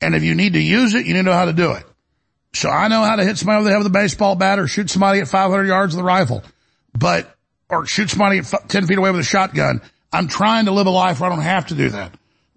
[0.00, 1.84] And if you need to use it, you need to know how to do it.
[2.58, 4.66] So I know how to hit somebody over the head with a baseball bat or
[4.66, 6.42] shoot somebody at 500 yards with a rifle,
[6.92, 7.32] but,
[7.68, 9.80] or shoot somebody at 10 feet away with a shotgun.
[10.12, 12.12] I'm trying to live a life where I don't have to do that.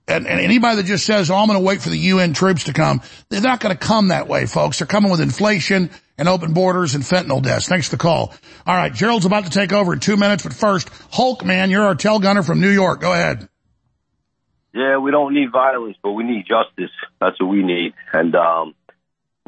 [0.08, 2.64] And, and anybody that just says, oh, I'm going to wait for the UN troops
[2.64, 4.80] to come, they're not going to come that way, folks.
[4.80, 7.68] They're coming with inflation and open borders and fentanyl deaths.
[7.68, 8.34] Thanks for the call.
[8.66, 11.84] All right, Gerald's about to take over in two minutes, but first, Hulk, man, you're
[11.84, 13.02] our tail gunner from New York.
[13.02, 13.48] Go ahead.
[14.74, 16.92] Yeah, we don't need violence, but we need justice.
[17.20, 17.94] That's what we need.
[18.14, 18.74] And um,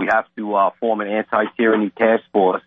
[0.04, 2.62] we have to uh, form an anti-tyranny task force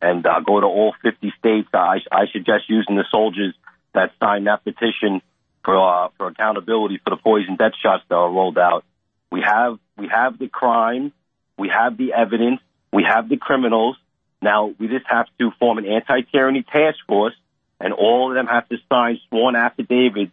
[0.00, 1.68] and uh, go to all 50 states.
[1.74, 3.54] I, I suggest using the soldiers
[3.94, 5.20] that signed that petition
[5.62, 8.84] for uh, for accountability for the poison death shots that are rolled out.
[9.30, 11.12] We have we have the crime,
[11.58, 12.60] we have the evidence,
[12.92, 13.96] we have the criminals.
[14.40, 17.34] Now we just have to form an anti-tyranny task force,
[17.78, 20.32] and all of them have to sign sworn affidavits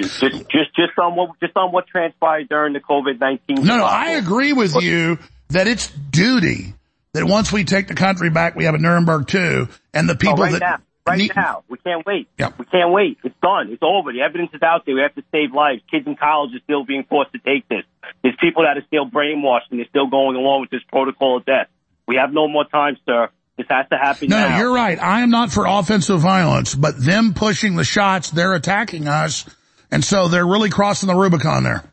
[0.00, 3.62] just just just just on what just on what transpired during the COVID nineteen.
[3.66, 5.18] No, no, I agree with you
[5.52, 6.74] that it's duty
[7.14, 10.16] that once we take the country back, we have a Nuremberg too, and the oh,
[10.16, 12.28] people oh, right that now, right need- now, we can't wait.
[12.38, 12.50] Yeah.
[12.58, 13.18] We can't wait.
[13.22, 13.68] It's done.
[13.70, 14.12] It's over.
[14.12, 14.94] The evidence is out there.
[14.94, 15.82] We have to save lives.
[15.90, 17.84] Kids in college are still being forced to take this.
[18.22, 21.44] There's people that are still brainwashed and they're still going along with this protocol of
[21.44, 21.68] death.
[22.06, 23.28] We have no more time, sir.
[23.56, 24.58] This has to happen No, now.
[24.58, 24.98] you're right.
[24.98, 29.44] I am not for offensive violence, but them pushing the shots, they're attacking us,
[29.90, 31.84] and so they're really crossing the Rubicon there.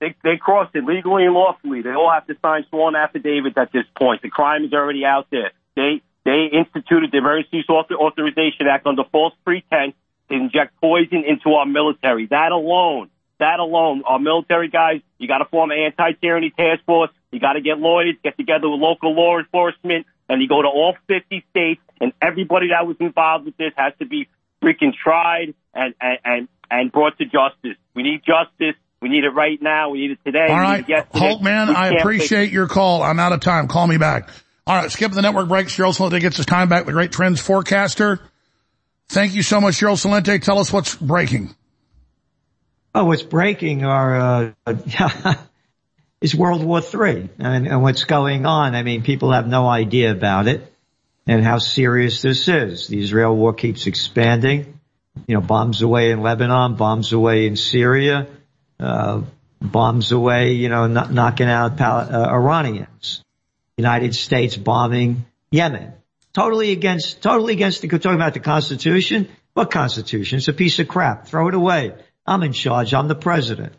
[0.00, 1.82] They, they crossed it legally and lawfully.
[1.82, 4.22] They all have to sign sworn affidavits at this point.
[4.22, 5.52] The crime is already out there.
[5.76, 9.94] They they instituted the Emergency Author- Authorization Act under false pretense
[10.30, 12.26] to inject poison into our military.
[12.26, 17.10] That alone, that alone, our military guys, you got to form an anti-tyranny task force.
[17.30, 20.68] You got to get lawyers, get together with local law enforcement, and you go to
[20.68, 24.28] all 50 states, and everybody that was involved with this has to be
[24.62, 27.76] freaking tried and and and, and brought to justice.
[27.94, 28.76] We need justice.
[29.04, 29.90] We need it right now.
[29.90, 30.46] We need it today.
[30.48, 30.56] All right.
[30.56, 31.28] We right, need it yesterday.
[31.28, 33.02] Hulk, man, We I appreciate your call.
[33.02, 33.68] I'm out of time.
[33.68, 34.30] Call me back.
[34.66, 35.76] All right, skip the network breaks.
[35.76, 36.86] Gerald Celente gets his time back.
[36.86, 38.18] With the great trends forecaster.
[39.10, 40.40] Thank you so much, Gerald Celente.
[40.40, 41.54] Tell us what's breaking.
[42.94, 45.34] Oh, what's breaking are uh,
[46.22, 48.74] is World War Three and, and what's going on.
[48.74, 50.74] I mean, people have no idea about it
[51.26, 52.88] and how serious this is.
[52.88, 54.80] The Israel war keeps expanding.
[55.26, 58.28] You know, bombs away in Lebanon, bombs away in Syria,
[58.80, 59.22] uh,
[59.60, 60.52] bombs away.
[60.52, 63.22] You know, kn- knocking out Pal- uh, Iranians.
[63.76, 65.94] United States bombing Yemen.
[66.32, 69.28] Totally against, totally against the, talking about the Constitution.
[69.52, 70.38] What Constitution?
[70.38, 71.26] It's a piece of crap.
[71.26, 71.94] Throw it away.
[72.26, 72.94] I'm in charge.
[72.94, 73.72] I'm the president.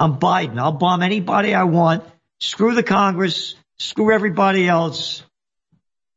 [0.00, 0.58] I'm Biden.
[0.58, 2.04] I'll bomb anybody I want.
[2.40, 3.54] Screw the Congress.
[3.78, 5.22] Screw everybody else.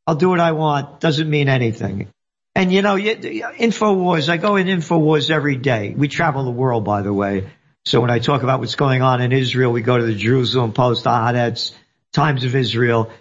[0.07, 0.99] I'll do what I want.
[0.99, 2.07] Doesn't mean anything.
[2.55, 5.93] And you know, InfoWars, I go in InfoWars every day.
[5.95, 7.49] We travel the world, by the way.
[7.85, 10.73] So when I talk about what's going on in Israel, we go to the Jerusalem
[10.73, 11.71] Post, Haaretz,
[12.11, 13.11] Times of Israel.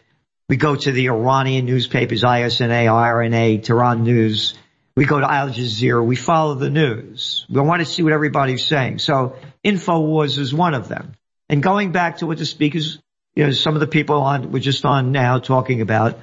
[0.48, 4.54] We go to the Iranian newspapers, ISNA, IRNA, Tehran News.
[4.96, 6.02] We go to Al Jazeera.
[6.02, 7.44] We follow the news.
[7.50, 9.00] We want to see what everybody's saying.
[9.00, 11.12] So InfoWars is one of them.
[11.50, 12.98] And going back to what the speakers,
[13.34, 16.18] you know, some of the people on, we're just on now talking about,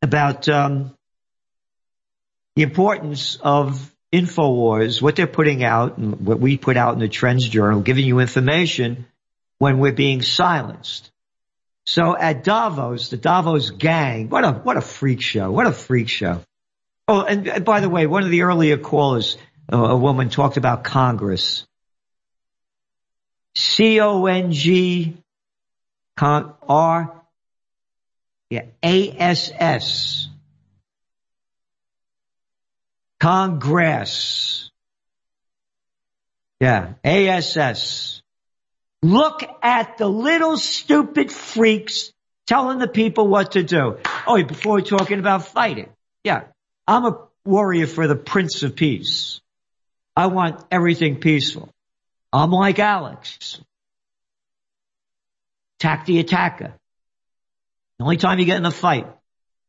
[0.00, 0.96] about, um,
[2.54, 7.08] the importance of InfoWars, what they're putting out and what we put out in the
[7.08, 9.06] Trends Journal, giving you information
[9.58, 11.10] when we're being silenced.
[11.84, 15.50] So at Davos, the Davos gang, what a, what a freak show.
[15.50, 16.40] What a freak show.
[17.08, 19.38] Oh, and, by the way, one of the earlier callers,
[19.72, 21.66] uh, a woman talked about Congress.
[23.54, 25.16] C-O-N-G,
[26.16, 27.22] con, R,
[28.50, 30.28] yeah, A-S-S.
[33.20, 34.70] Congress.
[36.60, 38.22] Yeah, ASS.
[39.02, 42.12] Look at the little stupid freaks
[42.46, 43.98] telling the people what to do.
[44.26, 45.90] Oh, before we're talking about fighting.
[46.24, 46.44] Yeah,
[46.86, 49.40] I'm a warrior for the Prince of Peace.
[50.16, 51.68] I want everything peaceful.
[52.32, 53.60] I'm like Alex.
[55.78, 56.74] Attack the attacker.
[57.98, 59.06] The only time you get in a fight.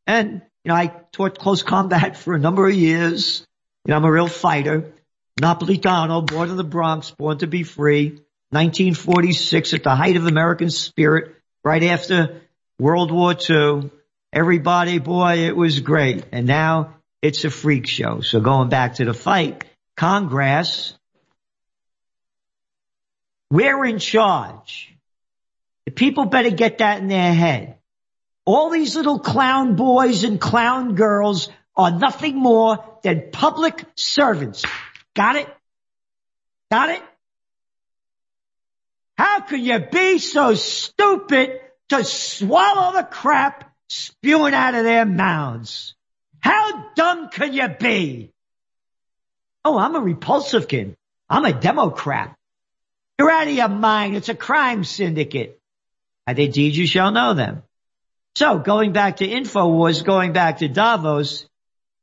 [0.06, 3.46] And, you know, I taught close combat for a number of years.
[3.86, 4.92] You know, I'm a real fighter.
[5.40, 8.20] Napolitano, born in the Bronx, born to be free.
[8.50, 12.42] 1946 at the height of American spirit, right after
[12.78, 13.90] World War II.
[14.30, 16.26] Everybody, boy, it was great.
[16.32, 18.20] And now it's a freak show.
[18.20, 19.64] So going back to the fight,
[19.96, 20.92] Congress,
[23.50, 24.94] we're in charge.
[25.86, 27.77] The people better get that in their head.
[28.48, 34.64] All these little clown boys and clown girls are nothing more than public servants.
[35.14, 35.54] Got it?
[36.70, 37.02] Got it?
[39.18, 41.60] How can you be so stupid
[41.90, 45.94] to swallow the crap spewing out of their mouths?
[46.40, 48.32] How dumb can you be?
[49.62, 50.96] Oh, I'm a repulsive kid.
[51.28, 52.34] I'm a Democrat.
[53.18, 54.16] You're out of your mind.
[54.16, 55.60] It's a crime syndicate.
[56.26, 57.62] Are they deeds you shall know them.
[58.38, 61.44] So going back to InfoWars, going back to Davos,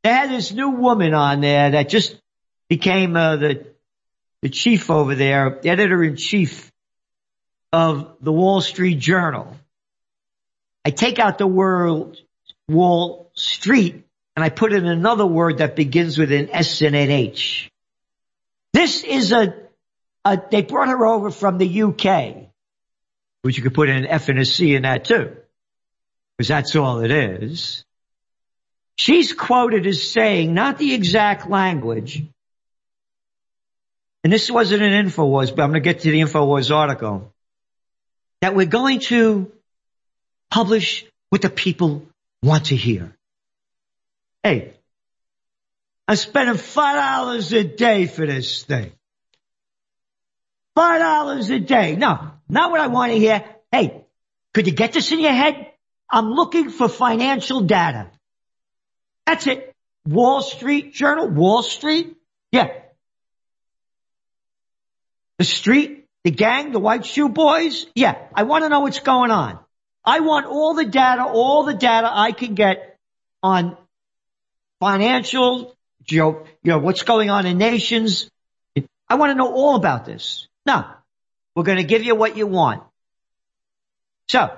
[0.04, 2.14] they had this new woman on there that just
[2.68, 3.68] became uh, the
[4.42, 6.74] the chief over there, editor in chief
[7.72, 9.56] of the Wall Street Journal.
[10.84, 12.18] I take out the word
[12.68, 14.04] Wall Street
[14.36, 17.72] and I put in another word that begins with an S and an H.
[18.74, 19.56] This is a,
[20.26, 22.50] a they brought her over from the UK,
[23.44, 25.38] which you could put in an F and a C in that too,
[26.38, 27.84] because that's all it is.
[28.98, 32.24] She's quoted as saying, not the exact language,
[34.24, 37.34] and this wasn't an InfoWars, but I'm going to get to the InfoWars article,
[38.42, 39.52] that we're going to
[40.50, 42.08] publish what the people
[42.42, 43.16] want to hear.
[44.44, 44.74] Hey,
[46.08, 48.92] I'm spending five dollars a day for this thing.
[50.76, 51.96] Five dollars a day.
[51.96, 53.44] No, not what I want to hear.
[53.72, 54.06] Hey,
[54.54, 55.72] could you get this in your head?
[56.10, 58.08] I'm looking for financial data.
[59.26, 59.74] That's it.
[60.08, 62.16] Wall Street Journal, Wall Street.
[62.52, 62.72] Yeah.
[65.38, 67.88] The street, the gang, the white shoe boys.
[67.96, 68.16] Yeah.
[68.34, 69.60] I want to know what's going on.
[70.04, 72.98] I want all the data, all the data I can get
[73.42, 73.76] on
[74.80, 75.76] financial,
[76.08, 78.30] you know, you know, what's going on in nations.
[79.10, 80.48] I want to know all about this.
[80.66, 80.98] Now,
[81.56, 82.84] we're going to give you what you want.
[84.28, 84.56] So,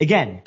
[0.00, 0.42] again,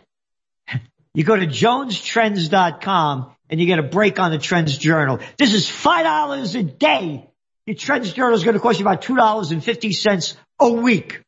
[1.14, 5.20] you go to jonestrends.com and you get a break on the Trends Journal.
[5.38, 7.30] This is $5 a day.
[7.66, 11.22] Your Trends Journal is going to cost you about $2.50 a week.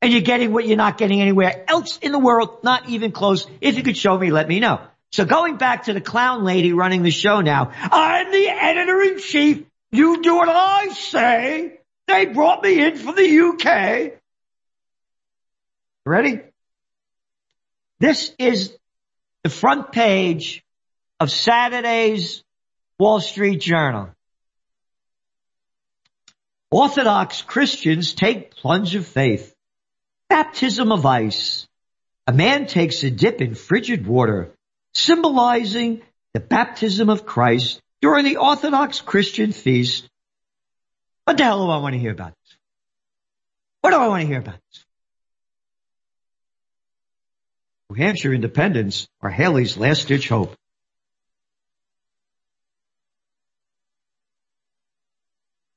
[0.00, 3.46] And you're getting what you're not getting anywhere else in the world, not even close.
[3.60, 4.80] If you could show me, let me know.
[5.12, 9.18] So going back to the clown lady running the show now, I'm the editor in
[9.20, 9.64] chief.
[9.90, 11.78] You do what I say.
[12.06, 14.20] They brought me in from the UK.
[16.04, 16.40] Ready?
[18.02, 18.76] This is
[19.44, 20.64] the front page
[21.20, 22.42] of Saturday's
[22.98, 24.10] Wall Street Journal.
[26.72, 29.54] Orthodox Christians take plunge of faith.
[30.28, 31.68] Baptism of ice.
[32.26, 34.50] A man takes a dip in frigid water
[34.94, 36.02] symbolizing
[36.34, 40.10] the baptism of Christ during the Orthodox Christian feast.
[41.22, 42.56] What the hell do I want to hear about this?
[43.80, 44.84] What do I want to hear about this?
[47.92, 50.56] New Hampshire independence are Haley's last ditch hope.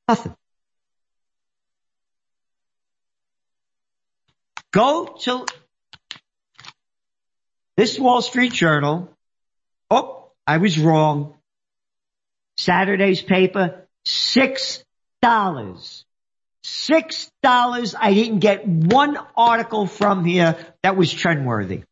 [0.08, 0.34] Nothing.
[4.72, 5.46] Go to
[7.76, 9.10] this Wall Street Journal.
[9.92, 11.34] Oh, I was wrong.
[12.56, 14.86] Saturday's paper, six
[15.22, 16.06] dollars.
[16.64, 17.94] Six dollars.
[18.00, 21.84] I didn't get one article from here that was trendworthy.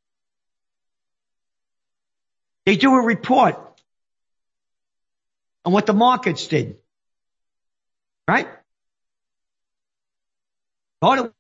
[2.66, 3.60] They do a report.
[5.66, 6.78] on what the markets did.
[8.28, 8.48] Right?
[11.02, 11.34] To.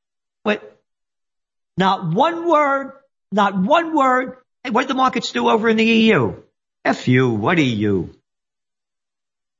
[1.78, 2.94] Not one word,
[3.32, 4.38] not one word.
[4.64, 6.42] Hey, what did the markets do over in the EU?
[6.86, 8.10] F you, what EU?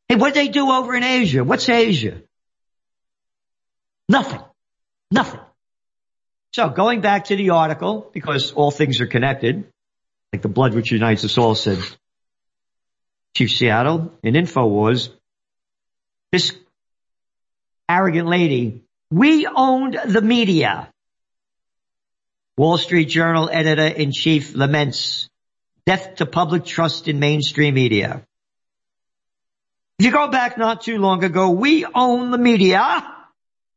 [0.10, 1.44] Hey, what did they do over in Asia?
[1.44, 2.22] What's Asia?
[4.08, 4.42] Nothing.
[5.10, 5.40] Nothing.
[6.52, 9.66] So going back to the article, because all things are connected,
[10.34, 11.78] like the blood which unites us all said,
[13.38, 15.10] Chief Seattle in InfoWars,
[16.32, 16.54] this
[17.88, 18.82] arrogant lady,
[19.12, 20.90] we owned the media.
[22.58, 25.30] Wall Street Journal editor in chief laments
[25.86, 28.26] death to public trust in mainstream media.
[30.00, 33.06] If you go back not too long ago, we own the media.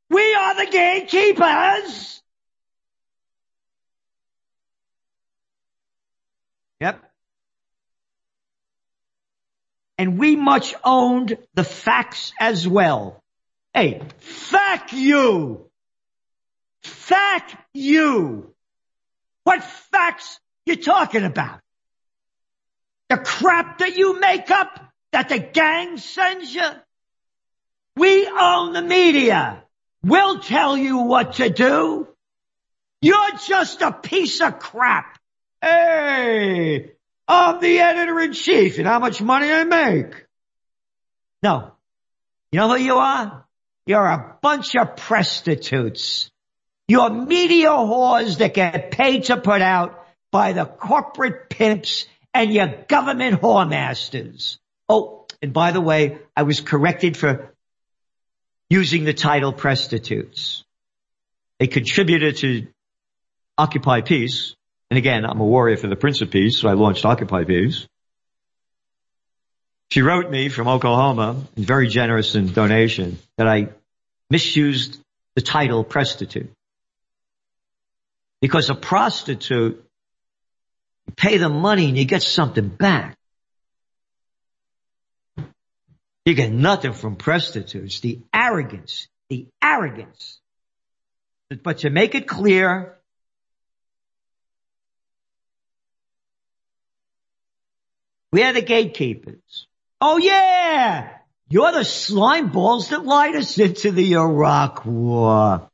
[0.09, 2.23] We are the gatekeepers.
[6.81, 7.03] Yep.
[9.99, 13.23] And we much owned the facts as well.
[13.73, 15.71] Hey, fuck you!
[16.83, 18.55] Fuck you!
[19.45, 21.61] What facts you talking about?
[23.09, 24.81] The crap that you make up
[25.13, 26.69] that the gang sends you?
[27.97, 29.63] We own the media.
[30.03, 32.09] We'll tell you what to do.
[33.01, 35.16] You're just a piece of crap.
[35.67, 36.93] Hey,
[37.27, 40.27] I'm the editor in chief and how much money I make.
[41.43, 41.73] No.
[42.53, 43.45] You know who you are?
[43.85, 46.31] You're a bunch of prostitutes.
[46.87, 52.69] You're media whores that get paid to put out by the corporate pimps and your
[52.89, 54.59] government whoremasters.
[54.89, 57.53] Oh, and by the way, I was corrected for
[58.71, 60.65] using the title prostitutes.
[61.59, 62.69] They contributed to
[63.59, 64.56] Occupy Peace.
[64.91, 67.87] And again, I'm a warrior for the Prince of Peace, so I launched Occupy Peace.
[69.91, 73.69] She wrote me from Oklahoma, very generous in donation, that I
[74.31, 75.01] misused
[75.35, 76.51] the title prostitute.
[78.41, 79.85] Because a prostitute,
[81.07, 83.17] you pay the money and you get something back.
[86.25, 88.01] You get nothing from prostitutes.
[88.01, 90.41] The arrogance, the arrogance.
[91.63, 92.96] But to make it clear,
[98.33, 99.67] we are the gatekeepers.
[100.01, 101.11] Oh yeah!
[101.49, 105.71] You're the slime balls that lied us into the Iraq war.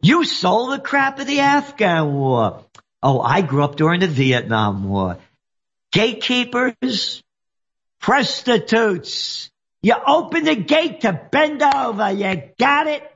[0.00, 2.64] You sold the crap of the Afghan war.
[3.02, 5.18] Oh, I grew up during the Vietnam war.
[5.92, 7.22] Gatekeepers,
[8.00, 9.50] prostitutes,
[9.82, 12.10] you open the gate to bend over.
[12.12, 13.08] You got it?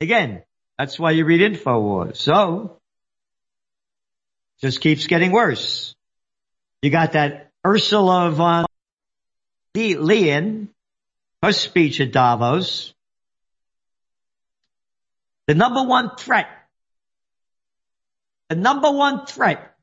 [0.00, 0.42] Again,
[0.76, 2.16] that's why you read InfoWars.
[2.16, 2.80] So,
[4.62, 5.94] just keeps getting worse.
[6.82, 8.66] You got that Ursula von
[9.76, 10.68] Leyen,
[11.42, 12.94] her speech at Davos.
[15.48, 16.48] The number one threat,
[18.48, 19.74] the number one threat,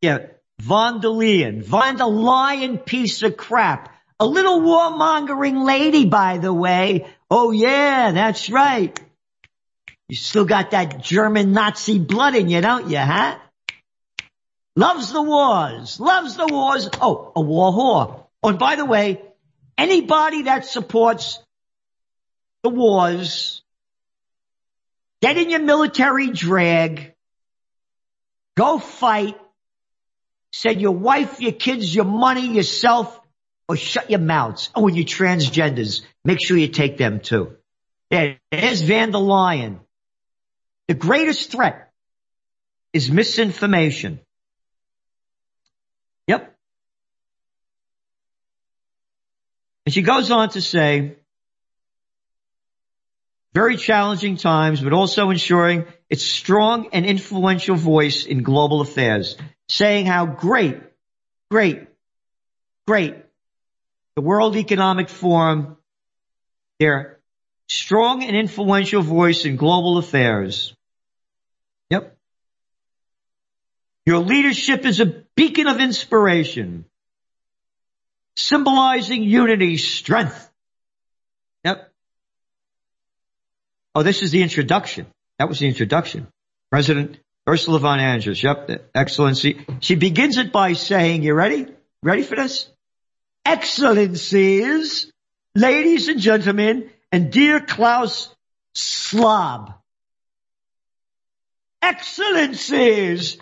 [0.00, 0.26] yeah,
[0.60, 3.92] Von der Leyen, Von der Leyen piece of crap.
[4.20, 7.06] A little warmongering lady, by the way.
[7.30, 8.98] Oh yeah, that's right.
[10.08, 13.38] You still got that German Nazi blood in you, don't you, huh?
[14.76, 16.88] Loves the wars, loves the wars.
[17.00, 18.24] Oh, a war whore.
[18.42, 19.20] Oh, and by the way,
[19.76, 21.38] anybody that supports
[22.62, 23.62] the wars,
[25.20, 27.14] get in your military drag,
[28.56, 29.36] go fight,
[30.52, 33.18] said your wife, your kids, your money, yourself,
[33.68, 34.70] or shut your mouths.
[34.74, 37.56] Oh, and you transgenders, make sure you take them too.
[38.10, 39.80] Yeah, there's Van der Leyen.
[40.88, 41.92] The greatest threat
[42.92, 44.18] is misinformation.
[46.26, 46.56] Yep.
[49.86, 51.16] And she goes on to say,
[53.52, 59.36] very challenging times, but also ensuring its strong and influential voice in global affairs
[59.68, 60.80] saying how great,
[61.50, 61.86] great,
[62.86, 63.16] great
[64.16, 65.76] the World Economic Forum,
[66.78, 67.20] their
[67.68, 70.74] strong and influential voice in global affairs.
[71.88, 72.16] Yep.
[74.06, 76.84] Your leadership is a beacon of inspiration,
[78.40, 80.50] symbolizing unity, strength.
[81.64, 81.92] Yep.
[83.94, 85.06] Oh, this is the introduction.
[85.38, 86.28] That was the introduction.
[86.70, 88.42] President Ursula von Andrus.
[88.42, 89.64] Yep, Excellency.
[89.80, 91.66] She begins it by saying, you ready?
[92.02, 92.68] Ready for this?
[93.44, 95.12] Excellencies,
[95.54, 98.34] ladies and gentlemen, and dear Klaus
[98.74, 99.74] Schwab.
[101.82, 103.38] Excellencies,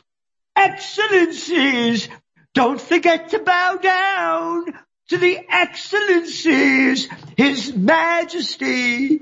[0.54, 2.08] excellencies,
[2.54, 4.78] don't forget to bow down
[5.08, 9.20] to the excellencies, His Majesty.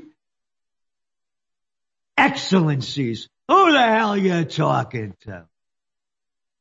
[2.16, 3.28] Excellencies.
[3.48, 5.46] Who the hell are you talking to?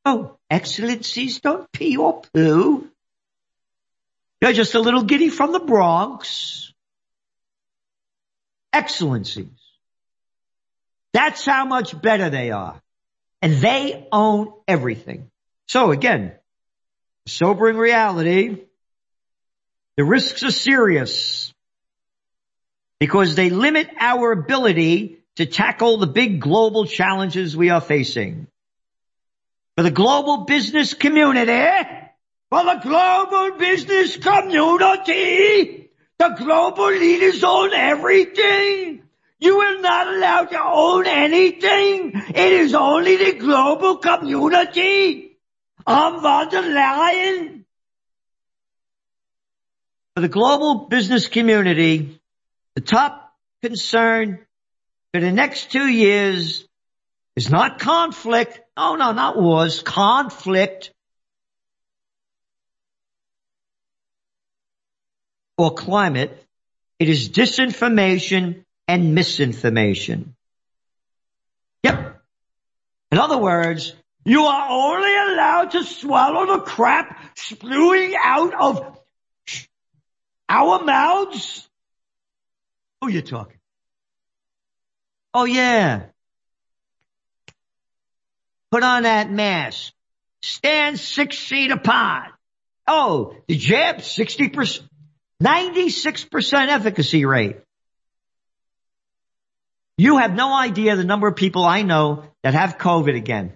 [0.06, 2.88] Oh, excellencies don't pee or poo.
[4.42, 6.72] You're just a little giddy from the Bronx.
[8.72, 9.48] Excellencies.
[11.14, 12.80] That's how much better they are.
[13.42, 15.32] And they own everything.
[15.68, 16.34] So again,
[17.26, 18.66] sobering reality,
[19.98, 21.54] the risks are serious
[23.00, 28.48] because they limit our ability to tackle the big global challenges we are facing.
[29.76, 31.52] For the global business community,
[32.50, 39.02] for the global business community, the global leaders own everything.
[39.40, 42.14] You are not allowed to own anything.
[42.16, 45.38] It is only the global community.
[45.86, 47.65] I'm von der Leyen.
[50.16, 52.22] For the global business community,
[52.76, 54.40] the top concern
[55.14, 56.66] for the next two years
[57.36, 58.62] is not conflict.
[58.78, 60.94] Oh no, not wars, conflict.
[65.58, 66.42] Or climate.
[66.98, 70.36] It is disinformation and misinformation.
[71.84, 72.22] Yep.
[73.12, 79.00] In other words, you are only allowed to swallow the crap spewing out of
[80.50, 81.68] our mouths.
[83.02, 83.58] Oh, Who are you talking?
[85.34, 86.04] Oh yeah.
[88.72, 89.94] Put on that mask.
[90.42, 92.32] Stand six feet apart.
[92.88, 94.82] Oh, the jab, 60%,
[95.42, 97.58] 96% efficacy rate.
[99.98, 103.54] You have no idea the number of people I know that have COVID again.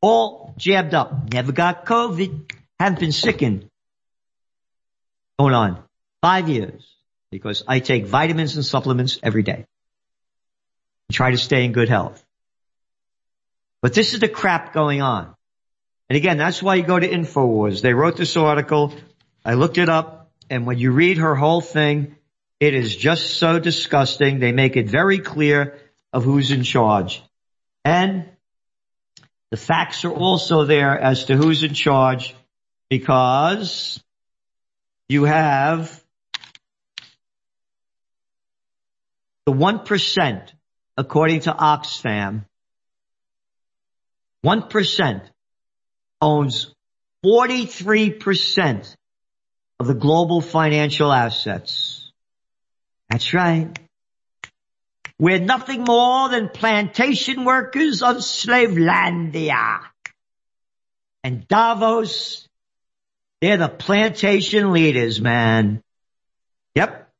[0.00, 1.32] All jabbed up.
[1.32, 2.52] Never got COVID.
[2.78, 3.70] Haven't been sickened.
[5.38, 5.82] Going on
[6.22, 6.84] five years
[7.30, 9.66] because I take vitamins and supplements every day.
[11.08, 12.24] And try to stay in good health.
[13.82, 15.34] But this is the crap going on.
[16.08, 17.82] And again, that's why you go to InfoWars.
[17.82, 18.94] They wrote this article.
[19.44, 22.16] I looked it up and when you read her whole thing,
[22.60, 24.38] it is just so disgusting.
[24.38, 25.78] They make it very clear
[26.12, 27.22] of who's in charge.
[27.84, 28.28] And
[29.50, 32.34] the facts are also there as to who's in charge
[32.88, 34.02] because
[35.08, 36.02] you have
[39.46, 40.52] the 1%,
[40.96, 42.46] according to Oxfam,
[44.44, 45.28] 1%
[46.20, 46.74] owns
[47.24, 48.96] 43%
[49.80, 52.12] of the global financial assets.
[53.10, 53.78] That's right.
[55.18, 59.80] We're nothing more than plantation workers of Slavelandia.
[61.22, 62.43] And Davos,
[63.44, 65.82] they're the plantation leaders, man.
[66.74, 67.12] Yep.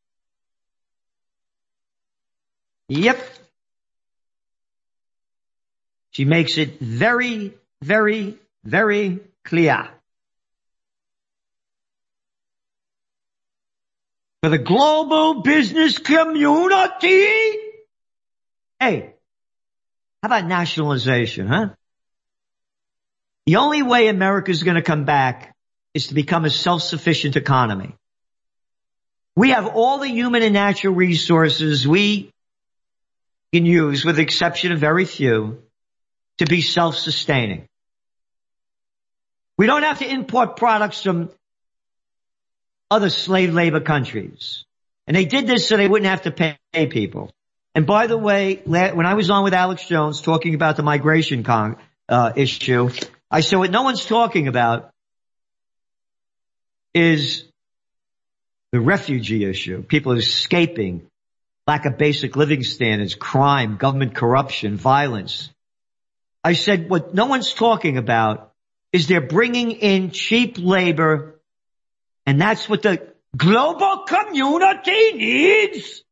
[2.89, 3.31] Yep.
[6.13, 9.91] She makes it very, very, very clear.
[14.43, 17.57] for the global business community.
[18.79, 19.15] Hey,
[20.23, 21.71] how about nationalization, huh?
[23.47, 25.54] The only way America is going to come back
[25.95, 27.95] is to become a self-sufficient economy.
[29.37, 32.31] We have all the human and natural resources we
[33.53, 35.63] can use, with the exception of very few,
[36.39, 37.69] to be self-sustaining.
[39.57, 41.31] We don't have to import products from
[42.91, 44.65] other slave labor countries.
[45.07, 47.31] And they did this so they wouldn't have to pay people.
[47.75, 51.43] And by the way, when I was on with Alex Jones talking about the migration
[51.43, 51.77] con,
[52.09, 52.91] uh, issue,
[53.31, 54.94] I said what no one's talking about
[56.95, 57.45] is
[58.73, 59.83] the refugee issue.
[59.83, 61.07] People escaping,
[61.67, 65.51] lack of basic living standards, crime, government corruption, violence.
[66.43, 68.53] I said what no one's talking about
[68.93, 71.41] is they're bringing in cheap labor
[72.27, 76.03] and that's what the global community needs.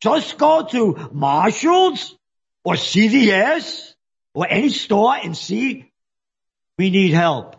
[0.00, 2.16] Just go to Marshall's
[2.64, 3.94] or CVS
[4.34, 5.90] or any store and see
[6.78, 7.56] we need help.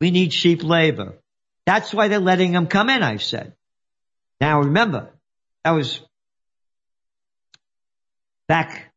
[0.00, 1.18] We need cheap labor.
[1.66, 3.54] That's why they're letting them come in, I've said.
[4.40, 5.10] Now remember,
[5.64, 6.00] that was
[8.46, 8.92] back.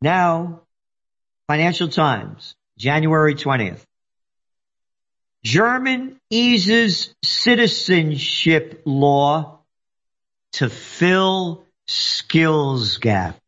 [0.00, 0.62] Now,
[1.46, 3.84] Financial Times, January 20th.
[5.44, 9.60] German eases citizenship law
[10.52, 13.41] to fill skills gap.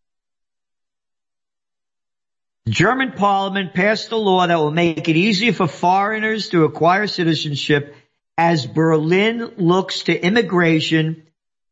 [2.69, 7.95] German parliament passed a law that will make it easier for foreigners to acquire citizenship
[8.39, 11.25] as Berlin looks to immigration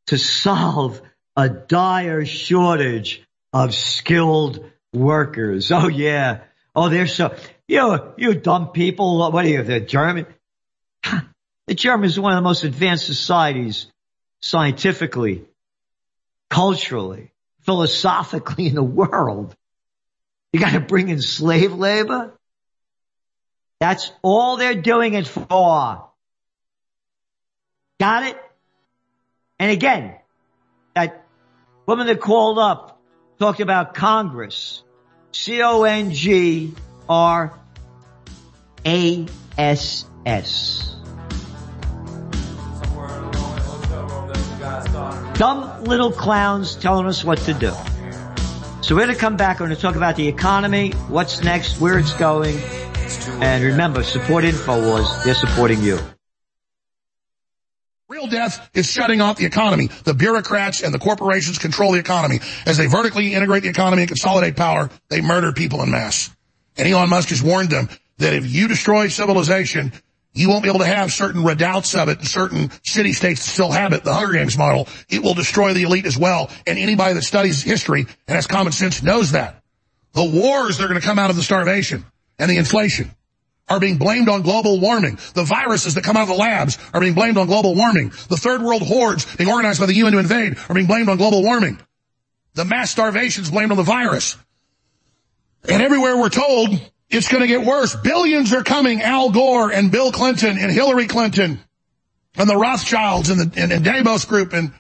[0.07, 1.01] to solve
[1.35, 3.23] a dire shortage
[3.55, 5.73] of skilled workers.
[5.73, 6.41] Oh yeah.
[6.75, 7.37] Oh, they're so,
[7.69, 9.19] you, you dumb people.
[9.33, 10.27] What are you, the German?
[11.69, 13.87] The Germans are one of the most advanced societies
[14.41, 15.45] scientifically,
[16.51, 17.31] culturally,
[17.61, 19.55] philosophically in the world.
[20.53, 22.39] You got to bring in slave labor.
[23.81, 26.09] That's all they're doing it for.
[27.99, 28.37] Got it?
[29.59, 30.17] And again,
[30.95, 31.25] that
[31.87, 33.01] woman that called up
[33.39, 34.83] talked about Congress.
[35.33, 36.77] C-O-N-G-R-A-S-S.
[45.35, 47.73] Dumb little clowns telling us what to do.
[48.93, 49.59] So we're going to come back.
[49.59, 52.59] We're going to talk about the economy, what's next, where it's going.
[53.41, 55.25] And remember, support InfoWars.
[55.25, 55.99] They're supporting you.
[58.11, 59.87] Real death is shutting off the economy.
[60.05, 62.41] The bureaucrats and the corporations control the economy.
[62.67, 66.29] As they vertically integrate the economy and consolidate power, they murder people in mass.
[66.77, 67.89] And Elon Musk has warned them
[68.19, 69.95] that if you destroy civilization,
[70.35, 73.71] you won't be able to have certain redoubts of it and certain city states still
[73.71, 74.89] have it, the Hunger Games model.
[75.09, 76.51] It will destroy the elite as well.
[76.67, 79.63] And anybody that studies history and has common sense knows that.
[80.15, 82.05] The wars that are going to come out of the starvation
[82.39, 83.11] and the inflation
[83.69, 85.19] are being blamed on global warming.
[85.35, 88.11] The viruses that come out of the labs are being blamed on global warming.
[88.29, 91.17] The third world hordes being organized by the UN to invade are being blamed on
[91.19, 91.79] global warming.
[92.55, 94.37] The mass starvation is blamed on the virus.
[95.69, 96.71] And everywhere we're told
[97.13, 97.95] it's going to get worse.
[97.95, 99.03] Billions are coming.
[99.03, 101.61] Al Gore and Bill Clinton and Hillary Clinton
[102.37, 104.73] and the Rothschilds and the and, and Davos Group and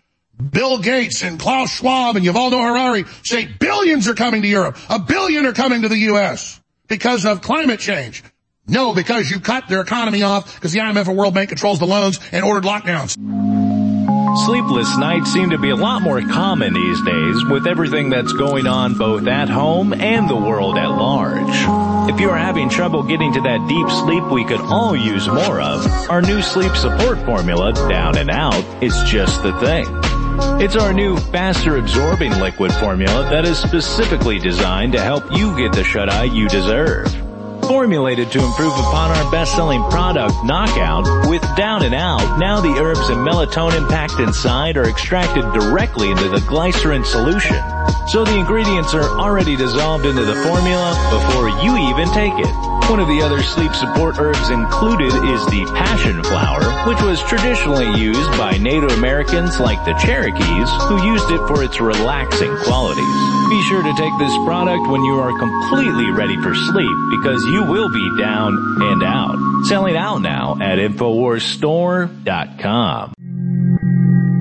[0.50, 4.76] Bill Gates and Klaus Schwab and Yuval Harari say billions are coming to Europe.
[4.88, 6.60] A billion are coming to the U.S.
[6.88, 8.24] because of climate change.
[8.66, 11.86] No, because you cut their economy off because the IMF and World Bank controls the
[11.86, 13.16] loans and ordered lockdowns.
[14.34, 18.66] Sleepless nights seem to be a lot more common these days with everything that's going
[18.66, 22.10] on both at home and the world at large.
[22.10, 25.60] If you are having trouble getting to that deep sleep we could all use more
[25.60, 29.86] of, our new sleep support formula, Down and Out, is just the thing.
[30.62, 35.72] It's our new faster absorbing liquid formula that is specifically designed to help you get
[35.72, 37.21] the shut-eye you deserve.
[37.72, 43.08] Formulated to improve upon our best-selling product, Knockout, with Down and Out, now the herbs
[43.08, 47.56] and melatonin packed inside are extracted directly into the glycerin solution.
[48.08, 52.52] So the ingredients are already dissolved into the formula before you even take it.
[52.90, 57.90] One of the other sleep support herbs included is the passion flower, which was traditionally
[57.98, 63.16] used by Native Americans like the Cherokees, who used it for its relaxing qualities.
[63.48, 67.64] Be sure to take this product when you are completely ready for sleep because you
[67.64, 69.38] will be down and out.
[69.68, 73.14] Selling out now at InfoWarsStore.com.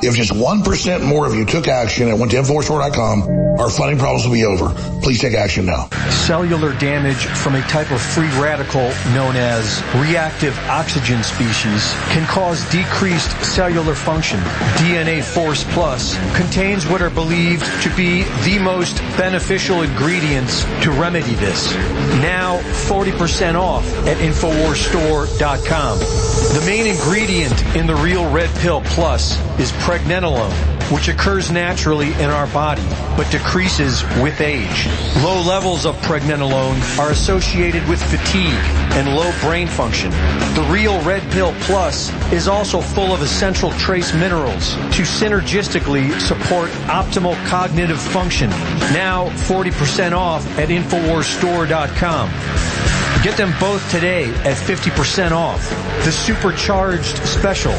[0.00, 4.24] If just 1% more of you took action and went to InfoWarsStore.com, our funding problems
[4.24, 4.72] will be over.
[5.02, 5.88] Please take action now.
[6.10, 12.68] Cellular damage from a type of free radical known as reactive oxygen species can cause
[12.70, 14.38] decreased cellular function.
[14.78, 21.34] DNA Force Plus contains what are believed to be the most beneficial ingredients to remedy
[21.34, 21.74] this.
[22.22, 25.98] Now 40% off at InfoWarsStore.com.
[25.98, 30.52] The main ingredient in the Real Red Pill Plus is pregnenolone,
[30.92, 32.82] which occurs naturally in our body,
[33.16, 34.86] but decreases with age.
[35.22, 38.52] Low levels of pregnenolone are associated with fatigue
[38.94, 40.10] and low brain function.
[40.10, 46.70] The Real Red Pill Plus is also full of essential trace minerals to synergistically support
[46.86, 48.50] optimal cognitive function.
[48.92, 52.87] Now 40% off at InfoWarsStore.com.
[53.22, 55.68] Get them both today at 50% off.
[56.04, 57.72] The supercharged special.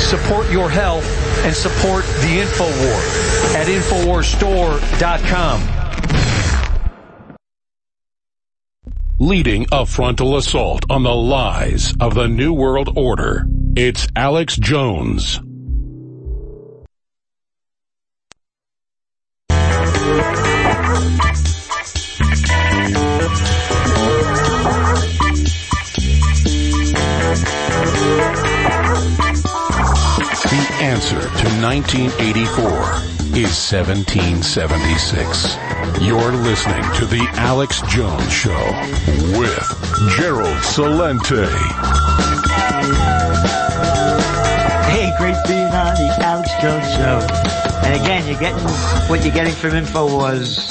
[0.00, 1.04] Support your health
[1.44, 5.68] and support the InfoWar at InfoWarsStore.com.
[9.20, 13.46] Leading a frontal assault on the lies of the New World Order.
[13.76, 15.40] It's Alex Jones.
[31.00, 32.60] Answer to 1984
[33.32, 35.56] is 1776.
[36.02, 38.52] You're listening to The Alex Jones Show
[39.40, 39.64] with
[40.18, 41.48] Gerald Celente.
[44.90, 47.24] Hey, great being on the Alex Jones Show.
[47.86, 48.62] And again, you're getting
[49.08, 50.68] what you're getting from InfoWars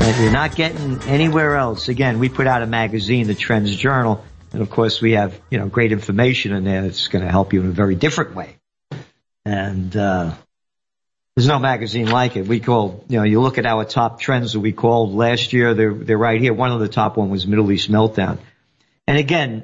[0.00, 1.88] that you're not getting anywhere else.
[1.88, 5.56] Again, we put out a magazine, the Trends Journal, and of course we have, you
[5.56, 8.58] know, great information in there that's going to help you in a very different way.
[9.46, 10.34] And, uh,
[11.36, 12.48] there's no magazine like it.
[12.48, 15.72] We call, you know, you look at our top trends that we called last year,
[15.72, 16.52] they're, they're right here.
[16.52, 18.38] One of the top one was Middle East Meltdown.
[19.06, 19.62] And again,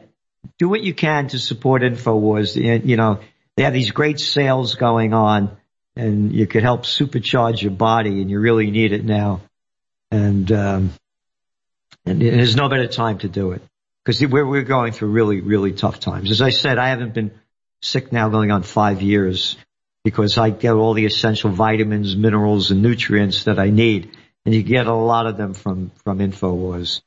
[0.59, 2.85] do what you can to support InfoWars.
[2.85, 3.19] You know,
[3.57, 5.57] they have these great sales going on
[5.97, 9.41] and you could help supercharge your body and you really need it now.
[10.13, 10.93] And, um,
[12.07, 13.63] and there's no better time to do it
[14.05, 16.31] because we're, we're going through really, really tough times.
[16.31, 17.33] As I said, I haven't been
[17.81, 19.57] sick now going on five years
[20.05, 24.17] because I get all the essential vitamins, minerals, and nutrients that I need.
[24.45, 27.03] And you get a lot of them from, from InfoWars.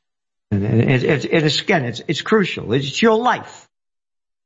[0.50, 2.72] And, and it, it, it is, again, it's, it's crucial.
[2.72, 3.68] It's your life.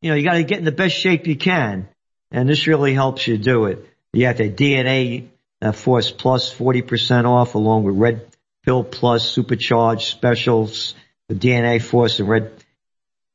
[0.03, 1.89] You know, you got to get in the best shape you can.
[2.33, 3.87] And this really helps you do it.
[4.13, 5.29] You have the DNA
[5.63, 8.27] uh, Force Plus 40% off along with Red
[8.65, 10.95] Pill Plus Supercharged Specials,
[11.29, 12.53] the DNA Force and Red.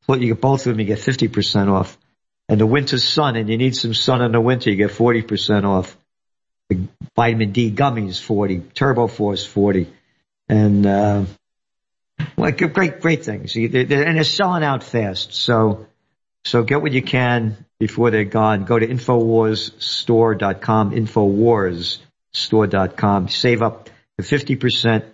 [0.08, 1.98] You get both of them, you get 50% off
[2.48, 5.66] and the winter sun and you need some sun in the winter, you get 40%
[5.66, 5.98] off.
[6.70, 9.88] The vitamin D gummies 40, Turbo Force 40,
[10.50, 11.26] and, uh,
[12.38, 13.56] like great, great things.
[13.56, 15.34] And they're selling out fast.
[15.34, 15.88] So,
[16.44, 18.66] so get what you can before they're gone.
[18.66, 23.30] Go to InfoWarsStore.com, InfoWarsStore.com.
[23.30, 25.06] Save up to 50%.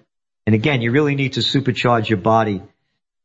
[0.46, 2.62] And again, you really need to supercharge your body.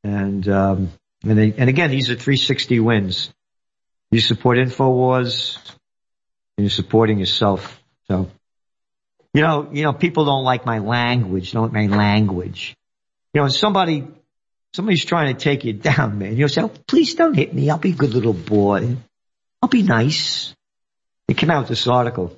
[0.02, 0.90] And, um,
[1.22, 3.30] and, they, and again, these are 360 wins.
[4.10, 5.58] You support InfoWars
[6.56, 7.82] and you're supporting yourself.
[8.08, 8.30] So,
[9.34, 12.76] you know, you know, people don't like my language, don't like my language.
[13.34, 14.06] You know, somebody,
[14.72, 16.36] somebody's trying to take you down, man.
[16.36, 17.68] You'll say, oh, please don't hit me.
[17.68, 18.96] I'll be a good little boy.
[19.60, 20.54] I'll be nice.
[21.28, 22.36] It came out with this article.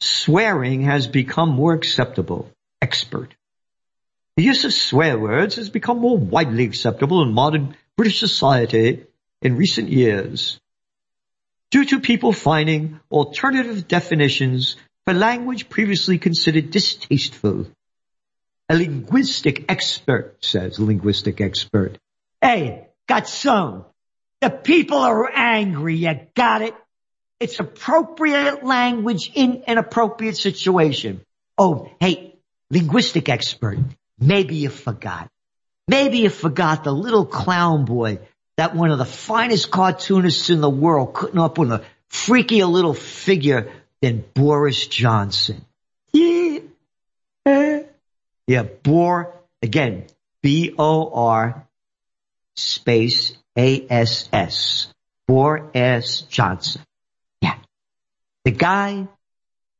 [0.00, 2.50] Swearing has become more acceptable.
[2.80, 3.34] Expert.
[4.36, 9.04] The use of swear words has become more widely acceptable in modern British society
[9.42, 10.60] in recent years
[11.70, 17.66] due to people finding alternative definitions for language previously considered distasteful.
[18.68, 21.98] A linguistic expert says, linguistic expert.
[22.40, 23.84] Hey, got some.
[24.40, 25.96] The people are angry.
[25.96, 26.74] You got it.
[27.40, 31.22] It's appropriate language in an appropriate situation.
[31.56, 32.36] Oh, hey,
[32.70, 33.78] linguistic expert.
[34.18, 35.30] Maybe you forgot.
[35.86, 38.18] Maybe you forgot the little clown boy
[38.58, 42.92] that one of the finest cartoonists in the world couldn't up with a freakier little
[42.92, 43.70] figure
[44.02, 45.64] than Boris Johnson.
[46.12, 46.58] Yeah.
[47.46, 47.78] Uh,
[48.48, 50.06] yeah, Bor, again,
[50.42, 51.66] B-O-R
[52.56, 54.92] space A-S-S.
[55.28, 56.82] Boris Johnson.
[57.40, 57.54] Yeah.
[58.44, 59.06] The guy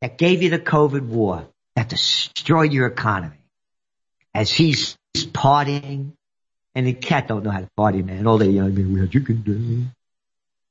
[0.01, 3.41] that gave you the COVID war, that destroyed your economy,
[4.35, 6.13] as he's partying
[6.79, 8.25] and the cat don't know how to party, man.
[8.29, 9.87] All day, you know, I mean, you can do.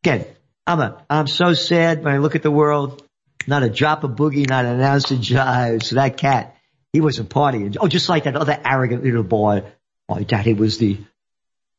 [0.01, 0.25] Again,
[0.65, 3.03] I'm a, I'm so sad when I look at the world.
[3.45, 5.83] Not a drop of boogie, not an ounce of jive.
[5.83, 6.55] So that cat,
[6.93, 7.75] he wasn't partying.
[7.77, 9.63] Oh, just like that other arrogant little boy.
[10.07, 10.97] My daddy was the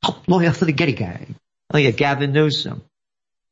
[0.04, 1.34] top lawyer for the Getty Gang.
[1.72, 2.82] Oh yeah, Gavin Newsom.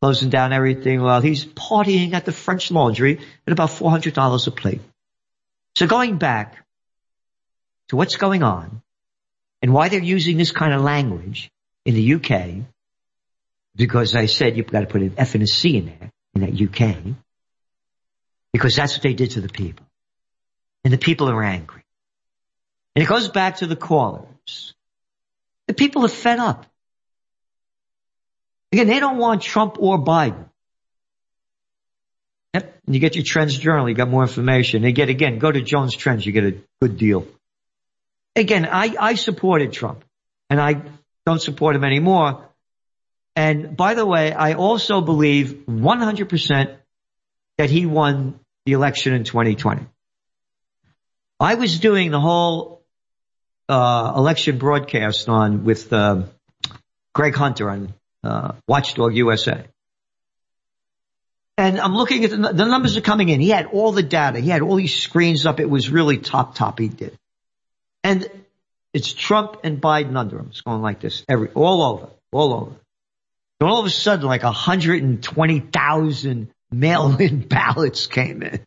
[0.03, 4.83] Closing down everything while he's partying at the French Laundry at about $400 a plate.
[5.75, 6.67] So going back
[7.89, 8.83] to what's going on,
[9.63, 11.51] and why they're using this kind of language
[11.85, 12.67] in the UK,
[13.75, 16.41] because I said you've got to put an F and a C in there, in
[16.43, 16.97] that UK,
[18.53, 19.87] because that's what they did to the people.
[20.85, 21.83] And the people are angry.
[22.95, 24.75] And it goes back to the callers.
[25.67, 26.67] The people are fed up.
[28.73, 30.49] Again, they don't want Trump or Biden.
[32.55, 32.81] Yep.
[32.87, 34.83] And you get your Trends Journal, you got more information.
[34.83, 37.27] You get, again, go to Jones Trends, you get a good deal.
[38.37, 40.05] Again, I, I supported Trump.
[40.51, 40.83] and I
[41.25, 42.49] don't support him anymore.
[43.35, 46.77] And by the way, I also believe 100%
[47.59, 49.87] that he won the election in 2020.
[51.41, 52.83] I was doing the whole
[53.69, 56.25] uh, election broadcast on with uh,
[57.15, 59.65] Greg Hunter on uh, Watchdog USA.
[61.59, 63.41] And I'm looking at the, the numbers are coming in.
[63.41, 64.41] He had all the data.
[64.41, 65.59] He had all these screens up.
[65.59, 67.19] It was really top, top he did.
[68.07, 68.31] And
[68.93, 70.47] it's Trump and Biden under him.
[70.51, 72.71] It's going like this every, all over, all over.
[73.59, 78.61] And all of a sudden, like 120,000 mail-in ballots came in.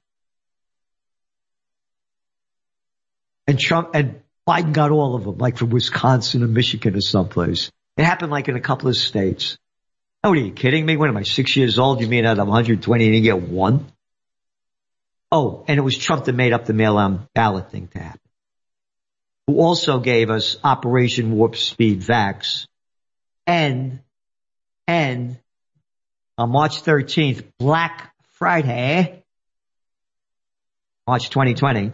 [3.47, 7.71] And Trump and Biden got all of them, like from Wisconsin or Michigan or someplace.
[7.95, 9.57] It happened like in a couple of states.
[10.21, 10.97] Oh, are you kidding me?
[10.97, 12.01] When am I six years old?
[12.01, 13.85] You mean out of 120 and you get one?
[15.31, 18.19] Oh, and it was Trump that made up the mail-in ballot thing to happen.
[19.49, 22.67] Who also gave us Operation Warp Speed Vax
[23.47, 23.99] and,
[24.85, 25.39] and
[26.37, 29.23] on March 13th, Black Friday,
[31.07, 31.93] March 2020,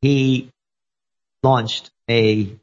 [0.00, 0.52] he
[1.42, 2.56] launched a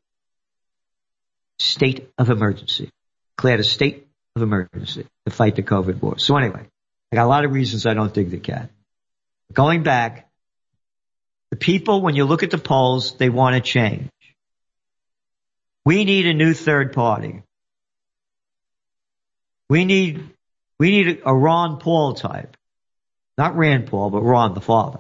[1.60, 2.90] state of emergency,
[3.36, 4.08] declared a state
[4.38, 6.18] of emergency to fight the COVID war.
[6.18, 6.66] So anyway,
[7.12, 8.70] I got a lot of reasons I don't dig the cat.
[9.52, 10.30] Going back,
[11.56, 14.10] the people, when you look at the polls, they want to change.
[15.86, 17.44] We need a new third party.
[19.70, 20.30] We need,
[20.80, 22.58] we need a Ron Paul type.
[23.38, 25.00] Not Rand Paul, but Ron the father.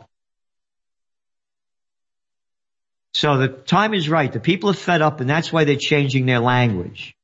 [3.14, 4.32] So the time is right.
[4.32, 7.18] The people are fed up and that's why they're changing their language.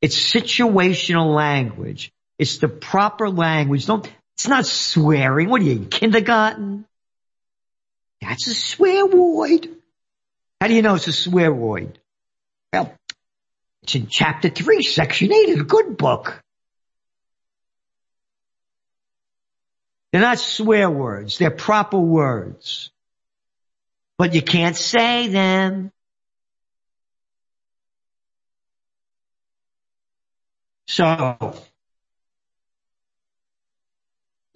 [0.00, 2.10] It's situational language.
[2.40, 3.86] It's the proper language.
[3.86, 5.48] Don't, it's not swearing.
[5.48, 6.84] What are you, kindergarten?
[8.24, 9.68] That's a swear word.
[10.60, 11.98] How do you know it's a swear word?
[12.72, 12.92] Well,
[13.82, 16.42] it's in chapter three, section eight of the good book.
[20.12, 21.38] They're not swear words.
[21.38, 22.90] They're proper words
[24.16, 25.90] but you can't say them.
[30.86, 31.56] So,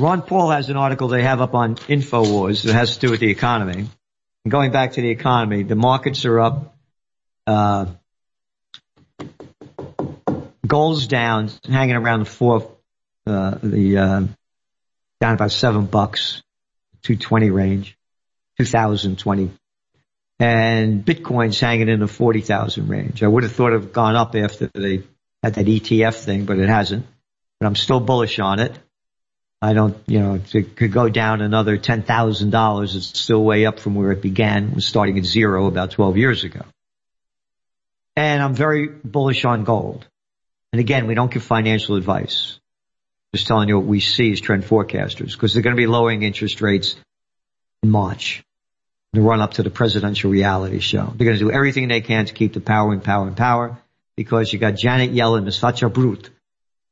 [0.00, 3.20] Ron Paul has an article they have up on InfoWars that has to do with
[3.20, 3.88] the economy.
[4.44, 6.76] And going back to the economy, the markets are up,
[7.46, 7.86] uh,
[10.66, 12.76] gold's down, hanging around the four,
[13.26, 14.20] uh, the, uh,
[15.20, 16.42] down about seven bucks,
[17.02, 17.98] 220 range.
[18.58, 19.50] 2020.
[20.40, 23.22] And Bitcoin's hanging in the 40,000 range.
[23.22, 25.02] I would have thought it would have gone up after they
[25.42, 27.06] had that ETF thing, but it hasn't.
[27.58, 28.78] But I'm still bullish on it.
[29.60, 32.94] I don't, you know, it could go down another $10,000.
[32.94, 34.68] It's still way up from where it began.
[34.68, 36.64] It was starting at zero about 12 years ago.
[38.14, 40.06] And I'm very bullish on gold.
[40.72, 42.58] And again, we don't give financial advice.
[43.34, 46.22] Just telling you what we see as trend forecasters because they're going to be lowering
[46.22, 46.96] interest rates
[47.82, 48.42] in March
[49.12, 51.12] the run up to the presidential reality show.
[51.16, 53.78] They're going to do everything they can to keep the power and power and power
[54.16, 55.58] because you got Janet Yellen, Ms.
[55.58, 56.28] Fatja Brut,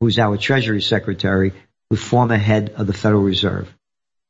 [0.00, 1.52] who's our Treasury Secretary,
[1.90, 3.73] who's former head of the Federal Reserve.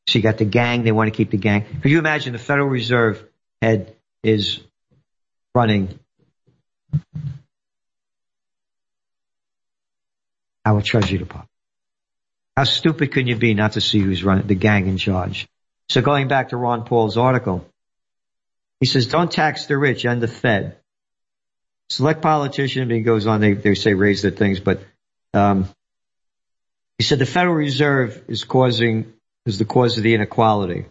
[0.06, 1.64] So you got the gang, they want to keep the gang.
[1.82, 3.24] Could you imagine the Federal Reserve
[3.60, 4.60] head is
[5.54, 5.98] running
[10.64, 11.50] our Treasury Department?
[12.56, 15.48] How stupid can you be not to see who's running the gang in charge?
[15.88, 17.66] So going back to Ron Paul's article,
[18.80, 20.76] he says, don't tax the rich and the Fed.
[21.88, 24.80] Select politician, he goes on, they, they say raise their things, but,
[25.34, 25.68] um,
[26.98, 29.12] he said the Federal Reserve is causing,
[29.44, 30.86] is the cause of the inequality.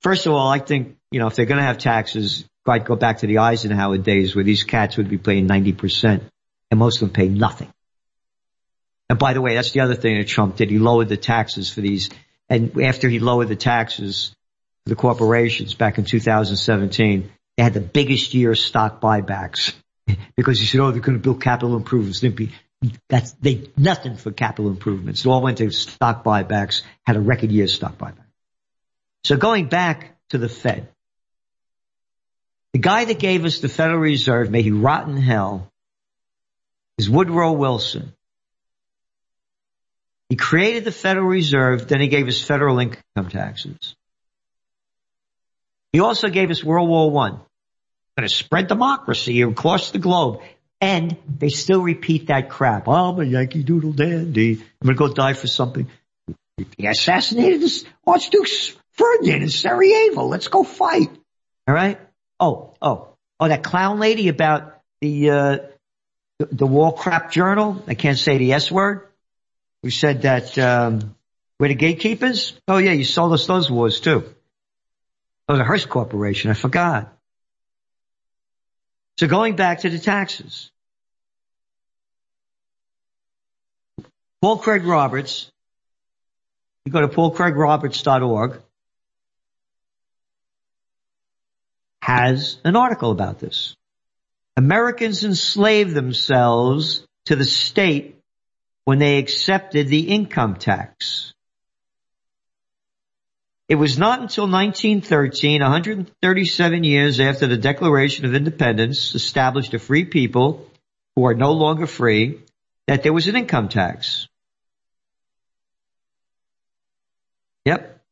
[0.00, 2.96] First of all, I think, you know, if they're going to have taxes, I'd go
[2.96, 6.22] back to the Eisenhower days where these cats would be paying 90%
[6.70, 7.72] and most of them pay nothing.
[9.08, 10.70] And by the way, that's the other thing that Trump did.
[10.70, 12.10] He lowered the taxes for these,
[12.48, 14.32] and after he lowered the taxes,
[14.84, 19.74] for the corporations back in 2017, they had the biggest year of stock buybacks
[20.36, 22.20] because he said, oh, they're going to build capital improvements.
[22.20, 22.52] Be,
[23.08, 25.24] that's they nothing for capital improvements.
[25.24, 28.24] It all went to stock buybacks, had a record year stock buyback.
[29.24, 30.88] So going back to the Fed,
[32.72, 35.70] the guy that gave us the Federal Reserve, may he rot in hell,
[36.96, 38.14] is Woodrow Wilson.
[40.28, 43.96] He created the Federal Reserve, then he gave us federal income taxes.
[45.92, 47.40] He also gave us World War One.
[48.16, 50.40] Going to spread democracy across the globe.
[50.80, 52.88] And they still repeat that crap.
[52.88, 54.52] Oh, I'm a Yankee Doodle Dandy.
[54.54, 55.88] I'm going to go die for something.
[56.76, 58.46] He assassinated this Archduke
[58.92, 60.26] Ferdinand in Sarajevo.
[60.26, 61.10] Let's go fight.
[61.68, 62.00] All right.
[62.38, 65.58] Oh, oh, oh, that clown lady about the, uh,
[66.38, 67.84] the, the wall crap journal.
[67.86, 69.06] I can't say the S word.
[69.82, 71.14] Who said that, um,
[71.58, 72.58] we're the gatekeepers?
[72.66, 74.24] Oh yeah, you sold us those wars too.
[75.46, 76.50] Oh, the Hearst Corporation.
[76.50, 77.14] I forgot.
[79.20, 80.70] So going back to the taxes.
[84.40, 85.52] Paul Craig Roberts,
[86.86, 88.62] you go to paulcraigroberts.org,
[92.00, 93.76] has an article about this.
[94.56, 98.18] Americans enslaved themselves to the state
[98.86, 101.34] when they accepted the income tax.
[103.70, 110.04] It was not until 1913, 137 years after the Declaration of Independence established a free
[110.04, 110.68] people
[111.14, 112.40] who are no longer free,
[112.88, 114.26] that there was an income tax.
[117.64, 118.02] Yep.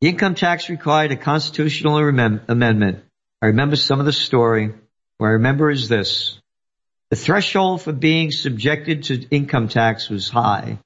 [0.00, 3.02] The income tax required a constitutional amendment.
[3.42, 4.72] I remember some of the story.
[5.18, 6.38] What I remember is this.
[7.10, 10.78] The threshold for being subjected to income tax was high,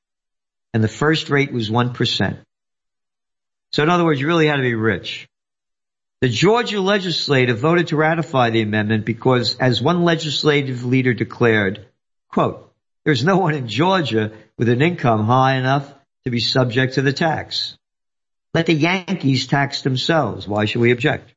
[0.77, 2.37] and the first rate was 1%.
[3.73, 5.27] So in other words, you really had to be rich.
[6.21, 11.87] The Georgia legislature voted to ratify the amendment because, as one legislative leader declared,
[12.31, 12.71] quote,
[13.05, 15.91] there's no one in Georgia with an income high enough
[16.25, 17.79] to be subject to the tax.
[18.53, 20.47] Let the Yankees tax themselves.
[20.47, 21.33] Why should we object?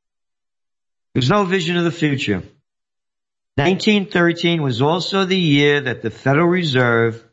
[1.13, 2.43] There's no vision of the future.
[3.55, 7.23] 1913 was also the year that the Federal Reserve,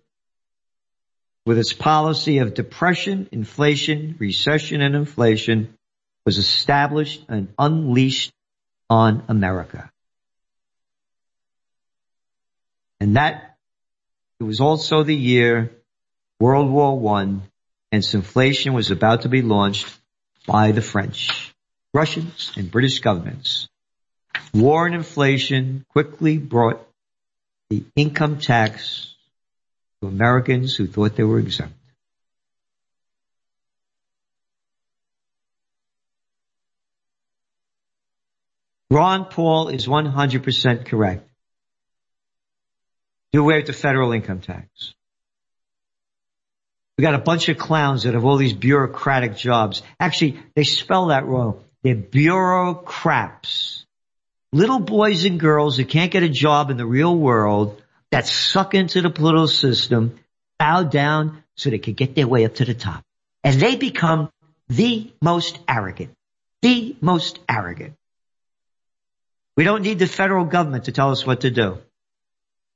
[1.46, 5.72] with its policy of depression, inflation, recession, and inflation,
[6.26, 8.32] was established and unleashed
[8.90, 9.90] on America.
[13.00, 13.56] And that
[14.40, 15.70] it was also the year
[16.40, 17.42] World War One
[17.92, 19.86] and inflation was about to be launched
[20.46, 21.54] by the French,
[21.94, 23.68] Russians, and British governments.
[24.52, 26.86] War and inflation quickly brought
[27.70, 29.15] the income tax
[30.06, 31.74] Americans who thought they were exempt.
[38.90, 41.28] Ron Paul is 100% correct.
[43.32, 44.94] Do away with the federal income tax.
[46.96, 49.82] We got a bunch of clowns that have all these bureaucratic jobs.
[50.00, 51.62] Actually, they spell that wrong.
[51.82, 53.84] They're bureaucrats.
[54.52, 57.82] Little boys and girls that can't get a job in the real world
[58.16, 60.18] that suck into the political system,
[60.58, 63.04] bow down so they can get their way up to the top.
[63.44, 64.30] And they become
[64.68, 66.14] the most arrogant.
[66.62, 67.92] The most arrogant.
[69.54, 71.76] We don't need the federal government to tell us what to do.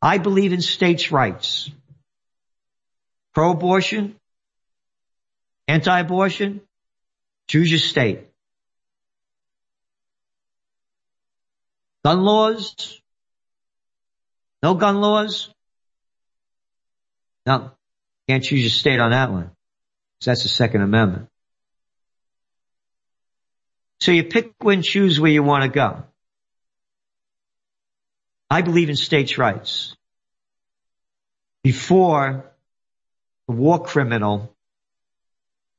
[0.03, 1.71] I believe in states' rights.
[3.33, 4.17] Pro-abortion,
[5.67, 6.61] anti-abortion,
[7.49, 8.29] choose your state.
[12.05, 13.00] Gun laws,
[14.63, 15.51] no gun laws.
[17.47, 17.71] No,
[18.29, 19.51] can't choose your state on that one.
[20.25, 21.29] That's the Second Amendment.
[24.01, 26.05] So you pick and choose where you want to go.
[28.51, 29.95] I believe in states' rights.
[31.63, 32.51] Before
[33.47, 34.55] the war criminal,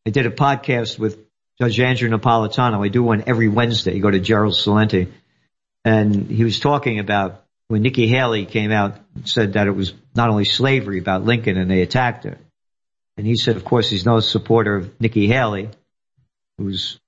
[0.06, 1.20] I did a podcast with
[1.60, 2.84] Judge Andrew Napolitano.
[2.84, 3.96] I do one every Wednesday.
[3.96, 5.12] You go to Gerald Celente.
[5.84, 9.94] And he was talking about when Nikki Haley came out and said that it was
[10.14, 12.38] not only slavery about Lincoln and they attacked her.
[13.16, 15.70] And he said, of course, he's no supporter of Nikki Haley,
[16.58, 17.00] who's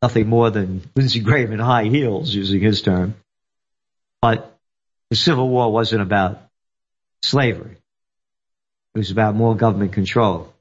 [0.00, 3.16] nothing more than Lindsey Graham in high heels, using his term.
[4.22, 4.56] But
[5.08, 6.40] the Civil War wasn't about
[7.22, 7.76] slavery.
[8.94, 10.54] It was about more government control,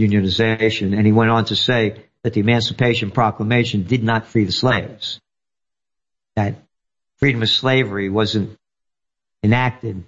[0.00, 4.52] unionization, and he went on to say that the Emancipation Proclamation did not free the
[4.52, 5.20] slaves.
[6.34, 6.56] That
[7.18, 8.58] freedom of slavery wasn't
[9.44, 10.02] enacted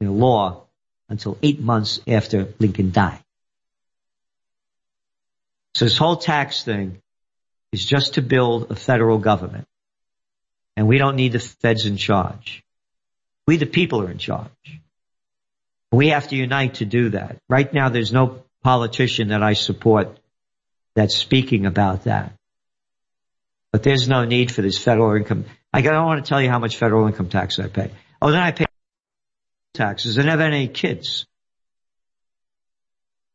[0.00, 0.64] in law
[1.08, 3.22] until eight months after Lincoln died.
[5.74, 7.00] So this whole tax thing
[7.72, 9.66] is just to build a federal government.
[10.76, 12.64] And we don't need the feds in charge.
[13.46, 14.80] We the people are in charge.
[15.92, 17.36] We have to unite to do that.
[17.48, 20.18] Right now there's no politician that I support
[20.94, 22.32] that's speaking about that.
[23.70, 25.44] But there's no need for this federal income.
[25.72, 27.90] I don't want to tell you how much federal income tax I pay.
[28.24, 28.64] Oh, then I pay
[29.74, 30.18] taxes.
[30.18, 31.26] I had any kids.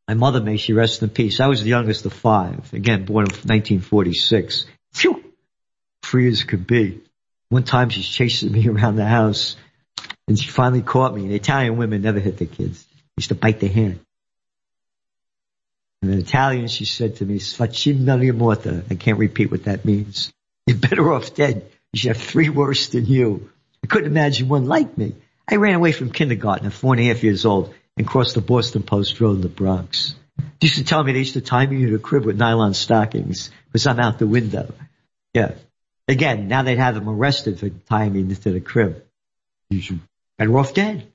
[0.08, 1.38] My mother, may she rest in peace.
[1.38, 2.72] I was the youngest of five.
[2.72, 4.66] Again, born in 1946.
[4.92, 5.32] Phew!
[6.02, 7.02] Free as could be.
[7.50, 9.54] One time she's chasing me around the house
[10.26, 11.28] and she finally caught me.
[11.28, 12.84] The Italian women never hit their kids.
[12.84, 14.00] They used to bite their hand.
[16.02, 18.82] And in Italian, she said to me, Sfacimali morta.
[18.90, 20.32] I can't repeat what that means.
[20.66, 21.70] You're better off dead.
[21.92, 23.52] You should have three worse than you.
[23.82, 25.14] I couldn't imagine one like me.
[25.48, 28.40] I ran away from kindergarten at four and a half years old and crossed the
[28.40, 30.14] Boston Post Road in the Bronx.
[30.36, 32.74] They used to tell me they used to tie me in a crib with nylon
[32.74, 34.72] stockings because I'm out the window.
[35.34, 35.54] Yeah.
[36.08, 39.04] Again, now they'd have them arrested for tying me into the crib.
[39.70, 40.00] You should
[40.40, 41.06] off dead.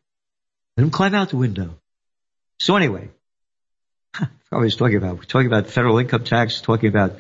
[0.78, 1.76] Let him climb out the window.
[2.60, 3.10] So anyway,
[4.20, 5.18] I was talking about.
[5.18, 7.18] We're talking about federal income tax, talking about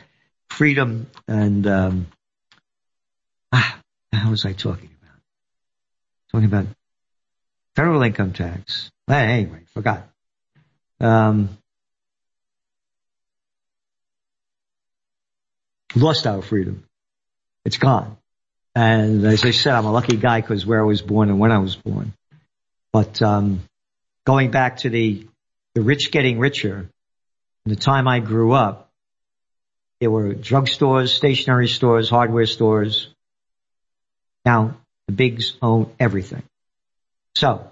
[0.50, 2.08] freedom, and um,
[3.52, 3.80] ah,
[4.14, 4.90] how was I talking?
[6.36, 6.68] Talking about
[7.78, 8.92] federal income tax.
[9.08, 10.10] Anyway, forgot.
[11.00, 11.48] Um,
[15.96, 16.84] lost our freedom.
[17.64, 18.18] It's gone.
[18.76, 21.54] And as I said, I'm a lucky guy because where I was born and when
[21.54, 22.12] I was born.
[22.92, 23.62] But um,
[24.26, 25.26] going back to the
[25.74, 26.90] the rich getting richer,
[27.66, 28.92] in the time I grew up,
[30.02, 33.08] there were drugstores, stationery stores, hardware stores.
[34.44, 34.76] Now
[35.08, 36.44] the bigs own everything.
[37.36, 37.70] So,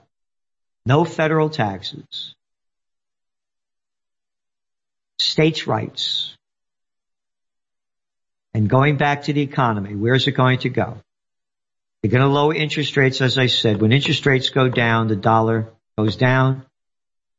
[0.85, 2.35] no federal taxes,
[5.17, 6.35] states' rights,
[8.53, 10.97] and going back to the economy, where's it going to go?
[12.01, 13.81] They're going to lower interest rates, as I said.
[13.81, 16.65] When interest rates go down, the dollar goes down.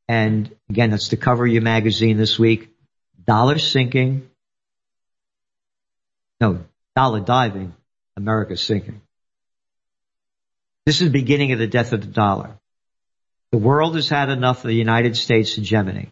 [0.09, 2.71] And again, that's the cover of your magazine this week.
[3.27, 4.29] Dollar sinking.
[6.41, 6.65] No,
[6.97, 7.75] dollar diving.
[8.17, 9.01] America sinking.
[10.87, 12.59] This is the beginning of the death of the dollar.
[13.53, 16.11] The world has had enough of the United States hegemony,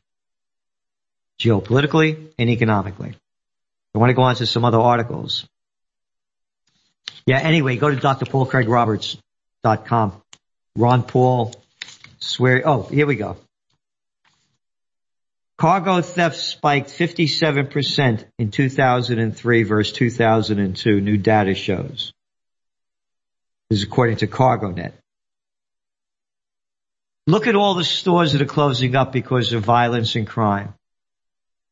[1.39, 3.15] geopolitically and economically.
[3.95, 5.47] I want to go on to some other articles.
[7.27, 10.23] Yeah, anyway, go to drpaulcraigroberts.com.
[10.77, 11.55] Ron Paul
[12.19, 13.37] swear, oh, here we go.
[15.59, 22.15] Cargo theft spiked 57% in 2003 versus 2002, new data shows.
[23.73, 24.93] Is according to CargoNet.
[27.27, 30.75] Look at all the stores that are closing up because of violence and crime.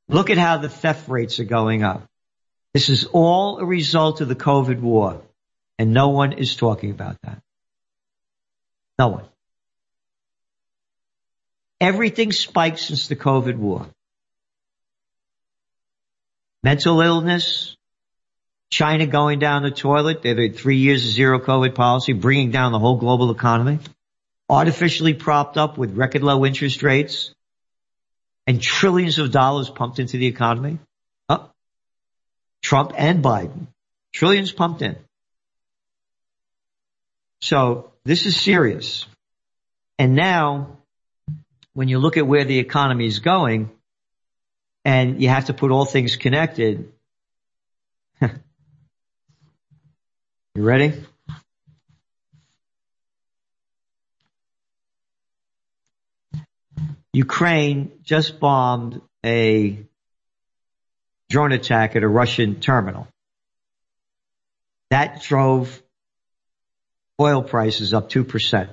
[0.09, 2.07] Look at how the theft rates are going up.
[2.73, 5.21] This is all a result of the COVID war,
[5.79, 7.43] and no one is talking about that.
[8.99, 9.25] No one.
[11.83, 13.87] Everything spiked since the COVID war.
[16.63, 17.77] Mental illness,
[18.71, 22.71] China going down the toilet, they had three years of zero COVID policy, bringing down
[22.71, 23.81] the whole global economy,
[24.49, 27.35] artificially propped up with record low interest rates,
[28.47, 30.79] and trillions of dollars pumped into the economy.
[31.29, 31.47] Uh,
[32.63, 33.67] Trump and Biden.
[34.13, 34.97] Trillions pumped in.
[37.41, 39.07] So this is serious.
[39.99, 40.79] And now,
[41.75, 43.71] when you look at where the economy is going,
[44.85, 46.93] and you have to put all things connected,
[50.57, 50.95] ready?
[57.13, 59.85] Ukraine just bombed a
[61.29, 63.09] drone attack at a Russian terminal.
[64.91, 65.83] That drove
[67.21, 68.69] oil prices up 2%.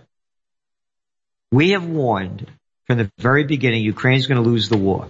[1.52, 2.48] We have warned
[2.86, 5.10] from the very beginning Ukraine is going to lose the war.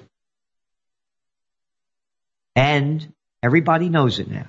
[2.56, 3.14] And
[3.44, 4.48] everybody knows it now.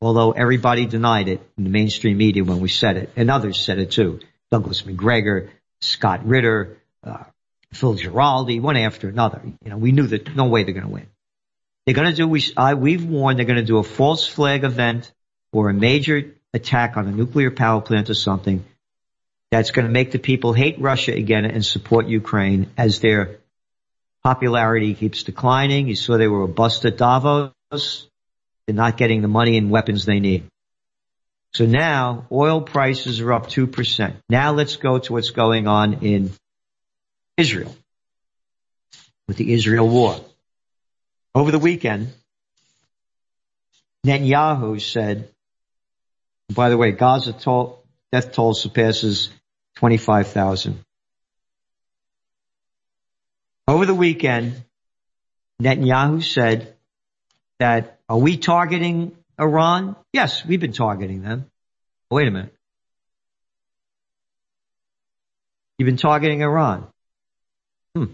[0.00, 3.78] Although everybody denied it in the mainstream media when we said it, and others said
[3.78, 4.20] it too.
[4.50, 5.50] Douglas Macgregor,
[5.80, 7.24] Scott Ritter, uh,
[7.72, 9.40] Phil Giraldi, one after another.
[9.64, 11.06] You know, we knew that no way they're going to win.
[11.84, 14.64] They're going to do, we, I, we've warned they're going to do a false flag
[14.64, 15.12] event
[15.52, 18.64] or a major attack on a nuclear power plant or something
[19.50, 23.38] that's going to make the people hate Russia again and support Ukraine as their
[24.24, 25.88] popularity keeps declining.
[25.88, 27.52] You saw they were a bust at Davos.
[28.66, 30.44] They're not getting the money and weapons they need.
[31.54, 34.14] So now oil prices are up 2%.
[34.28, 36.32] Now let's go to what's going on in
[37.36, 37.74] Israel
[39.28, 40.20] with the Israel war.
[41.34, 42.12] Over the weekend,
[44.06, 45.28] Netanyahu said,
[46.52, 49.30] by the way, Gaza toll, death toll surpasses
[49.76, 50.78] 25,000.
[53.68, 54.62] Over the weekend,
[55.60, 56.74] Netanyahu said
[57.58, 59.96] that, are we targeting Iran?
[60.12, 61.50] Yes, we've been targeting them.
[62.10, 62.54] Wait a minute.
[65.78, 66.86] You've been targeting Iran.
[67.94, 68.04] Hmm.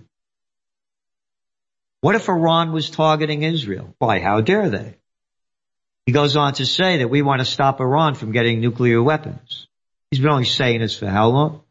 [2.01, 3.95] What if Iran was targeting Israel?
[3.99, 4.97] Why, how dare they?
[6.07, 9.69] He goes on to say that we want to stop Iran from getting nuclear weapons.
[10.11, 11.63] He's been only saying this for how long?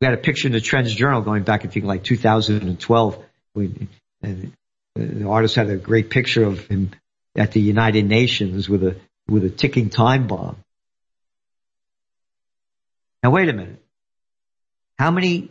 [0.00, 3.24] We had a picture in the Trends Journal going back, I think, like 2012.
[3.54, 3.88] We,
[4.22, 4.52] and
[4.94, 6.90] the artist had a great picture of him
[7.36, 8.96] at the United Nations with a
[9.28, 10.56] with a ticking time bomb.
[13.22, 13.82] Now wait a minute.
[14.98, 15.50] How many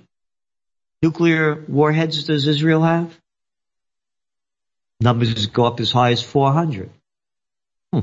[1.01, 3.17] nuclear warheads does Israel have?
[4.99, 6.91] Numbers go up as high as 400.
[7.91, 7.99] Hmm.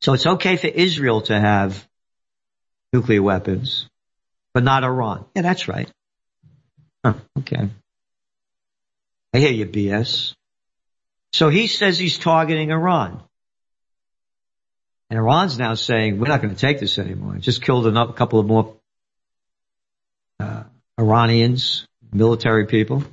[0.00, 1.86] So it's okay for Israel to have
[2.92, 3.88] nuclear weapons,
[4.54, 5.26] but not Iran.
[5.34, 5.90] Yeah, that's right.
[7.04, 7.68] Huh, okay.
[9.36, 10.34] I hear you, BS.
[11.34, 13.22] So he says he's targeting Iran.
[15.10, 17.36] And Iran's now saying, we're not going to take this anymore.
[17.36, 18.76] Just killed a couple of more
[20.40, 20.62] uh,
[20.98, 23.04] Iranians, military people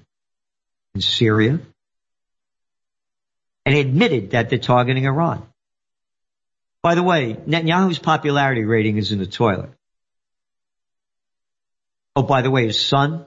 [0.95, 1.59] in Syria.
[3.65, 5.45] And admitted that they're targeting Iran.
[6.81, 9.71] By the way, Netanyahu's popularity rating is in the toilet.
[12.15, 13.25] Oh, by the way, his son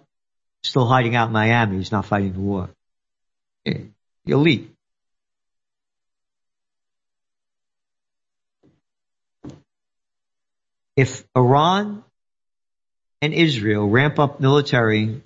[0.63, 1.77] still hiding out in Miami.
[1.77, 2.71] He's not fighting the war.
[4.27, 4.71] Elite.
[10.97, 12.03] If Iran
[13.21, 15.23] and Israel ramp up military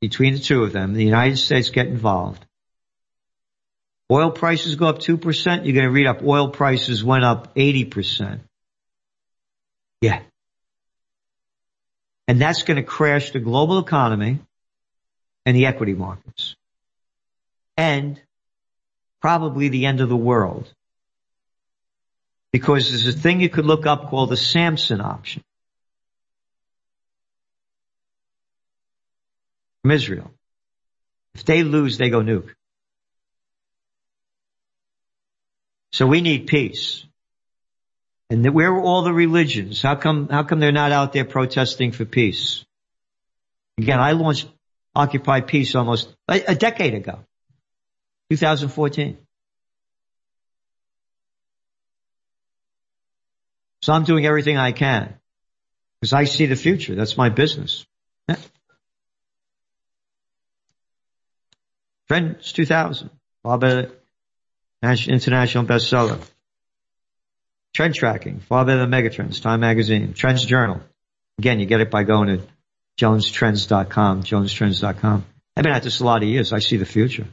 [0.00, 2.44] between the two of them, the United States get involved,
[4.10, 8.40] oil prices go up 2%, you're going to read up oil prices went up 80%.
[10.00, 10.22] Yeah.
[12.26, 14.40] And that's going to crash the global economy
[15.46, 16.56] and the equity markets.
[17.82, 18.20] And
[19.20, 20.72] probably the end of the world
[22.52, 25.42] because there's a thing you could look up called the Samson option
[29.82, 30.30] from Israel.
[31.34, 32.50] If they lose, they go nuke.
[35.90, 37.04] So we need peace.
[38.30, 39.82] And where are all the religions?
[39.82, 42.64] How come, how come they're not out there protesting for peace?
[43.76, 44.46] Again, I launched
[44.94, 47.24] Occupy Peace almost a, a decade ago,
[48.36, 49.18] 2014.
[53.82, 55.14] So I'm doing everything I can
[56.00, 56.94] because I see the future.
[56.94, 57.84] That's my business.
[62.08, 63.10] Trends 2000,
[63.42, 66.26] Bob international bestseller.
[67.74, 70.80] Trend tracking, far better than Megatrends, Time Magazine, Trends Journal.
[71.38, 72.46] Again, you get it by going to
[72.98, 75.24] jonestrends.com, jonestrends.com.
[75.54, 76.52] I've been at this a lot of years.
[76.52, 77.26] I see the future.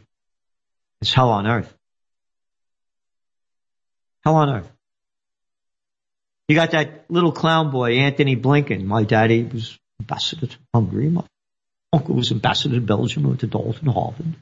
[1.01, 1.73] It's hell on earth.
[4.23, 4.71] Hell on earth.
[6.47, 8.83] You got that little clown boy, Antony Blinken.
[8.83, 11.09] My daddy was ambassador to Hungary.
[11.09, 11.23] My
[11.93, 13.23] uncle was ambassador to Belgium.
[13.23, 14.35] went to Dalton, Harvard.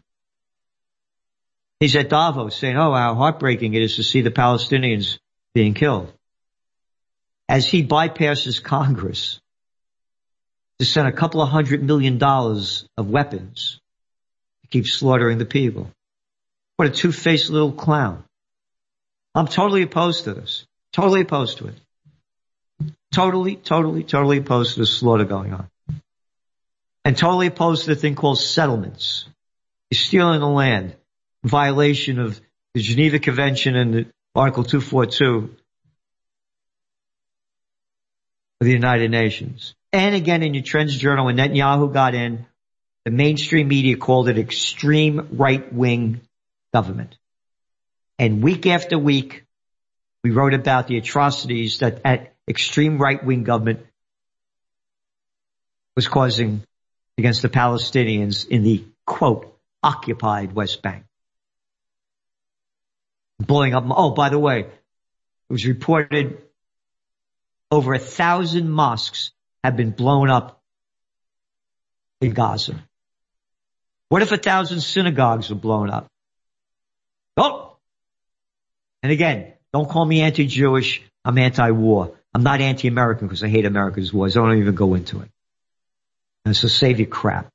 [1.79, 5.19] He's at Davos saying, oh, how heartbreaking it is to see the Palestinians
[5.53, 6.11] being killed.
[7.47, 9.39] As he bypasses Congress
[10.79, 13.79] to send a couple of hundred million dollars of weapons
[14.61, 15.91] to keep slaughtering the people.
[16.77, 18.23] What a two-faced little clown.
[19.35, 20.65] I'm totally opposed to this.
[20.93, 21.75] Totally opposed to it.
[23.11, 25.69] Totally, totally, totally opposed to the slaughter going on.
[27.03, 29.25] And totally opposed to the thing called settlements.
[29.89, 30.95] You're stealing the land,
[31.43, 32.39] violation of
[32.73, 35.55] the Geneva Convention and Article 242
[38.59, 39.73] of the United Nations.
[39.93, 42.45] And again in your Trends Journal, when Netanyahu got in,
[43.05, 46.21] the mainstream media called it extreme right-wing
[46.77, 47.17] government.
[48.19, 49.45] And week after week,
[50.23, 53.79] we wrote about the atrocities that at extreme right-wing government
[55.95, 56.61] was causing
[57.17, 59.45] against the Palestinians in the quote,
[59.81, 61.03] occupied West Bank.
[63.39, 66.37] Blowing up, oh, by the way, it was reported
[67.71, 69.31] over a thousand mosques
[69.63, 70.61] have been blown up
[72.21, 72.75] in Gaza.
[74.09, 76.07] What if a thousand synagogues were blown up?
[77.37, 77.77] Oh!
[79.03, 81.03] And again, don't call me anti-Jewish.
[81.23, 82.15] I'm anti-war.
[82.33, 84.35] I'm not anti-American because I hate America's wars.
[84.35, 85.29] I don't even go into it.
[86.45, 87.47] And so save your crap.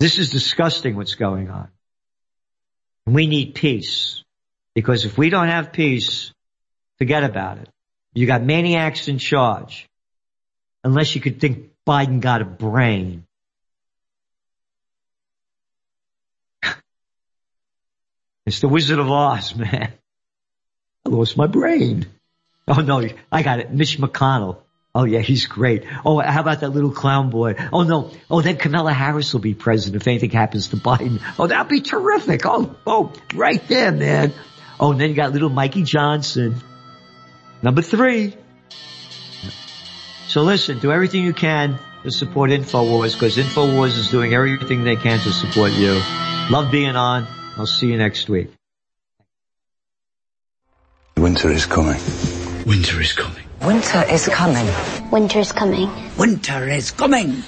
[0.00, 1.68] This is disgusting what's going on.
[3.06, 4.22] And we need peace.
[4.74, 6.32] Because if we don't have peace,
[6.98, 7.68] forget about it.
[8.14, 9.88] You got maniacs in charge.
[10.84, 13.24] Unless you could think Biden got a brain.
[18.48, 19.92] It's the Wizard of Oz, man.
[21.06, 22.06] I lost my brain.
[22.66, 23.72] Oh no, I got it.
[23.72, 24.58] Mitch McConnell.
[24.94, 25.84] Oh yeah, he's great.
[26.04, 27.54] Oh, how about that little clown boy?
[27.72, 28.10] Oh no.
[28.30, 31.22] Oh, then Kamala Harris will be president if anything happens to Biden.
[31.38, 32.42] Oh, that'd be terrific.
[32.44, 34.34] Oh, oh, right there, man.
[34.80, 36.56] Oh, and then you got little Mikey Johnson.
[37.62, 38.36] Number three.
[40.26, 44.96] So listen, do everything you can to support InfoWars because InfoWars is doing everything they
[44.96, 46.00] can to support you.
[46.50, 47.37] Love being on.
[47.58, 48.50] I'll see you next week.
[51.16, 52.00] Winter is coming.
[52.64, 53.44] Winter is coming.
[53.62, 54.68] Winter is coming.
[55.10, 55.90] Winter is coming.
[56.16, 57.42] Winter is coming.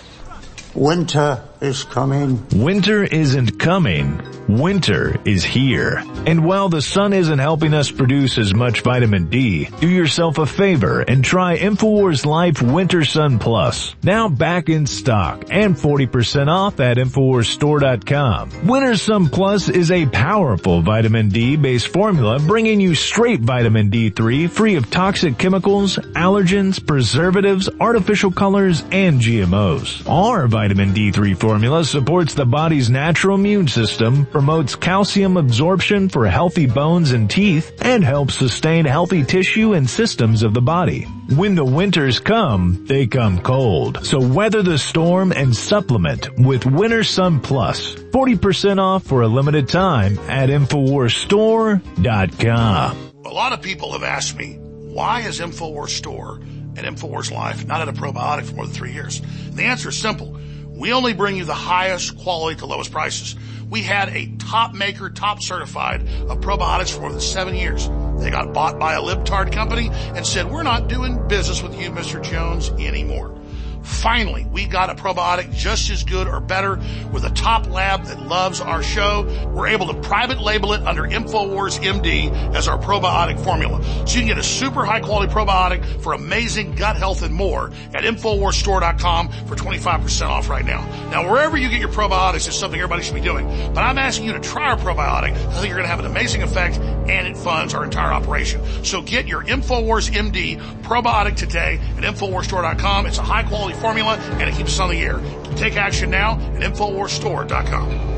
[0.75, 2.43] Winter is coming.
[2.55, 4.21] Winter isn't coming.
[4.49, 6.03] Winter is here.
[6.27, 10.47] And while the sun isn't helping us produce as much vitamin D, do yourself a
[10.47, 13.95] favor and try InfoWars Life Winter Sun Plus.
[14.03, 18.67] Now back in stock and 40% off at InfoWarsStore.com.
[18.67, 24.51] Winter Sun Plus is a powerful vitamin D based formula bringing you straight vitamin D3
[24.51, 30.09] free of toxic chemicals, allergens, preservatives, artificial colors, and GMOs.
[30.09, 31.50] Our vitamin D3 formula
[31.85, 38.05] supports the body's natural immune system, promotes calcium absorption for healthy bones and teeth, and
[38.05, 41.03] helps sustain healthy tissue and systems of the body.
[41.35, 44.05] When the winters come, they come cold.
[44.07, 47.95] So weather the storm and supplement with Winter Sun Plus.
[47.95, 53.13] 40% off for a limited time at InfoWarsStore.com.
[53.25, 56.41] A lot of people have asked me, why is InfoWars Store
[56.77, 59.21] and InfoWars Life not at a probiotic for more than three years?
[59.21, 60.39] And the answer is simple.
[60.81, 63.37] We only bring you the highest quality to lowest prices.
[63.69, 67.87] We had a top maker, top certified of probiotics for more than seven years.
[68.19, 71.91] They got bought by a libtard company and said, we're not doing business with you,
[71.91, 72.23] Mr.
[72.23, 73.39] Jones, anymore.
[73.83, 76.81] Finally, we got a probiotic just as good or better
[77.13, 79.23] with a top lab that loves our show.
[79.55, 83.83] We're able to private label it under InfoWars MD as our probiotic formula.
[84.07, 87.71] So you can get a super high quality probiotic for amazing gut health and more
[87.95, 90.85] at InfoWarsStore.com for 25% off right now.
[91.11, 94.27] Now, wherever you get your probiotics is something everybody should be doing, but I'm asking
[94.27, 95.33] you to try our probiotic.
[95.33, 98.85] I think you're going to have an amazing effect and it funds our entire operation.
[98.85, 103.07] So get your InfoWars MD probiotic today at InfoWarsStore.com.
[103.07, 105.21] It's a high quality formula and it keeps us on the air.
[105.57, 108.11] Take action now at InfoWarsStore.com.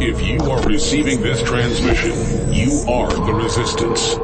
[0.00, 2.12] If you are receiving this transmission,
[2.52, 4.16] you are the resistance.